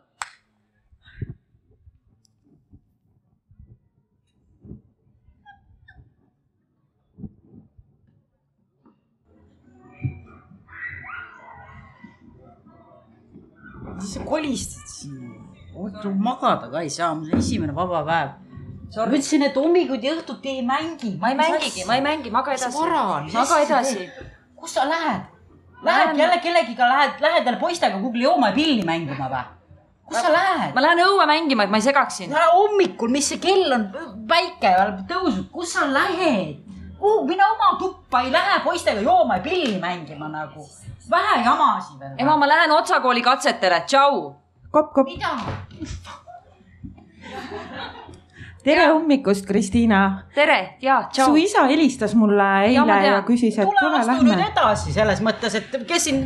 siis 13.98 14.14
sa 14.14 14.20
kolistad 14.24 15.37
siia. 16.02 16.14
magada 16.28 16.70
ka 16.70 16.82
ei 16.82 16.90
saa, 16.90 17.14
mul 17.14 17.32
on 17.32 17.38
esimene 17.38 17.74
vaba 17.74 18.02
päev. 18.04 18.30
ma 18.96 19.06
ütlesin, 19.06 19.42
et 19.46 19.56
hommikuti 19.56 20.06
ja 20.06 20.14
õhtuti 20.16 20.54
ei 20.56 20.62
mängi. 20.62 21.16
ma 21.20 21.30
ei 21.32 21.36
mängigi, 21.36 21.84
ma 21.86 21.98
ei 21.98 22.04
mängi, 22.04 22.30
maga 22.30 22.52
edasi. 22.52 22.78
maga 23.34 23.60
edasi. 23.66 24.08
kus 24.56 24.74
sa 24.74 24.88
lähed? 24.88 25.22
Lähed 25.82 26.18
jälle 26.18 26.40
kellegiga, 26.42 26.88
lähed, 26.88 27.20
lähed 27.20 27.46
jälle 27.46 27.60
poistega 27.60 27.98
kuhugi 27.98 28.22
jooma 28.22 28.48
ja 28.50 28.54
pilli 28.54 28.82
mängima 28.82 29.28
või? 29.30 29.44
kus 30.08 30.22
sa 30.22 30.32
lähed? 30.32 30.72
ma 30.74 30.82
lähen 30.82 31.04
õue 31.04 31.26
mängima, 31.26 31.64
et 31.64 31.70
ma 31.70 31.78
ei 31.78 31.86
segaks 31.86 32.22
sind. 32.22 32.34
hommikul, 32.54 33.12
mis 33.12 33.28
see 33.28 33.38
kell 33.42 33.76
on, 33.76 33.90
päike 34.28 34.72
tõusnud, 35.10 35.46
kus 35.52 35.76
sa 35.76 35.86
lähed? 35.86 36.64
kuhu, 36.98 37.26
mine 37.26 37.44
oma 37.44 37.78
tuppa, 37.78 38.20
ei 38.20 38.32
lähe 38.32 38.60
poistega 38.64 39.00
jooma 39.00 39.36
ja 39.38 39.42
pilli 39.42 39.78
mängima 39.80 40.28
nagu. 40.28 40.66
vähe 41.10 41.44
jamasid 41.44 42.00
veel. 42.00 42.14
ema, 42.18 42.36
ma 42.36 42.48
lähen 42.48 42.72
Otsa 42.72 43.00
kooli 43.00 43.22
katsetele, 43.22 43.80
tšau. 43.86 44.34
Kopp, 44.70 44.92
kopp. 44.94 45.08
mida? 45.08 45.36
tere 48.64 48.88
hommikust, 48.90 49.46
Kristiina. 49.46 50.00
tere 50.34 50.58
ja 50.82 50.98
tšau. 51.12 51.30
su 51.30 51.36
isa 51.40 51.64
helistas 51.70 52.14
mulle 52.18 52.48
eile 52.66 52.98
ja, 52.98 52.98
ja 53.06 53.22
küsis, 53.26 53.56
et 53.56 53.64
tule 53.68 53.80
tule 53.80 54.00
astu 54.02 54.26
nüüd 54.26 54.34
lähme. 54.34 54.50
edasi 54.52 54.92
selles 54.92 55.22
mõttes, 55.24 55.56
et 55.56 55.78
kes 55.88 56.08
siin, 56.10 56.20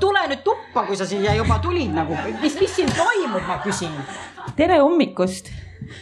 tule 0.00 0.22
nüüd 0.30 0.44
tuppa, 0.46 0.86
kui 0.86 0.98
sa 0.98 1.08
siia 1.08 1.34
juba 1.38 1.58
tulid 1.64 1.90
nagu, 1.94 2.16
mis, 2.42 2.54
mis 2.60 2.76
siin 2.76 2.92
toimub, 2.94 3.42
ma 3.48 3.58
küsin. 3.64 3.94
tere 4.56 4.80
hommikust. 4.84 5.52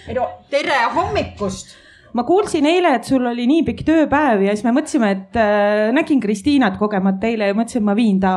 ei 0.09 0.19
no 0.19 0.29
tere 0.53 0.83
hommikust. 0.97 1.77
ma 2.13 2.27
kuulsin 2.29 2.67
eile, 2.69 2.97
et 2.99 3.09
sul 3.09 3.25
oli 3.33 3.47
nii 3.49 3.65
pikk 3.71 3.87
tööpäev 3.89 4.45
ja 4.45 4.57
siis 4.57 4.67
me 4.69 4.75
mõtlesime, 4.77 5.15
et 5.17 5.41
äh, 5.41 5.87
nägin 5.97 6.21
Kristiinat 6.21 6.77
kogemata 6.81 7.31
eile 7.31 7.49
ja 7.53 7.57
mõtlesin, 7.57 7.85
et 7.85 7.89
ma 7.89 7.97
viin 7.97 8.21
ta 8.21 8.37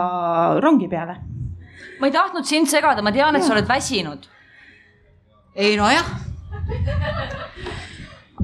rongi 0.64 0.88
peale. 0.92 1.20
Ma 2.00 2.08
ei 2.08 2.12
tahtnud 2.12 2.46
sind 2.48 2.68
segada, 2.72 3.02
ma 3.02 3.12
tean, 3.12 3.36
et 3.36 3.44
sa 3.44 3.54
oled 3.54 3.68
väsinud. 3.68 4.28
ei 5.56 5.78
nojah. 5.78 6.06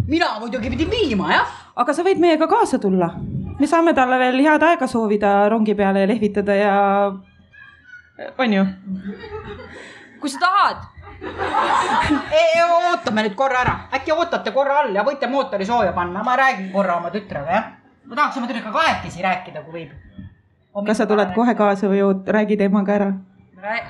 mina 0.08 0.40
muidugi 0.40 0.70
pidin 0.70 0.90
viima, 0.90 1.32
jah. 1.32 1.54
aga 1.76 1.94
sa 1.94 2.04
võid 2.04 2.20
meiega 2.20 2.48
kaasa 2.48 2.80
tulla. 2.80 3.14
me 3.60 3.68
saame 3.68 3.94
talle 3.94 4.20
veel 4.20 4.42
head 4.44 4.64
aega 4.64 4.88
soovida 4.88 5.48
rongi 5.50 5.76
peale 5.76 6.04
ja 6.04 6.08
lehvitada 6.08 6.56
ja 6.56 6.76
on 8.38 8.54
ju? 8.54 8.66
kui 10.20 10.30
sa 10.30 10.40
tahad. 10.40 10.84
ootame 12.92 13.24
nüüd 13.24 13.36
korra 13.36 13.62
ära, 13.64 13.76
äkki 13.96 14.12
ootate 14.12 14.52
korra 14.52 14.82
all 14.84 14.96
ja 14.96 15.04
võite 15.04 15.30
mootori 15.32 15.66
sooja 15.66 15.94
panna, 15.94 16.24
ma 16.24 16.36
räägin 16.36 16.72
korra 16.74 16.98
oma 17.00 17.12
tütrega, 17.14 17.52
jah. 17.52 17.72
ma 18.06 18.16
tahaks 18.16 18.38
oma 18.38 18.52
tütrega 18.52 18.72
kahekesi 18.72 19.24
rääkida, 19.24 19.64
kui 19.64 19.80
võib. 19.80 19.96
kas 20.86 20.98
sa 20.98 21.08
tuled 21.08 21.32
kohe 21.36 21.56
kaasa 21.56 21.88
või 21.88 22.04
oot- 22.04 22.28
räägid 22.28 22.62
emaga 22.68 23.00
ära? 23.00 23.14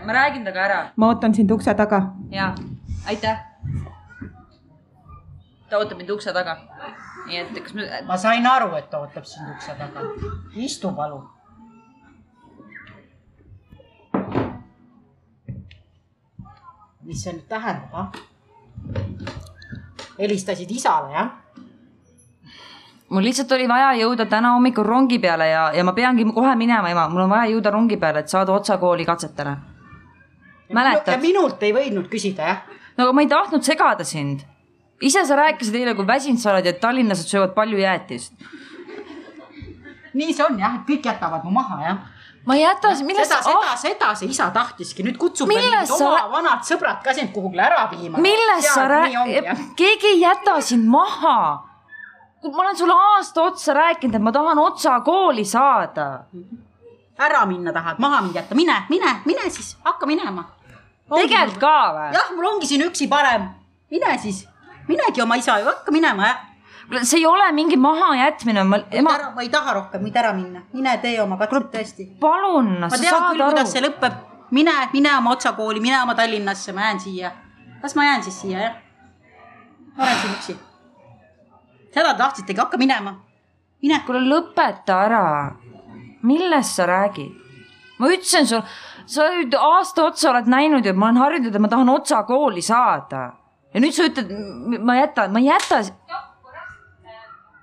Ma 0.06 0.14
räägin 0.14 0.46
temaga 0.46 0.66
ära. 0.66 0.92
ma 0.96 1.08
ootan 1.08 1.34
sind 1.34 1.52
ukse 1.52 1.74
taga. 1.74 2.14
ja, 2.32 2.56
aitäh. 3.08 3.38
ta 5.70 5.78
ootab 5.78 5.98
mind 5.98 6.10
ukse 6.10 6.34
taga. 6.34 6.58
nii 7.28 7.38
et 7.38 7.64
kas 7.64 7.74
me. 7.74 8.02
ma 8.08 8.18
sain 8.18 8.46
aru, 8.48 8.76
et 8.76 8.90
ta 8.90 9.00
ootab 9.00 9.26
sind 9.26 9.50
ukse 9.56 9.76
taga. 9.78 10.00
istu 10.56 10.92
palun. 10.92 11.30
mis 17.02 17.24
see 17.24 17.34
nüüd 17.34 17.48
tähendab, 17.50 17.94
ah? 17.94 18.12
helistasid 20.20 20.72
isale, 20.72 21.14
jah? 21.14 21.45
Mul 23.10 23.24
lihtsalt 23.24 23.52
oli 23.52 23.68
vaja 23.70 23.94
jõuda 24.00 24.26
täna 24.30 24.56
hommikul 24.56 24.86
rongi 24.88 25.20
peale 25.20 25.50
ja, 25.50 25.68
ja 25.76 25.84
ma 25.84 25.94
peangi 25.94 26.26
kohe 26.34 26.56
minema, 26.56 26.90
ema, 26.90 27.08
mul 27.10 27.26
on 27.26 27.30
vaja 27.30 27.52
jõuda 27.54 27.74
rongi 27.76 27.98
peale, 28.02 28.26
et 28.26 28.34
saada 28.34 28.54
Otsa 28.54 28.78
kooli 28.82 29.06
katsetele. 29.06 29.56
mäletad? 30.74 31.22
minult 31.22 31.64
ei 31.64 31.74
võinud 31.74 32.10
küsida, 32.10 32.50
jah? 32.50 32.82
no 32.98 33.06
aga 33.06 33.14
ma 33.14 33.22
ei 33.22 33.30
tahtnud 33.30 33.64
segada 33.64 34.04
sind. 34.04 34.42
ise 35.02 35.26
sa 35.26 35.38
rääkisid 35.38 35.76
eile, 35.76 35.96
kui 35.96 36.08
väsinud 36.08 36.42
sa 36.42 36.54
oled 36.54 36.66
ja 36.66 36.74
tallinlased 36.74 37.30
söövad 37.30 37.54
palju 37.54 37.78
jäätist. 37.78 38.34
nii 40.14 40.34
see 40.34 40.46
on 40.46 40.60
jah, 40.60 40.82
et 40.82 40.90
kõik 40.90 41.06
jätavad 41.06 41.46
mu 41.46 41.54
maha, 41.60 41.82
jah 41.86 42.04
ma 42.46 42.56
ei 42.56 42.62
jäta, 42.62 42.92
millest 43.04 43.32
seda, 43.32 43.42
seda, 43.44 43.76
seda 43.82 44.10
see 44.18 44.30
isa 44.30 44.50
tahtiski, 44.54 45.06
nüüd 45.06 45.18
kutsub 45.18 45.50
Millest 45.50 45.94
sa 45.94 46.10
oma 46.10 46.26
vanad 46.30 46.66
sõbrad 46.68 47.02
ka 47.06 47.14
sind 47.18 47.34
kuhugi 47.34 47.62
ära 47.62 47.88
viima. 47.90 48.22
millest 48.22 48.70
sa 48.70 48.86
räägid, 48.90 49.50
keegi 49.78 50.12
ei 50.14 50.20
jäta 50.22 50.60
sind 50.62 50.86
maha. 50.90 51.38
Ma 52.52 52.62
olen 52.62 52.78
sulle 52.78 52.94
aasta 52.94 53.42
otsa 53.42 53.74
rääkinud, 53.74 54.16
et 54.16 54.22
ma 54.22 54.32
tahan 54.32 54.60
Otsa 54.60 55.00
kooli 55.00 55.46
saada. 55.46 56.26
ära 57.18 57.46
minna 57.46 57.72
tahad, 57.74 58.00
maha 58.00 58.22
mind 58.22 58.36
jätta, 58.36 58.56
mine, 58.56 58.76
mine, 58.90 59.22
mine 59.26 59.50
siis, 59.50 59.78
hakka 59.84 60.06
minema. 60.06 60.44
tegelikult 61.10 61.60
ka 61.60 61.78
või? 61.96 62.10
jah, 62.14 62.34
mul 62.36 62.50
ongi 62.50 62.68
siin 62.68 62.84
üksi 62.84 63.08
parem, 63.08 63.48
mine 63.92 64.18
siis, 64.20 64.44
minegi 64.88 65.22
oma 65.24 65.38
isa 65.40 65.60
ju, 65.60 65.66
hakka 65.66 65.92
minema 65.96 66.28
jah. 66.28 66.44
see 67.04 67.22
ei 67.22 67.26
ole 67.26 67.52
mingi 67.52 67.78
mahajätmine, 67.78 68.64
ma, 68.64 68.82
ema. 68.92 69.16
ma 69.36 69.42
ei 69.42 69.50
taha 69.50 69.74
rohkem 69.80 70.04
nüüd 70.04 70.20
ära 70.20 70.34
minna, 70.36 70.66
mine 70.74 70.98
tee 71.02 71.16
oma 71.24 71.40
katset 71.40 71.72
tõesti. 71.72 72.10
palun, 72.20 72.80
ma 72.84 72.90
sa 72.90 73.00
tean 73.00 73.16
saad 73.16 73.32
küll, 73.32 73.48
aru 73.48 73.56
kuidas. 73.56 73.72
see 73.72 73.88
lõpeb. 73.88 74.22
mine, 74.52 74.76
mine 74.94 75.18
oma 75.18 75.32
Otsa 75.38 75.56
kooli, 75.56 75.80
mine 75.80 76.02
oma 76.04 76.16
Tallinnasse, 76.20 76.76
ma 76.76 76.90
jään 76.90 77.00
siia. 77.00 77.32
las 77.84 77.96
ma 77.96 78.12
jään 78.12 78.24
siis 78.24 78.42
siia 78.42 78.60
jah? 78.60 78.80
ma 79.98 80.04
olen 80.04 80.18
siin 80.22 80.34
üksi. 80.40 80.75
Seda 81.96 82.14
tahtsitegi, 82.18 82.60
hakka 82.60 82.78
minema. 82.78 83.16
mine. 83.82 84.02
kuule, 84.06 84.22
lõpeta 84.32 85.00
ära. 85.08 85.56
millest 86.22 86.76
sa 86.76 86.86
räägid? 86.88 87.32
ma 88.00 88.10
ütlesin 88.12 88.48
sulle, 88.50 88.64
sa 89.08 89.30
nüüd 89.32 89.56
aasta 89.56 90.04
otsa 90.10 90.32
oled 90.32 90.50
näinud 90.52 90.86
ja 90.86 90.94
ma 90.94 91.08
olen 91.10 91.22
harjunud, 91.24 91.56
et 91.56 91.62
ma 91.62 91.72
tahan 91.72 91.90
Otsa 91.90 92.24
kooli 92.28 92.62
saada. 92.62 93.22
ja 93.74 93.84
nüüd 93.84 93.96
sa 93.96 94.10
ütled, 94.10 94.34
ma 94.84 94.98
jätan, 95.00 95.32
ma 95.32 95.40
ei 95.40 95.48
jäta. 95.48 95.84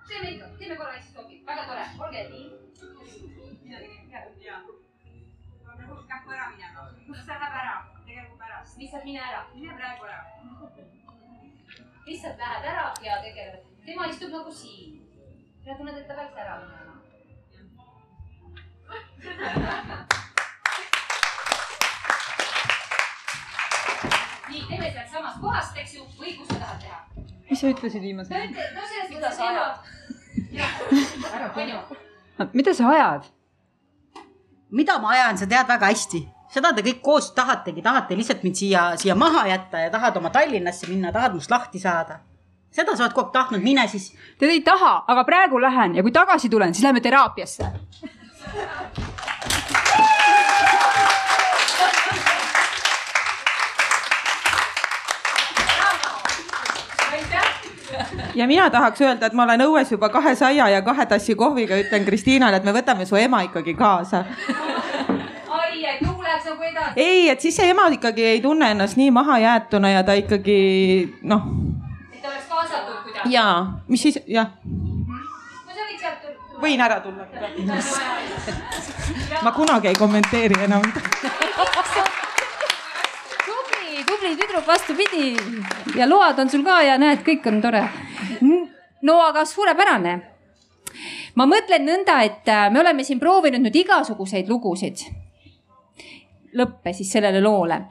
teeme 0.08 0.30
ikka, 0.30 0.46
teeme 0.58 0.76
korra 0.76 0.92
hästi 0.96 1.10
stopi, 1.10 1.42
väga 1.46 1.66
tore, 1.68 1.84
olge 2.06 2.24
nii. 2.30 2.48
ta 7.26 7.34
läheb 7.40 7.54
ära, 7.60 7.74
tegelikult 8.06 8.38
pärast, 8.38 8.78
lihtsalt 8.78 9.04
mine 9.04 9.20
ära, 9.28 9.44
mine 9.54 9.76
praegu 9.76 10.08
ära. 10.08 10.18
lihtsalt 12.06 12.38
lähed 12.38 12.64
ära 12.72 12.86
ja 13.04 13.20
tegeled, 13.22 13.71
tema 13.86 14.06
istub 14.06 14.30
nagu 14.30 14.52
siin. 14.52 15.00
ja 15.66 15.74
tunned, 15.76 15.98
et 15.98 16.08
ta 16.08 16.14
peaks 16.14 16.36
ära 16.36 16.54
minema. 16.60 16.94
nii, 24.48 24.62
teeme 24.68 24.90
sealt 24.92 25.10
samast 25.12 25.40
kohast, 25.40 25.76
eks 25.82 25.94
ju, 25.96 26.06
või 26.18 26.36
kus 26.38 26.48
sa 26.48 26.58
tahad 26.62 26.78
teha. 26.86 26.98
mis 27.50 27.60
sa 27.60 27.70
ütlesid 27.74 28.02
viimasena? 28.06 28.38
no 28.46 28.88
selles 28.90 29.10
mõttes, 29.14 29.36
sa 29.36 29.44
ajad. 29.50 29.74
onju. 31.64 31.78
mida 32.52 32.74
sa 32.74 32.90
ajad? 32.96 33.30
mida 34.70 34.98
ma 34.98 35.14
ajan, 35.16 35.38
sa 35.38 35.46
tead 35.46 35.68
väga 35.68 35.92
hästi, 35.94 36.26
seda 36.54 36.74
te 36.74 36.84
kõik 36.86 37.00
koos 37.04 37.32
tahategi, 37.38 37.82
tahate 37.82 38.18
lihtsalt 38.18 38.42
mind 38.46 38.58
siia, 38.58 38.90
siia 38.96 39.14
maha 39.18 39.46
jätta 39.50 39.86
ja 39.86 39.94
tahad 39.94 40.16
oma 40.20 40.30
Tallinnasse 40.34 40.90
minna, 40.90 41.12
tahad 41.14 41.34
must 41.38 41.50
lahti 41.50 41.82
saada. 41.82 42.20
Seda 42.72 42.96
sa 42.96 43.04
oled 43.04 43.14
kogu 43.14 43.28
aeg 43.28 43.32
tahtnud, 43.32 43.62
mine 43.62 43.86
siis. 43.88 44.12
Te 44.38 44.48
ei 44.50 44.60
taha, 44.64 45.04
aga 45.08 45.24
praegu 45.28 45.60
lähen 45.60 45.96
ja 45.96 46.02
kui 46.02 46.12
tagasi 46.12 46.48
tulen, 46.48 46.74
siis 46.74 46.84
lähme 46.84 47.00
teraapiasse. 47.00 47.72
ja 58.34 58.46
mina 58.46 58.70
tahaks 58.70 59.00
öelda, 59.00 59.26
et 59.26 59.32
ma 59.32 59.44
olen 59.44 59.64
õues 59.66 59.92
juba 59.92 60.08
kahe 60.12 60.34
saia 60.36 60.68
ja 60.72 60.82
kahe 60.82 61.06
tassi 61.06 61.34
kohviga, 61.34 61.76
ütlen 61.80 62.04
Kristiinale, 62.04 62.56
et 62.56 62.64
me 62.64 62.74
võtame 62.74 63.06
su 63.08 63.16
ema 63.16 63.42
ikkagi 63.48 63.74
kaasa. 63.74 64.24
ai, 65.48 65.84
et 65.84 66.00
lugu 66.00 66.22
läheks 66.22 66.48
nagu 66.48 66.62
edasi. 66.62 66.92
ei, 66.96 67.28
et 67.30 67.40
siis 67.40 67.56
see 67.56 67.70
ema 67.70 67.88
ikkagi 67.92 68.24
ei 68.34 68.40
tunne 68.40 68.70
ennast 68.70 68.96
nii 68.96 69.10
mahajäetuna 69.10 69.90
ja 69.96 70.02
ta 70.02 70.16
ikkagi 70.18 70.58
noh. 71.22 71.48
et 72.12 72.22
ta 72.22 72.28
oleks 72.28 72.48
kaasatud 72.48 73.02
kuidagi. 73.02 73.11
Ja, 73.30 73.66
mis 73.88 74.02
siis 74.02 74.18
jah, 74.26 74.50
võin 76.62 76.80
ära 76.80 77.00
tulla. 77.02 77.26
ma 79.42 79.52
kunagi 79.52 79.88
ei 79.90 79.98
kommenteeri 79.98 80.58
enam 80.64 80.82
tubli, 83.46 84.04
tubli 84.06 84.34
tüdruk, 84.36 84.66
vastupidi. 84.66 85.36
ja 85.96 86.08
load 86.08 86.38
on 86.38 86.50
sul 86.50 86.64
ka 86.66 86.82
ja 86.86 86.98
näed, 86.98 87.24
kõik 87.26 87.48
on 87.50 87.60
tore. 87.62 87.82
no 89.02 89.18
aga 89.26 89.44
suurepärane. 89.44 90.14
ma 91.34 91.46
mõtlen 91.46 91.86
nõnda, 91.88 92.22
et 92.22 92.48
äh, 92.48 92.70
me 92.70 92.80
oleme 92.80 93.04
siin 93.04 93.20
proovinud 93.20 93.62
nüüd 93.62 93.82
igasuguseid 93.84 94.48
lugusid. 94.48 95.06
lõppe 96.54 96.94
siis 96.94 97.12
sellele 97.12 97.40
loole. 97.40 97.82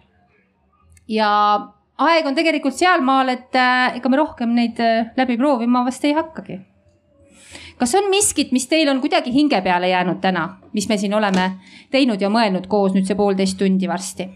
ja 1.07 1.31
aeg 2.07 2.27
on 2.27 2.35
tegelikult 2.37 2.77
sealmaal, 2.77 3.31
et 3.33 3.57
äh, 3.57 3.97
ega 3.97 4.11
me 4.11 4.19
rohkem 4.19 4.53
neid 4.57 4.79
äh, 4.81 5.09
läbi 5.17 5.37
proovima 5.39 5.85
vast 5.85 6.05
ei 6.05 6.13
hakkagi. 6.17 6.59
kas 7.81 7.95
on 7.97 8.09
miskit, 8.13 8.51
mis 8.53 8.67
teil 8.69 8.89
on 8.89 9.01
kuidagi 9.01 9.33
hinge 9.33 9.61
peale 9.61 9.89
jäänud 9.89 10.21
täna, 10.21 10.45
mis 10.73 10.87
me 10.89 10.97
siin 10.97 11.13
oleme 11.17 11.51
teinud 11.91 12.21
ja 12.21 12.29
mõelnud 12.29 12.67
koos 12.69 12.93
nüüd 12.93 13.09
see 13.09 13.17
poolteist 13.17 13.57
tundi 13.57 13.89
varsti? 13.89 14.29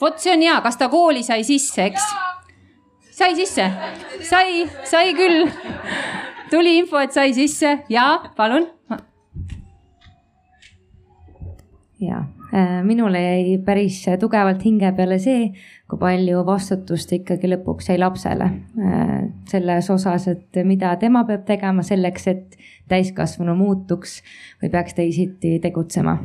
vot 0.00 0.18
see 0.22 0.32
on 0.32 0.42
hea, 0.46 0.56
kas 0.62 0.78
ta 0.78 0.88
kooli 0.92 1.22
sai 1.26 1.44
sisse, 1.44 1.90
eks? 1.90 2.08
sai 3.18 3.34
sisse, 3.34 3.68
sai, 4.22 4.64
sai 4.84 5.14
küll. 5.18 5.48
tuli 6.50 6.78
info, 6.78 7.00
et 7.02 7.12
sai 7.12 7.34
sisse 7.36 7.78
ja 7.90 8.08
palun. 8.36 8.68
ja 12.00 12.24
minule 12.82 13.20
jäi 13.20 13.58
päris 13.64 13.98
tugevalt 14.20 14.62
hinge 14.64 14.88
peale 14.96 15.18
see, 15.20 15.50
kui 15.88 16.00
palju 16.00 16.44
vastutust 16.48 17.12
ikkagi 17.12 17.50
lõpuks 17.52 17.90
jäi 17.90 17.98
lapsele 18.00 18.48
äh, 18.48 19.14
selles 19.50 19.90
osas, 19.92 20.28
et 20.32 20.60
mida 20.64 20.94
tema 20.96 21.26
peab 21.28 21.44
tegema 21.48 21.84
selleks, 21.84 22.28
et 22.32 22.58
täiskasvanu 22.88 23.52
muutuks 23.58 24.22
või 24.62 24.72
peaks 24.72 24.96
teisiti 24.96 25.58
tegutsema 25.60 26.16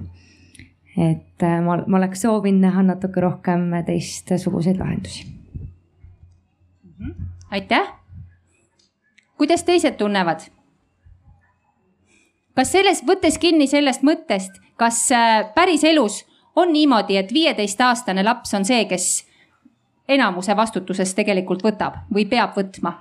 et 0.98 1.44
äh, 1.44 1.62
ma, 1.62 1.78
ma 1.88 1.98
oleks 1.98 2.22
soovinud 2.22 2.62
näha 2.62 2.84
natuke 2.86 3.22
rohkem 3.22 3.72
teistsuguseid 3.86 4.80
lahendusi. 4.80 5.26
aitäh. 7.52 7.94
kuidas 9.38 9.64
teised 9.64 9.98
tunnevad? 9.98 10.46
kas 12.56 12.72
selles, 12.72 13.02
võttes 13.08 13.40
kinni 13.42 13.68
sellest 13.68 14.06
mõttest, 14.06 14.62
kas 14.78 15.12
äh, 15.12 15.54
päriselus 15.56 16.26
on 16.56 16.74
niimoodi, 16.74 17.18
et 17.18 17.34
viieteistaastane 17.34 18.24
laps 18.24 18.54
on 18.54 18.66
see, 18.66 18.86
kes 18.86 19.26
enamuse 20.08 20.56
vastutusest 20.56 21.16
tegelikult 21.16 21.64
võtab 21.64 22.04
või 22.14 22.28
peab 22.30 22.58
võtma? 22.58 22.94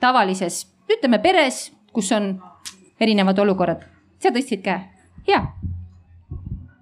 tavalises, 0.00 0.66
ütleme 0.86 1.18
peres, 1.18 1.72
kus 1.92 2.12
on 2.12 2.36
erinevad 3.00 3.38
olukorrad. 3.38 3.82
sa 4.22 4.30
tõstsid 4.30 4.62
käe, 4.62 4.84
hea 5.26 5.42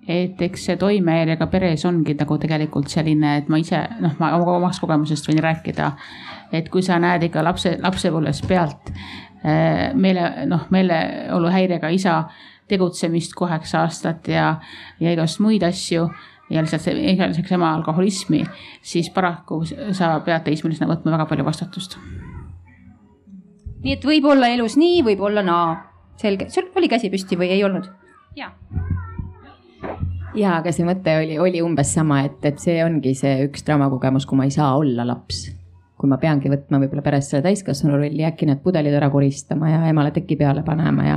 et 0.08 0.42
eks 0.42 0.68
see 0.68 0.76
toimehäirega 0.78 1.48
peres 1.50 1.84
ongi 1.88 2.14
nagu 2.14 2.38
tegelikult 2.38 2.90
selline, 2.90 3.36
et 3.40 3.48
ma 3.50 3.58
ise 3.58 3.80
noh, 4.00 4.14
ma 4.20 4.32
omast 4.38 4.80
kogemusest 4.82 5.26
võin 5.30 5.42
rääkida. 5.42 5.92
et 6.52 6.68
kui 6.70 6.82
sa 6.82 6.98
näed 7.02 7.26
ikka 7.26 7.42
lapse, 7.42 7.76
lapsepõlves 7.82 8.42
pealt 8.46 8.92
eh, 9.42 9.94
meele, 9.94 10.46
noh 10.46 10.68
meeleoluhäirega 10.70 11.88
isa 11.88 12.20
tegutsemist 12.68 13.34
kaheksa 13.38 13.84
aastat 13.84 14.28
ja, 14.28 14.56
ja 15.00 15.12
igast 15.12 15.40
muid 15.40 15.62
asju 15.66 16.08
ja 16.50 16.62
lihtsalt 16.62 16.86
igaliseks 16.94 17.52
ema 17.56 17.72
alkoholismi, 17.74 18.44
siis 18.82 19.10
paraku 19.10 19.62
sa 19.66 20.12
pead 20.26 20.46
teismelisena 20.46 20.90
võtma 20.92 21.16
väga 21.16 21.26
palju 21.30 21.46
vastutust. 21.46 21.98
nii 23.82 23.94
et 23.94 24.04
võib 24.04 24.24
olla 24.30 24.50
elus 24.54 24.76
nii, 24.76 25.02
võib 25.06 25.22
olla 25.26 25.42
naa, 25.46 25.74
selge, 26.20 26.50
sul 26.50 26.70
oli 26.76 26.88
käsi 26.88 27.10
püsti 27.10 27.38
või 27.38 27.50
ei 27.54 27.64
olnud? 27.64 27.90
jaa 28.36 28.52
ja, 30.36 30.56
aga 30.60 30.72
see 30.74 30.86
mõte 30.86 31.14
oli, 31.20 31.38
oli 31.40 31.62
umbes 31.64 31.92
sama, 31.96 32.22
et, 32.28 32.40
et 32.46 32.58
see 32.62 32.80
ongi 32.84 33.14
see 33.18 33.46
üks 33.46 33.64
draamakogemus, 33.66 34.26
kui 34.28 34.38
ma 34.38 34.46
ei 34.48 34.54
saa 34.54 34.74
olla 34.78 35.06
laps. 35.06 35.46
kui 35.96 36.10
ma 36.12 36.18
peangi 36.20 36.50
võtma 36.52 36.76
võib-olla 36.82 37.00
peres 37.00 37.30
selle 37.30 37.40
täiskasvanu 37.46 37.96
rolli, 37.96 38.20
äkki 38.28 38.44
need 38.44 38.60
pudelid 38.60 38.92
ära 38.98 39.08
koristama 39.08 39.70
ja 39.70 39.78
emale 39.88 40.10
teki 40.12 40.36
peale 40.36 40.60
panema 40.62 41.06
ja 41.06 41.14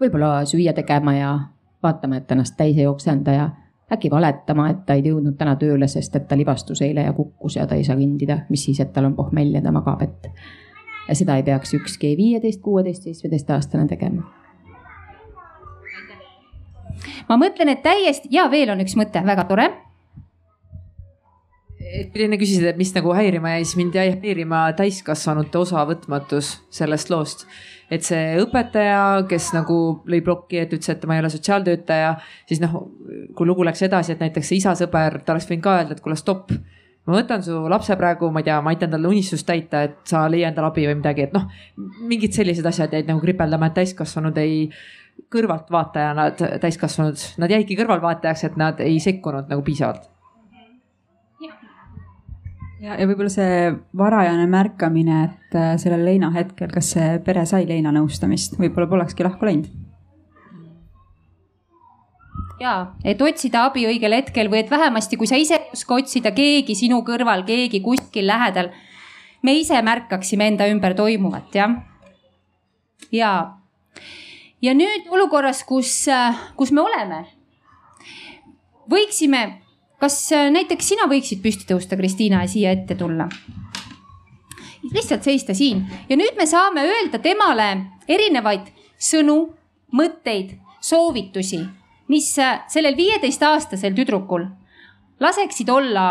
võib-olla 0.00 0.44
süüa 0.48 0.72
tegema 0.72 1.14
ja 1.14 1.34
vaatama, 1.82 2.16
et 2.16 2.32
ennast 2.32 2.56
täis 2.56 2.78
ei 2.78 2.86
oksenda 2.86 3.32
ja 3.32 3.48
äkki 3.92 4.10
valetama, 4.10 4.68
et 4.70 4.84
ta 4.86 4.96
ei 4.96 5.04
jõudnud 5.04 5.36
täna 5.38 5.56
tööle, 5.60 5.88
sest 5.88 6.16
et 6.16 6.28
ta 6.28 6.36
libastus 6.36 6.82
eile 6.82 7.04
ja 7.04 7.12
kukkus 7.12 7.56
ja 7.56 7.66
ta 7.66 7.76
ei 7.78 7.84
saa 7.84 7.96
kõndida, 7.98 8.40
mis 8.48 8.64
siis, 8.64 8.80
et 8.80 8.92
tal 8.92 9.10
on 9.10 9.16
pohmell 9.18 9.54
ja 9.54 9.62
ta 9.62 9.72
magab, 9.72 10.02
et. 10.02 10.30
ja 11.08 11.14
seda 11.14 11.36
ei 11.36 11.42
peaks 11.42 11.74
ükski 11.74 12.16
viieteist, 12.16 12.62
kuueteist, 12.64 13.04
seitsmeteist 13.04 13.50
aastane 13.50 13.86
tegema 13.88 14.24
ma 17.28 17.36
mõtlen, 17.40 17.68
et 17.72 17.82
täiesti 17.82 18.28
ja 18.32 18.48
veel 18.50 18.72
on 18.72 18.80
üks 18.84 18.96
mõte, 18.96 19.22
väga 19.24 19.44
tore 19.48 19.68
et 21.94 22.16
enne 22.24 22.38
küsisid, 22.40 22.64
et 22.68 22.80
mis 22.80 22.90
nagu 22.96 23.12
häirima 23.14 23.54
jäi, 23.54 23.64
siis 23.64 23.78
mind 23.78 23.98
jäi 23.98 24.08
häirima 24.16 24.64
täiskasvanute 24.78 25.60
osavõtmatus 25.60 26.56
sellest 26.74 27.12
loost. 27.12 27.46
Et 27.92 28.06
see 28.06 28.36
õpetaja, 28.42 29.24
kes 29.28 29.50
nagu 29.56 29.78
lõi 30.10 30.20
plokki, 30.24 30.62
et 30.62 30.72
ütles, 30.76 30.92
et 30.92 31.04
ma 31.08 31.16
ei 31.16 31.24
ole 31.24 31.32
sotsiaaltöötaja, 31.32 32.14
siis 32.48 32.62
noh, 32.62 32.78
kui 33.36 33.48
lugu 33.48 33.66
läks 33.66 33.84
edasi, 33.86 34.14
et 34.14 34.24
näiteks 34.24 34.52
see 34.52 34.60
isa 34.62 34.74
sõber, 34.78 35.20
ta 35.24 35.34
oleks 35.34 35.48
võinud 35.50 35.66
ka 35.66 35.76
öelda, 35.80 35.96
et 35.96 36.04
kuule 36.04 36.16
stopp. 36.20 36.54
ma 37.04 37.18
võtan 37.18 37.42
su 37.44 37.58
lapse 37.68 37.96
praegu, 38.00 38.30
ma 38.32 38.40
ei 38.40 38.46
tea, 38.48 38.60
ma 38.64 38.72
aitan 38.72 38.90
talle 38.94 39.08
unistust 39.08 39.46
täita, 39.46 39.82
et 39.84 39.96
sa 40.08 40.24
leia 40.28 40.48
endale 40.48 40.70
abi 40.70 40.86
või 40.88 41.02
midagi, 41.02 41.26
et 41.26 41.34
noh, 41.36 41.44
mingid 42.00 42.32
sellised 42.32 42.64
asjad 42.66 42.96
jäid 42.96 43.10
nagu 43.10 43.20
kripeldama, 43.20 43.68
et 43.68 43.76
täiskasvanud 43.82 44.38
ei 44.40 44.70
kõrvaltvaatajana 45.34 46.30
täiskasvanud, 46.62 47.20
nad 47.38 47.52
jäidki 47.52 47.76
kõrvalvaatajaks, 47.78 48.48
et 48.48 48.56
nad 48.60 48.80
ei 48.80 48.98
sekkunud 49.02 49.52
nagu 49.52 49.62
piisavalt. 49.66 50.13
Ja, 52.84 52.98
ja 53.00 53.08
võib-olla 53.08 53.32
see 53.32 53.72
varajane 53.96 54.44
märkamine, 54.50 55.22
et 55.30 55.56
äh, 55.58 55.72
sellel 55.80 56.04
leina 56.06 56.30
hetkel, 56.34 56.70
kas 56.72 56.92
see 56.96 57.16
pere 57.24 57.46
sai 57.48 57.64
leina 57.68 57.92
nõustamist, 57.94 58.58
võib-olla 58.60 58.90
polekski 58.90 59.26
lahku 59.26 59.48
läinud 59.48 59.72
ja, 62.60 62.74
et 63.04 63.22
otsida 63.22 63.64
abi 63.68 63.86
õigel 63.88 64.14
hetkel 64.16 64.50
või 64.52 64.62
et 64.62 64.70
vähemasti, 64.72 65.18
kui 65.20 65.28
sa 65.30 65.38
ise 65.40 65.58
ei 65.58 65.74
oska 65.74 65.98
otsida 65.98 66.32
keegi 66.36 66.76
sinu 66.78 67.00
kõrval, 67.06 67.44
keegi 67.48 67.82
kuskil 67.84 68.28
lähedal. 68.30 68.70
me 69.42 69.52
ise 69.60 69.80
märkaksime 69.82 70.46
enda 70.48 70.68
ümber 70.70 70.94
toimuvat, 70.94 71.54
jah. 71.54 71.76
ja 73.12 73.56
ja 74.62 74.74
nüüd 74.74 75.10
olukorras, 75.10 75.64
kus, 75.64 76.08
äh, 76.08 76.36
kus 76.56 76.72
me 76.72 76.80
oleme, 76.80 77.24
võiksime, 78.90 79.63
kas 80.00 80.16
äh, 80.32 80.50
näiteks 80.52 80.88
sina 80.88 81.08
võiksid 81.10 81.42
püsti 81.42 81.68
tõusta, 81.68 81.96
Kristiina, 81.96 82.42
ja 82.44 82.50
siia 82.50 82.74
ette 82.74 82.94
tulla? 82.98 83.28
lihtsalt 84.92 85.24
seista 85.24 85.54
siin 85.56 85.80
ja 86.08 86.16
nüüd 86.16 86.36
me 86.36 86.44
saame 86.46 86.82
öelda 86.84 87.18
temale 87.18 87.68
erinevaid 88.08 88.68
sõnu, 89.00 89.38
mõtteid, 89.96 90.58
soovitusi, 90.80 91.62
mis 92.12 92.28
äh, 92.38 92.62
sellel 92.68 92.96
viieteistaastasel 92.96 93.96
tüdrukul 93.96 94.46
laseksid 95.20 95.68
olla 95.72 96.06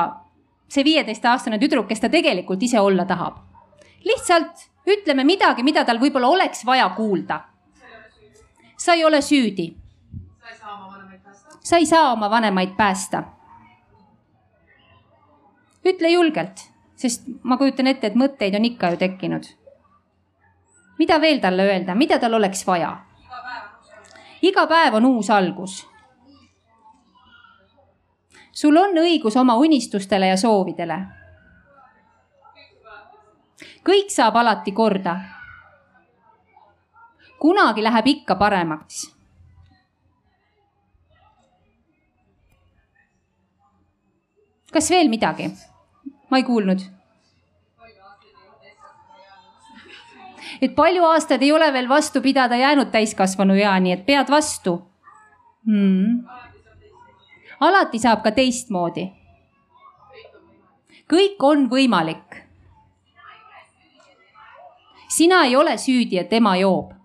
see 0.67 0.83
viieteistaastane 0.83 1.59
tüdruk, 1.61 1.87
kes 1.87 2.01
ta 2.01 2.09
tegelikult 2.09 2.63
ise 2.63 2.79
olla 2.79 3.05
tahab. 3.05 3.37
lihtsalt 4.03 4.69
ütleme 4.89 5.23
midagi, 5.23 5.63
mida 5.63 5.85
tal 5.85 5.99
võib-olla 6.01 6.27
oleks 6.27 6.65
vaja 6.65 6.89
kuulda 6.97 7.43
sa 8.83 8.93
ei 8.93 9.05
ole 9.05 9.21
süüdi. 9.21 9.75
sa 11.63 11.77
ei 11.77 11.85
saa 11.85 12.11
oma 12.11 12.29
vanemaid 12.29 12.75
päästa. 12.77 13.23
Ütle 15.85 16.09
julgelt, 16.09 16.59
sest 16.95 17.27
ma 17.43 17.57
kujutan 17.57 17.87
ette, 17.87 18.07
et 18.07 18.15
mõtteid 18.15 18.55
on 18.55 18.65
ikka 18.65 18.93
ju 18.93 18.97
tekkinud. 18.97 19.43
mida 20.99 21.21
veel 21.21 21.39
talle 21.39 21.63
öelda, 21.63 21.95
mida 21.95 22.19
tal 22.19 22.33
oleks 22.33 22.67
vaja? 22.67 22.97
iga 24.41 24.67
päev 24.67 24.93
on 24.93 25.05
uus 25.05 25.29
algus. 25.29 25.87
sul 28.51 28.77
on 28.77 28.97
õigus 28.97 29.37
oma 29.39 29.55
unistustele 29.55 30.27
ja 30.27 30.37
soovidele. 30.37 30.99
kõik 33.83 34.09
saab 34.09 34.35
alati 34.35 34.71
korda 34.71 35.19
kunagi 37.43 37.83
läheb 37.83 38.07
ikka 38.07 38.35
paremaks. 38.39 39.03
kas 44.73 44.89
veel 44.89 45.09
midagi? 45.11 45.51
ma 46.33 46.39
ei 46.41 46.43
kuulnud. 46.43 46.81
et 50.63 50.71
palju 50.75 51.03
aastaid 51.05 51.41
ei 51.43 51.51
ole 51.51 51.67
veel 51.73 51.89
vastu 51.89 52.21
pidada 52.21 52.57
jäänud 52.57 52.89
täiskasvanu 52.91 53.53
eani, 53.53 53.91
et 53.91 54.05
pead 54.05 54.31
vastu 54.33 54.73
hmm.. 55.67 56.23
alati 57.59 57.99
saab 57.99 58.23
ka 58.23 58.31
teistmoodi. 58.31 59.05
kõik 61.13 61.45
on 61.51 61.67
võimalik. 61.69 62.41
sina 65.09 65.43
ei 65.45 65.55
ole 65.55 65.77
süüdi, 65.77 66.17
et 66.17 66.33
ema 66.33 66.55
joob 66.57 67.02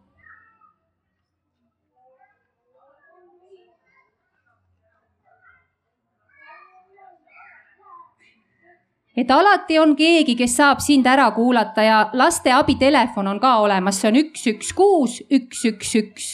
et 9.18 9.30
alati 9.34 9.78
on 9.82 9.96
keegi, 9.98 10.36
kes 10.38 10.52
saab 10.60 10.82
sind 10.82 11.06
ära 11.10 11.26
kuulata 11.34 11.82
ja 11.82 11.98
laste 12.14 12.52
abitelefon 12.54 13.26
on 13.26 13.40
ka 13.42 13.56
olemas, 13.64 13.98
see 13.98 14.12
on 14.12 14.18
üks, 14.20 14.44
üks, 14.52 14.70
kuus, 14.78 15.18
üks, 15.26 15.64
üks, 15.72 15.94
üks, 15.98 16.28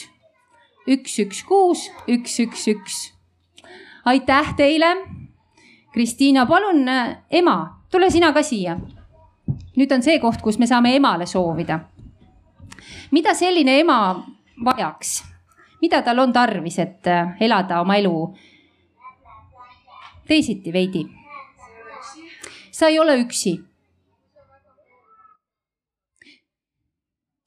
üks, 0.93 1.15
üks, 1.25 1.41
kuus, 1.49 1.87
üks, 2.09 2.37
üks, 2.45 2.67
üks. 2.75 2.99
aitäh 4.05 4.53
teile. 4.57 4.97
Kristiina, 5.95 6.43
palun 6.47 6.83
ema, 7.31 7.57
tule 7.91 8.11
sina 8.11 8.33
ka 8.35 8.43
siia. 8.43 8.77
nüüd 9.77 9.93
on 9.95 10.03
see 10.03 10.19
koht, 10.21 10.43
kus 10.43 10.59
me 10.59 10.67
saame 10.67 10.95
emale 10.97 11.27
soovida. 11.27 11.81
mida 13.11 13.35
selline 13.35 13.79
ema 13.81 13.99
vajaks, 14.65 15.23
mida 15.81 16.03
tal 16.03 16.19
on 16.19 16.33
tarvis, 16.33 16.79
et 16.79 17.13
elada 17.41 17.81
oma 17.81 17.97
elu 17.97 18.17
teisiti 20.29 20.73
veidi 20.73 21.24
sa 22.75 22.89
ei 22.89 22.99
ole 22.99 23.17
üksi. 23.23 23.61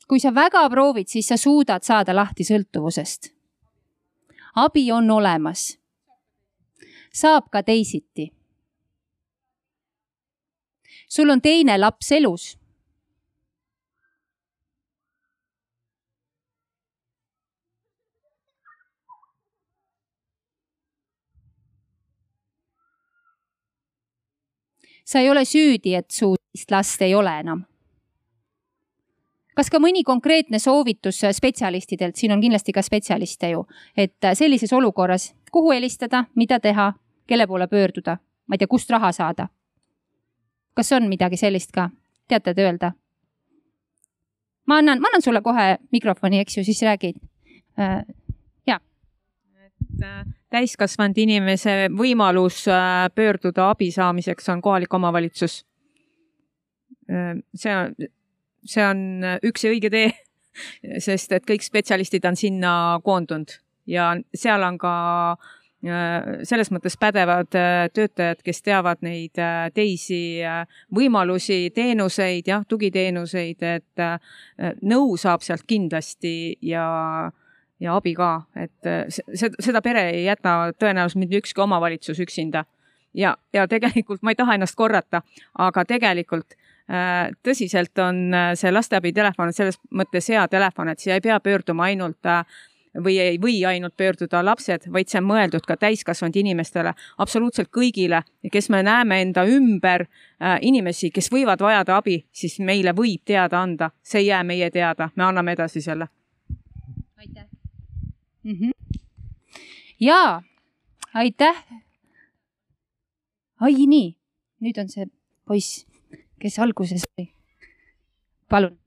kui 0.08 0.20
sa 0.24 0.32
väga 0.32 0.70
proovid, 0.70 1.08
siis 1.12 1.28
sa 1.28 1.36
suudad 1.38 1.84
saada 1.84 2.16
lahti 2.16 2.44
sõltuvusest. 2.48 3.34
abi 4.56 4.91
on 4.91 5.12
olemas. 5.12 5.78
saab 7.14 7.49
ka 7.52 7.64
teisiti. 7.64 8.32
sul 11.10 11.30
on 11.30 11.41
teine 11.41 11.78
laps 11.78 12.12
elus 12.12 12.58
sa 25.08 25.20
ei 25.20 25.30
ole 25.30 25.46
süüdi, 25.46 25.96
et 25.96 26.12
su 26.12 26.36
last 26.72 27.02
ei 27.02 27.16
ole 27.16 27.40
enam. 27.40 27.64
kas 29.58 29.72
ka 29.74 29.80
mõni 29.82 30.04
konkreetne 30.06 30.60
soovitus 30.62 31.24
spetsialistidelt, 31.34 32.16
siin 32.16 32.32
on 32.32 32.42
kindlasti 32.42 32.74
ka 32.76 32.82
spetsialiste 32.86 33.50
ju, 33.50 33.64
et 33.98 34.28
sellises 34.38 34.74
olukorras, 34.74 35.32
kuhu 35.52 35.72
helistada, 35.72 36.26
mida 36.36 36.60
teha, 36.60 36.92
kelle 37.28 37.48
poole 37.48 37.68
pöörduda, 37.68 38.18
ma 38.48 38.54
ei 38.54 38.62
tea, 38.62 38.68
kust 38.68 38.90
raha 38.90 39.12
saada? 39.12 39.48
kas 40.78 40.92
on 40.94 41.08
midagi 41.10 41.38
sellist 41.42 41.72
ka, 41.74 41.90
teate 42.30 42.54
te 42.54 42.62
öelda? 42.62 42.92
ma 44.68 44.78
annan, 44.78 45.02
ma 45.02 45.10
annan 45.10 45.26
sulle 45.26 45.42
kohe 45.42 45.78
mikrofoni, 45.92 46.40
eks 46.40 46.58
ju, 46.58 46.64
siis 46.64 46.82
räägid. 46.86 47.18
Äh, 47.80 48.04
ja. 48.68 48.80
et 49.66 50.04
äh, 50.04 50.37
täiskasvanud 50.53 51.18
inimese 51.19 51.76
võimalus 51.91 52.64
äh, 52.72 53.07
pöörduda 53.15 53.72
abi 53.74 53.90
saamiseks 53.91 54.49
on 54.53 54.61
kohalik 54.64 54.94
omavalitsus. 54.94 55.60
Äh, 57.11 57.36
see 57.56 57.76
on, 57.76 57.94
see 58.65 58.86
on 58.86 59.03
üks 59.48 59.68
ja 59.68 59.74
õige 59.74 59.91
tee, 59.94 60.10
sest 61.07 61.36
et 61.36 61.48
kõik 61.48 61.65
spetsialistid 61.65 62.26
on 62.30 62.40
sinna 62.40 62.74
koondunud 63.03 63.60
ja 63.88 64.14
seal 64.36 64.64
on 64.68 64.80
ka 64.80 64.94
äh, 65.36 66.30
selles 66.48 66.72
mõttes 66.72 66.95
pädevad 66.99 67.52
töötajad, 67.94 68.40
kes 68.44 68.64
teavad 68.64 69.03
neid 69.06 69.38
teisi 69.76 70.22
võimalusi, 70.95 71.68
teenuseid, 71.76 72.48
jah, 72.48 72.64
tugiteenuseid, 72.68 73.68
et 73.68 74.82
nõu 74.82 75.19
saab 75.22 75.45
sealt 75.45 75.68
kindlasti 75.69 76.57
ja 76.65 76.88
ja 77.80 77.95
abi 77.95 78.14
ka, 78.18 78.32
et 78.56 78.90
äh, 78.90 79.06
seda, 79.10 79.82
pere 79.86 80.10
ei 80.12 80.24
jäta 80.26 80.74
tõenäoliselt 80.80 81.22
mitte 81.22 81.41
ükski 81.41 81.62
omavalitsus 81.62 82.20
üksinda. 82.20 82.66
ja, 83.14 83.38
ja 83.54 83.68
tegelikult 83.68 84.22
ma 84.22 84.32
ei 84.32 84.36
taha 84.36 84.58
ennast 84.58 84.76
korrata, 84.76 85.22
aga 85.58 85.86
tegelikult 85.86 86.58
äh, 86.90 87.30
tõsiselt 87.44 87.98
on 88.02 88.34
äh, 88.34 88.54
see 88.56 88.72
lasteabitelefon 88.72 89.54
selles 89.54 89.80
mõttes 89.91 90.30
hea 90.30 90.48
telefon, 90.48 90.90
et 90.90 90.99
siia 90.99 91.18
ei 91.18 91.22
pea 91.22 91.40
pöörduma 91.40 91.90
ainult 91.91 92.26
või 93.04 93.20
ei 93.22 93.38
või 93.41 93.66
ainult 93.66 93.98
pöörduda 93.98 94.41
lapsed, 94.45 94.88
vaid 94.94 95.10
see 95.10 95.20
on 95.22 95.28
mõeldud 95.30 95.66
ka 95.68 95.78
täiskasvanud 95.78 96.36
inimestele, 96.36 96.94
absoluutselt 97.18 97.70
kõigile, 97.74 98.24
kes 98.52 98.70
me 98.74 98.82
näeme 98.84 99.22
enda 99.22 99.45
ümber 99.45 100.08
äh, 100.08 100.58
inimesi, 100.62 101.12
kes 101.12 101.30
võivad 101.34 101.62
vajada 101.62 101.98
abi, 102.02 102.24
siis 102.32 102.60
meile 102.60 102.95
võib 102.98 103.22
teada 103.26 103.62
anda, 103.62 103.91
see 104.04 104.26
ei 104.26 104.32
jää 104.32 104.44
meie 104.44 104.72
teada, 104.72 105.12
me 105.16 105.30
anname 105.30 105.58
edasi 105.58 105.82
selle. 105.82 106.10
aitäh 107.18 107.47
mm. 108.48 108.53
-hmm. 108.53 108.72
ja 109.99 110.41
aitäh. 111.14 111.65
ai 113.60 113.86
nii, 113.88 114.18
nüüd 114.61 114.78
on 114.82 114.90
see 114.90 115.07
poiss, 115.48 115.88
kes 116.40 116.60
alguses 116.60 117.03
oli. 117.18 117.34
palun. 118.49 118.78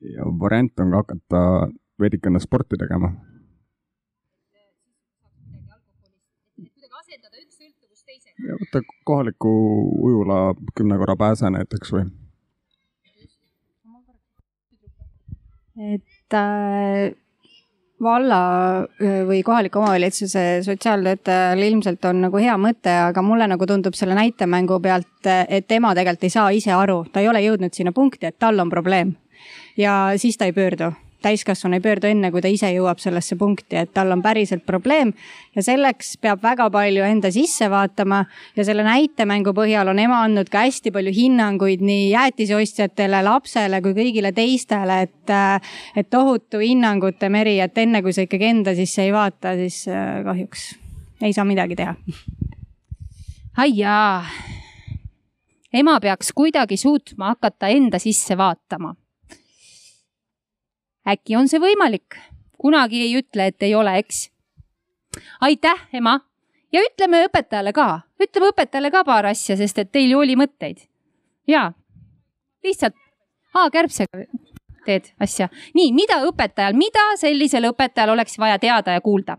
ja 0.00 0.24
variant 0.42 0.80
on 0.80 0.90
ka 0.90 0.96
hakata 0.96 1.40
veidikene 2.00 2.40
sporti 2.40 2.76
tegema. 2.76 3.12
ja 8.48 8.56
võtta 8.60 8.80
kohaliku 9.04 9.50
ujula 10.06 10.54
kümne 10.76 10.96
korra 10.98 11.16
pääse 11.16 11.50
näiteks 11.50 11.92
või 11.92 12.06
et 15.80 16.34
äh, 16.34 17.16
valla 18.02 18.40
või 19.28 19.42
kohaliku 19.44 19.82
omavalitsuse 19.82 20.62
sotsiaaltöötajal 20.64 21.62
ilmselt 21.66 22.04
on 22.08 22.24
nagu 22.26 22.40
hea 22.40 22.56
mõte, 22.60 22.92
aga 23.10 23.22
mulle 23.22 23.48
nagu 23.50 23.66
tundub 23.68 23.98
selle 23.98 24.16
näitemängu 24.18 24.80
pealt, 24.80 25.28
et 25.48 25.68
tema 25.68 25.92
tegelikult 25.94 26.24
ei 26.24 26.32
saa 26.32 26.48
ise 26.56 26.72
aru, 26.76 27.04
ta 27.12 27.20
ei 27.20 27.28
ole 27.28 27.44
jõudnud 27.44 27.76
sinna 27.76 27.92
punkti, 27.92 28.26
et 28.26 28.38
tal 28.38 28.58
on 28.60 28.72
probleem. 28.72 29.14
ja 29.76 30.12
siis 30.16 30.36
ta 30.36 30.44
ei 30.44 30.52
pöördu 30.52 30.92
täiskasvanu 31.22 31.76
ei 31.78 31.84
pöördu 31.84 32.08
enne, 32.10 32.30
kui 32.32 32.42
ta 32.42 32.50
ise 32.50 32.70
jõuab 32.74 33.00
sellesse 33.02 33.36
punkti, 33.40 33.76
et 33.80 33.92
tal 33.94 34.12
on 34.12 34.22
päriselt 34.22 34.64
probleem. 34.66 35.12
ja 35.56 35.62
selleks 35.62 36.16
peab 36.20 36.42
väga 36.42 36.68
palju 36.70 37.04
enda 37.04 37.30
sisse 37.30 37.70
vaatama 37.70 38.24
ja 38.56 38.64
selle 38.64 38.84
näitemängu 38.86 39.52
põhjal 39.56 39.90
on 39.90 39.98
ema 39.98 40.22
andnud 40.24 40.48
ka 40.50 40.64
hästi 40.66 40.92
palju 40.94 41.12
hinnanguid 41.14 41.82
nii 41.84 42.10
jäätiseostjatele, 42.10 43.22
lapsele 43.26 43.80
kui 43.82 43.94
kõigile 43.96 44.32
teistele, 44.32 45.00
et, 45.08 45.34
et 45.96 46.10
tohutu 46.10 46.62
hinnangute 46.62 47.28
meri, 47.28 47.58
et 47.60 47.78
enne 47.78 48.02
kui 48.02 48.12
sa 48.12 48.24
ikkagi 48.26 48.50
enda 48.52 48.74
sisse 48.78 49.04
ei 49.04 49.12
vaata, 49.12 49.56
siis 49.58 49.82
äh, 49.88 50.22
kahjuks 50.24 50.70
ei 51.22 51.32
saa 51.36 51.44
midagi 51.44 51.76
teha. 51.76 51.94
aiaa, 53.60 54.24
ema 55.72 56.00
peaks 56.00 56.32
kuidagi 56.32 56.76
suutma 56.76 57.34
hakata 57.34 57.68
enda 57.68 57.98
sisse 57.98 58.36
vaatama 58.38 58.94
äkki 61.12 61.36
on 61.36 61.48
see 61.48 61.60
võimalik. 61.60 62.18
kunagi 62.60 63.00
ei 63.00 63.14
ütle, 63.16 63.46
et 63.46 63.62
ei 63.62 63.74
ole, 63.74 63.96
eks. 63.98 64.30
aitäh, 65.40 65.88
ema. 65.92 66.20
ja 66.72 66.80
ütleme 66.80 67.24
õpetajale 67.26 67.72
ka, 67.72 68.00
ütleme 68.20 68.52
õpetajale 68.52 68.90
ka 68.90 69.04
paar 69.04 69.26
asja, 69.26 69.56
sest 69.56 69.78
et 69.78 69.92
teil 69.92 70.10
ju 70.10 70.18
oli 70.18 70.36
mõtteid. 70.36 70.86
ja, 71.46 71.72
lihtsalt 72.64 72.94
A 73.54 73.70
kärbsega 73.70 74.26
teed 74.86 75.10
asja. 75.20 75.48
nii, 75.74 75.92
mida 75.92 76.20
õpetajal, 76.26 76.76
mida 76.78 77.02
sellisel 77.18 77.66
õpetajal 77.72 78.14
oleks 78.14 78.38
vaja 78.38 78.58
teada 78.58 78.92
ja 78.92 79.00
kuulda? 79.00 79.38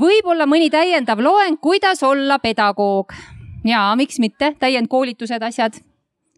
võib-olla 0.00 0.46
mõni 0.50 0.70
täiendav 0.70 1.20
loeng, 1.22 1.60
kuidas 1.60 2.02
olla 2.02 2.38
pedagoog. 2.38 3.12
ja 3.64 3.94
miks 3.96 4.18
mitte, 4.18 4.54
täiendkoolitused, 4.60 5.42
asjad 5.42 5.80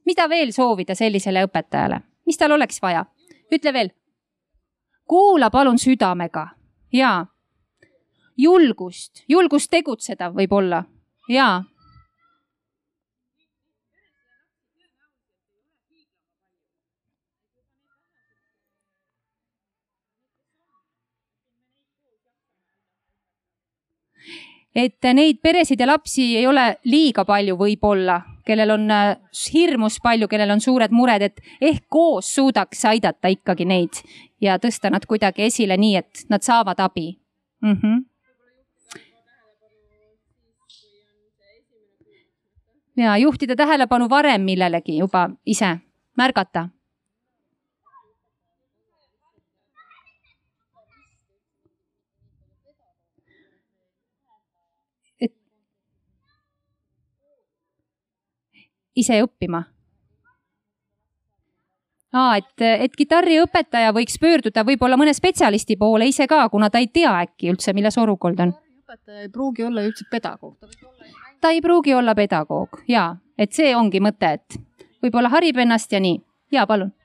mida 0.06 0.28
veel 0.28 0.52
soovida 0.52 0.94
sellisele 0.94 1.44
õpetajale, 1.46 2.00
mis 2.26 2.38
tal 2.38 2.56
oleks 2.56 2.82
vaja? 2.82 3.04
ütle 3.52 3.72
veel. 3.72 3.90
kuula 5.06 5.50
palun 5.50 5.78
südamega. 5.78 6.48
Ja 6.92 7.26
julgust, 8.36 9.24
julgust 9.28 9.70
tegutseda 9.70 10.30
võib-olla 10.34 10.84
ja 11.28 11.62
et 24.76 25.08
neid 25.16 25.40
peresid 25.42 25.80
ja 25.80 25.88
lapsi 25.88 26.34
ei 26.36 26.46
ole 26.46 26.66
liiga 26.84 27.24
palju 27.24 27.56
võib-olla, 27.56 28.20
kellel 28.46 28.74
on 28.74 28.90
äh, 28.92 29.16
hirmus 29.54 29.98
palju, 30.04 30.28
kellel 30.28 30.52
on 30.52 30.60
suured 30.60 30.92
mured, 30.92 31.22
et 31.22 31.40
ehk 31.60 31.86
koos 31.88 32.28
suudaks 32.36 32.84
aidata 32.92 33.32
ikkagi 33.32 33.64
neid 33.64 34.02
ja 34.40 34.58
tõsta 34.60 34.92
nad 34.92 35.06
kuidagi 35.08 35.48
esile 35.48 35.78
nii, 35.80 35.96
et 35.96 36.26
nad 36.28 36.44
saavad 36.44 36.80
abi 36.84 37.08
mm. 37.62 37.72
-hmm. 37.72 38.04
ja 42.96 43.16
juhtida 43.16 43.56
tähelepanu 43.56 44.10
varem 44.10 44.42
millelegi 44.42 44.98
juba 44.98 45.30
ise, 45.46 45.78
märgata 46.16 46.68
ise 58.96 59.20
õppima? 59.24 59.62
aa, 62.16 62.36
et, 62.40 62.64
et 62.64 62.96
kitarriõpetaja 62.96 63.92
võiks 63.96 64.18
pöörduda 64.20 64.64
võib-olla 64.64 64.96
mõne 64.96 65.14
spetsialisti 65.16 65.76
poole 65.76 66.08
ise 66.08 66.26
ka, 66.30 66.46
kuna 66.52 66.70
ta 66.70 66.80
ei 66.80 66.88
tea 66.88 67.12
äkki 67.26 67.52
üldse, 67.52 67.74
milles 67.76 67.98
olukord 68.00 68.40
on. 68.40 68.54
õpetaja 68.86 69.26
ei 69.26 69.32
pruugi 69.32 69.66
olla 69.66 69.84
üldse 69.84 70.06
pedagoog. 70.10 70.56
ta 71.40 71.52
ei 71.52 71.60
pruugi 71.60 71.94
olla 71.94 72.14
pedagoog 72.14 72.82
ja, 72.88 73.10
et 73.38 73.52
see 73.52 73.74
ongi 73.76 74.00
mõte, 74.00 74.32
et 74.38 74.60
võib-olla 75.04 75.28
harib 75.34 75.58
ennast 75.60 75.92
ja 75.92 76.00
nii. 76.00 76.22
ja 76.52 76.66
palun 76.66 76.95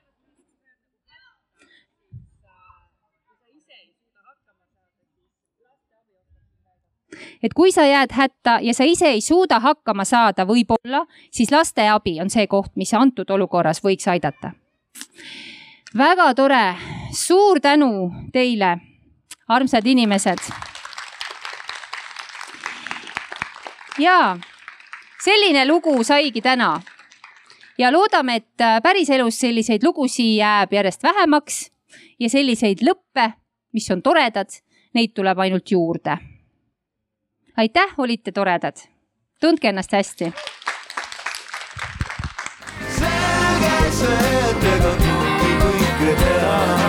et 7.44 7.54
kui 7.54 7.72
sa 7.72 7.86
jääd 7.86 8.14
hätta 8.14 8.60
ja 8.62 8.74
sa 8.74 8.86
ise 8.86 9.10
ei 9.10 9.22
suuda 9.22 9.60
hakkama 9.60 10.06
saada, 10.06 10.46
võib-olla, 10.46 11.06
siis 11.32 11.52
lasteabi 11.52 12.20
on 12.22 12.30
see 12.30 12.48
koht, 12.48 12.74
mis 12.76 12.94
antud 12.94 13.30
olukorras 13.30 13.82
võiks 13.84 14.08
aidata. 14.08 14.54
väga 15.98 16.34
tore, 16.34 16.76
suur 17.14 17.60
tänu 17.60 18.12
teile, 18.34 18.78
armsad 19.48 19.86
inimesed. 19.86 20.40
ja 24.00 24.38
selline 25.24 25.66
lugu 25.68 26.04
saigi 26.04 26.42
täna 26.42 26.82
ja 27.78 27.92
loodame, 27.92 28.36
et 28.36 28.84
päriselus 28.84 29.40
selliseid 29.40 29.84
lugusid 29.84 30.38
jääb 30.38 30.74
järjest 30.74 31.04
vähemaks 31.04 31.72
ja 32.20 32.30
selliseid 32.30 32.82
lõppe, 32.82 33.32
mis 33.74 33.92
on 33.92 34.02
toredad, 34.02 34.50
neid 34.94 35.14
tuleb 35.14 35.40
ainult 35.40 35.72
juurde 35.72 36.31
aitäh, 37.62 37.94
olite 37.98 38.32
toredad. 38.32 38.78
tundke 39.40 39.70
ennast 39.70 39.92
hästi. 39.94 40.34
selge 42.98 43.92
see, 44.00 44.32
et 44.50 44.70
ega 44.76 44.94
kõike 45.06 45.58
kõike 45.66 46.16
teha. 46.24 46.81